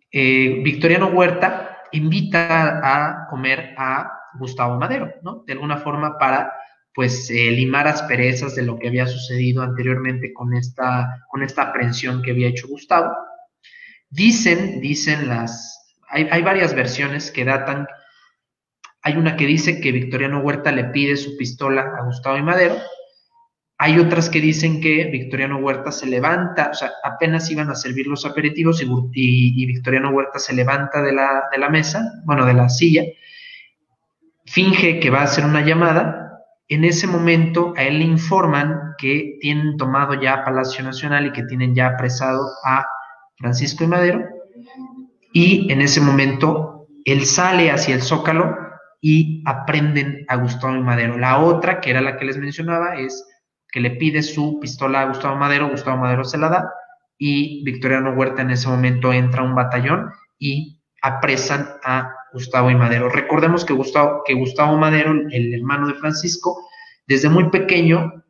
eh, 0.09 0.61
Victoriano 0.63 1.07
Huerta 1.07 1.79
invita 1.91 2.79
a 2.81 3.27
comer 3.29 3.75
a 3.77 4.09
Gustavo 4.39 4.79
Madero, 4.79 5.13
¿no? 5.21 5.43
De 5.45 5.53
alguna 5.53 5.77
forma 5.77 6.17
para 6.17 6.53
pues 6.93 7.29
eh, 7.29 7.51
limar 7.51 7.89
asperezas 7.89 8.55
de 8.55 8.63
lo 8.63 8.79
que 8.79 8.87
había 8.87 9.05
sucedido 9.05 9.61
anteriormente 9.61 10.31
con 10.33 10.53
esta, 10.55 11.25
con 11.29 11.43
esta 11.43 11.63
aprehensión 11.63 12.21
que 12.21 12.31
había 12.31 12.47
hecho 12.47 12.69
Gustavo. 12.69 13.13
Dicen, 14.09 14.79
dicen 14.79 15.27
las, 15.27 15.84
hay, 16.09 16.41
varias 16.41 16.73
versiones 16.75 17.31
que 17.31 17.45
datan, 17.45 17.87
hay 19.01 19.17
una 19.17 19.35
que 19.35 19.45
dice 19.45 19.81
que 19.81 19.91
Victoriano 19.91 20.39
Huerta 20.39 20.71
le 20.71 20.85
pide 20.85 21.17
su 21.17 21.37
pistola 21.37 21.93
a 21.97 22.03
Gustavo 22.03 22.37
y 22.37 22.43
Madero, 22.43 22.75
hay 23.77 23.99
otras 23.99 24.29
que 24.29 24.39
dicen 24.39 24.79
que 24.79 25.05
Victoriano 25.05 25.57
Huerta 25.57 25.91
se 25.91 26.07
levanta, 26.07 26.69
o 26.71 26.73
sea, 26.73 26.91
apenas 27.03 27.51
iban 27.51 27.69
a 27.69 27.75
servir 27.75 28.07
los 28.07 28.25
aperitivos 28.25 28.81
y, 28.81 28.87
y, 29.13 29.65
Victoriano 29.65 30.11
Huerta 30.11 30.39
se 30.39 30.53
levanta 30.53 31.01
de 31.01 31.11
la, 31.11 31.43
de 31.51 31.57
la, 31.57 31.69
mesa, 31.69 32.01
bueno, 32.23 32.45
de 32.45 32.53
la 32.53 32.69
silla, 32.69 33.03
finge 34.45 34.99
que 34.99 35.09
va 35.09 35.19
a 35.19 35.23
hacer 35.23 35.43
una 35.43 35.65
llamada. 35.65 36.21
En 36.69 36.85
ese 36.85 37.05
momento 37.05 37.73
a 37.75 37.83
él 37.83 37.99
le 37.99 38.05
informan 38.05 38.95
que 38.97 39.37
tienen 39.41 39.75
tomado 39.75 40.13
ya 40.13 40.45
Palacio 40.45 40.83
Nacional 40.83 41.25
y 41.27 41.31
que 41.33 41.43
tienen 41.43 41.75
ya 41.75 41.87
apresado 41.87 42.47
a 42.63 42.87
Francisco 43.37 43.83
y 43.83 43.87
Madero. 43.87 44.34
Y 45.35 45.69
en 45.69 45.81
ese 45.81 45.99
momento 45.99 46.87
él 47.03 47.25
sale 47.25 47.69
hacia 47.69 47.93
el 47.93 48.01
Zócalo 48.01 48.55
y 49.01 49.43
aprenden 49.45 50.25
a 50.29 50.37
Gustavo 50.37 50.81
Madero. 50.81 51.17
La 51.17 51.39
otra, 51.39 51.81
que 51.81 51.89
era 51.89 51.99
la 51.99 52.15
que 52.15 52.23
les 52.23 52.37
mencionaba, 52.37 52.95
es 52.95 53.27
que 53.69 53.81
le 53.81 53.91
pide 53.91 54.23
su 54.23 54.61
pistola 54.61 55.01
a 55.01 55.07
Gustavo 55.09 55.35
Madero, 55.35 55.69
Gustavo 55.69 55.97
Madero 55.97 56.23
se 56.23 56.37
la 56.37 56.47
da 56.47 56.71
y 57.17 57.65
Victoriano 57.65 58.13
Huerta 58.13 58.43
en 58.43 58.51
ese 58.51 58.69
momento 58.69 59.11
entra 59.11 59.41
a 59.41 59.45
un 59.45 59.55
batallón 59.55 60.09
y 60.39 60.81
apresan 61.01 61.67
a 61.83 62.13
Gustavo 62.31 62.71
y 62.71 62.75
Madero. 62.75 63.09
Recordemos 63.09 63.65
que 63.65 63.73
Gustavo, 63.73 64.21
que 64.25 64.35
Gustavo 64.35 64.77
Madero, 64.77 65.11
el 65.31 65.53
hermano 65.53 65.87
de 65.87 65.95
Francisco, 65.95 66.57
desde 67.07 67.27
muy 67.27 67.49
pequeño 67.49 68.23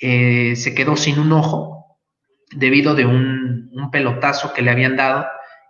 eh, 0.00 0.56
se 0.56 0.74
quedó 0.74 0.96
sin 0.96 1.20
un 1.20 1.30
ojo 1.30 1.98
debido 2.50 2.96
de 2.96 3.06
un, 3.06 3.46
pelotazo 3.92 4.52
que 4.52 4.60
le 4.60 4.72
habían 4.72 4.96
dado 4.96 5.24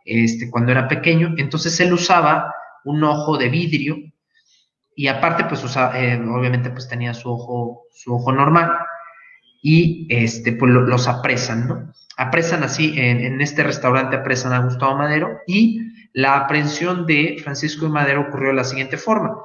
este, 0.05 0.51
cuando 0.51 0.73
era 0.73 0.89
pequeño. 0.89 1.35
Entonces 1.37 1.79
él 1.81 1.93
usaba 1.93 2.55
un 2.85 3.03
ojo 3.05 3.37
de 3.37 3.49
vidrio 3.49 3.97
y 4.95 5.09
aparte 5.09 5.45
pues 5.45 5.63
eh, 5.95 6.21
obviamente 6.29 6.71
pues 6.71 6.89
tenía 6.89 7.15
su 7.15 7.31
ojo, 7.31 7.83
su 7.93 8.15
ojo 8.15 8.33
normal 8.33 8.73
y 9.63 10.07
este, 10.11 10.53
pues 10.53 10.73
los 10.73 11.09
apresan, 11.09 11.69
¿no? 11.69 11.93
Apresan 12.17 12.65
así, 12.65 12.95
en, 12.97 13.21
en 13.21 13.41
este 13.41 13.63
restaurante 13.63 14.17
apresan 14.17 14.53
a 14.53 14.61
Gustavo 14.61 14.97
Madero 14.97 15.39
y 15.47 15.81
la 16.13 16.37
aprehensión 16.37 17.07
de 17.07 17.37
Francisco 17.43 17.87
y 17.87 17.91
Madero 17.91 18.23
ocurrió 18.23 18.49
de 18.49 18.57
la 18.57 18.65
siguiente 18.65 18.97
forma. 18.97 19.37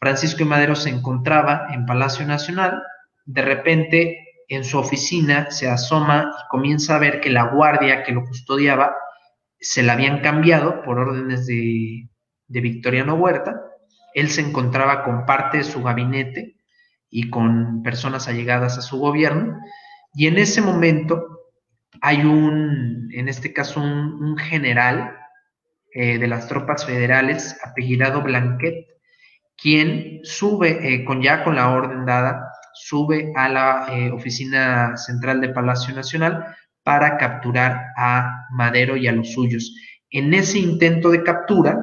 Francisco 0.00 0.42
y 0.42 0.46
Madero 0.46 0.74
se 0.74 0.88
encontraba 0.88 1.68
en 1.72 1.84
Palacio 1.84 2.26
Nacional, 2.26 2.82
de 3.24 3.42
repente 3.42 4.18
en 4.48 4.64
su 4.64 4.78
oficina 4.78 5.50
se 5.50 5.68
asoma 5.68 6.30
y 6.38 6.48
comienza 6.48 6.96
a 6.96 6.98
ver 6.98 7.20
que 7.20 7.30
la 7.30 7.44
guardia 7.44 8.02
que 8.02 8.12
lo 8.12 8.24
custodiaba 8.24 8.94
se 9.62 9.82
la 9.82 9.94
habían 9.94 10.20
cambiado 10.20 10.82
por 10.82 10.98
órdenes 10.98 11.46
de, 11.46 12.08
de 12.48 12.60
Victoriano 12.60 13.14
Huerta. 13.14 13.62
Él 14.12 14.28
se 14.28 14.42
encontraba 14.42 15.04
con 15.04 15.24
parte 15.24 15.58
de 15.58 15.64
su 15.64 15.82
gabinete 15.82 16.56
y 17.08 17.30
con 17.30 17.82
personas 17.82 18.28
allegadas 18.28 18.76
a 18.76 18.82
su 18.82 18.98
gobierno. 18.98 19.58
Y 20.14 20.26
en 20.26 20.36
ese 20.38 20.60
momento 20.60 21.24
hay 22.00 22.24
un, 22.24 23.08
en 23.12 23.28
este 23.28 23.52
caso, 23.52 23.80
un 23.80 24.36
general 24.36 25.16
eh, 25.94 26.18
de 26.18 26.26
las 26.26 26.48
tropas 26.48 26.84
federales, 26.84 27.58
apellidado 27.62 28.22
Blanquet, 28.22 28.86
quien 29.56 30.20
sube, 30.24 30.94
eh, 30.94 31.04
con 31.04 31.22
ya 31.22 31.44
con 31.44 31.54
la 31.54 31.70
orden 31.70 32.04
dada, 32.06 32.50
sube 32.74 33.32
a 33.36 33.48
la 33.48 33.86
eh, 33.90 34.10
oficina 34.10 34.96
central 34.96 35.40
de 35.40 35.50
Palacio 35.50 35.94
Nacional 35.94 36.56
para 36.82 37.16
capturar 37.16 37.92
a 37.96 38.46
Madero 38.50 38.96
y 38.96 39.06
a 39.06 39.12
los 39.12 39.32
suyos. 39.32 39.74
En 40.10 40.34
ese 40.34 40.58
intento 40.58 41.10
de 41.10 41.22
captura 41.22 41.78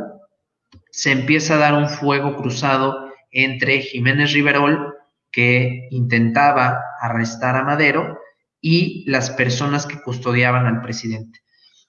se 0.91 1.11
empieza 1.11 1.55
a 1.55 1.59
dar 1.59 1.73
un 1.73 1.89
fuego 1.89 2.35
cruzado 2.35 3.09
entre 3.31 3.81
Jiménez 3.81 4.33
Riverol, 4.33 4.95
que 5.31 5.87
intentaba 5.91 6.79
arrestar 6.99 7.55
a 7.55 7.63
Madero, 7.63 8.19
y 8.61 9.09
las 9.09 9.29
personas 9.29 9.85
que 9.85 10.01
custodiaban 10.01 10.65
al 10.65 10.81
presidente. 10.81 11.39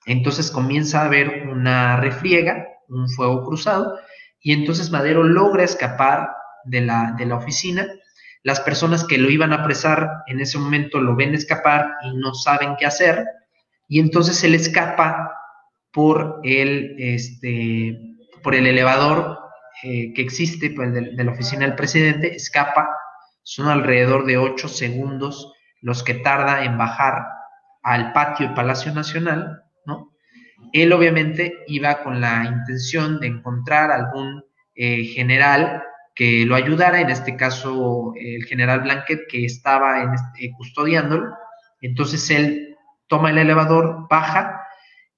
Entonces 0.07 0.51
comienza 0.51 1.03
a 1.03 1.07
haber 1.07 1.49
una 1.49 1.97
refriega, 1.97 2.67
un 2.89 3.09
fuego 3.09 3.45
cruzado, 3.45 3.99
y 4.41 4.53
entonces 4.53 4.91
Madero 4.91 5.23
logra 5.23 5.65
escapar 5.65 6.31
de 6.65 6.81
la, 6.83 7.15
de 7.19 7.27
la 7.27 7.37
oficina. 7.37 7.87
Las 8.43 8.61
personas 8.61 9.05
que 9.05 9.19
lo 9.19 9.29
iban 9.31 9.53
a 9.53 9.57
apresar 9.57 10.09
en 10.27 10.41
ese 10.41 10.59
momento 10.59 11.01
lo 11.01 11.15
ven 11.15 11.35
escapar 11.35 11.95
y 12.03 12.17
no 12.17 12.35
saben 12.35 12.77
qué 12.79 12.87
hacer, 12.87 13.27
y 13.89 13.99
entonces 14.01 14.43
él 14.45 14.55
escapa 14.55 15.33
por 15.93 16.41
el, 16.45 16.95
este, 16.99 17.99
por 18.43 18.55
el 18.55 18.67
elevador 18.67 19.39
eh, 19.83 20.13
que 20.15 20.23
existe 20.23 20.71
pues, 20.71 20.93
de, 20.93 21.25
la 21.25 21.33
oficina 21.33 21.67
del 21.67 21.75
presidente, 21.75 22.35
escapa, 22.35 22.89
son 23.43 23.69
alrededor 23.69 24.27
de 24.27 24.39
ocho 24.39 24.69
segundos 24.69 25.53
los 25.81 26.03
que 26.03 26.15
tarda 26.15 26.65
en 26.65 26.79
bajar 26.79 27.27
al 27.83 28.13
patio 28.13 28.47
del 28.47 28.55
Palacio 28.55 28.93
Nacional, 28.93 29.63
¿no? 29.87 30.13
Él 30.73 30.93
obviamente 30.93 31.65
iba 31.67 32.03
con 32.03 32.21
la 32.21 32.45
intención 32.45 33.19
de 33.19 33.29
encontrar 33.29 33.91
algún 33.91 34.45
eh, 34.75 35.05
general 35.05 35.83
que 36.15 36.45
lo 36.45 36.55
ayudara, 36.55 37.01
en 37.01 37.11
este 37.11 37.37
caso 37.37 38.13
el 38.17 38.45
general 38.45 38.81
Blanquet 38.81 39.21
que 39.29 39.45
estaba 39.45 40.03
en 40.03 40.15
este, 40.15 40.51
custodiándolo. 40.57 41.35
Entonces 41.81 42.29
él 42.31 42.77
toma 43.07 43.31
el 43.31 43.39
elevador, 43.39 44.07
baja 44.09 44.61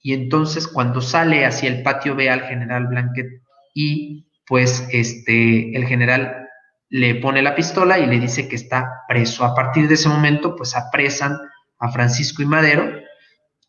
y 0.01 0.15
entonces 0.15 0.67
cuando 0.67 1.01
sale 1.01 1.45
hacia 1.45 1.69
el 1.69 1.83
patio 1.83 2.15
ve 2.15 2.31
al 2.31 2.43
general 2.43 2.89
Blanquet 2.89 3.27
y 3.75 4.27
pues 4.47 4.87
este 4.91 5.77
el 5.77 5.87
general 5.87 6.49
le 6.89 7.15
pone 7.17 7.41
la 7.41 7.55
pistola 7.55 7.99
y 7.99 8.07
le 8.07 8.21
dice 8.21 8.49
que 8.49 8.57
está 8.57 9.03
preso. 9.09 9.45
A 9.45 9.55
partir 9.55 9.89
de 9.89 9.95
ese 9.95 10.09
momento 10.09 10.57
pues 10.57 10.77
apresan 10.77 11.37
a 11.79 11.91
Francisco 11.91 12.43
y 12.43 12.47
Madero. 12.47 13.01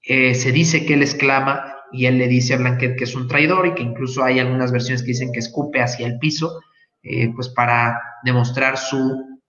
Eh, 0.03 0.35
se 0.35 0.51
dice 0.51 0.85
que 0.85 0.95
él 0.95 1.01
exclama 1.01 1.77
y 1.91 2.07
él 2.07 2.17
le 2.17 2.27
dice 2.27 2.53
a 2.53 2.57
Blanquet 2.57 2.97
que 2.97 3.05
es 3.05 3.15
un 3.15 3.27
traidor 3.27 3.67
y 3.67 3.73
que 3.75 3.83
incluso 3.83 4.23
hay 4.23 4.39
algunas 4.39 4.71
versiones 4.71 5.01
que 5.01 5.09
dicen 5.09 5.31
que 5.31 5.39
escupe 5.39 5.81
hacia 5.81 6.05
el 6.05 6.19
piso 6.19 6.59
eh, 7.03 7.33
pues 7.35 7.49
para 7.49 8.01
demostrar 8.23 8.77
su 8.77 9.41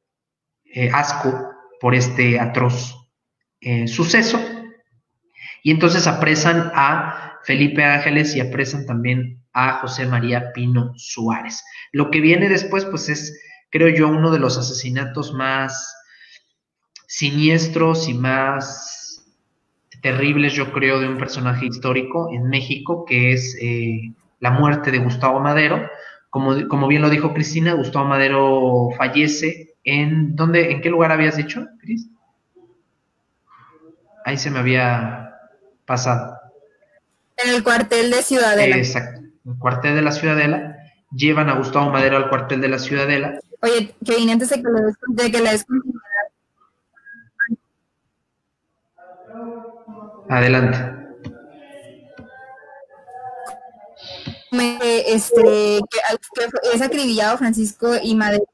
eh, 0.64 0.90
asco 0.92 1.52
por 1.80 1.94
este 1.94 2.40
atroz 2.40 2.96
eh, 3.60 3.86
suceso. 3.86 4.40
Y 5.62 5.70
entonces 5.70 6.08
apresan 6.08 6.72
a 6.74 7.38
Felipe 7.44 7.84
Ángeles 7.84 8.34
y 8.34 8.40
apresan 8.40 8.86
también 8.86 9.40
a 9.52 9.74
José 9.74 10.04
María 10.06 10.52
Pino 10.52 10.94
Suárez. 10.96 11.62
Lo 11.92 12.10
que 12.10 12.20
viene 12.20 12.48
después, 12.48 12.84
pues 12.86 13.08
es, 13.08 13.40
creo 13.70 13.88
yo, 13.88 14.08
uno 14.08 14.32
de 14.32 14.40
los 14.40 14.58
asesinatos 14.58 15.32
más 15.32 15.94
siniestros 17.06 18.08
y 18.08 18.14
más 18.14 19.24
terribles, 20.02 20.54
yo 20.54 20.72
creo, 20.72 20.98
de 20.98 21.08
un 21.08 21.18
personaje 21.18 21.66
histórico 21.66 22.30
en 22.32 22.48
México, 22.48 23.04
que 23.04 23.32
es 23.32 23.56
la 24.40 24.50
muerte 24.50 24.90
de 24.90 24.98
Gustavo 24.98 25.38
Madero, 25.40 25.88
como, 26.34 26.88
bien 26.88 27.00
lo 27.00 27.10
dijo 27.10 27.32
Cristina, 27.32 27.74
Gustavo 27.74 28.06
Madero 28.06 28.88
fallece 28.96 29.76
en 29.84 30.34
¿dónde, 30.34 30.72
en 30.72 30.80
qué 30.80 30.90
lugar 30.90 31.12
habías 31.12 31.36
dicho, 31.36 31.64
Cris? 31.80 32.08
Ahí 34.24 34.36
se 34.36 34.50
me 34.50 34.58
había 34.58 35.38
pasado. 35.84 36.36
En 37.36 37.54
el 37.54 37.62
cuartel 37.62 38.10
de 38.10 38.20
Ciudadela. 38.24 38.76
Exacto, 38.76 39.20
en 39.20 39.52
el 39.52 39.58
cuartel 39.60 39.94
de 39.94 40.02
la 40.02 40.10
Ciudadela. 40.10 40.76
Llevan 41.12 41.48
a 41.50 41.54
Gustavo 41.54 41.92
Madero 41.92 42.16
al 42.16 42.28
cuartel 42.28 42.60
de 42.60 42.68
la 42.68 42.80
Ciudadela. 42.80 43.38
Oye, 43.60 43.94
Kevin, 44.04 44.30
antes 44.30 44.48
de 44.50 44.56
que, 44.56 44.62
lo 44.62 44.92
de 45.06 45.30
que 45.30 45.40
la 45.40 45.52
Adelante. 50.28 51.03
Este, 54.60 55.80
que, 55.90 55.98
es 56.72 56.82
acribillado 56.82 57.38
Francisco 57.38 57.92
y 58.02 58.14
Madero 58.14 58.44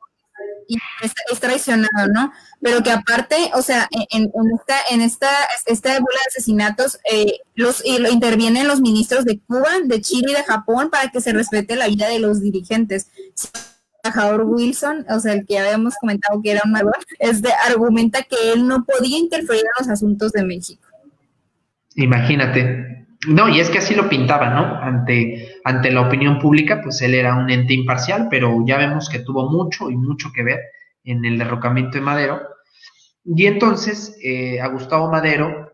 y 0.70 0.78
es, 1.02 1.40
traicionado, 1.40 2.08
¿no? 2.12 2.32
Pero 2.60 2.82
que 2.82 2.92
aparte, 2.92 3.50
o 3.54 3.62
sea, 3.62 3.88
en, 4.10 4.30
esta, 4.54 4.76
en 4.90 5.00
esta, 5.00 5.28
esta 5.66 5.90
bola 5.90 6.18
de 6.24 6.28
asesinatos, 6.28 6.98
eh, 7.10 7.38
los, 7.54 7.84
y 7.84 7.98
lo 7.98 8.08
intervienen 8.08 8.68
los 8.68 8.80
ministros 8.80 9.24
de 9.24 9.40
Cuba, 9.40 9.68
de 9.84 10.00
Chile 10.00 10.28
y 10.30 10.34
de 10.34 10.44
Japón 10.44 10.90
para 10.90 11.10
que 11.10 11.20
se 11.20 11.32
respete 11.32 11.74
la 11.74 11.88
vida 11.88 12.08
de 12.08 12.20
los 12.20 12.40
dirigentes. 12.40 13.08
El 13.16 14.10
embajador 14.10 14.44
Wilson, 14.44 15.06
o 15.10 15.18
sea, 15.18 15.32
el 15.32 15.44
que 15.44 15.58
habíamos 15.58 15.94
comentado 16.00 16.40
que 16.40 16.52
era 16.52 16.62
un 16.64 16.72
mago, 16.72 16.92
este, 17.18 17.52
argumenta 17.66 18.22
que 18.22 18.52
él 18.52 18.66
no 18.66 18.84
podía 18.84 19.18
interferir 19.18 19.62
en 19.62 19.84
los 19.84 19.88
asuntos 19.88 20.30
de 20.32 20.44
México. 20.44 20.86
Imagínate, 21.96 23.06
no, 23.26 23.48
y 23.48 23.60
es 23.60 23.68
que 23.68 23.78
así 23.78 23.94
lo 23.94 24.08
pintaba, 24.08 24.50
¿no? 24.50 24.76
Ante, 24.76 25.49
ante 25.64 25.90
la 25.90 26.02
opinión 26.02 26.38
pública, 26.38 26.80
pues 26.82 27.00
él 27.02 27.14
era 27.14 27.34
un 27.34 27.50
ente 27.50 27.74
imparcial, 27.74 28.28
pero 28.30 28.64
ya 28.66 28.78
vemos 28.78 29.08
que 29.08 29.20
tuvo 29.20 29.50
mucho 29.50 29.90
y 29.90 29.96
mucho 29.96 30.30
que 30.34 30.42
ver 30.42 30.60
en 31.04 31.24
el 31.24 31.38
derrocamiento 31.38 31.98
de 31.98 32.04
Madero. 32.04 32.40
Y 33.24 33.46
entonces, 33.46 34.16
eh, 34.22 34.60
a 34.60 34.68
Gustavo 34.68 35.10
Madero, 35.10 35.72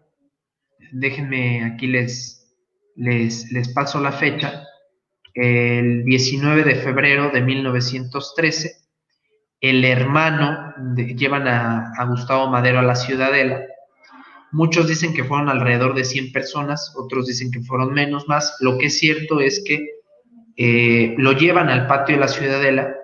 déjenme 0.92 1.64
aquí 1.64 1.86
les, 1.86 2.54
les, 2.96 3.50
les 3.52 3.68
paso 3.72 4.00
la 4.00 4.12
fecha, 4.12 4.64
el 5.34 6.04
19 6.04 6.64
de 6.64 6.76
febrero 6.76 7.30
de 7.30 7.42
1913, 7.42 8.72
el 9.60 9.84
hermano, 9.84 10.74
llevan 10.96 11.46
a, 11.46 11.92
a 11.96 12.04
Gustavo 12.06 12.48
Madero 12.48 12.78
a 12.78 12.82
la 12.82 12.94
Ciudadela, 12.94 13.62
Muchos 14.52 14.88
dicen 14.88 15.12
que 15.12 15.24
fueron 15.24 15.48
alrededor 15.48 15.94
de 15.94 16.04
100 16.04 16.32
personas, 16.32 16.94
otros 16.96 17.26
dicen 17.26 17.50
que 17.50 17.60
fueron 17.60 17.92
menos 17.92 18.28
más. 18.28 18.56
Lo 18.60 18.78
que 18.78 18.86
es 18.86 18.98
cierto 18.98 19.40
es 19.40 19.62
que 19.66 19.96
eh, 20.56 21.14
lo 21.18 21.32
llevan 21.32 21.68
al 21.68 21.86
patio 21.86 22.14
de 22.14 22.20
la 22.20 22.28
ciudadela 22.28 22.94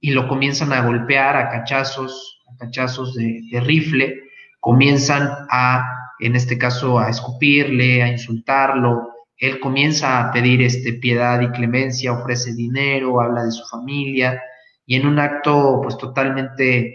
y 0.00 0.10
lo 0.10 0.28
comienzan 0.28 0.72
a 0.72 0.82
golpear 0.82 1.36
a 1.36 1.48
cachazos, 1.48 2.42
a 2.52 2.56
cachazos 2.58 3.14
de, 3.14 3.62
rifle, 3.64 4.20
comienzan 4.60 5.30
a, 5.50 6.12
en 6.20 6.36
este 6.36 6.58
caso, 6.58 6.98
a 6.98 7.08
escupirle, 7.08 8.02
a 8.02 8.08
insultarlo. 8.08 9.10
Él 9.38 9.60
comienza 9.60 10.20
a 10.20 10.32
pedir 10.32 10.60
este, 10.60 10.92
piedad 10.94 11.40
y 11.40 11.48
clemencia, 11.48 12.12
ofrece 12.12 12.52
dinero, 12.52 13.20
habla 13.20 13.44
de 13.44 13.52
su 13.52 13.64
familia 13.66 14.42
y 14.86 14.96
en 14.96 15.06
un 15.06 15.18
acto 15.18 15.80
pues 15.82 15.96
totalmente 15.96 16.94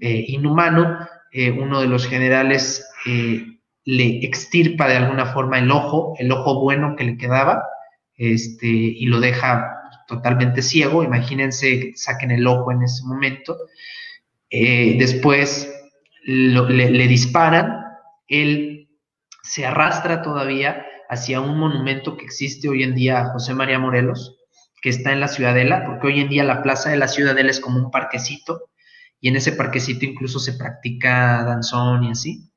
eh, 0.00 0.24
inhumano, 0.28 0.98
eh, 1.30 1.50
uno 1.50 1.80
de 1.80 1.86
los 1.86 2.06
generales 2.06 2.87
eh, 3.06 3.58
le 3.84 4.24
extirpa 4.24 4.88
de 4.88 4.96
alguna 4.96 5.26
forma 5.26 5.58
el 5.58 5.70
ojo, 5.70 6.14
el 6.18 6.30
ojo 6.32 6.60
bueno 6.60 6.94
que 6.96 7.04
le 7.04 7.16
quedaba, 7.16 7.64
este, 8.16 8.66
y 8.66 9.06
lo 9.06 9.20
deja 9.20 9.74
totalmente 10.06 10.62
ciego. 10.62 11.04
Imagínense 11.04 11.92
saquen 11.94 12.30
el 12.30 12.46
ojo 12.46 12.72
en 12.72 12.82
ese 12.82 13.04
momento. 13.06 13.56
Eh, 14.50 14.96
después 14.98 15.72
le, 16.24 17.08
disparan, 17.08 17.84
él 18.26 18.88
se 19.42 19.66
arrastra 19.66 20.22
todavía 20.22 20.84
hacia 21.08 21.40
un 21.40 21.58
monumento 21.58 22.16
que 22.16 22.24
existe 22.24 22.68
hoy 22.68 22.82
en 22.82 22.94
día 22.94 23.20
a 23.20 23.32
José 23.32 23.54
María 23.54 23.78
Morelos, 23.78 24.36
que 24.82 24.90
está 24.90 25.12
en 25.12 25.20
la 25.20 25.28
Ciudadela, 25.28 25.86
porque 25.86 26.08
hoy 26.08 26.20
en 26.20 26.28
día 26.28 26.44
la 26.44 26.62
plaza 26.62 26.90
de 26.90 26.98
la 26.98 27.08
Ciudadela 27.08 27.50
es 27.50 27.60
como 27.60 27.78
un 27.78 27.90
parquecito, 27.90 28.70
y 29.20 29.28
en 29.28 29.36
ese 29.36 29.52
parquecito 29.52 30.04
incluso 30.04 30.38
se 30.38 30.52
practica 30.52 31.44
danzón 31.44 32.04
y 32.04 32.10
así. 32.10 32.50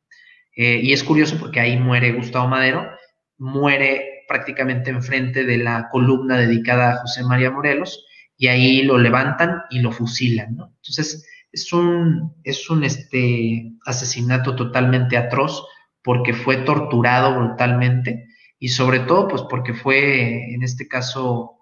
Eh, 0.55 0.79
y 0.83 0.93
es 0.93 1.03
curioso 1.03 1.37
porque 1.39 1.59
ahí 1.59 1.77
muere 1.77 2.11
Gustavo 2.11 2.47
Madero, 2.47 2.89
muere 3.37 4.25
prácticamente 4.27 4.89
enfrente 4.91 5.43
de 5.43 5.57
la 5.57 5.89
columna 5.89 6.37
dedicada 6.37 6.91
a 6.91 6.97
José 6.97 7.23
María 7.23 7.51
Morelos, 7.51 8.05
y 8.37 8.47
ahí 8.47 8.81
lo 8.81 8.97
levantan 8.97 9.61
y 9.69 9.81
lo 9.81 9.91
fusilan. 9.91 10.49
Entonces, 10.49 11.27
es 11.51 11.73
un, 11.73 12.33
es 12.43 12.69
un 12.69 12.83
este, 12.83 13.71
asesinato 13.85 14.55
totalmente 14.55 15.17
atroz 15.17 15.67
porque 16.01 16.33
fue 16.33 16.57
torturado 16.57 17.37
brutalmente 17.37 18.27
y 18.57 18.69
sobre 18.69 19.01
todo 19.01 19.27
pues 19.27 19.43
porque 19.49 19.73
fue 19.73 20.53
en 20.53 20.63
este 20.63 20.87
caso 20.87 21.59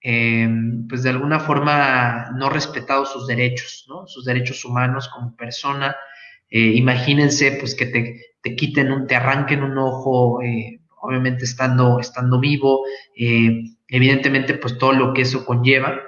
em, 0.00 0.86
pues 0.88 1.02
de 1.02 1.10
alguna 1.10 1.40
forma 1.40 2.30
no 2.36 2.50
respetado 2.50 3.06
sus 3.06 3.26
derechos, 3.26 3.86
¿no? 3.88 4.06
sus 4.06 4.24
derechos 4.24 4.64
humanos 4.64 5.08
como 5.08 5.34
persona. 5.36 5.96
Eh, 6.48 6.72
imagínense 6.74 7.52
pues 7.52 7.74
que 7.74 7.86
te, 7.86 8.20
te 8.42 8.56
quiten 8.56 8.90
un, 8.90 9.06
te 9.06 9.16
arranquen 9.16 9.62
un 9.62 9.76
ojo, 9.78 10.42
eh, 10.42 10.80
obviamente 11.02 11.44
estando, 11.44 12.00
estando 12.00 12.40
vivo, 12.40 12.84
eh, 13.16 13.64
evidentemente 13.88 14.54
pues 14.54 14.78
todo 14.78 14.92
lo 14.92 15.12
que 15.12 15.22
eso 15.22 15.44
conlleva. 15.44 16.00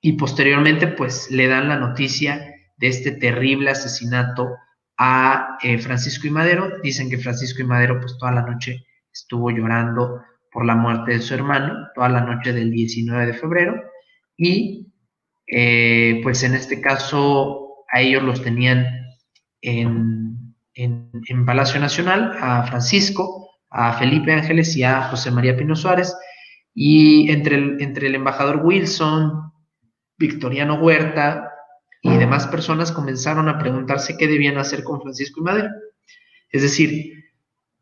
Y 0.00 0.12
posteriormente 0.12 0.88
pues 0.88 1.30
le 1.30 1.48
dan 1.48 1.68
la 1.68 1.78
noticia 1.78 2.54
de 2.76 2.88
este 2.88 3.12
terrible 3.12 3.70
asesinato 3.70 4.56
a 4.98 5.58
eh, 5.62 5.78
Francisco 5.78 6.26
y 6.26 6.30
Madero. 6.30 6.78
Dicen 6.82 7.10
que 7.10 7.18
Francisco 7.18 7.62
y 7.62 7.66
Madero 7.66 8.00
pues 8.00 8.16
toda 8.18 8.32
la 8.32 8.42
noche 8.42 8.84
estuvo 9.12 9.50
llorando 9.50 10.22
por 10.52 10.64
la 10.64 10.74
muerte 10.74 11.12
de 11.12 11.20
su 11.20 11.34
hermano, 11.34 11.88
toda 11.94 12.08
la 12.08 12.20
noche 12.20 12.52
del 12.52 12.70
19 12.70 13.26
de 13.26 13.34
febrero. 13.34 13.82
Y 14.36 14.92
pues 16.22 16.42
en 16.42 16.54
este 16.54 16.80
caso 16.80 17.84
a 17.90 18.00
ellos 18.00 18.22
los 18.22 18.42
tenían 18.42 18.84
en, 19.62 20.25
en, 20.76 21.44
Palacio 21.44 21.80
Nacional 21.80 22.36
a 22.38 22.62
Francisco, 22.64 23.50
a 23.70 23.94
Felipe 23.94 24.32
Ángeles 24.32 24.76
y 24.76 24.84
a 24.84 25.02
José 25.02 25.30
María 25.30 25.56
Pino 25.56 25.74
Suárez. 25.74 26.14
Y 26.74 27.30
entre 27.30 27.56
el, 27.56 27.80
entre 27.80 28.06
el 28.08 28.14
embajador 28.14 28.60
Wilson, 28.62 29.52
Victoriano 30.18 30.74
Huerta 30.74 31.50
y 32.02 32.16
demás 32.16 32.46
personas 32.46 32.92
comenzaron 32.92 33.48
a 33.48 33.58
preguntarse 33.58 34.16
qué 34.16 34.28
debían 34.28 34.58
hacer 34.58 34.84
con 34.84 35.00
Francisco 35.00 35.40
y 35.40 35.44
Madero. 35.44 35.70
Es 36.50 36.62
decir, 36.62 37.24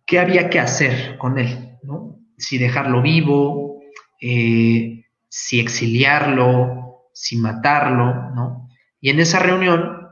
qué 0.06 0.18
había 0.18 0.48
que 0.48 0.60
hacer 0.60 1.18
con 1.18 1.38
él, 1.38 1.78
¿no? 1.82 2.18
Si 2.38 2.58
dejarlo 2.58 3.02
vivo, 3.02 3.80
eh, 4.20 5.04
si 5.28 5.60
exiliarlo, 5.60 7.08
si 7.12 7.36
matarlo, 7.36 8.30
¿no? 8.34 8.68
Y 9.00 9.10
en 9.10 9.20
esa 9.20 9.40
reunión 9.40 10.03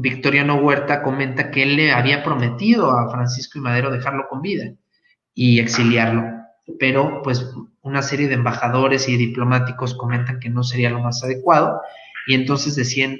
Victoriano 0.00 0.56
Huerta 0.56 1.02
comenta 1.02 1.50
que 1.50 1.62
él 1.62 1.76
le 1.76 1.92
había 1.92 2.22
prometido 2.22 2.90
a 2.90 3.10
Francisco 3.10 3.58
y 3.58 3.62
Madero 3.62 3.90
dejarlo 3.90 4.28
con 4.28 4.40
vida 4.40 4.72
y 5.34 5.60
exiliarlo, 5.60 6.24
pero 6.78 7.22
pues 7.22 7.52
una 7.82 8.02
serie 8.02 8.28
de 8.28 8.34
embajadores 8.34 9.08
y 9.08 9.16
diplomáticos 9.16 9.94
comentan 9.94 10.40
que 10.40 10.50
no 10.50 10.62
sería 10.62 10.90
lo 10.90 11.00
más 11.00 11.22
adecuado 11.22 11.80
y 12.26 12.34
entonces 12.34 12.76
deciden 12.76 13.18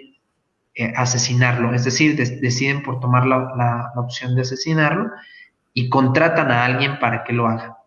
eh, 0.74 0.92
asesinarlo, 0.96 1.74
es 1.74 1.84
decir, 1.84 2.16
deciden 2.16 2.82
por 2.82 3.00
tomar 3.00 3.26
la, 3.26 3.92
opción 3.96 4.34
de 4.34 4.42
asesinarlo 4.42 5.10
y 5.74 5.88
contratan 5.88 6.50
a 6.50 6.64
alguien 6.64 6.98
para 6.98 7.24
que 7.24 7.32
lo 7.32 7.46
haga. 7.46 7.78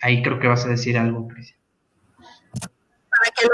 Ahí 0.00 0.22
creo 0.22 0.38
que 0.38 0.48
vas 0.48 0.64
a 0.64 0.68
decir 0.68 0.96
algo, 0.96 1.28
Cristian. 1.28 1.58
Para 2.60 3.30
que 3.36 3.46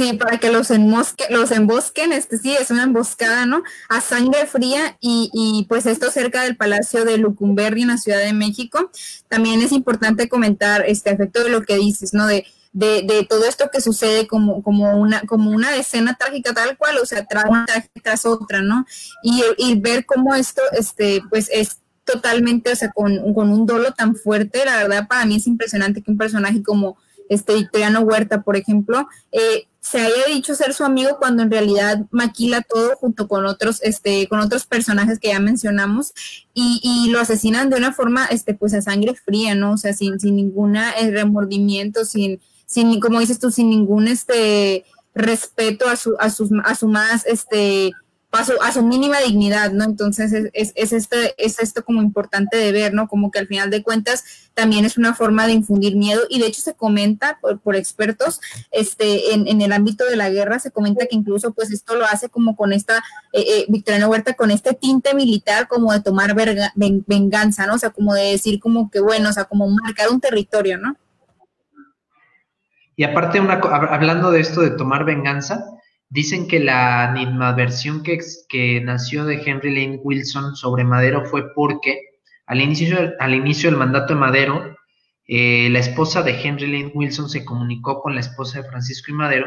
Sí, 0.00 0.14
para 0.14 0.38
que 0.38 0.50
los, 0.50 0.70
enmosque, 0.70 1.26
los 1.28 1.50
embosquen, 1.50 2.14
este 2.14 2.38
sí, 2.38 2.56
es 2.58 2.70
una 2.70 2.84
emboscada, 2.84 3.44
¿no? 3.44 3.62
A 3.90 4.00
sangre 4.00 4.46
fría 4.46 4.96
y, 4.98 5.28
y, 5.34 5.66
pues 5.68 5.84
esto 5.84 6.10
cerca 6.10 6.42
del 6.42 6.56
Palacio 6.56 7.04
de 7.04 7.18
Lucumberri 7.18 7.82
en 7.82 7.88
la 7.88 7.98
Ciudad 7.98 8.20
de 8.20 8.32
México. 8.32 8.90
También 9.28 9.60
es 9.60 9.72
importante 9.72 10.30
comentar 10.30 10.86
este 10.86 11.10
efecto 11.10 11.44
de 11.44 11.50
lo 11.50 11.60
que 11.64 11.76
dices, 11.76 12.14
¿no? 12.14 12.26
De, 12.26 12.46
de, 12.72 13.02
de 13.02 13.26
todo 13.26 13.44
esto 13.44 13.68
que 13.70 13.82
sucede 13.82 14.26
como, 14.26 14.62
como, 14.62 14.96
una, 14.96 15.20
como 15.26 15.50
una 15.50 15.76
escena 15.76 16.16
trágica 16.18 16.54
tal 16.54 16.78
cual, 16.78 16.96
o 16.96 17.04
sea, 17.04 17.26
tras 17.26 17.44
una 17.50 17.66
tras 18.02 18.24
otra, 18.24 18.62
¿no? 18.62 18.86
Y, 19.22 19.42
y 19.58 19.78
ver 19.78 20.06
cómo 20.06 20.34
esto, 20.34 20.62
este, 20.72 21.20
pues 21.28 21.50
es 21.52 21.80
totalmente, 22.04 22.72
o 22.72 22.76
sea, 22.76 22.90
con, 22.90 23.34
con 23.34 23.50
un 23.50 23.66
dolo 23.66 23.92
tan 23.92 24.16
fuerte, 24.16 24.64
la 24.64 24.78
verdad 24.78 25.06
para 25.06 25.26
mí 25.26 25.36
es 25.36 25.46
impresionante 25.46 26.00
que 26.00 26.10
un 26.10 26.16
personaje 26.16 26.62
como 26.62 26.96
este 27.28 27.54
Victoriano 27.54 28.00
Huerta, 28.00 28.42
por 28.42 28.56
ejemplo, 28.56 29.06
eh, 29.30 29.66
se 29.80 29.98
haya 29.98 30.26
dicho 30.28 30.54
ser 30.54 30.74
su 30.74 30.84
amigo 30.84 31.16
cuando 31.18 31.42
en 31.42 31.50
realidad 31.50 32.06
maquila 32.10 32.60
todo 32.62 32.96
junto 32.96 33.26
con 33.26 33.46
otros, 33.46 33.80
este, 33.82 34.28
con 34.28 34.40
otros 34.40 34.66
personajes 34.66 35.18
que 35.18 35.28
ya 35.28 35.40
mencionamos 35.40 36.12
y, 36.52 36.80
y 36.82 37.10
lo 37.10 37.18
asesinan 37.18 37.70
de 37.70 37.76
una 37.76 37.92
forma, 37.92 38.26
este, 38.26 38.54
pues 38.54 38.74
a 38.74 38.82
sangre 38.82 39.14
fría, 39.14 39.54
¿no? 39.54 39.72
O 39.72 39.76
sea, 39.78 39.94
sin, 39.94 40.20
sin 40.20 40.36
ninguna 40.36 40.92
eh, 40.92 41.10
remordimiento, 41.10 42.04
sin, 42.04 42.40
sin, 42.66 43.00
como 43.00 43.20
dices 43.20 43.38
tú, 43.38 43.50
sin 43.50 43.70
ningún, 43.70 44.06
este, 44.06 44.84
respeto 45.14 45.88
a 45.88 45.96
su, 45.96 46.14
a 46.18 46.30
sus, 46.30 46.50
a 46.64 46.74
su 46.74 46.88
más, 46.88 47.26
este, 47.26 47.92
a 48.32 48.44
su, 48.44 48.52
a 48.62 48.72
su 48.72 48.82
mínima 48.82 49.18
dignidad, 49.18 49.72
¿no? 49.72 49.84
Entonces 49.84 50.32
es, 50.52 50.72
es, 50.74 50.92
este, 50.92 51.34
es 51.36 51.58
esto 51.58 51.84
como 51.84 52.00
importante 52.00 52.56
de 52.56 52.70
ver, 52.70 52.94
¿no? 52.94 53.08
Como 53.08 53.30
que 53.30 53.40
al 53.40 53.48
final 53.48 53.70
de 53.70 53.82
cuentas 53.82 54.24
también 54.54 54.84
es 54.84 54.96
una 54.96 55.14
forma 55.14 55.46
de 55.46 55.52
infundir 55.52 55.96
miedo 55.96 56.22
y 56.28 56.38
de 56.38 56.46
hecho 56.46 56.60
se 56.60 56.74
comenta 56.74 57.38
por, 57.40 57.76
expertos 57.76 58.40
este, 58.70 59.34
en, 59.34 59.48
en, 59.48 59.60
el 59.62 59.72
ámbito 59.72 60.04
de 60.04 60.16
la 60.16 60.30
guerra, 60.30 60.58
se 60.58 60.70
comenta 60.70 61.06
que 61.06 61.16
incluso 61.16 61.52
pues 61.52 61.72
esto 61.72 61.96
lo 61.96 62.04
hace 62.04 62.28
como 62.28 62.56
con 62.56 62.72
esta, 62.72 62.98
eh, 63.32 63.44
eh 63.46 63.66
Victoriano 63.68 64.08
Huerta, 64.08 64.34
con 64.34 64.50
este 64.50 64.74
tinte 64.74 65.14
militar 65.14 65.66
como 65.66 65.92
de 65.92 66.00
tomar 66.00 66.34
venganza, 66.74 67.66
¿no? 67.66 67.74
O 67.74 67.78
sea, 67.78 67.90
como 67.90 68.14
de 68.14 68.32
decir 68.32 68.60
como 68.60 68.90
que 68.90 69.00
bueno, 69.00 69.30
o 69.30 69.32
sea, 69.32 69.44
como 69.44 69.68
marcar 69.68 70.08
un 70.10 70.20
territorio, 70.20 70.78
¿no? 70.78 70.96
Y 72.96 73.04
aparte, 73.04 73.40
una, 73.40 73.54
hablando 73.54 74.30
de 74.30 74.40
esto 74.40 74.60
de 74.60 74.70
tomar 74.70 75.04
venganza, 75.04 75.64
Dicen 76.12 76.48
que 76.48 76.58
la 76.58 77.08
animadversión 77.08 78.02
que, 78.02 78.18
que 78.48 78.80
nació 78.80 79.24
de 79.24 79.40
Henry 79.46 79.72
Lane 79.72 80.00
Wilson 80.02 80.56
sobre 80.56 80.84
Madero 80.84 81.24
fue 81.24 81.54
porque 81.54 82.00
al 82.46 82.60
inicio, 82.60 83.12
al 83.20 83.32
inicio 83.32 83.70
del 83.70 83.78
mandato 83.78 84.14
de 84.14 84.20
Madero, 84.20 84.76
eh, 85.28 85.68
la 85.70 85.78
esposa 85.78 86.22
de 86.22 86.32
Henry 86.32 86.66
Lane 86.66 86.90
Wilson 86.92 87.30
se 87.30 87.44
comunicó 87.44 88.00
con 88.00 88.16
la 88.16 88.20
esposa 88.20 88.60
de 88.60 88.68
Francisco 88.68 89.12
y 89.12 89.14
Madero 89.14 89.46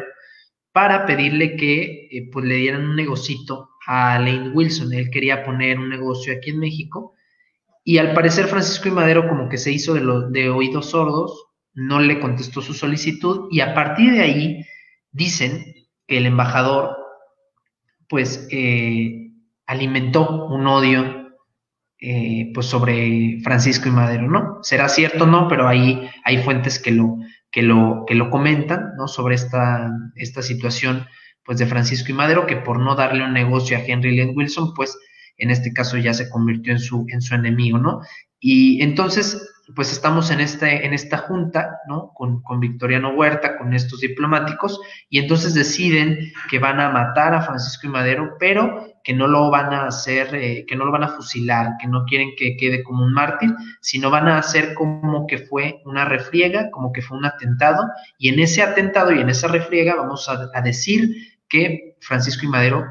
para 0.72 1.06
pedirle 1.06 1.58
que 1.58 2.08
eh, 2.10 2.30
pues, 2.32 2.46
le 2.46 2.56
dieran 2.56 2.86
un 2.86 2.96
negocito 2.96 3.72
a 3.86 4.18
Lane 4.18 4.52
Wilson. 4.52 4.94
Él 4.94 5.10
quería 5.12 5.44
poner 5.44 5.78
un 5.78 5.90
negocio 5.90 6.34
aquí 6.34 6.52
en 6.52 6.60
México 6.60 7.14
y 7.84 7.98
al 7.98 8.14
parecer 8.14 8.48
Francisco 8.48 8.88
y 8.88 8.92
Madero 8.92 9.28
como 9.28 9.50
que 9.50 9.58
se 9.58 9.74
hizo 9.74 9.96
de, 9.96 10.30
de 10.30 10.50
oídos 10.50 10.92
sordos, 10.92 11.48
no 11.74 12.00
le 12.00 12.22
contestó 12.22 12.62
su 12.62 12.74
solicitud 12.74 13.50
y 13.52 13.60
a 13.60 13.74
partir 13.74 14.14
de 14.14 14.22
ahí 14.22 14.66
dicen 15.12 15.76
el 16.08 16.26
embajador 16.26 16.98
pues 18.08 18.48
eh, 18.52 19.32
alimentó 19.66 20.48
un 20.48 20.68
odio 20.68 21.24
eh, 22.00 22.52
pues 22.54 22.68
sobre 22.68 23.40
Francisco 23.44 23.88
y 23.88 23.92
Madero, 23.92 24.30
¿no? 24.30 24.60
Será 24.62 24.90
cierto, 24.90 25.26
no, 25.26 25.48
pero 25.48 25.68
ahí 25.68 26.10
hay 26.26 26.44
fuentes 26.44 26.80
que 26.80 26.92
lo, 26.92 27.18
que 27.50 27.62
lo, 27.62 28.04
que 28.06 28.16
lo 28.16 28.30
comentan, 28.30 28.92
¿no? 28.98 29.08
Sobre 29.08 29.36
esta, 29.36 29.90
esta 30.16 30.42
situación 30.42 31.06
pues 31.46 31.58
de 31.60 31.66
Francisco 31.66 32.12
y 32.12 32.16
Madero, 32.16 32.46
que 32.46 32.58
por 32.58 32.80
no 32.80 32.96
darle 32.96 33.24
un 33.24 33.34
negocio 33.34 33.78
a 33.78 33.82
Henry 33.82 34.16
Len 34.16 34.34
Wilson, 34.36 34.74
pues 34.74 34.98
en 35.38 35.50
este 35.50 35.74
caso 35.74 35.98
ya 35.98 36.14
se 36.14 36.30
convirtió 36.30 36.74
en 36.74 36.80
su, 36.80 37.06
en 37.10 37.22
su 37.22 37.36
enemigo, 37.36 37.78
¿no? 37.78 38.02
Y 38.40 38.82
entonces 38.82 39.53
pues 39.76 39.92
estamos 39.92 40.30
en, 40.30 40.42
este, 40.42 40.86
en 40.86 40.94
esta 40.94 41.18
junta, 41.20 41.80
¿no? 41.88 42.12
Con, 42.14 42.42
con, 42.44 42.60
Victoriano 42.60 43.12
Huerta, 43.12 43.58
con 43.58 43.74
estos 43.74 44.02
diplomáticos, 44.02 44.80
y 45.10 45.20
entonces 45.20 45.54
deciden 45.54 46.34
que 46.50 46.60
van 46.60 46.80
a 46.82 46.90
matar 46.90 47.34
a 47.34 47.42
Francisco 47.42 47.88
y 47.88 47.90
Madero, 47.90 48.36
pero 48.40 48.86
que 49.04 49.14
no 49.14 49.28
lo 49.28 49.50
van 49.50 49.74
a 49.74 49.86
hacer, 49.86 50.36
eh, 50.36 50.66
que 50.68 50.76
no 50.76 50.86
lo 50.86 50.92
van 50.92 51.04
a 51.04 51.10
fusilar, 51.10 51.78
que 51.80 51.88
no 51.88 52.04
quieren 52.06 52.32
que 52.38 52.58
quede 52.58 52.84
como 52.84 53.06
un 53.06 53.14
mártir, 53.14 53.54
sino 53.82 54.10
van 54.10 54.28
a 54.28 54.38
hacer 54.38 54.74
como 54.74 55.28
que 55.28 55.38
fue 55.38 55.82
una 55.86 56.06
refriega, 56.06 56.70
como 56.70 56.92
que 56.92 57.02
fue 57.02 57.18
un 57.18 57.26
atentado, 57.26 57.88
y 58.18 58.30
en 58.30 58.40
ese 58.40 58.64
atentado 58.64 59.12
y 59.12 59.22
en 59.22 59.30
esa 59.30 59.48
refriega 59.48 59.96
vamos 59.96 60.28
a, 60.28 60.50
a 60.54 60.62
decir 60.62 61.10
que 61.48 61.96
Francisco 62.02 62.46
y 62.46 62.50
Madero 62.50 62.84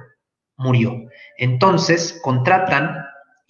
murió. 0.57 1.05
Entonces 1.37 2.19
contratan 2.23 3.02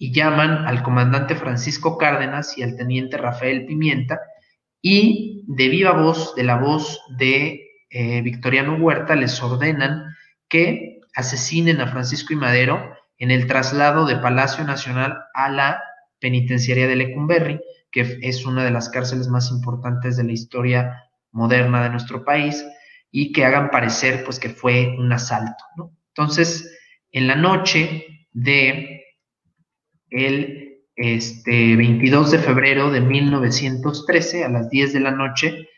y 0.03 0.11
llaman 0.11 0.67
al 0.67 0.83
comandante 0.83 1.33
Francisco 1.33 1.97
Cárdenas 1.97 2.57
y 2.57 2.63
al 2.63 2.75
teniente 2.75 3.15
Rafael 3.15 3.65
Pimienta 3.65 4.19
y 4.81 5.45
de 5.47 5.69
viva 5.69 5.93
voz, 5.93 6.35
de 6.35 6.43
la 6.43 6.57
voz 6.57 6.99
de 7.17 7.69
eh, 7.89 8.21
Victoriano 8.21 8.75
Huerta, 8.75 9.15
les 9.15 9.41
ordenan 9.41 10.13
que 10.49 10.99
asesinen 11.15 11.79
a 11.79 11.87
Francisco 11.87 12.33
y 12.33 12.35
Madero 12.35 12.93
en 13.17 13.31
el 13.31 13.47
traslado 13.47 14.05
de 14.05 14.17
Palacio 14.17 14.65
Nacional 14.65 15.23
a 15.33 15.49
la 15.49 15.81
penitenciaria 16.19 16.85
de 16.85 16.97
Lecumberri, 16.97 17.61
que 17.89 18.19
es 18.23 18.45
una 18.45 18.65
de 18.65 18.71
las 18.71 18.89
cárceles 18.89 19.29
más 19.29 19.51
importantes 19.51 20.17
de 20.17 20.25
la 20.25 20.33
historia 20.33 21.01
moderna 21.31 21.81
de 21.81 21.91
nuestro 21.91 22.25
país, 22.25 22.65
y 23.09 23.31
que 23.31 23.45
hagan 23.45 23.71
parecer 23.71 24.25
pues 24.25 24.37
que 24.37 24.49
fue 24.49 24.97
un 24.99 25.13
asalto. 25.13 25.93
Entonces, 26.09 26.77
en 27.13 27.27
la 27.27 27.37
noche 27.37 28.27
de 28.33 29.02
el 30.13 30.83
este, 30.95 31.75
22 31.75 32.31
de 32.31 32.39
febrero 32.39 32.91
de 32.91 33.01
1913 33.01 34.45
a 34.45 34.49
las 34.49 34.69
10 34.69 34.93
de 34.93 34.99
la 34.99 35.11
noche, 35.11 35.69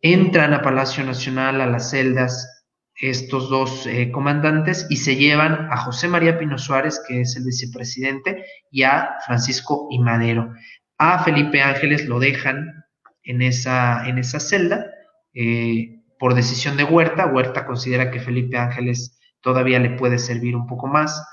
entran 0.00 0.52
a 0.54 0.62
Palacio 0.62 1.04
Nacional, 1.04 1.60
a 1.60 1.66
las 1.66 1.90
celdas, 1.90 2.58
estos 3.00 3.48
dos 3.48 3.86
eh, 3.86 4.10
comandantes 4.10 4.86
y 4.90 4.96
se 4.96 5.16
llevan 5.16 5.68
a 5.70 5.76
José 5.76 6.08
María 6.08 6.38
Pino 6.38 6.58
Suárez, 6.58 7.00
que 7.06 7.20
es 7.20 7.36
el 7.36 7.44
vicepresidente, 7.44 8.44
y 8.70 8.82
a 8.82 9.16
Francisco 9.24 9.86
y 9.90 10.00
Madero. 10.00 10.52
A 10.98 11.22
Felipe 11.22 11.62
Ángeles 11.62 12.06
lo 12.06 12.18
dejan 12.18 12.84
en 13.22 13.42
esa, 13.42 14.06
en 14.08 14.18
esa 14.18 14.40
celda 14.40 14.86
eh, 15.32 16.00
por 16.18 16.34
decisión 16.34 16.76
de 16.76 16.84
Huerta. 16.84 17.26
Huerta 17.26 17.64
considera 17.66 18.10
que 18.10 18.20
Felipe 18.20 18.58
Ángeles 18.58 19.18
todavía 19.40 19.78
le 19.78 19.90
puede 19.90 20.18
servir 20.18 20.56
un 20.56 20.66
poco 20.66 20.88
más 20.88 21.24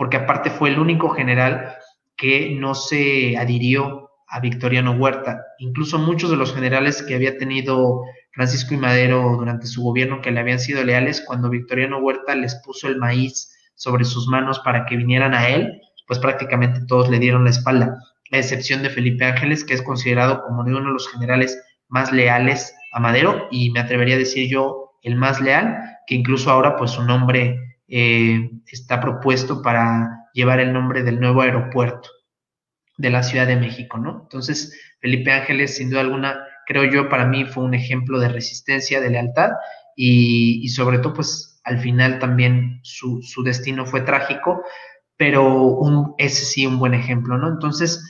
porque 0.00 0.16
aparte 0.16 0.48
fue 0.48 0.70
el 0.70 0.78
único 0.78 1.10
general 1.10 1.74
que 2.16 2.56
no 2.58 2.74
se 2.74 3.36
adhirió 3.36 4.08
a 4.28 4.40
Victoriano 4.40 4.92
Huerta. 4.92 5.42
Incluso 5.58 5.98
muchos 5.98 6.30
de 6.30 6.38
los 6.38 6.54
generales 6.54 7.02
que 7.02 7.14
había 7.14 7.36
tenido 7.36 8.04
Francisco 8.32 8.72
y 8.72 8.78
Madero 8.78 9.36
durante 9.36 9.66
su 9.66 9.82
gobierno 9.82 10.22
que 10.22 10.30
le 10.30 10.40
habían 10.40 10.58
sido 10.58 10.82
leales, 10.84 11.22
cuando 11.26 11.50
Victoriano 11.50 11.98
Huerta 11.98 12.34
les 12.34 12.54
puso 12.64 12.88
el 12.88 12.96
maíz 12.96 13.54
sobre 13.74 14.06
sus 14.06 14.26
manos 14.26 14.60
para 14.60 14.86
que 14.86 14.96
vinieran 14.96 15.34
a 15.34 15.50
él, 15.50 15.82
pues 16.06 16.18
prácticamente 16.18 16.80
todos 16.86 17.10
le 17.10 17.18
dieron 17.18 17.44
la 17.44 17.50
espalda, 17.50 17.98
a 18.32 18.38
excepción 18.38 18.82
de 18.82 18.88
Felipe 18.88 19.26
Ángeles, 19.26 19.64
que 19.64 19.74
es 19.74 19.82
considerado 19.82 20.42
como 20.44 20.62
uno 20.62 20.78
de 20.78 20.94
los 20.94 21.10
generales 21.10 21.62
más 21.88 22.10
leales 22.10 22.74
a 22.94 23.00
Madero 23.00 23.48
y 23.50 23.70
me 23.72 23.80
atrevería 23.80 24.14
a 24.14 24.18
decir 24.18 24.48
yo 24.48 24.92
el 25.02 25.16
más 25.16 25.42
leal, 25.42 25.76
que 26.06 26.14
incluso 26.14 26.50
ahora 26.50 26.78
pues 26.78 26.92
su 26.92 27.04
nombre 27.04 27.69
eh, 27.90 28.50
está 28.70 29.00
propuesto 29.00 29.62
para 29.62 30.28
llevar 30.32 30.60
el 30.60 30.72
nombre 30.72 31.02
del 31.02 31.18
nuevo 31.18 31.42
aeropuerto 31.42 32.08
de 32.96 33.10
la 33.10 33.24
Ciudad 33.24 33.48
de 33.48 33.56
México, 33.56 33.98
¿no? 33.98 34.20
Entonces, 34.22 34.78
Felipe 35.00 35.32
Ángeles, 35.32 35.76
sin 35.76 35.90
duda 35.90 36.02
alguna, 36.02 36.38
creo 36.66 36.84
yo, 36.84 37.08
para 37.08 37.26
mí 37.26 37.44
fue 37.46 37.64
un 37.64 37.74
ejemplo 37.74 38.20
de 38.20 38.28
resistencia, 38.28 39.00
de 39.00 39.10
lealtad 39.10 39.50
y, 39.96 40.68
sobre 40.68 40.98
todo, 40.98 41.14
pues 41.14 41.60
al 41.64 41.80
final 41.80 42.20
también 42.20 42.80
su, 42.84 43.20
destino 43.44 43.84
fue 43.84 44.02
trágico, 44.02 44.62
pero 45.16 45.64
un, 45.64 46.14
ese 46.18 46.44
sí 46.44 46.66
un 46.66 46.78
buen 46.78 46.94
ejemplo, 46.94 47.38
¿no? 47.38 47.48
Entonces, 47.48 48.00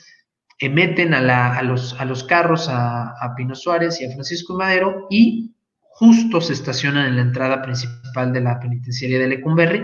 eh, 0.59 0.69
meten 0.69 1.15
a, 1.15 1.57
a, 1.57 1.63
los, 1.63 1.99
a 1.99 2.05
los 2.05 2.23
carros 2.23 2.69
a, 2.69 3.15
a 3.19 3.33
Pino 3.35 3.55
Suárez 3.55 3.99
y 3.99 4.05
a 4.05 4.11
Francisco 4.11 4.55
Madero 4.55 5.07
y 5.09 5.55
justo 6.01 6.41
se 6.41 6.53
estacionan 6.53 7.09
en 7.09 7.15
la 7.17 7.21
entrada 7.21 7.61
principal 7.61 8.33
de 8.33 8.41
la 8.41 8.59
penitenciaria 8.59 9.19
de 9.19 9.27
Lecumberri 9.27 9.83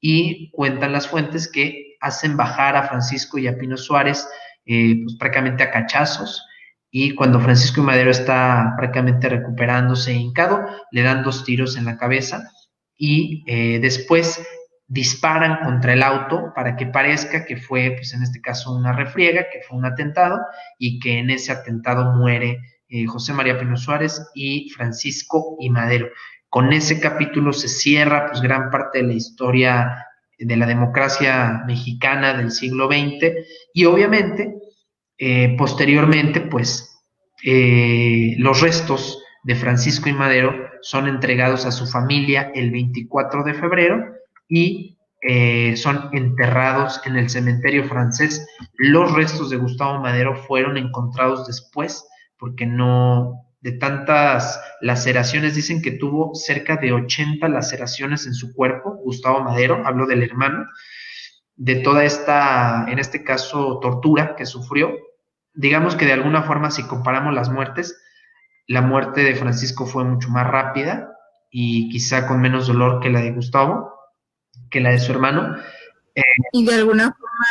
y 0.00 0.48
cuentan 0.52 0.92
las 0.92 1.08
fuentes 1.08 1.50
que 1.50 1.96
hacen 2.00 2.36
bajar 2.36 2.76
a 2.76 2.84
Francisco 2.84 3.36
y 3.36 3.48
a 3.48 3.58
Pino 3.58 3.76
Suárez 3.76 4.28
eh, 4.64 5.00
pues 5.02 5.16
prácticamente 5.16 5.64
a 5.64 5.72
cachazos. 5.72 6.46
Y 6.88 7.16
cuando 7.16 7.40
Francisco 7.40 7.80
y 7.80 7.84
Madero 7.84 8.12
está 8.12 8.74
prácticamente 8.76 9.28
recuperándose 9.28 10.12
hincado, 10.12 10.64
le 10.92 11.02
dan 11.02 11.24
dos 11.24 11.44
tiros 11.44 11.76
en 11.76 11.86
la 11.86 11.96
cabeza 11.96 12.48
y 12.96 13.42
eh, 13.48 13.80
después 13.80 14.40
disparan 14.86 15.64
contra 15.64 15.94
el 15.94 16.04
auto 16.04 16.52
para 16.54 16.76
que 16.76 16.86
parezca 16.86 17.44
que 17.44 17.56
fue, 17.56 17.90
pues 17.96 18.14
en 18.14 18.22
este 18.22 18.40
caso, 18.40 18.72
una 18.72 18.92
refriega, 18.92 19.46
que 19.52 19.62
fue 19.66 19.76
un 19.76 19.84
atentado 19.84 20.38
y 20.78 21.00
que 21.00 21.18
en 21.18 21.30
ese 21.30 21.50
atentado 21.50 22.12
muere 22.12 22.60
eh, 22.88 23.04
José 23.06 23.32
María 23.32 23.58
Pino 23.58 23.76
Suárez 23.76 24.30
y 24.34 24.70
Francisco 24.70 25.56
y 25.58 25.70
Madero. 25.70 26.08
Con 26.48 26.72
ese 26.72 27.00
capítulo 27.00 27.52
se 27.52 27.68
cierra 27.68 28.28
pues 28.28 28.40
gran 28.40 28.70
parte 28.70 28.98
de 28.98 29.08
la 29.08 29.14
historia 29.14 30.06
de 30.38 30.56
la 30.56 30.66
democracia 30.66 31.64
mexicana 31.66 32.34
del 32.34 32.52
siglo 32.52 32.86
XX 32.86 33.32
y 33.74 33.86
obviamente 33.86 34.54
eh, 35.18 35.56
posteriormente 35.58 36.40
pues 36.42 37.02
eh, 37.42 38.36
los 38.38 38.60
restos 38.60 39.20
de 39.42 39.56
Francisco 39.56 40.08
y 40.08 40.12
Madero 40.12 40.54
son 40.82 41.08
entregados 41.08 41.66
a 41.66 41.72
su 41.72 41.86
familia 41.86 42.52
el 42.54 42.70
24 42.70 43.42
de 43.42 43.54
febrero 43.54 44.14
y 44.48 44.92
son 45.74 46.10
enterrados 46.12 47.00
en 47.04 47.16
el 47.16 47.28
cementerio 47.28 47.82
francés. 47.88 48.46
Los 48.74 49.12
restos 49.12 49.50
de 49.50 49.56
Gustavo 49.56 49.98
Madero 49.98 50.36
fueron 50.36 50.76
encontrados 50.76 51.48
después 51.48 52.06
porque 52.38 52.66
no, 52.66 53.46
de 53.60 53.72
tantas 53.72 54.60
laceraciones, 54.80 55.54
dicen 55.54 55.82
que 55.82 55.92
tuvo 55.92 56.34
cerca 56.34 56.76
de 56.76 56.92
80 56.92 57.48
laceraciones 57.48 58.26
en 58.26 58.34
su 58.34 58.54
cuerpo, 58.54 58.96
Gustavo 58.96 59.40
Madero, 59.40 59.82
hablo 59.86 60.06
del 60.06 60.22
hermano, 60.22 60.66
de 61.56 61.76
toda 61.76 62.04
esta, 62.04 62.86
en 62.88 62.98
este 62.98 63.24
caso, 63.24 63.78
tortura 63.80 64.36
que 64.36 64.46
sufrió. 64.46 64.92
Digamos 65.54 65.96
que 65.96 66.04
de 66.04 66.12
alguna 66.12 66.42
forma, 66.42 66.70
si 66.70 66.82
comparamos 66.84 67.34
las 67.34 67.50
muertes, 67.50 67.98
la 68.68 68.82
muerte 68.82 69.22
de 69.22 69.34
Francisco 69.34 69.86
fue 69.86 70.04
mucho 70.04 70.28
más 70.28 70.46
rápida 70.46 71.16
y 71.50 71.88
quizá 71.88 72.26
con 72.26 72.40
menos 72.40 72.66
dolor 72.66 73.00
que 73.00 73.10
la 73.10 73.20
de 73.20 73.32
Gustavo, 73.32 73.90
que 74.70 74.80
la 74.80 74.90
de 74.90 74.98
su 74.98 75.12
hermano. 75.12 75.56
y 76.52 76.66
de 76.66 76.74
alguna 76.74 77.12
forma 77.12 77.46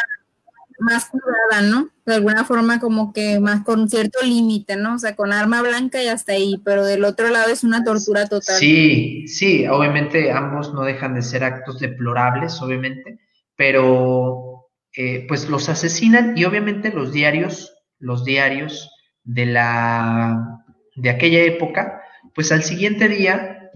más 0.80 1.10
curada, 1.10 1.62
¿no? 1.62 1.90
De 2.06 2.14
alguna 2.14 2.44
forma 2.45 2.80
como 2.80 3.14
que 3.14 3.40
más 3.40 3.64
con 3.64 3.90
cierto 3.90 4.19
límite, 4.23 4.76
¿no? 4.76 4.95
O 4.95 4.99
sea, 4.99 5.15
con 5.15 5.34
arma 5.34 5.64
blanca 5.64 6.03
y 6.03 6.07
hasta 6.07 6.34
ahí, 6.34 6.61
pero 6.64 6.86
del 6.86 7.03
otro 7.03 7.30
lado 7.30 7.52
es 7.52 7.64
una 7.64 7.84
tortura 7.84 8.27
total. 8.27 8.57
Sí, 8.57 9.27
sí, 9.27 9.68
obviamente 9.68 10.32
ambos 10.32 10.73
no 10.73 10.84
dejan 10.84 11.15
de 11.15 11.23
ser 11.23 11.44
actos 11.44 11.80
deplorables, 11.80 12.61
obviamente, 12.61 13.19
pero 13.56 14.68
eh, 14.95 15.26
pues 15.27 15.49
los 15.49 15.68
asesinan 15.68 16.38
y 16.38 16.45
obviamente 16.45 16.91
los 16.91 17.11
diarios, 17.11 17.73
los 17.99 18.23
diarios 18.23 18.91
de 19.23 19.48
la 19.48 20.61
de 20.95 21.10
aquella 21.10 21.41
época, 21.41 22.02
pues 22.34 22.52
al 22.52 22.64
siguiente 22.64 23.10
día 23.10 23.72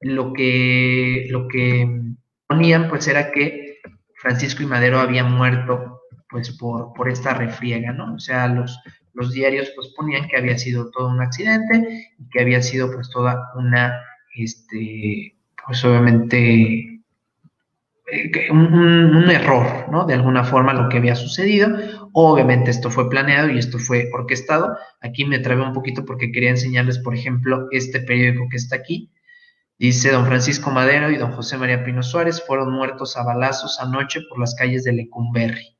lo 0.00 0.32
que 0.32 1.26
lo 1.30 1.48
que 1.48 2.02
ponían 2.46 2.88
pues 2.88 3.08
era 3.08 3.32
que 3.32 3.78
Francisco 4.14 4.62
y 4.62 4.66
Madero 4.66 5.00
habían 5.00 5.32
muerto 5.32 5.95
pues 6.28 6.50
por, 6.56 6.92
por 6.92 7.08
esta 7.08 7.34
refriega, 7.34 7.92
¿no? 7.92 8.14
O 8.14 8.18
sea, 8.18 8.48
los, 8.48 8.78
los 9.14 9.32
diarios 9.32 9.70
pues 9.74 9.88
ponían 9.96 10.28
que 10.28 10.36
había 10.36 10.58
sido 10.58 10.90
todo 10.90 11.08
un 11.08 11.20
accidente 11.20 12.12
y 12.18 12.28
que 12.30 12.40
había 12.40 12.62
sido 12.62 12.92
pues 12.92 13.10
toda 13.10 13.50
una, 13.56 14.00
este, 14.34 15.36
pues 15.66 15.84
obviamente 15.84 17.00
eh, 18.12 18.50
un, 18.50 19.30
error, 19.30 19.88
¿no? 19.90 20.04
De 20.04 20.14
alguna 20.14 20.44
forma 20.44 20.72
lo 20.72 20.88
que 20.88 20.98
había 20.98 21.16
sucedido. 21.16 22.10
Obviamente 22.12 22.70
esto 22.70 22.90
fue 22.90 23.08
planeado 23.10 23.50
y 23.50 23.58
esto 23.58 23.78
fue 23.78 24.08
orquestado. 24.12 24.76
Aquí 25.00 25.24
me 25.24 25.38
trabé 25.38 25.62
un 25.62 25.72
poquito 25.72 26.04
porque 26.04 26.32
quería 26.32 26.50
enseñarles, 26.50 26.98
por 26.98 27.14
ejemplo, 27.14 27.68
este 27.70 28.00
periódico 28.00 28.48
que 28.50 28.56
está 28.56 28.76
aquí, 28.76 29.10
Dice 29.78 30.10
don 30.10 30.24
Francisco 30.24 30.70
Madero 30.70 31.10
y 31.10 31.18
don 31.18 31.32
José 31.32 31.58
María 31.58 31.84
Pino 31.84 32.02
Suárez 32.02 32.42
fueron 32.46 32.72
muertos 32.72 33.18
a 33.18 33.22
balazos 33.22 33.78
anoche 33.78 34.22
por 34.26 34.38
las 34.38 34.54
calles 34.54 34.84
de 34.84 34.94
Lecumberri, 34.94 35.75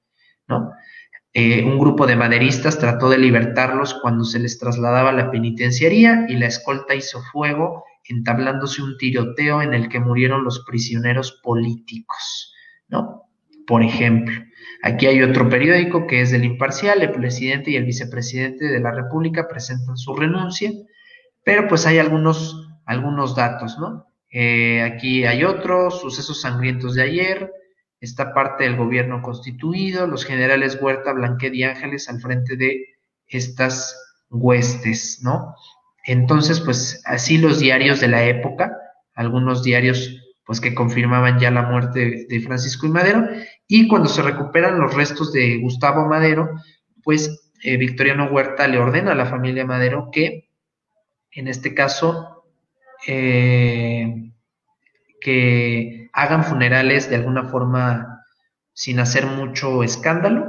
Eh, 1.32 1.64
un 1.64 1.78
grupo 1.78 2.06
de 2.06 2.16
maderistas 2.16 2.78
trató 2.78 3.10
de 3.10 3.18
libertarlos 3.18 3.94
cuando 4.00 4.24
se 4.24 4.38
les 4.38 4.58
trasladaba 4.58 5.10
a 5.10 5.12
la 5.12 5.30
penitenciaría 5.30 6.24
y 6.28 6.36
la 6.36 6.46
escolta 6.46 6.94
hizo 6.94 7.20
fuego, 7.32 7.84
entablándose 8.08 8.82
un 8.82 8.96
tiroteo 8.96 9.60
en 9.60 9.74
el 9.74 9.88
que 9.88 10.00
murieron 10.00 10.44
los 10.44 10.64
prisioneros 10.64 11.40
políticos, 11.42 12.54
¿no? 12.88 13.24
Por 13.66 13.82
ejemplo, 13.82 14.40
aquí 14.82 15.06
hay 15.06 15.22
otro 15.22 15.48
periódico 15.48 16.06
que 16.06 16.22
es 16.22 16.30
del 16.30 16.44
Imparcial, 16.44 17.02
el 17.02 17.12
presidente 17.12 17.72
y 17.72 17.76
el 17.76 17.84
vicepresidente 17.84 18.66
de 18.66 18.80
la 18.80 18.92
República 18.92 19.48
presentan 19.48 19.96
su 19.98 20.14
renuncia, 20.14 20.70
pero 21.44 21.68
pues 21.68 21.84
hay 21.86 21.98
algunos 21.98 22.66
algunos 22.86 23.34
datos, 23.34 23.78
¿no? 23.78 24.06
Eh, 24.30 24.82
aquí 24.82 25.24
hay 25.24 25.44
otros, 25.44 26.00
sucesos 26.00 26.40
sangrientos 26.40 26.94
de 26.94 27.02
ayer, 27.02 27.52
esta 28.06 28.32
parte 28.32 28.64
del 28.64 28.76
gobierno 28.76 29.20
constituido, 29.20 30.06
los 30.06 30.24
generales 30.24 30.78
Huerta, 30.80 31.12
Blanquet 31.12 31.52
y 31.54 31.64
Ángeles 31.64 32.08
al 32.08 32.20
frente 32.20 32.56
de 32.56 32.84
estas 33.26 33.94
huestes, 34.30 35.20
¿no? 35.22 35.54
Entonces, 36.04 36.60
pues 36.60 37.02
así 37.04 37.36
los 37.36 37.58
diarios 37.58 38.00
de 38.00 38.08
la 38.08 38.24
época, 38.24 38.76
algunos 39.14 39.62
diarios 39.62 40.22
pues 40.44 40.60
que 40.60 40.76
confirmaban 40.76 41.40
ya 41.40 41.50
la 41.50 41.62
muerte 41.62 42.26
de, 42.28 42.40
Francisco 42.40 42.86
y 42.86 42.90
Madero, 42.90 43.26
y 43.66 43.88
cuando 43.88 44.08
se 44.08 44.22
recuperan 44.22 44.78
los 44.78 44.94
restos 44.94 45.32
de 45.32 45.58
Gustavo 45.58 46.06
Madero, 46.06 46.50
pues 47.02 47.52
eh, 47.64 47.76
Victoriano 47.76 48.26
Huerta 48.26 48.68
le 48.68 48.78
ordena 48.78 49.12
a 49.12 49.16
la 49.16 49.26
familia 49.26 49.66
Madero 49.66 50.10
que, 50.12 50.48
en 51.32 51.48
este 51.48 51.74
caso, 51.74 52.44
eh, 53.08 54.30
que 55.20 56.05
hagan 56.16 56.42
funerales 56.42 57.08
de 57.08 57.16
alguna 57.16 57.44
forma 57.44 58.24
sin 58.72 58.98
hacer 58.98 59.26
mucho 59.26 59.84
escándalo, 59.84 60.46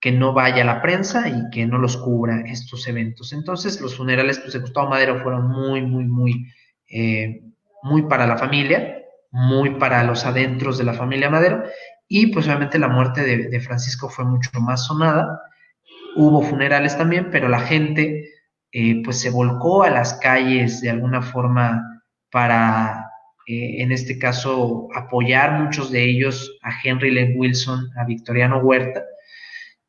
que 0.00 0.12
no 0.12 0.32
vaya 0.32 0.64
la 0.64 0.80
prensa 0.80 1.28
y 1.28 1.50
que 1.50 1.66
no 1.66 1.78
los 1.78 1.96
cubra 1.96 2.42
estos 2.46 2.86
eventos. 2.86 3.32
Entonces 3.32 3.80
los 3.80 3.96
funerales 3.96 4.38
pues, 4.38 4.52
de 4.52 4.60
Gustavo 4.60 4.88
Madero 4.88 5.18
fueron 5.22 5.48
muy, 5.48 5.82
muy, 5.82 6.04
muy, 6.04 6.46
eh, 6.88 7.42
muy 7.82 8.02
para 8.02 8.26
la 8.26 8.36
familia, 8.36 9.02
muy 9.30 9.70
para 9.70 10.04
los 10.04 10.24
adentros 10.24 10.78
de 10.78 10.84
la 10.84 10.92
familia 10.92 11.30
Madero 11.30 11.64
y 12.08 12.28
pues 12.28 12.46
obviamente 12.46 12.78
la 12.78 12.88
muerte 12.88 13.22
de, 13.22 13.48
de 13.48 13.60
Francisco 13.60 14.08
fue 14.08 14.24
mucho 14.24 14.50
más 14.60 14.86
sonada. 14.86 15.40
Hubo 16.14 16.42
funerales 16.42 16.96
también, 16.96 17.30
pero 17.30 17.48
la 17.48 17.60
gente 17.60 18.30
eh, 18.72 19.02
pues 19.02 19.20
se 19.20 19.30
volcó 19.30 19.84
a 19.84 19.90
las 19.90 20.14
calles 20.14 20.80
de 20.82 20.90
alguna 20.90 21.22
forma 21.22 22.02
para, 22.30 23.05
eh, 23.46 23.82
en 23.82 23.92
este 23.92 24.18
caso, 24.18 24.88
apoyar 24.94 25.62
muchos 25.62 25.90
de 25.90 26.04
ellos 26.04 26.58
a 26.62 26.70
Henry 26.82 27.10
Len 27.10 27.34
Wilson, 27.36 27.90
a 27.96 28.04
Victoriano 28.04 28.58
Huerta. 28.58 29.04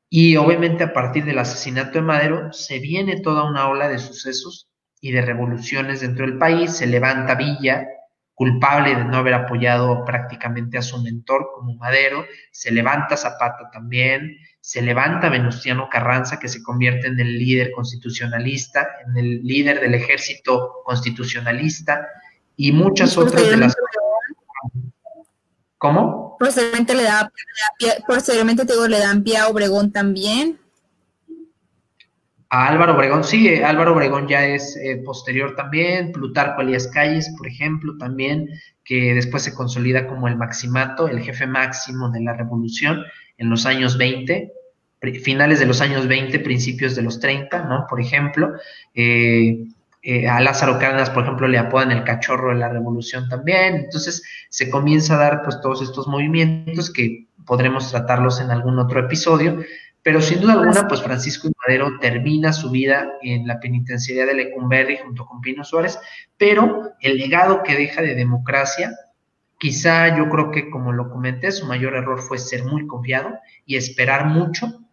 Y 0.10 0.38
obviamente 0.38 0.84
a 0.84 0.94
partir 0.94 1.26
del 1.26 1.40
asesinato 1.40 2.00
de 2.00 2.02
Madero 2.02 2.54
se 2.54 2.80
viene 2.80 3.20
toda 3.20 3.44
una 3.50 3.68
ola 3.68 3.90
de 3.90 4.00
sucesos 4.00 4.70
y 5.02 5.12
de 5.12 5.22
revoluciones 5.22 6.02
dentro 6.02 6.26
del 6.26 6.38
país. 6.38 6.78
Se 6.78 6.88
levanta 6.88 7.36
Villa, 7.36 7.86
culpable 8.34 8.96
de 8.96 9.04
no 9.04 9.18
haber 9.18 9.34
apoyado 9.34 10.06
prácticamente 10.06 10.78
a 10.78 10.82
su 10.82 11.02
mentor 11.02 11.50
como 11.54 11.76
Madero. 11.76 12.26
Se 12.52 12.72
levanta 12.72 13.18
Zapata 13.18 13.70
también 13.72 14.38
se 14.68 14.82
levanta 14.82 15.30
Venustiano 15.30 15.88
Carranza, 15.90 16.40
que 16.40 16.50
se 16.50 16.62
convierte 16.62 17.08
en 17.08 17.18
el 17.22 17.38
líder 17.40 17.72
constitucionalista, 17.72 18.86
en 19.08 19.16
el 19.16 19.42
líder 19.42 19.80
del 19.80 19.94
ejército 19.94 20.84
constitucionalista, 20.84 22.06
y 22.58 22.72
muchas 22.72 23.18
otras 23.18 23.50
de 23.50 23.58
las... 23.58 23.76
¿Cómo? 25.78 26.36
Posteriormente 26.40 26.96
le 26.96 27.04
da, 27.04 27.32
posteriormente 28.08 28.66
le 28.90 29.00
dan 29.00 29.24
pie 29.24 29.38
a 29.38 29.48
Obregón 29.48 29.92
también. 29.92 30.60
A 32.50 32.68
Álvaro 32.68 32.96
Obregón, 32.96 33.24
sí, 33.24 33.48
eh, 33.48 33.64
Álvaro 33.64 33.94
Obregón 33.94 34.28
ya 34.28 34.46
es 34.46 34.78
eh, 34.78 35.02
posterior 35.04 35.56
también, 35.56 36.12
Plutarco 36.14 36.62
Elías 36.62 36.88
Calles, 36.88 37.30
por 37.38 37.48
ejemplo, 37.48 37.98
también, 37.98 38.48
que 38.86 39.14
después 39.14 39.44
se 39.44 39.54
consolida 39.54 40.08
como 40.08 40.28
el 40.28 40.38
maximato, 40.38 41.08
el 41.10 41.20
jefe 41.20 41.46
máximo 41.46 42.10
de 42.10 42.22
la 42.22 42.34
revolución 42.34 43.04
en 43.38 43.50
los 43.50 43.66
años 43.66 43.98
20, 43.98 44.54
finales 45.24 45.60
de 45.60 45.66
los 45.66 45.82
años 45.82 46.08
20, 46.08 46.40
principios 46.40 46.96
de 46.96 47.02
los 47.02 47.20
30, 47.20 47.66
¿no? 47.66 47.86
Por 47.90 48.00
ejemplo, 48.00 48.54
eh, 48.96 49.68
eh, 50.10 50.26
a 50.26 50.40
Lázaro 50.40 50.80
Cárdenas, 50.80 51.10
por 51.10 51.24
ejemplo, 51.24 51.50
le 51.50 51.58
apodan 51.58 51.92
el 51.92 52.06
cachorro 52.06 52.54
de 52.54 52.60
la 52.60 52.70
revolución 52.70 53.28
también. 53.28 53.76
Entonces 53.76 54.24
se 54.50 54.70
comienza 54.70 55.16
a 55.16 55.18
dar 55.18 55.42
pues 55.44 55.60
todos 55.60 55.82
estos 55.82 56.08
movimientos 56.08 56.94
que 56.94 57.28
podremos 57.46 57.92
tratarlos 57.92 58.40
en 58.40 58.50
algún 58.50 58.80
otro 58.80 59.02
episodio, 59.02 59.60
pero 60.04 60.22
sin 60.22 60.40
duda 60.40 60.54
alguna, 60.54 60.88
pues 60.88 61.02
Francisco 61.02 61.50
Madero 61.68 62.00
termina 62.00 62.54
su 62.54 62.72
vida 62.72 63.12
en 63.22 63.46
la 63.46 63.60
penitenciaría 63.60 64.26
de 64.26 64.34
Lecumberri 64.36 64.98
junto 65.04 65.26
con 65.26 65.42
Pino 65.42 65.66
Suárez, 65.66 66.00
pero 66.38 66.94
el 67.02 67.18
legado 67.18 67.62
que 67.62 67.76
deja 67.76 68.02
de 68.02 68.16
democracia 68.16 68.96
Quizá 69.60 70.16
yo 70.16 70.30
creo 70.30 70.52
que, 70.52 70.70
como 70.70 70.94
lo 70.94 71.10
comenté, 71.10 71.52
su 71.52 71.66
mayor 71.66 71.96
error 71.96 72.22
fue 72.22 72.38
ser 72.38 72.64
muy 72.64 72.86
confiado 72.86 73.40
y 73.66 73.76
esperar 73.76 74.28
mucho 74.28 74.87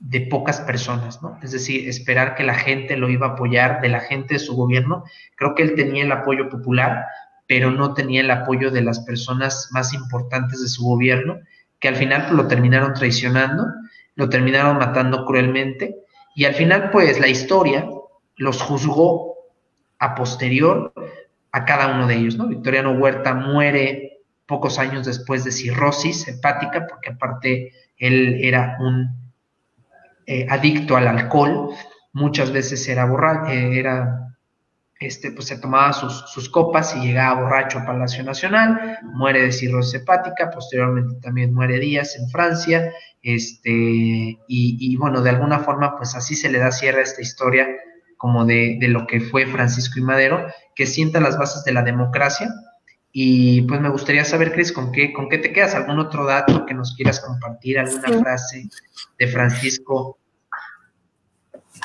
de 0.00 0.20
pocas 0.22 0.60
personas, 0.60 1.22
¿no? 1.22 1.38
Es 1.42 1.52
decir, 1.52 1.88
esperar 1.88 2.34
que 2.34 2.44
la 2.44 2.54
gente 2.54 2.96
lo 2.96 3.08
iba 3.08 3.26
a 3.26 3.30
apoyar, 3.30 3.80
de 3.80 3.88
la 3.88 4.00
gente 4.00 4.34
de 4.34 4.40
su 4.40 4.54
gobierno. 4.54 5.04
Creo 5.36 5.54
que 5.54 5.62
él 5.62 5.74
tenía 5.74 6.04
el 6.04 6.12
apoyo 6.12 6.48
popular, 6.48 7.04
pero 7.46 7.70
no 7.70 7.94
tenía 7.94 8.20
el 8.20 8.30
apoyo 8.30 8.70
de 8.70 8.82
las 8.82 9.00
personas 9.00 9.68
más 9.72 9.92
importantes 9.94 10.62
de 10.62 10.68
su 10.68 10.84
gobierno, 10.84 11.40
que 11.80 11.88
al 11.88 11.96
final 11.96 12.36
lo 12.36 12.46
terminaron 12.46 12.94
traicionando, 12.94 13.66
lo 14.14 14.28
terminaron 14.28 14.78
matando 14.78 15.24
cruelmente, 15.24 15.96
y 16.34 16.44
al 16.44 16.54
final, 16.54 16.90
pues, 16.90 17.18
la 17.18 17.28
historia 17.28 17.88
los 18.36 18.62
juzgó 18.62 19.34
a 19.98 20.14
posterior 20.14 20.92
a 21.50 21.64
cada 21.64 21.88
uno 21.88 22.06
de 22.06 22.14
ellos, 22.14 22.36
¿no? 22.36 22.46
Victoriano 22.46 22.92
Huerta 22.92 23.34
muere 23.34 24.20
pocos 24.46 24.78
años 24.78 25.06
después 25.06 25.44
de 25.44 25.50
cirrosis 25.50 26.28
hepática, 26.28 26.86
porque 26.86 27.10
aparte 27.10 27.72
él 27.96 28.38
era 28.42 28.76
un 28.80 29.17
eh, 30.28 30.46
adicto 30.48 30.96
al 30.96 31.08
alcohol, 31.08 31.70
muchas 32.12 32.52
veces 32.52 32.86
era 32.88 33.06
borracho, 33.06 33.50
eh, 33.50 33.78
era, 33.78 34.36
este, 35.00 35.32
pues 35.32 35.46
se 35.46 35.58
tomaba 35.58 35.92
sus, 35.92 36.48
copas 36.50 36.94
y 36.94 37.00
llegaba 37.00 37.40
borracho 37.40 37.78
a 37.78 37.86
Palacio 37.86 38.22
Nacional, 38.22 38.98
muere 39.02 39.42
de 39.42 39.52
cirrosis 39.52 40.02
hepática, 40.02 40.50
posteriormente 40.50 41.20
también 41.22 41.54
muere 41.54 41.78
Díaz 41.80 42.16
en 42.16 42.28
Francia, 42.28 42.92
este, 43.22 43.70
y, 43.70 44.38
y 44.46 44.96
bueno, 44.96 45.22
de 45.22 45.30
alguna 45.30 45.60
forma, 45.60 45.96
pues 45.96 46.14
así 46.14 46.34
se 46.34 46.50
le 46.50 46.58
da 46.58 46.70
cierre 46.70 47.00
a 47.00 47.04
esta 47.04 47.22
historia 47.22 47.66
como 48.18 48.44
de, 48.44 48.76
lo 48.82 49.06
que 49.06 49.20
fue 49.20 49.46
Francisco 49.46 49.98
y 49.98 50.02
Madero, 50.02 50.46
que 50.74 50.86
sienta 50.86 51.20
las 51.20 51.38
bases 51.38 51.64
de 51.64 51.72
la 51.72 51.82
democracia. 51.82 52.50
Y 53.12 53.62
pues 53.62 53.80
me 53.80 53.88
gustaría 53.88 54.24
saber, 54.24 54.52
Cris, 54.52 54.72
¿con 54.72 54.92
qué, 54.92 55.12
¿con 55.12 55.28
qué 55.28 55.38
te 55.38 55.52
quedas? 55.52 55.74
¿Algún 55.74 55.98
otro 55.98 56.26
dato 56.26 56.66
que 56.66 56.74
nos 56.74 56.94
quieras 56.94 57.20
compartir? 57.20 57.78
¿Alguna 57.78 58.20
frase 58.20 58.68
de 59.18 59.26
Francisco? 59.28 60.18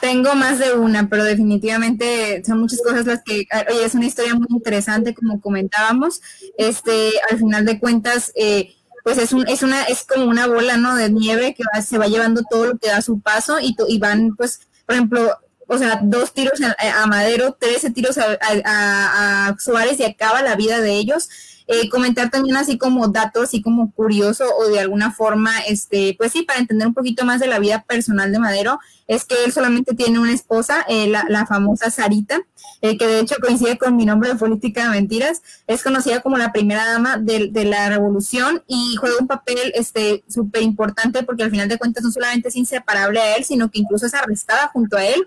Tengo 0.02 0.36
más 0.36 0.60
de 0.60 0.74
una, 0.74 1.08
pero 1.08 1.24
definitivamente 1.24 2.44
son 2.46 2.60
muchas 2.60 2.82
cosas 2.82 3.06
las 3.06 3.24
que, 3.24 3.46
ah, 3.52 3.64
oye, 3.70 3.86
es 3.86 3.96
una 3.96 4.06
historia 4.06 4.36
muy 4.36 4.48
interesante, 4.50 5.14
como 5.14 5.40
comentábamos. 5.40 6.22
Este, 6.58 7.12
al 7.30 7.38
final 7.38 7.66
de 7.66 7.80
cuentas, 7.80 8.32
eh, 8.36 8.74
pues 9.04 9.18
es 9.18 9.32
un, 9.32 9.48
es 9.48 9.64
una, 9.64 9.84
es 9.84 10.04
como 10.04 10.26
una 10.26 10.48
bola, 10.48 10.78
¿no? 10.78 10.96
De 10.96 11.10
nieve 11.10 11.56
que 11.56 11.64
se 11.82 11.98
va 11.98 12.08
llevando 12.08 12.42
todo 12.50 12.66
lo 12.66 12.78
que 12.78 12.90
da 12.90 13.02
su 13.02 13.22
paso 13.22 13.60
y, 13.62 13.76
y 13.88 14.00
van, 14.00 14.36
pues, 14.36 14.62
por 14.86 14.96
ejemplo, 14.96 15.32
o 15.68 15.78
sea, 15.78 16.00
dos 16.04 16.34
tiros 16.34 16.60
a, 16.62 17.06
Madero, 17.08 17.54
trece 17.60 17.92
tiros 17.92 18.18
a, 18.18 18.38
a, 18.66 19.56
Suárez 19.60 20.00
y 20.00 20.04
acaba 20.04 20.42
la 20.42 20.56
vida 20.56 20.82
de 20.82 20.94
ellos. 20.94 21.30
Eh, 21.68 21.90
comentar 21.90 22.30
también 22.30 22.58
así 22.58 22.78
como 22.78 23.08
datos, 23.08 23.44
así 23.44 23.62
como 23.62 23.92
curioso 23.92 24.46
o 24.58 24.68
de 24.68 24.80
alguna 24.80 25.12
forma, 25.12 25.60
este, 25.62 26.16
pues 26.18 26.32
sí, 26.32 26.44
para 26.44 26.60
entender 26.60 26.88
un 26.88 26.94
poquito 26.94 27.26
más 27.26 27.40
de 27.40 27.48
la 27.48 27.60
vida 27.60 27.84
personal 27.88 28.32
de 28.32 28.40
Madero, 28.40 28.80
es 29.08 29.26
que 29.26 29.44
él 29.46 29.52
solamente 29.52 29.94
tiene 29.94 30.20
una 30.20 30.34
esposa, 30.34 30.86
eh, 30.88 31.08
la, 31.08 31.46
famosa 31.46 31.92
Sarita, 31.92 32.42
eh, 32.82 32.98
que 32.98 33.06
de 33.06 33.20
hecho 33.20 33.36
coincide 33.42 33.78
con 33.78 33.96
mi 33.96 34.06
nombre 34.06 34.30
de 34.30 34.36
Política 34.36 34.84
de 34.84 34.90
Mentiras, 34.92 35.42
es 35.68 35.84
conocida 35.84 36.22
como 36.22 36.38
la 36.38 36.52
primera 36.52 36.86
dama 36.86 37.18
de, 37.18 37.50
la 37.64 37.90
revolución 37.90 38.64
y 38.68 38.96
juega 38.98 39.16
un 39.20 39.28
papel 39.28 39.72
este 39.76 40.24
súper 40.28 40.62
importante 40.64 41.24
porque 41.24 41.44
al 41.44 41.52
final 41.52 41.70
de 41.70 41.78
cuentas 41.78 42.04
no 42.04 42.12
solamente 42.12 42.50
es 42.50 42.56
inseparable 42.56 43.22
a 43.22 43.36
él, 43.36 43.44
sino 43.46 43.70
que 43.72 43.80
incluso 43.80 44.06
es 44.06 44.14
arrestada 44.14 44.70
junto 44.74 44.98
a 44.98 45.06
él. 45.06 45.24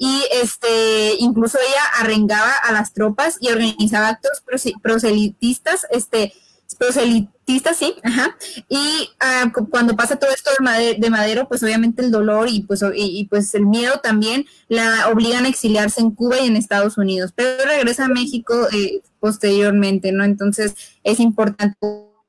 Y 0.00 0.22
este 0.32 1.14
incluso 1.18 1.58
ella 1.58 1.82
arrengaba 2.00 2.52
a 2.62 2.72
las 2.72 2.92
tropas 2.92 3.36
y 3.40 3.48
organizaba 3.48 4.08
actos 4.08 4.42
proselitistas, 4.82 5.83
este 5.90 6.32
proselitista, 6.78 7.74
sí, 7.74 7.94
ajá. 8.02 8.36
Y 8.68 9.08
ah, 9.20 9.52
cuando 9.70 9.96
pasa 9.96 10.16
todo 10.16 10.30
esto 10.30 10.50
de 10.58 11.10
madero, 11.10 11.48
pues 11.48 11.62
obviamente 11.62 12.02
el 12.02 12.10
dolor 12.10 12.48
y 12.48 12.62
pues, 12.62 12.84
y, 12.94 13.26
pues 13.26 13.54
el 13.54 13.66
miedo 13.66 14.00
también 14.02 14.46
la 14.68 15.08
obligan 15.08 15.44
a 15.44 15.48
exiliarse 15.48 16.00
en 16.00 16.10
Cuba 16.10 16.40
y 16.40 16.46
en 16.46 16.56
Estados 16.56 16.98
Unidos, 16.98 17.32
pero 17.34 17.64
regresa 17.64 18.06
a 18.06 18.08
México 18.08 18.68
eh, 18.72 19.02
posteriormente, 19.20 20.12
¿no? 20.12 20.24
Entonces 20.24 20.74
es 21.02 21.20
importante 21.20 21.76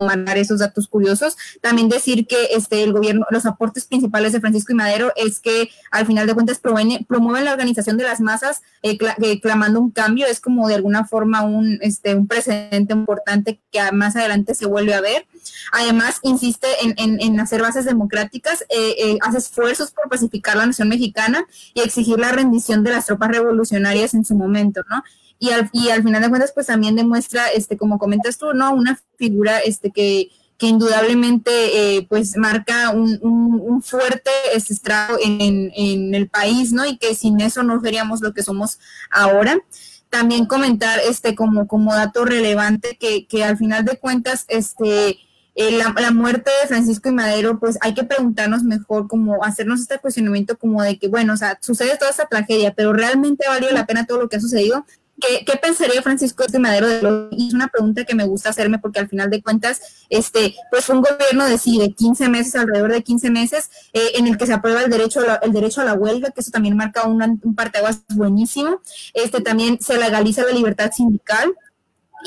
mandar 0.05 0.37
esos 0.37 0.59
datos 0.59 0.87
curiosos. 0.87 1.37
También 1.61 1.89
decir 1.89 2.27
que 2.27 2.49
este 2.51 2.83
el 2.83 2.93
gobierno, 2.93 3.25
los 3.29 3.45
aportes 3.45 3.85
principales 3.85 4.31
de 4.31 4.39
Francisco 4.39 4.71
y 4.71 4.75
Madero 4.75 5.11
es 5.15 5.39
que 5.39 5.69
al 5.91 6.05
final 6.05 6.27
de 6.27 6.33
cuentas 6.33 6.59
promueven 6.59 7.45
la 7.45 7.51
organización 7.51 7.97
de 7.97 8.03
las 8.03 8.21
masas 8.21 8.61
eh, 8.83 8.97
eh, 9.21 9.41
clamando 9.41 9.79
un 9.79 9.91
cambio. 9.91 10.27
Es 10.27 10.39
como 10.39 10.67
de 10.67 10.75
alguna 10.75 11.05
forma 11.05 11.41
un, 11.41 11.79
este, 11.81 12.15
un 12.15 12.27
precedente 12.27 12.93
importante 12.93 13.59
que 13.71 13.79
más 13.91 14.15
adelante 14.15 14.55
se 14.55 14.65
vuelve 14.65 14.93
a 14.93 15.01
ver. 15.01 15.25
Además, 15.71 16.19
insiste 16.23 16.67
en, 16.81 17.19
en, 17.19 17.39
hacer 17.39 17.61
bases 17.61 17.85
democráticas, 17.85 18.65
eh, 18.69 19.17
hace 19.21 19.37
esfuerzos 19.37 19.91
por 19.91 20.09
pacificar 20.09 20.55
la 20.57 20.65
nación 20.65 20.89
mexicana 20.89 21.45
y 21.73 21.81
exigir 21.81 22.19
la 22.19 22.31
rendición 22.31 22.83
de 22.83 22.91
las 22.91 23.05
tropas 23.05 23.29
revolucionarias 23.29 24.13
en 24.13 24.25
su 24.25 24.35
momento, 24.35 24.81
¿no? 24.89 25.03
Y 25.39 25.49
al, 25.49 25.69
final 25.69 26.21
de 26.21 26.29
cuentas 26.29 26.51
pues 26.53 26.67
también 26.67 26.95
demuestra, 26.95 27.47
este, 27.49 27.77
como 27.77 27.99
comentas 27.99 28.37
tú, 28.37 28.53
¿no? 28.53 28.73
Una 28.73 28.99
figura 29.17 29.59
este, 29.59 29.91
que, 29.91 30.29
que 30.57 30.67
indudablemente 30.67 31.97
eh, 31.97 32.07
pues 32.09 32.37
marca 32.37 32.91
un, 32.91 33.19
un, 33.21 33.81
fuerte 33.81 34.31
estrado 34.53 35.17
en, 35.21 35.71
en, 35.75 36.15
el 36.15 36.29
país, 36.29 36.71
¿no? 36.71 36.85
Y 36.85 36.97
que 36.97 37.13
sin 37.13 37.41
eso 37.41 37.63
no 37.63 37.81
seríamos 37.81 38.21
lo 38.21 38.33
que 38.33 38.43
somos 38.43 38.79
ahora. 39.11 39.59
También 40.09 40.45
comentar 40.45 40.99
este 40.99 41.35
como, 41.35 41.67
como 41.67 41.93
dato 41.93 42.23
relevante 42.23 42.97
que, 42.97 43.27
que 43.27 43.43
al 43.43 43.57
final 43.57 43.83
de 43.83 43.97
cuentas 43.97 44.45
este 44.47 45.19
eh, 45.57 45.71
la, 45.71 45.93
la, 45.97 46.11
muerte 46.11 46.51
de 46.61 46.67
Francisco 46.67 47.07
y 47.07 47.13
Madero, 47.13 47.59
pues 47.59 47.77
hay 47.79 47.93
que 47.93 48.03
preguntarnos 48.03 48.63
mejor, 48.63 49.07
como 49.07 49.41
hacernos 49.43 49.79
este 49.79 49.99
cuestionamiento 49.99 50.57
como 50.57 50.83
de 50.83 50.99
que, 50.99 51.07
bueno, 51.07 51.33
o 51.33 51.37
sea, 51.37 51.57
sucede 51.61 51.97
toda 51.97 52.11
esta 52.11 52.25
tragedia, 52.25 52.73
pero 52.73 52.91
realmente 52.91 53.45
valió 53.47 53.71
la 53.71 53.85
pena 53.85 54.05
todo 54.05 54.19
lo 54.19 54.27
que 54.27 54.35
ha 54.35 54.41
sucedido. 54.41 54.85
¿Qué, 55.19 55.45
pensaría 55.61 56.01
Francisco 56.01 56.43
de 56.45 56.59
Madero 56.59 56.87
de 56.87 57.01
lo 57.01 57.29
Y 57.31 57.47
es 57.47 57.53
una 57.53 57.69
pregunta 57.69 58.03
que 58.03 58.15
me 58.15 58.25
gusta 58.25 58.49
hacerme 58.49 58.79
porque 58.79 58.99
al 58.99 59.07
final 59.07 59.29
de 59.29 59.41
cuentas, 59.41 60.05
este, 60.09 60.55
pues 60.69 60.85
fue 60.85 60.95
un 60.95 61.01
gobierno 61.01 61.45
de 61.45 61.57
sí, 61.57 61.79
de 61.79 61.93
15 61.93 62.27
meses, 62.27 62.55
alrededor 62.55 62.91
de 62.91 63.01
15 63.01 63.29
meses, 63.31 63.69
eh, 63.93 64.11
en 64.15 64.27
el 64.27 64.37
que 64.37 64.45
se 64.45 64.53
aprueba 64.53 64.81
el 64.81 64.91
derecho, 64.91 65.21
a 65.21 65.25
la, 65.25 65.35
el 65.35 65.53
derecho 65.53 65.81
a 65.81 65.85
la 65.85 65.93
huelga, 65.93 66.31
que 66.31 66.41
eso 66.41 66.51
también 66.51 66.75
marca 66.75 67.07
un, 67.07 67.55
parteaguas 67.55 68.01
buenísimo. 68.13 68.81
Este, 69.13 69.39
también 69.39 69.79
se 69.79 69.97
legaliza 69.97 70.43
la 70.43 70.51
libertad 70.51 70.91
sindical, 70.91 71.53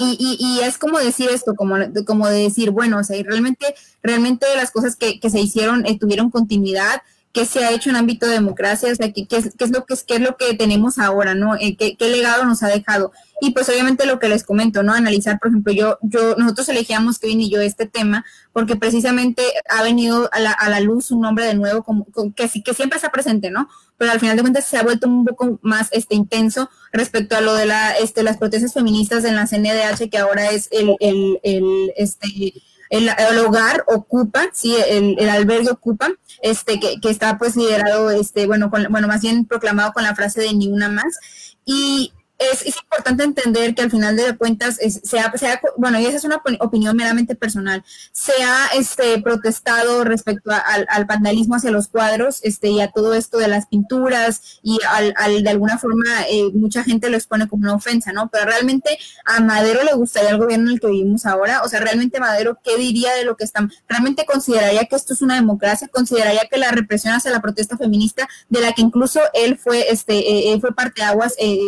y, 0.01 0.17
y, 0.21 0.37
y, 0.39 0.61
es 0.61 0.79
como 0.79 0.99
decir 0.99 1.29
esto, 1.29 1.57
como, 1.57 1.77
como 2.07 2.29
de 2.29 2.43
decir, 2.45 2.71
bueno, 2.71 2.99
o 2.99 3.05
sea, 3.05 3.21
realmente, 3.25 3.75
realmente 4.01 4.47
las 4.55 4.71
cosas 4.71 4.95
que, 4.95 5.19
que 5.19 5.29
se 5.29 5.41
hicieron 5.41 5.85
eh, 5.87 5.99
tuvieron 5.99 6.31
continuidad, 6.31 7.03
qué 7.33 7.45
se 7.45 7.65
ha 7.65 7.73
hecho 7.73 7.91
en 7.91 7.97
ámbito 7.97 8.27
de 8.27 8.33
democracia, 8.33 8.91
o 8.91 8.95
sea, 8.95 9.13
qué, 9.13 9.27
qué, 9.27 9.37
es, 9.37 9.71
lo 9.71 9.85
que, 9.85 9.95
qué 10.07 10.15
es 10.15 10.21
lo 10.21 10.37
que 10.37 10.55
tenemos 10.55 10.99
ahora, 10.99 11.35
¿no? 11.35 11.55
Eh, 11.57 11.77
¿Qué, 11.77 11.97
¿Qué, 11.97 12.09
legado 12.09 12.45
nos 12.45 12.63
ha 12.63 12.69
dejado. 12.69 13.13
Y 13.41 13.51
pues 13.53 13.69
obviamente 13.69 14.07
lo 14.07 14.19
que 14.19 14.29
les 14.29 14.45
comento, 14.45 14.83
¿no? 14.83 14.93
Analizar, 14.93 15.39
por 15.39 15.51
ejemplo, 15.51 15.73
yo, 15.73 15.99
yo, 16.03 16.35
nosotros 16.37 16.69
elegíamos 16.71 17.19
Kevin 17.19 17.41
y 17.41 17.51
yo 17.51 17.61
este 17.61 17.87
tema 17.87 18.25
porque 18.53 18.77
precisamente 18.77 19.43
ha 19.69 19.83
venido 19.83 20.29
a 20.33 20.41
la, 20.41 20.53
a 20.53 20.69
la 20.69 20.81
luz 20.81 21.11
un 21.11 21.21
nombre 21.21 21.45
de 21.45 21.55
nuevo 21.55 21.83
como, 21.85 22.07
que, 22.35 22.49
que 22.49 22.75
siempre 22.75 22.97
está 22.97 23.11
presente, 23.11 23.51
¿no? 23.51 23.69
Pero 23.97 24.11
al 24.11 24.21
final 24.21 24.37
de 24.37 24.43
cuentas 24.43 24.67
se 24.67 24.79
ha 24.79 24.83
vuelto 24.83 25.07
un 25.07 25.25
poco 25.25 25.59
más 25.63 25.89
este 25.93 26.15
intenso 26.15 26.71
respecto 26.93 27.37
a 27.37 27.41
lo 27.41 27.55
de 27.55 27.67
la, 27.67 27.93
este, 27.93 28.23
las 28.23 28.39
protestas 28.39 28.75
feministas 28.75 29.25
en 29.25 29.37
la 29.37 29.47
CNDH, 29.47 30.11
que 30.11 30.19
ahora 30.19 30.51
es 30.51 30.69
el, 30.73 30.97
el, 31.01 31.39
el 31.43 31.93
este, 31.97 32.55
el, 32.91 33.09
hogar 33.39 33.85
ocupa, 33.87 34.49
sí, 34.53 34.77
el, 34.89 35.29
albergue 35.29 35.71
ocupa, 35.71 36.11
este, 36.43 36.81
que, 36.81 37.01
que 37.01 37.11
está 37.11 37.39
pues 37.39 37.57
liderado, 37.57 38.11
este, 38.11 38.47
bueno, 38.47 38.71
con, 38.71 38.87
bueno, 38.91 39.09
más 39.09 39.23
bien 39.23 39.45
proclamado 39.45 39.93
con 39.93 40.05
la 40.05 40.15
frase 40.15 40.41
de 40.41 40.55
ni 40.55 40.69
una 40.69 40.89
más. 40.89 41.19
Y 41.65 42.13
es, 42.39 42.63
es, 42.63 42.77
importante 42.77 43.25
entender 43.25 43.75
que 43.75 43.83
al 43.83 43.91
final 43.91 44.17
de 44.17 44.37
cuentas, 44.37 44.79
sea, 45.03 45.33
sea, 45.37 45.61
bueno, 45.77 45.99
y 45.99 46.07
esa 46.07 46.17
es 46.17 46.25
una 46.25 46.41
opinión 46.61 46.97
meramente 46.97 47.35
personal, 47.35 47.85
se 48.13 48.33
ha 48.43 48.69
este, 48.75 49.21
protestado 49.21 50.05
respecto 50.05 50.51
al, 50.51 50.87
al, 50.89 51.05
vandalismo 51.05 51.57
hacia 51.57 51.71
los 51.71 51.89
cuadros 51.89 52.41
este, 52.45 52.69
y 52.69 52.81
a 52.81 52.91
todo 52.91 53.15
esto 53.15 53.39
de 53.39 53.49
las 53.49 53.67
pinturas 53.67 54.61
y 54.63 54.79
al, 54.89 55.15
al 55.17 55.43
de 55.43 55.51
alguna 55.51 55.79
forma 55.79 56.05
eh, 56.31 56.51
mucha 56.55 56.85
gente 56.85 57.11
lo 57.11 57.17
expone 57.17 57.49
como 57.49 57.65
una 57.65 57.75
ofensa, 57.75 58.13
¿no? 58.13 58.29
Pero 58.29 58.47
realmente 58.47 58.99
a 59.25 59.41
Madero 59.41 59.83
le 59.83 59.95
gustaría 59.95 60.31
el 60.31 60.39
gobierno 60.39 60.69
en 60.69 60.75
el 60.75 60.81
que 60.81 60.89
vivimos 60.89 61.27
ahora, 61.27 61.63
o 61.63 61.69
sea, 61.69 61.81
realmente 61.81 62.21
Madero, 62.21 62.59
¿qué 62.63 62.77
diría 62.77 63.15
de 63.15 63.25
lo 63.25 63.37
que 63.37 63.45
están? 63.45 63.73
¿Realmente 63.89 64.25
consideraría 64.27 64.85
que 64.85 64.97
esto 64.97 65.15
es 65.15 65.23
una 65.23 65.35
democracia? 65.35 65.89
¿Consideraría 65.89 66.47
que 66.51 66.59
la 66.59 66.71
represión 66.71 67.15
hacia 67.15 67.31
la 67.31 67.41
protesta 67.41 67.77
feminista, 67.77 68.29
de 68.49 68.61
la 68.61 68.73
que 68.73 68.83
incluso 68.83 69.21
él 69.35 69.59
fue, 69.59 69.91
este, 69.91 70.53
eh, 70.53 70.61
fue 70.61 70.75
parte 70.75 71.03
de 71.03 71.09
aguas, 71.09 71.35
eh, 71.39 71.59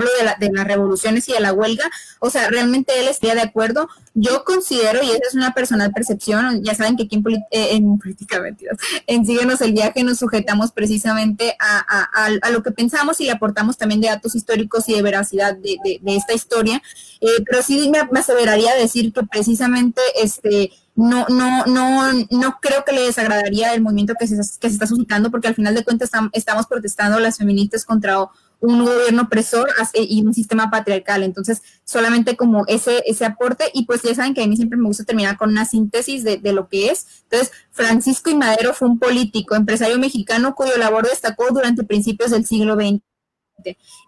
hablo 0.00 0.10
de, 0.18 0.24
la, 0.24 0.36
de 0.38 0.50
las 0.52 0.66
revoluciones 0.66 1.28
y 1.28 1.32
de 1.32 1.40
la 1.40 1.52
huelga, 1.52 1.90
o 2.18 2.30
sea, 2.30 2.48
realmente 2.48 2.98
él 2.98 3.08
estaría 3.08 3.34
de 3.34 3.42
acuerdo. 3.42 3.88
Yo 4.14 4.44
considero, 4.44 5.02
y 5.02 5.10
esa 5.10 5.28
es 5.28 5.34
una 5.34 5.54
personal 5.54 5.92
percepción, 5.92 6.62
ya 6.64 6.74
saben 6.74 6.96
que 6.96 7.04
aquí 7.04 7.16
en, 7.16 7.24
eh, 7.50 7.68
en 7.76 7.98
políticamente, 7.98 8.66
en 9.06 9.24
Síguenos 9.24 9.60
el 9.60 9.72
Viaje 9.72 10.02
nos 10.02 10.18
sujetamos 10.18 10.72
precisamente 10.72 11.56
a, 11.58 12.50
lo 12.50 12.62
que 12.62 12.72
pensamos 12.72 13.20
y 13.20 13.24
le 13.24 13.32
aportamos 13.32 13.76
también 13.76 14.00
de 14.00 14.08
datos 14.08 14.34
históricos 14.34 14.88
y 14.88 14.94
de 14.94 15.02
veracidad 15.02 15.56
de, 15.56 16.00
esta 16.04 16.34
historia, 16.34 16.82
eh, 17.20 17.26
pero 17.46 17.62
sí 17.62 17.88
me, 17.90 18.04
me 18.10 18.20
aseveraría 18.20 18.74
decir 18.74 19.12
que 19.12 19.22
precisamente 19.22 20.00
este 20.20 20.72
no, 21.00 21.26
no, 21.28 21.64
no, 21.66 22.12
no 22.30 22.58
creo 22.60 22.84
que 22.84 22.92
le 22.92 23.02
desagradaría 23.02 23.72
el 23.74 23.80
movimiento 23.80 24.14
que 24.18 24.26
se 24.26 24.40
está 24.40 24.86
suscitando, 24.86 25.30
porque 25.30 25.48
al 25.48 25.54
final 25.54 25.74
de 25.74 25.84
cuentas 25.84 26.10
estamos 26.32 26.66
protestando 26.66 27.18
las 27.20 27.38
feministas 27.38 27.84
contra 27.84 28.18
un 28.60 28.84
gobierno 28.84 29.22
opresor 29.22 29.70
y 29.94 30.22
un 30.24 30.34
sistema 30.34 30.70
patriarcal. 30.70 31.22
Entonces, 31.22 31.62
solamente 31.84 32.36
como 32.36 32.64
ese, 32.66 33.02
ese 33.06 33.24
aporte, 33.24 33.64
y 33.72 33.86
pues 33.86 34.02
ya 34.02 34.14
saben 34.14 34.34
que 34.34 34.42
a 34.42 34.46
mí 34.46 34.56
siempre 34.56 34.78
me 34.78 34.86
gusta 34.86 35.04
terminar 35.04 35.36
con 35.36 35.50
una 35.50 35.64
síntesis 35.64 36.24
de, 36.24 36.36
de 36.36 36.52
lo 36.52 36.68
que 36.68 36.90
es. 36.90 37.06
Entonces, 37.24 37.52
Francisco 37.70 38.30
y 38.30 38.34
Madero 38.34 38.74
fue 38.74 38.88
un 38.88 38.98
político, 38.98 39.54
empresario 39.54 39.98
mexicano 39.98 40.54
cuyo 40.54 40.76
labor 40.76 41.08
destacó 41.08 41.46
durante 41.50 41.84
principios 41.84 42.30
del 42.30 42.46
siglo 42.46 42.74
XX 42.74 43.09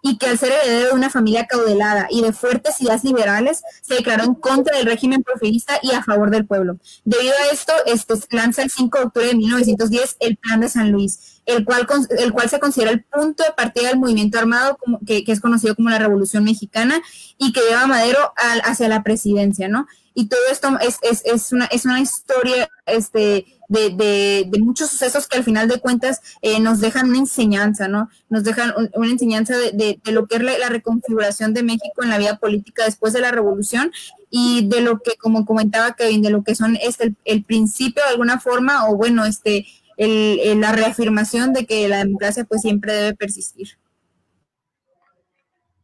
y 0.02 0.18
que 0.18 0.26
al 0.26 0.38
ser 0.38 0.52
heredero 0.52 0.88
de 0.88 0.94
una 0.94 1.10
familia 1.10 1.46
caudelada 1.46 2.06
y 2.10 2.22
de 2.22 2.32
fuertes 2.32 2.80
ideas 2.80 3.04
liberales, 3.04 3.62
se 3.82 3.94
declaró 3.94 4.24
en 4.24 4.34
contra 4.34 4.76
del 4.76 4.86
régimen 4.86 5.22
porfirista 5.22 5.78
y 5.82 5.92
a 5.92 6.02
favor 6.02 6.30
del 6.30 6.46
pueblo. 6.46 6.78
Debido 7.04 7.32
a 7.32 7.52
esto, 7.52 7.72
este, 7.86 8.14
lanza 8.30 8.62
el 8.62 8.70
5 8.70 8.98
de 8.98 9.04
octubre 9.04 9.26
de 9.28 9.34
1910 9.34 10.16
el 10.20 10.36
Plan 10.36 10.60
de 10.60 10.68
San 10.68 10.90
Luis, 10.90 11.40
el 11.46 11.64
cual, 11.64 11.86
el 12.18 12.32
cual 12.32 12.48
se 12.48 12.60
considera 12.60 12.90
el 12.90 13.04
punto 13.04 13.42
de 13.44 13.52
partida 13.52 13.88
del 13.88 13.98
movimiento 13.98 14.38
armado 14.38 14.78
que, 15.06 15.24
es 15.26 15.40
conocido 15.40 15.74
como 15.74 15.90
la 15.90 15.98
Revolución 15.98 16.44
Mexicana 16.44 17.00
y 17.38 17.52
que 17.52 17.60
lleva 17.60 17.82
a 17.82 17.86
Madero 17.86 18.32
hacia 18.64 18.88
la 18.88 19.02
presidencia, 19.02 19.68
¿no? 19.68 19.86
Y 20.14 20.28
todo 20.28 20.40
esto 20.50 20.78
es, 20.80 20.98
es, 21.02 21.22
es, 21.24 21.52
una, 21.52 21.64
es 21.66 21.86
una 21.86 22.00
historia 22.00 22.68
este, 22.86 23.46
de, 23.72 24.44
de, 24.50 24.60
muchos 24.60 24.90
sucesos 24.90 25.26
que 25.26 25.38
al 25.38 25.44
final 25.44 25.66
de 25.66 25.80
cuentas 25.80 26.20
eh, 26.42 26.60
nos 26.60 26.80
dejan 26.80 27.08
una 27.08 27.18
enseñanza, 27.18 27.88
¿no? 27.88 28.10
Nos 28.28 28.44
dejan 28.44 28.72
una 28.94 29.10
enseñanza 29.10 29.56
de, 29.56 29.98
de, 30.02 30.12
lo 30.12 30.26
que 30.26 30.36
es 30.36 30.42
la, 30.42 30.68
reconfiguración 30.68 31.54
de 31.54 31.62
México 31.62 32.02
en 32.02 32.10
la 32.10 32.18
vida 32.18 32.36
política 32.36 32.84
después 32.84 33.14
de 33.14 33.20
la 33.20 33.30
revolución 33.30 33.90
y 34.30 34.68
de 34.68 34.82
lo 34.82 35.00
que, 35.00 35.16
como 35.16 35.46
comentaba 35.46 35.94
Kevin, 35.94 36.22
de 36.22 36.30
lo 36.30 36.44
que 36.44 36.54
son 36.54 36.76
este, 36.82 37.14
el, 37.24 37.44
principio 37.44 38.02
de 38.04 38.10
alguna 38.10 38.38
forma 38.38 38.88
o 38.88 38.96
bueno, 38.96 39.24
este, 39.24 39.66
el, 39.96 40.60
la 40.60 40.72
reafirmación 40.72 41.54
de 41.54 41.64
que 41.64 41.88
la 41.88 41.98
democracia 41.98 42.44
pues 42.44 42.60
siempre 42.60 42.92
debe 42.92 43.14
persistir. 43.14 43.78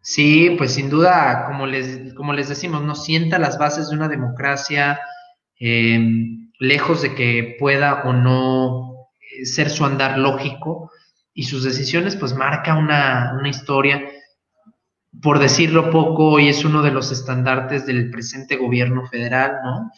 Sí, 0.03 0.55
pues 0.59 0.75
sin 0.75 0.91
duda, 0.91 1.47
como 1.47 1.67
les, 1.67 2.15
como 2.15 2.35
les 2.35 2.49
decimos, 2.49 2.83
no 2.83 2.95
sienta 2.95 3.39
las 3.39 3.59
bases 3.59 3.89
de 3.89 3.97
una 3.97 4.09
democracia. 4.09 5.01
Eh, 5.61 6.48
lejos 6.59 7.03
de 7.03 7.15
que 7.15 7.57
pueda 7.59 8.03
o 8.05 8.13
no 8.13 9.09
eh, 9.21 9.47
ser 9.47 9.71
su 9.71 9.85
andar 9.85 10.19
lógico 10.19 10.91
y 11.33 11.45
sus 11.45 11.65
decisiones, 11.65 12.17
pues 12.17 12.35
marca 12.35 12.75
una, 12.75 13.35
una 13.39 13.49
historia. 13.49 14.03
Por 15.23 15.39
decirlo 15.39 15.91
poco, 15.91 16.31
hoy 16.31 16.49
es 16.49 16.65
uno 16.65 16.83
de 16.83 16.91
los 16.91 17.13
estandartes 17.13 17.87
del 17.87 18.11
presente 18.11 18.57
gobierno 18.57 19.07
federal, 19.07 19.59
¿no? 19.65 19.91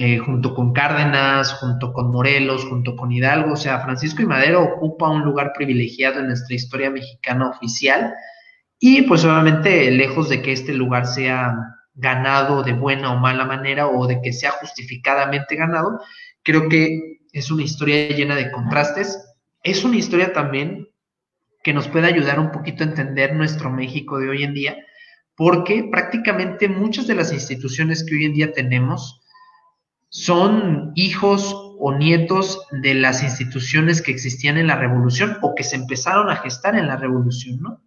Eh, 0.00 0.18
junto 0.18 0.54
con 0.54 0.72
Cárdenas, 0.72 1.54
junto 1.54 1.92
con 1.92 2.12
Morelos, 2.12 2.64
junto 2.66 2.94
con 2.94 3.10
Hidalgo, 3.10 3.54
o 3.54 3.56
sea, 3.56 3.80
Francisco 3.80 4.22
y 4.22 4.26
Madero 4.26 4.62
ocupa 4.62 5.08
un 5.08 5.22
lugar 5.22 5.52
privilegiado 5.56 6.20
en 6.20 6.28
nuestra 6.28 6.54
historia 6.54 6.88
mexicana 6.88 7.50
oficial 7.50 8.14
y 8.78 9.02
pues 9.02 9.24
obviamente 9.24 9.90
lejos 9.90 10.28
de 10.28 10.40
que 10.40 10.52
este 10.52 10.72
lugar 10.72 11.04
sea 11.04 11.52
ganado 11.98 12.62
de 12.62 12.72
buena 12.72 13.12
o 13.12 13.18
mala 13.18 13.44
manera 13.44 13.88
o 13.88 14.06
de 14.06 14.20
que 14.22 14.32
sea 14.32 14.52
justificadamente 14.52 15.56
ganado, 15.56 16.00
creo 16.42 16.68
que 16.68 17.18
es 17.32 17.50
una 17.50 17.64
historia 17.64 18.08
llena 18.08 18.36
de 18.36 18.50
contrastes. 18.50 19.18
Es 19.62 19.84
una 19.84 19.96
historia 19.96 20.32
también 20.32 20.88
que 21.62 21.74
nos 21.74 21.88
puede 21.88 22.06
ayudar 22.06 22.38
un 22.38 22.52
poquito 22.52 22.84
a 22.84 22.86
entender 22.86 23.34
nuestro 23.34 23.70
México 23.70 24.18
de 24.18 24.28
hoy 24.28 24.44
en 24.44 24.54
día, 24.54 24.76
porque 25.36 25.88
prácticamente 25.90 26.68
muchas 26.68 27.06
de 27.06 27.16
las 27.16 27.32
instituciones 27.32 28.04
que 28.04 28.14
hoy 28.14 28.24
en 28.24 28.34
día 28.34 28.52
tenemos 28.52 29.20
son 30.08 30.92
hijos 30.94 31.54
o 31.80 31.94
nietos 31.94 32.60
de 32.70 32.94
las 32.94 33.22
instituciones 33.22 34.02
que 34.02 34.12
existían 34.12 34.56
en 34.56 34.68
la 34.68 34.76
revolución 34.76 35.36
o 35.42 35.54
que 35.54 35.64
se 35.64 35.76
empezaron 35.76 36.30
a 36.30 36.36
gestar 36.36 36.76
en 36.76 36.86
la 36.86 36.96
revolución, 36.96 37.60
¿no? 37.60 37.82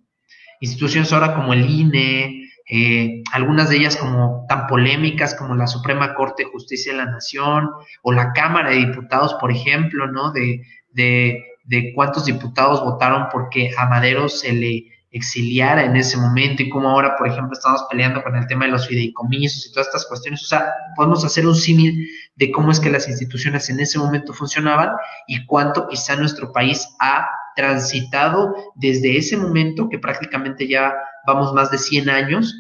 Instituciones 0.60 1.12
ahora 1.12 1.34
como 1.34 1.54
el 1.54 1.68
INE, 1.68 2.41
eh, 2.74 3.22
algunas 3.34 3.68
de 3.70 3.76
ellas 3.76 3.98
como 3.98 4.46
tan 4.48 4.66
polémicas 4.68 5.36
como 5.36 5.56
la 5.56 5.68
Suprema 5.68 6.16
Corte 6.16 6.46
de 6.46 6.52
Justicia 6.52 6.94
de 6.94 7.00
la 7.00 7.12
Nación 7.12 7.70
o 8.02 8.14
la 8.14 8.32
Cámara 8.32 8.70
de 8.70 8.78
Diputados, 8.78 9.34
por 9.42 9.52
ejemplo, 9.52 10.08
¿no? 10.08 10.32
De, 10.32 10.62
de, 10.94 11.92
cuántos 11.94 12.26
diputados 12.26 12.82
votaron 12.82 13.28
porque 13.30 13.72
a 13.78 13.88
Madero 13.88 14.30
se 14.30 14.54
le 14.54 14.86
exiliara 15.12 15.84
en 15.84 15.98
ese 15.98 16.16
momento 16.16 16.64
y 16.64 16.70
como 16.70 16.90
ahora, 16.90 17.18
por 17.18 17.28
ejemplo, 17.28 17.52
estamos 17.52 17.86
peleando 17.90 18.24
con 18.24 18.38
el 18.38 18.48
tema 18.48 18.64
de 18.64 18.72
los 18.72 18.88
fideicomisos 18.88 19.68
y 19.68 19.74
todas 19.74 19.88
estas 19.88 20.06
cuestiones. 20.06 20.42
O 20.42 20.48
sea, 20.48 20.74
podemos 20.96 21.26
hacer 21.26 21.46
un 21.46 21.56
símil 21.56 22.08
de 22.38 22.52
cómo 22.52 22.72
es 22.72 22.80
que 22.80 22.90
las 22.90 23.10
instituciones 23.10 23.70
en 23.70 23.82
ese 23.82 24.00
momento 24.00 24.32
funcionaban 24.34 24.92
y 25.28 25.46
cuánto 25.46 25.90
quizá 25.90 26.16
nuestro 26.16 26.54
país 26.54 26.88
ha 27.02 27.28
transitado 27.58 28.56
desde 28.76 29.18
ese 29.18 29.36
momento, 29.36 29.90
que 29.90 30.00
prácticamente 30.00 30.70
ya 30.70 30.94
vamos 31.26 31.54
más 31.54 31.72
de 31.72 31.78
100 31.78 32.10
años, 32.10 32.56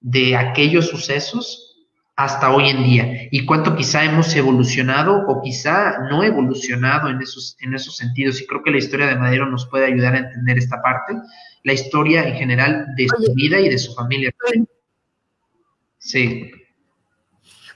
de 0.00 0.36
aquellos 0.36 0.88
sucesos 0.88 1.64
hasta 2.16 2.54
hoy 2.54 2.68
en 2.68 2.84
día 2.84 3.28
y 3.32 3.44
cuánto 3.44 3.74
quizá 3.74 4.04
hemos 4.04 4.34
evolucionado 4.36 5.24
o 5.26 5.42
quizá 5.42 5.98
no 6.10 6.22
evolucionado 6.22 7.08
en 7.08 7.20
esos, 7.20 7.56
en 7.60 7.74
esos 7.74 7.96
sentidos. 7.96 8.40
Y 8.40 8.46
creo 8.46 8.62
que 8.62 8.70
la 8.70 8.78
historia 8.78 9.06
de 9.06 9.16
Madero 9.16 9.46
nos 9.46 9.66
puede 9.66 9.86
ayudar 9.86 10.14
a 10.14 10.18
entender 10.18 10.58
esta 10.58 10.80
parte, 10.80 11.14
la 11.64 11.72
historia 11.72 12.28
en 12.28 12.36
general 12.36 12.86
de 12.96 13.08
su 13.08 13.34
vida 13.34 13.58
y 13.58 13.68
de 13.68 13.78
su 13.78 13.94
familia. 13.94 14.32
Sí. 15.98 16.50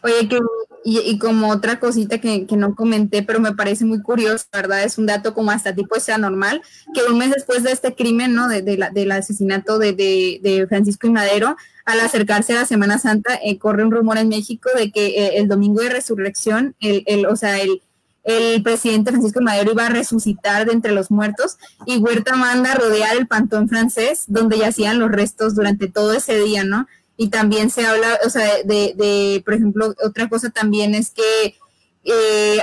Oye, 0.02 0.28
que, 0.28 0.38
y, 0.84 1.18
como 1.18 1.50
otra 1.50 1.80
cosita 1.80 2.18
que, 2.18 2.46
no 2.56 2.74
comenté, 2.74 3.22
pero 3.22 3.40
me 3.40 3.54
parece 3.54 3.84
muy 3.84 4.00
curioso, 4.00 4.46
¿verdad? 4.52 4.84
Es 4.84 4.96
un 4.96 5.06
dato 5.06 5.34
como 5.34 5.50
hasta 5.50 5.74
tipo 5.74 5.96
normal, 6.18 6.62
que 6.94 7.02
un 7.10 7.18
mes 7.18 7.30
después 7.30 7.62
de 7.62 7.72
este 7.72 7.94
crimen, 7.94 8.34
¿no? 8.34 8.48
De, 8.48 8.76
la, 8.76 8.90
del 8.90 9.12
asesinato 9.12 9.78
de, 9.78 9.92
de, 9.92 10.66
Francisco 10.68 11.06
y 11.06 11.10
Madero, 11.10 11.56
al 11.84 12.00
acercarse 12.00 12.52
a 12.52 12.60
la 12.60 12.66
Semana 12.66 12.98
Santa, 12.98 13.38
eh, 13.44 13.58
corre 13.58 13.84
un 13.84 13.90
rumor 13.90 14.18
en 14.18 14.28
México 14.28 14.70
de 14.76 14.90
que 14.90 15.06
eh, 15.06 15.38
el 15.38 15.48
domingo 15.48 15.82
de 15.82 15.90
resurrección, 15.90 16.74
el, 16.80 17.02
el, 17.06 17.26
o 17.26 17.36
sea, 17.36 17.60
el, 17.60 17.82
el 18.24 18.62
presidente 18.62 19.10
Francisco 19.10 19.40
Madero 19.40 19.72
iba 19.72 19.86
a 19.86 19.90
resucitar 19.90 20.66
de 20.66 20.72
entre 20.72 20.92
los 20.92 21.10
muertos 21.10 21.56
y 21.86 21.96
Huerta 21.96 22.36
manda 22.36 22.72
a 22.72 22.74
rodear 22.74 23.16
el 23.16 23.26
pantón 23.26 23.68
francés 23.68 24.24
donde 24.26 24.58
yacían 24.58 24.98
los 24.98 25.10
restos 25.10 25.54
durante 25.54 25.88
todo 25.88 26.12
ese 26.12 26.38
día, 26.38 26.62
¿no? 26.62 26.86
Y 27.20 27.28
también 27.30 27.68
se 27.68 27.84
habla, 27.84 28.18
o 28.24 28.30
sea, 28.30 28.62
de, 28.64 28.94
de 28.96 29.42
por 29.44 29.54
ejemplo, 29.54 29.92
otra 30.02 30.28
cosa 30.28 30.50
también 30.50 30.94
es 30.94 31.10
que 31.10 31.56
eh, 32.04 32.58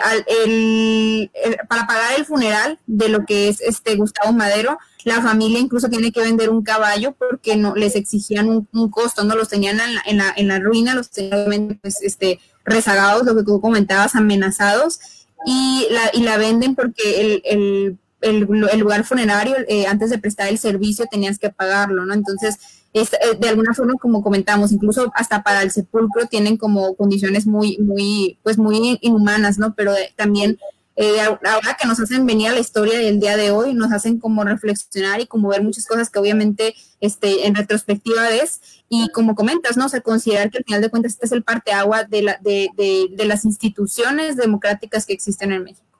el, 0.45 1.29
para 1.67 1.85
pagar 1.85 2.17
el 2.17 2.25
funeral 2.25 2.79
de 2.87 3.09
lo 3.09 3.25
que 3.25 3.49
es 3.49 3.59
este 3.59 3.97
Gustavo 3.97 4.31
Madero, 4.31 4.79
la 5.03 5.21
familia 5.21 5.59
incluso 5.59 5.89
tiene 5.89 6.13
que 6.13 6.21
vender 6.21 6.49
un 6.49 6.63
caballo 6.63 7.13
porque 7.19 7.57
no 7.57 7.75
les 7.75 7.97
exigían 7.97 8.49
un, 8.49 8.89
costo, 8.89 9.25
no 9.25 9.35
los 9.35 9.49
tenían 9.49 9.77
en 9.79 9.95
la, 9.95 10.01
en 10.05 10.17
la, 10.17 10.33
en 10.37 10.47
la 10.47 10.59
ruina, 10.59 10.95
los 10.95 11.11
tenían 11.11 11.77
pues, 11.81 12.01
este, 12.01 12.39
rezagados, 12.63 13.25
lo 13.25 13.35
que 13.35 13.43
tú 13.43 13.59
comentabas, 13.59 14.15
amenazados, 14.15 14.99
y 15.45 15.85
la, 15.91 16.11
y 16.13 16.23
la 16.23 16.37
venden 16.37 16.75
porque 16.75 17.19
el, 17.19 17.41
el, 17.43 17.97
el, 18.21 18.79
lugar 18.79 19.03
funerario, 19.03 19.57
eh, 19.67 19.85
antes 19.85 20.09
de 20.09 20.17
prestar 20.17 20.47
el 20.47 20.57
servicio, 20.57 21.05
tenías 21.11 21.37
que 21.39 21.49
pagarlo, 21.49 22.05
¿no? 22.05 22.13
Entonces, 22.13 22.55
eh, 22.95 23.37
de 23.37 23.49
alguna 23.49 23.73
forma, 23.73 23.93
como 23.95 24.23
comentamos, 24.23 24.71
incluso 24.71 25.11
hasta 25.15 25.43
para 25.43 25.61
el 25.61 25.71
sepulcro 25.71 26.27
tienen 26.27 26.55
como 26.55 26.95
condiciones 26.95 27.45
muy, 27.45 27.77
muy, 27.77 28.39
pues 28.41 28.57
muy 28.57 28.97
inhumanas, 29.01 29.57
¿no? 29.57 29.75
Pero 29.75 29.93
también 30.15 30.57
eh, 30.95 31.19
ahora 31.19 31.75
que 31.77 31.87
nos 31.87 31.99
hacen 31.99 32.25
venir 32.25 32.47
a 32.47 32.53
la 32.53 32.59
historia 32.59 32.97
del 32.97 33.19
día 33.19 33.35
de 33.35 33.51
hoy, 33.51 33.73
nos 33.73 33.91
hacen 33.91 34.17
como 34.17 34.45
reflexionar 34.45 35.19
y 35.19 35.27
como 35.27 35.49
ver 35.49 35.61
muchas 35.61 35.85
cosas 35.85 36.09
que 36.09 36.19
obviamente 36.19 36.73
este, 37.01 37.47
en 37.47 37.55
retrospectiva 37.55 38.29
ves 38.29 38.61
y 38.87 39.09
como 39.09 39.35
comentas, 39.35 39.75
¿no? 39.75 39.87
O 39.87 39.89
sea, 39.89 39.99
considerar 39.99 40.49
que 40.49 40.59
al 40.59 40.63
final 40.63 40.81
de 40.81 40.89
cuentas 40.89 41.13
este 41.13 41.25
es 41.25 41.31
el 41.33 41.43
parteagua 41.43 42.05
de, 42.05 42.21
la, 42.21 42.39
de, 42.41 42.69
de, 42.77 43.07
de 43.11 43.25
las 43.25 43.43
instituciones 43.43 44.37
democráticas 44.37 45.05
que 45.05 45.13
existen 45.13 45.51
en 45.51 45.63
México. 45.65 45.99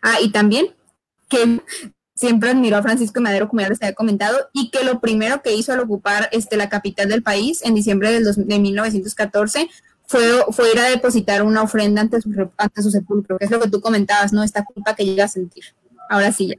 Ah, 0.00 0.22
y 0.22 0.30
también 0.30 0.74
que 1.28 1.60
siempre 2.18 2.50
admiró 2.50 2.76
a 2.78 2.82
Francisco 2.82 3.20
Madero, 3.20 3.48
como 3.48 3.62
ya 3.62 3.68
les 3.68 3.80
había 3.80 3.94
comentado, 3.94 4.36
y 4.52 4.70
que 4.70 4.82
lo 4.82 5.00
primero 5.00 5.40
que 5.40 5.54
hizo 5.54 5.72
al 5.72 5.80
ocupar 5.80 6.28
este, 6.32 6.56
la 6.56 6.68
capital 6.68 7.08
del 7.08 7.22
país 7.22 7.62
en 7.64 7.74
diciembre 7.74 8.10
del 8.10 8.24
de 8.24 8.58
1914 8.58 9.68
fue, 10.06 10.22
fue 10.50 10.72
ir 10.72 10.80
a 10.80 10.90
depositar 10.90 11.42
una 11.42 11.62
ofrenda 11.62 12.00
ante 12.00 12.20
su, 12.20 12.50
ante 12.56 12.82
su 12.82 12.90
sepulcro, 12.90 13.38
que 13.38 13.44
es 13.44 13.50
lo 13.50 13.60
que 13.60 13.70
tú 13.70 13.80
comentabas, 13.80 14.32
¿no? 14.32 14.42
Esta 14.42 14.64
culpa 14.64 14.94
que 14.96 15.04
llega 15.04 15.24
a 15.24 15.28
sentir. 15.28 15.64
Ahora 16.10 16.32
sí 16.32 16.48
ya. 16.48 16.54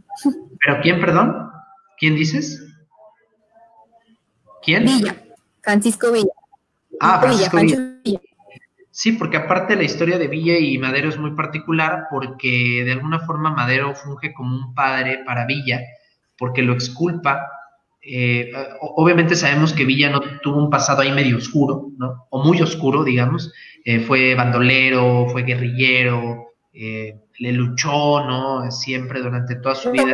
¿Pero 0.63 0.81
quién, 0.81 1.01
perdón? 1.01 1.49
¿Quién 1.97 2.15
dices? 2.15 2.63
¿Quién? 4.63 4.85
Villa, 4.85 5.21
Francisco 5.61 6.11
Villa. 6.11 6.31
Ah, 7.01 7.19
Francisco 7.19 7.57
Villa. 7.57 7.98
Sí, 8.99 9.13
porque 9.13 9.37
aparte 9.37 9.77
la 9.77 9.83
historia 9.83 10.17
de 10.17 10.27
Villa 10.27 10.59
y 10.59 10.77
Madero 10.77 11.07
es 11.07 11.17
muy 11.17 11.31
particular 11.31 12.07
porque 12.11 12.83
de 12.83 12.91
alguna 12.91 13.21
forma 13.21 13.49
Madero 13.49 13.95
funge 13.95 14.33
como 14.33 14.53
un 14.53 14.75
padre 14.75 15.21
para 15.25 15.45
Villa 15.45 15.79
porque 16.37 16.63
lo 16.63 16.73
exculpa. 16.73 17.47
Eh, 18.01 18.51
obviamente 18.81 19.37
sabemos 19.37 19.71
que 19.71 19.85
Villa 19.85 20.09
no 20.09 20.19
tuvo 20.43 20.57
un 20.57 20.69
pasado 20.69 21.01
ahí 21.01 21.13
medio 21.13 21.37
oscuro, 21.37 21.91
¿no? 21.97 22.25
O 22.29 22.43
muy 22.43 22.61
oscuro, 22.61 23.05
digamos. 23.05 23.53
Eh, 23.85 24.01
fue 24.01 24.35
bandolero, 24.35 25.27
fue 25.29 25.43
guerrillero, 25.43 26.47
eh, 26.73 27.21
le 27.37 27.53
luchó, 27.53 28.25
¿no? 28.25 28.69
Siempre 28.69 29.21
durante 29.21 29.55
toda 29.55 29.75
su 29.75 29.91
vida. 29.91 30.13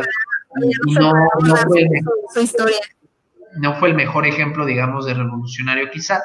No, 1.00 1.12
no, 1.12 1.56
fue, 1.56 1.88
no 3.56 3.74
fue 3.80 3.88
el 3.88 3.96
mejor 3.96 4.28
ejemplo, 4.28 4.64
digamos, 4.64 5.06
de 5.06 5.14
revolucionario 5.14 5.90
quizá, 5.90 6.22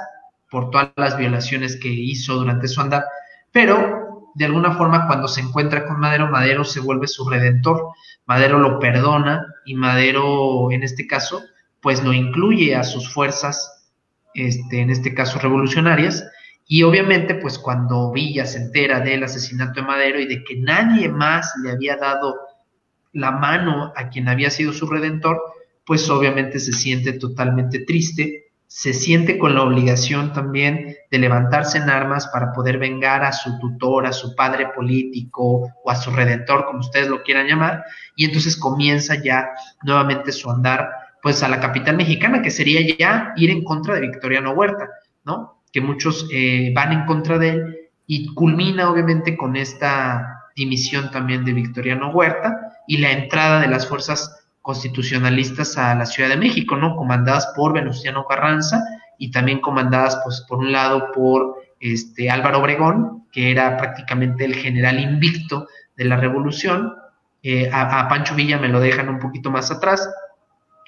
por 0.52 0.70
todas 0.70 0.92
las 0.98 1.18
violaciones 1.18 1.80
que 1.82 1.88
hizo 1.88 2.36
durante 2.36 2.68
su 2.68 2.82
andar, 2.82 3.06
pero 3.52 4.30
de 4.36 4.46
alguna 4.46 4.74
forma 4.74 5.08
cuando 5.08 5.28
se 5.28 5.42
encuentra 5.42 5.86
con 5.88 6.00
Madero, 6.00 6.28
Madero 6.28 6.66
se 6.66 6.82
vuelve 6.82 7.08
su 7.08 7.28
redentor, 7.28 7.88
Madero 8.26 8.60
lo 8.60 8.78
perdona 8.78 9.48
y 9.66 9.76
Madero 9.76 10.70
en 10.72 10.84
este 10.84 11.08
caso 11.08 11.42
pues 11.82 12.04
lo 12.04 12.14
incluye 12.14 12.76
a 12.76 12.84
sus 12.84 13.12
fuerzas, 13.12 13.90
este, 14.34 14.82
en 14.82 14.92
este 14.92 15.16
caso 15.16 15.40
revolucionarias, 15.40 16.30
y 16.68 16.84
obviamente 16.84 17.36
pues 17.36 17.58
cuando 17.58 18.12
Villa 18.12 18.46
se 18.46 18.60
entera 18.60 19.00
del 19.00 19.24
asesinato 19.24 19.80
de 19.80 19.88
Madero 19.88 20.20
y 20.20 20.28
de 20.28 20.44
que 20.44 20.58
nadie 20.58 21.10
más 21.10 21.54
le 21.64 21.72
había 21.72 21.96
dado 21.96 22.36
la 23.14 23.32
mano 23.32 23.94
a 23.96 24.10
quien 24.10 24.28
había 24.28 24.50
sido 24.52 24.74
su 24.74 24.86
redentor, 24.86 25.42
pues 25.86 26.10
obviamente 26.10 26.60
se 26.60 26.74
siente 26.74 27.14
totalmente 27.14 27.80
triste 27.80 28.51
se 28.74 28.94
siente 28.94 29.38
con 29.38 29.54
la 29.54 29.64
obligación 29.64 30.32
también 30.32 30.96
de 31.12 31.18
levantarse 31.18 31.78
en 31.78 31.90
armas 31.90 32.28
para 32.28 32.54
poder 32.54 32.78
vengar 32.78 33.22
a 33.22 33.34
su 33.34 33.60
tutor, 33.60 34.06
a 34.06 34.14
su 34.14 34.34
padre 34.34 34.70
político 34.74 35.70
o 35.84 35.92
a 35.92 35.96
su 35.98 36.10
redentor, 36.10 36.64
como 36.66 36.80
ustedes 36.80 37.10
lo 37.10 37.22
quieran 37.22 37.48
llamar, 37.48 37.84
y 38.16 38.24
entonces 38.24 38.56
comienza 38.56 39.16
ya 39.22 39.50
nuevamente 39.84 40.32
su 40.32 40.50
andar 40.50 40.90
pues 41.22 41.44
a 41.44 41.50
la 41.50 41.60
capital 41.60 41.98
mexicana, 41.98 42.42
que 42.42 42.50
sería 42.50 42.80
ya 42.98 43.34
ir 43.36 43.50
en 43.50 43.66
contra 43.66 43.96
de 43.96 44.08
Victoriano 44.08 44.52
Huerta, 44.54 44.88
¿no? 45.26 45.62
Que 45.74 45.82
muchos 45.82 46.30
eh, 46.32 46.72
van 46.74 46.94
en 46.94 47.06
contra 47.06 47.38
de 47.38 47.50
él 47.50 47.78
y 48.08 48.34
culmina 48.34 48.90
obviamente 48.90 49.36
con 49.36 49.58
esta 49.58 50.46
dimisión 50.56 51.12
también 51.12 51.44
de 51.44 51.52
Victoriano 51.52 52.12
Huerta 52.12 52.58
y 52.88 53.00
la 53.00 53.12
entrada 53.12 53.60
de 53.60 53.68
las 53.68 53.86
fuerzas 53.86 54.41
constitucionalistas 54.62 55.78
a 55.78 55.96
la 55.96 56.06
Ciudad 56.06 56.30
de 56.30 56.38
México, 56.38 56.76
¿no? 56.76 56.96
Comandadas 56.96 57.48
por 57.56 57.74
Venustiano 57.74 58.26
Carranza 58.26 58.84
y 59.18 59.32
también 59.32 59.60
comandadas, 59.60 60.20
pues, 60.24 60.46
por 60.48 60.60
un 60.60 60.72
lado 60.72 61.12
por 61.14 61.56
este 61.80 62.30
Álvaro 62.30 62.60
Obregón, 62.60 63.28
que 63.32 63.52
era 63.52 63.78
prácticamente 63.78 64.46
el 64.46 64.56
general 64.56 65.00
invicto 65.00 65.68
de 65.96 66.06
la 66.06 66.18
revolución. 66.18 66.94
Eh, 67.44 67.70
a, 67.72 68.00
a, 68.00 68.08
Pancho 68.08 68.36
Villa 68.36 68.60
me 68.60 68.68
lo 68.68 68.80
dejan 68.80 69.10
un 69.10 69.20
poquito 69.20 69.50
más 69.50 69.72
atrás. 69.72 70.10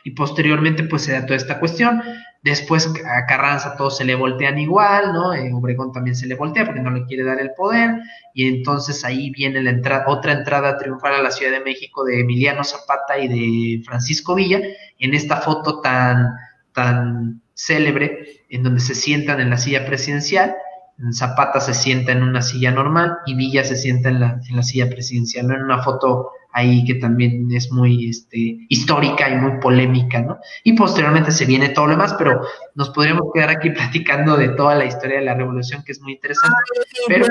Y 0.03 0.11
posteriormente, 0.11 0.83
pues, 0.83 1.03
se 1.03 1.13
da 1.13 1.25
toda 1.25 1.37
esta 1.37 1.59
cuestión. 1.59 2.01
Después 2.43 2.91
a 3.05 3.25
Carranza 3.25 3.77
todos 3.77 3.97
se 3.97 4.03
le 4.03 4.15
voltean 4.15 4.59
igual, 4.59 5.13
¿no? 5.13 5.33
Eh, 5.33 5.49
Obregón 5.53 5.93
también 5.93 6.13
se 6.13 6.27
le 6.27 6.35
voltea 6.35 6.65
porque 6.65 6.81
no 6.81 6.91
le 6.91 7.05
quiere 7.05 7.23
dar 7.23 7.39
el 7.39 7.51
poder. 7.53 8.01
Y 8.33 8.49
entonces 8.49 9.05
ahí 9.05 9.29
viene 9.29 9.61
la 9.61 10.03
otra 10.07 10.33
entrada 10.33 10.77
triunfal 10.77 11.15
a 11.15 11.21
la 11.21 11.31
Ciudad 11.31 11.53
de 11.53 11.61
México 11.61 12.03
de 12.03 12.19
Emiliano 12.19 12.65
Zapata 12.65 13.17
y 13.17 13.29
de 13.29 13.83
Francisco 13.85 14.35
Villa, 14.35 14.59
en 14.99 15.13
esta 15.13 15.37
foto 15.37 15.79
tan, 15.79 16.35
tan 16.73 17.41
célebre, 17.53 18.43
en 18.49 18.63
donde 18.63 18.81
se 18.81 18.93
sientan 18.93 19.39
en 19.39 19.49
la 19.49 19.57
silla 19.57 19.85
presidencial. 19.85 20.53
Zapata 21.13 21.61
se 21.61 21.73
sienta 21.73 22.11
en 22.11 22.23
una 22.23 22.41
silla 22.41 22.71
normal 22.71 23.19
y 23.25 23.35
Villa 23.35 23.63
se 23.63 23.77
sienta 23.77 24.09
en 24.09 24.19
la, 24.19 24.41
en 24.49 24.55
la 24.55 24.63
silla 24.63 24.89
presidencial, 24.89 25.47
¿no? 25.47 25.55
En 25.55 25.63
una 25.63 25.81
foto 25.81 26.31
ahí 26.53 26.85
que 26.85 26.95
también 26.95 27.51
es 27.51 27.71
muy 27.71 28.09
este, 28.09 28.59
histórica 28.69 29.29
y 29.29 29.35
muy 29.35 29.59
polémica, 29.59 30.21
¿no? 30.21 30.39
Y 30.63 30.73
posteriormente 30.73 31.31
se 31.31 31.45
viene 31.45 31.69
todo 31.69 31.85
lo 31.85 31.91
demás, 31.91 32.15
pero 32.17 32.41
nos 32.75 32.91
podríamos 32.91 33.31
quedar 33.33 33.49
aquí 33.49 33.69
platicando 33.71 34.37
de 34.37 34.49
toda 34.49 34.75
la 34.75 34.85
historia 34.85 35.19
de 35.19 35.25
la 35.25 35.33
revolución, 35.33 35.83
que 35.83 35.91
es 35.91 36.01
muy 36.01 36.13
interesante. 36.13 36.55
pero, 37.07 37.25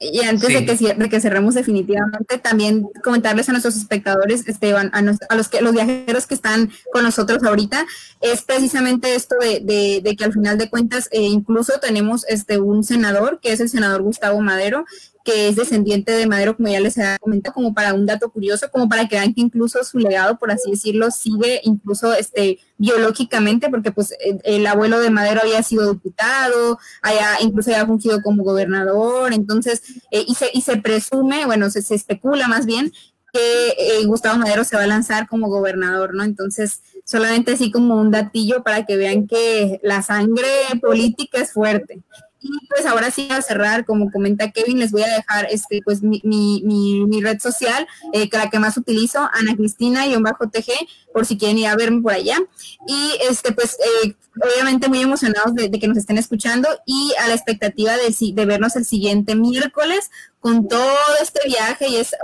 y 0.00 0.20
antes 0.20 0.48
de, 0.48 0.64
que, 0.64 0.94
de 0.94 1.08
que 1.08 1.20
cerremos 1.20 1.54
definitivamente, 1.54 2.38
también 2.38 2.86
comentarles 3.02 3.48
a 3.48 3.52
nuestros 3.52 3.76
espectadores, 3.76 4.46
Esteban, 4.46 4.90
a, 4.94 4.98
a, 5.28 5.36
los 5.36 5.48
que 5.48 5.60
los 5.60 5.72
viajeros 5.72 6.26
que 6.26 6.34
están 6.34 6.70
con 6.92 7.02
nosotros 7.02 7.42
ahorita, 7.42 7.84
es 8.20 8.42
precisamente 8.42 9.16
esto 9.16 9.34
de, 9.40 9.58
de, 9.60 10.00
de 10.02 10.16
que 10.16 10.24
al 10.24 10.32
final 10.32 10.56
de 10.56 10.70
cuentas 10.70 11.08
eh, 11.10 11.22
incluso 11.22 11.80
tenemos 11.80 12.24
este 12.28 12.58
un 12.58 12.84
senador, 12.84 13.40
que 13.40 13.50
es 13.50 13.58
el 13.58 13.68
senador 13.68 14.02
Gustavo 14.02 14.40
Madero, 14.40 14.84
que 15.28 15.48
es 15.48 15.56
descendiente 15.56 16.12
de 16.12 16.26
Madero, 16.26 16.56
como 16.56 16.70
ya 16.70 16.80
les 16.80 16.96
he 16.96 17.18
comentado, 17.20 17.52
como 17.52 17.74
para 17.74 17.92
un 17.92 18.06
dato 18.06 18.30
curioso, 18.30 18.70
como 18.70 18.88
para 18.88 19.06
que 19.06 19.16
vean 19.16 19.34
que 19.34 19.42
incluso 19.42 19.84
su 19.84 19.98
legado, 19.98 20.38
por 20.38 20.50
así 20.50 20.70
decirlo, 20.70 21.10
sigue 21.10 21.60
incluso 21.64 22.14
este 22.14 22.60
biológicamente, 22.78 23.68
porque 23.68 23.92
pues 23.92 24.14
el, 24.18 24.66
abuelo 24.66 25.00
de 25.00 25.10
Madero 25.10 25.42
había 25.42 25.62
sido 25.62 25.92
diputado, 25.92 26.78
haya, 27.02 27.42
incluso 27.42 27.70
había 27.70 27.84
fungido 27.84 28.22
como 28.22 28.42
gobernador, 28.42 29.34
entonces, 29.34 29.82
eh, 30.10 30.24
y, 30.26 30.34
se, 30.34 30.48
y 30.54 30.62
se 30.62 30.78
presume, 30.78 31.44
bueno, 31.44 31.68
se, 31.68 31.94
especula 31.94 32.48
más 32.48 32.64
bien 32.64 32.90
que 33.30 33.74
eh, 33.78 34.06
Gustavo 34.06 34.38
Madero 34.38 34.64
se 34.64 34.76
va 34.76 34.84
a 34.84 34.86
lanzar 34.86 35.28
como 35.28 35.50
gobernador, 35.50 36.14
¿no? 36.14 36.24
Entonces, 36.24 36.80
solamente 37.04 37.52
así 37.52 37.70
como 37.70 38.00
un 38.00 38.10
datillo 38.10 38.62
para 38.62 38.86
que 38.86 38.96
vean 38.96 39.26
que 39.26 39.78
la 39.82 40.00
sangre 40.00 40.48
política 40.80 41.42
es 41.42 41.52
fuerte. 41.52 42.02
Y 42.40 42.50
pues 42.68 42.86
ahora 42.86 43.10
sí 43.10 43.28
a 43.30 43.42
cerrar, 43.42 43.84
como 43.84 44.10
comenta 44.10 44.50
Kevin, 44.50 44.78
les 44.78 44.92
voy 44.92 45.02
a 45.02 45.08
dejar 45.08 45.48
este 45.50 45.80
pues 45.84 46.02
mi, 46.02 46.20
mi, 46.24 46.62
mi, 46.64 47.20
red 47.20 47.40
social, 47.40 47.86
eh, 48.12 48.28
que 48.28 48.36
la 48.36 48.50
que 48.50 48.58
más 48.58 48.76
utilizo, 48.76 49.18
Ana 49.32 49.56
Cristina 49.56 50.06
y 50.06 50.14
un 50.14 50.22
bajo 50.22 50.48
TG, 50.48 50.72
por 51.12 51.26
si 51.26 51.36
quieren 51.36 51.58
ir 51.58 51.66
a 51.66 51.76
verme 51.76 52.02
por 52.02 52.12
allá. 52.12 52.36
Y 52.86 53.12
este 53.28 53.52
pues 53.52 53.76
eh, 54.04 54.14
obviamente 54.40 54.88
muy 54.88 55.00
emocionados 55.00 55.54
de, 55.54 55.70
que 55.70 55.88
nos 55.88 55.98
estén 55.98 56.18
escuchando 56.18 56.68
y 56.86 57.12
a 57.20 57.28
la 57.28 57.34
expectativa 57.34 57.92
de, 57.96 58.14
de 58.32 58.46
vernos 58.46 58.76
el 58.76 58.84
siguiente 58.84 59.34
miércoles 59.34 60.10
con 60.40 60.68
todo 60.68 60.96
este 61.20 61.40
viaje 61.48 61.88
y 61.88 61.96
es, 61.96 62.14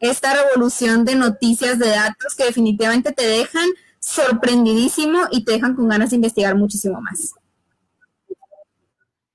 esta 0.00 0.34
revolución 0.34 1.04
de 1.04 1.14
noticias, 1.14 1.78
de 1.78 1.88
datos 1.88 2.34
que 2.36 2.44
definitivamente 2.44 3.12
te 3.12 3.26
dejan 3.26 3.68
sorprendidísimo 4.00 5.20
y 5.30 5.44
te 5.44 5.52
dejan 5.52 5.74
con 5.74 5.88
ganas 5.88 6.10
de 6.10 6.16
investigar 6.16 6.56
muchísimo 6.56 7.00
más. 7.00 7.34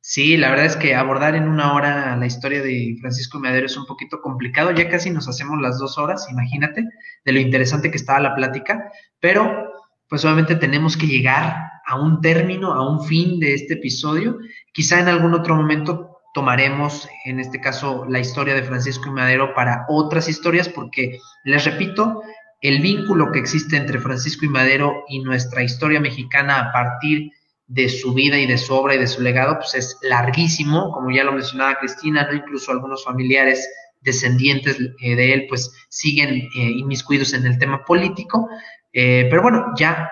Sí, 0.10 0.38
la 0.38 0.52
verdad 0.52 0.68
es 0.68 0.78
que 0.78 0.96
abordar 0.96 1.36
en 1.36 1.50
una 1.50 1.74
hora 1.74 2.16
la 2.16 2.26
historia 2.26 2.62
de 2.62 2.96
Francisco 3.02 3.42
Madero 3.42 3.66
es 3.66 3.76
un 3.76 3.86
poquito 3.86 4.22
complicado, 4.22 4.72
ya 4.72 4.88
casi 4.88 5.10
nos 5.10 5.28
hacemos 5.28 5.60
las 5.62 5.80
dos 5.80 5.98
horas, 5.98 6.30
imagínate, 6.32 6.86
de 7.26 7.32
lo 7.34 7.42
interesante 7.42 7.92
que 7.92 7.98
estaba 7.98 8.22
la 8.22 8.34
plática, 8.34 8.90
pero 9.20 9.70
pues 10.08 10.24
obviamente 10.24 10.56
tenemos 10.56 10.96
que 10.96 11.08
llegar 11.08 11.58
a 11.86 12.00
un 12.00 12.22
término, 12.22 12.72
a 12.72 12.90
un 12.90 13.04
fin 13.04 13.38
de 13.42 13.54
este 13.54 13.74
episodio. 13.74 14.38
Quizá 14.72 15.02
en 15.02 15.10
algún 15.10 15.34
otro 15.34 15.58
momento 15.58 16.22
tomaremos, 16.34 17.10
en 17.26 17.42
este 17.42 17.60
caso, 17.60 18.06
la 18.08 18.20
historia 18.20 18.56
de 18.56 18.64
Francisco 18.64 19.10
y 19.10 19.12
Madero 19.12 19.54
para 19.54 19.86
otras 19.90 20.30
historias, 20.30 20.70
porque 20.70 21.20
les 21.44 21.66
repito, 21.66 22.22
el 22.62 22.80
vínculo 22.80 23.34
que 23.34 23.40
existe 23.40 23.76
entre 23.76 24.00
Francisco 24.00 24.46
y 24.46 24.50
Madero 24.50 25.04
y 25.10 25.20
nuestra 25.20 25.64
historia 25.64 26.00
mexicana 26.00 26.62
a 26.62 26.72
partir 26.72 27.30
de 27.68 27.90
su 27.90 28.14
vida 28.14 28.38
y 28.40 28.46
de 28.46 28.58
su 28.58 28.74
obra 28.74 28.96
y 28.96 28.98
de 28.98 29.08
su 29.08 29.22
legado, 29.22 29.58
pues 29.58 29.76
es 29.76 29.98
larguísimo, 30.02 30.92
como 30.92 31.12
ya 31.12 31.24
lo 31.24 31.34
mencionaba 31.34 31.78
Cristina, 31.80 32.28
¿no? 32.30 32.38
Incluso 32.38 32.72
algunos 32.72 33.04
familiares 33.04 33.68
descendientes 34.02 34.78
eh, 34.80 35.16
de 35.16 35.34
él, 35.34 35.46
pues 35.50 35.72
siguen 35.90 36.36
eh, 36.36 36.50
inmiscuidos 36.56 37.34
en 37.34 37.46
el 37.46 37.58
tema 37.60 37.84
político. 37.84 38.48
Eh, 38.94 39.28
pero 39.30 39.42
bueno, 39.42 39.74
ya 39.78 40.10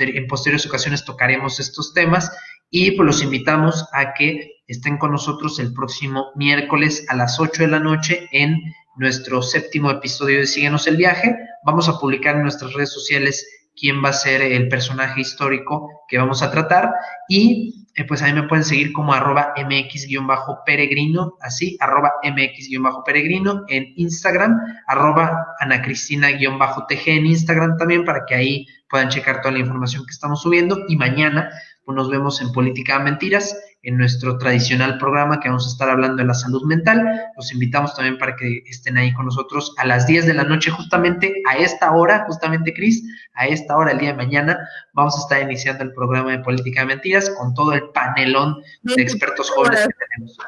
en 0.00 0.26
posteriores 0.26 0.66
ocasiones 0.66 1.04
tocaremos 1.04 1.60
estos 1.60 1.92
temas 1.92 2.30
y 2.70 2.92
pues 2.92 3.06
los 3.06 3.22
invitamos 3.22 3.84
a 3.92 4.14
que 4.14 4.62
estén 4.66 4.96
con 4.96 5.12
nosotros 5.12 5.58
el 5.58 5.72
próximo 5.74 6.32
miércoles 6.34 7.04
a 7.08 7.16
las 7.16 7.38
8 7.38 7.64
de 7.64 7.68
la 7.68 7.80
noche 7.80 8.28
en 8.32 8.58
nuestro 8.96 9.42
séptimo 9.42 9.90
episodio 9.90 10.38
de 10.38 10.46
Síguenos 10.46 10.86
el 10.86 10.96
viaje. 10.96 11.36
Vamos 11.64 11.88
a 11.88 11.98
publicar 11.98 12.36
en 12.36 12.42
nuestras 12.42 12.72
redes 12.72 12.92
sociales 12.92 13.46
quién 13.76 14.04
va 14.04 14.10
a 14.10 14.12
ser 14.14 14.42
el 14.42 14.68
personaje 14.68 15.20
histórico 15.20 16.04
que 16.08 16.18
vamos 16.18 16.42
a 16.42 16.50
tratar. 16.50 16.92
Y 17.28 17.86
eh, 17.96 18.04
pues 18.04 18.22
ahí 18.22 18.32
me 18.32 18.44
pueden 18.44 18.64
seguir 18.64 18.92
como 18.92 19.12
arroba 19.12 19.52
mx-peregrino, 19.56 21.36
así, 21.40 21.76
arroba 21.80 22.12
mx-peregrino 22.22 23.64
en 23.68 23.92
Instagram, 23.96 24.58
arroba 24.86 25.46
anacristina-tg 25.58 27.08
en 27.08 27.26
Instagram 27.26 27.76
también 27.76 28.04
para 28.04 28.24
que 28.26 28.34
ahí 28.34 28.66
puedan 28.88 29.08
checar 29.08 29.40
toda 29.40 29.52
la 29.52 29.60
información 29.60 30.04
que 30.04 30.12
estamos 30.12 30.42
subiendo. 30.42 30.84
Y 30.88 30.96
mañana 30.96 31.50
pues 31.84 31.96
nos 31.96 32.10
vemos 32.10 32.40
en 32.40 32.52
Política 32.52 32.98
Mentiras 33.00 33.56
en 33.82 33.96
nuestro 33.96 34.36
tradicional 34.36 34.98
programa 34.98 35.40
que 35.40 35.48
vamos 35.48 35.66
a 35.66 35.70
estar 35.70 35.88
hablando 35.88 36.16
de 36.16 36.24
la 36.24 36.34
salud 36.34 36.62
mental. 36.64 37.02
Los 37.36 37.52
invitamos 37.52 37.94
también 37.94 38.18
para 38.18 38.36
que 38.36 38.62
estén 38.66 38.98
ahí 38.98 39.12
con 39.12 39.26
nosotros 39.26 39.74
a 39.78 39.86
las 39.86 40.06
10 40.06 40.26
de 40.26 40.34
la 40.34 40.44
noche, 40.44 40.70
justamente 40.70 41.34
a 41.48 41.56
esta 41.56 41.92
hora, 41.92 42.24
justamente 42.26 42.74
Cris, 42.74 43.02
a 43.34 43.46
esta 43.46 43.76
hora, 43.76 43.92
el 43.92 43.98
día 43.98 44.10
de 44.10 44.16
mañana, 44.16 44.58
vamos 44.92 45.16
a 45.16 45.20
estar 45.20 45.42
iniciando 45.42 45.84
el 45.84 45.92
programa 45.92 46.32
de 46.32 46.40
Política 46.40 46.80
de 46.80 46.86
Mentiras 46.88 47.30
con 47.30 47.54
todo 47.54 47.72
el 47.72 47.88
panelón 47.90 48.62
de 48.82 49.02
expertos 49.02 49.50
jóvenes 49.50 49.86
que 49.86 50.06
tenemos. 50.08 50.38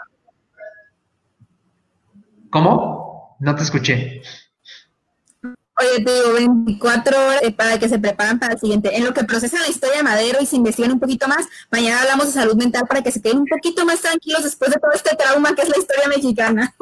¿Cómo? 2.50 3.36
No 3.40 3.54
te 3.54 3.62
escuché. 3.62 4.22
Oye, 5.80 6.04
te 6.04 6.14
digo, 6.14 6.32
24 6.34 7.18
horas 7.18 7.42
eh, 7.42 7.52
para 7.52 7.78
que 7.78 7.88
se 7.88 7.98
preparan 7.98 8.38
para 8.38 8.54
el 8.54 8.60
siguiente. 8.60 8.96
En 8.96 9.04
lo 9.04 9.14
que 9.14 9.24
procesan 9.24 9.62
la 9.62 9.68
historia 9.68 9.98
de 9.98 10.02
Madero 10.02 10.38
y 10.40 10.46
se 10.46 10.56
investigan 10.56 10.92
un 10.92 11.00
poquito 11.00 11.26
más, 11.28 11.46
mañana 11.70 12.02
hablamos 12.02 12.26
de 12.26 12.32
salud 12.32 12.56
mental 12.56 12.84
para 12.86 13.02
que 13.02 13.10
se 13.10 13.22
queden 13.22 13.38
un 13.38 13.46
poquito 13.46 13.84
más 13.86 14.00
tranquilos 14.00 14.44
después 14.44 14.70
de 14.70 14.78
todo 14.78 14.92
este 14.92 15.16
trauma 15.16 15.54
que 15.54 15.62
es 15.62 15.68
la 15.68 15.78
historia 15.78 16.08
mexicana. 16.08 16.74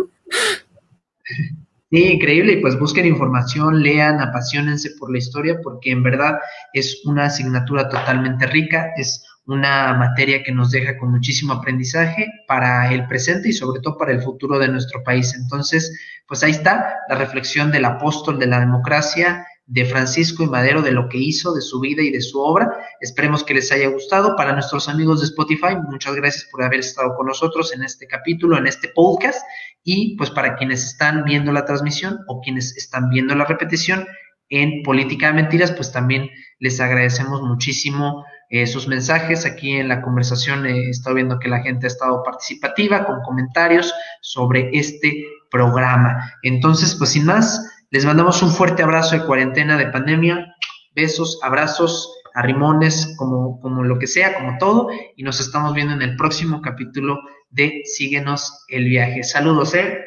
Sí, 1.90 2.04
increíble. 2.04 2.52
Y 2.52 2.60
pues 2.60 2.78
busquen 2.78 3.06
información, 3.06 3.82
lean, 3.82 4.20
apasionense 4.20 4.90
por 4.98 5.10
la 5.10 5.18
historia, 5.18 5.58
porque 5.62 5.90
en 5.90 6.04
verdad 6.04 6.38
es 6.72 7.04
una 7.04 7.24
asignatura 7.24 7.88
totalmente 7.88 8.46
rica, 8.46 8.92
es 8.96 9.24
una 9.52 9.94
materia 9.94 10.42
que 10.42 10.52
nos 10.52 10.70
deja 10.70 10.96
con 10.98 11.10
muchísimo 11.10 11.52
aprendizaje 11.52 12.26
para 12.46 12.92
el 12.92 13.06
presente 13.06 13.48
y 13.48 13.52
sobre 13.52 13.80
todo 13.80 13.96
para 13.96 14.12
el 14.12 14.22
futuro 14.22 14.58
de 14.58 14.68
nuestro 14.68 15.02
país. 15.02 15.34
Entonces, 15.34 15.98
pues 16.26 16.42
ahí 16.42 16.52
está 16.52 16.96
la 17.08 17.16
reflexión 17.16 17.70
del 17.70 17.84
apóstol 17.84 18.38
de 18.38 18.46
la 18.46 18.60
democracia, 18.60 19.46
de 19.66 19.84
Francisco 19.84 20.42
y 20.42 20.48
Madero, 20.48 20.82
de 20.82 20.90
lo 20.90 21.08
que 21.08 21.18
hizo, 21.18 21.54
de 21.54 21.60
su 21.60 21.78
vida 21.78 22.02
y 22.02 22.10
de 22.10 22.20
su 22.20 22.40
obra. 22.40 22.76
Esperemos 23.00 23.44
que 23.44 23.54
les 23.54 23.70
haya 23.70 23.88
gustado. 23.88 24.34
Para 24.36 24.52
nuestros 24.52 24.88
amigos 24.88 25.20
de 25.20 25.26
Spotify, 25.26 25.76
muchas 25.88 26.16
gracias 26.16 26.48
por 26.50 26.64
haber 26.64 26.80
estado 26.80 27.14
con 27.16 27.26
nosotros 27.26 27.72
en 27.72 27.84
este 27.84 28.08
capítulo, 28.08 28.58
en 28.58 28.66
este 28.66 28.88
podcast. 28.88 29.40
Y 29.84 30.16
pues 30.16 30.30
para 30.30 30.56
quienes 30.56 30.84
están 30.84 31.22
viendo 31.24 31.52
la 31.52 31.64
transmisión 31.64 32.18
o 32.26 32.40
quienes 32.40 32.76
están 32.76 33.10
viendo 33.10 33.34
la 33.36 33.44
repetición 33.44 34.06
en 34.48 34.82
Política 34.82 35.28
de 35.28 35.34
Mentiras, 35.34 35.70
pues 35.70 35.92
también 35.92 36.28
les 36.58 36.80
agradecemos 36.80 37.40
muchísimo 37.42 38.24
eh, 38.50 38.66
sus 38.66 38.86
mensajes. 38.86 39.46
Aquí 39.46 39.76
en 39.76 39.88
la 39.88 40.02
conversación 40.02 40.66
he 40.66 40.90
estado 40.90 41.14
viendo 41.14 41.38
que 41.38 41.48
la 41.48 41.60
gente 41.60 41.86
ha 41.86 41.88
estado 41.88 42.22
participativa 42.22 43.06
con 43.06 43.22
comentarios 43.22 43.94
sobre 44.20 44.70
este 44.72 45.24
programa. 45.50 46.34
Entonces, 46.42 46.94
pues 46.96 47.10
sin 47.10 47.24
más, 47.24 47.64
les 47.90 48.04
mandamos 48.04 48.42
un 48.42 48.50
fuerte 48.50 48.82
abrazo 48.82 49.16
de 49.16 49.24
cuarentena, 49.24 49.78
de 49.78 49.86
pandemia. 49.86 50.54
Besos, 50.94 51.38
abrazos, 51.42 52.12
arrimones, 52.34 53.14
como, 53.16 53.60
como 53.60 53.84
lo 53.84 53.98
que 53.98 54.06
sea, 54.06 54.34
como 54.34 54.58
todo. 54.58 54.88
Y 55.16 55.22
nos 55.22 55.40
estamos 55.40 55.72
viendo 55.74 55.94
en 55.94 56.02
el 56.02 56.16
próximo 56.16 56.60
capítulo 56.60 57.20
de 57.50 57.82
Síguenos 57.84 58.64
el 58.68 58.84
viaje. 58.84 59.22
Saludos, 59.22 59.74
¿eh? 59.74 60.06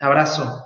Abrazo. 0.00 0.63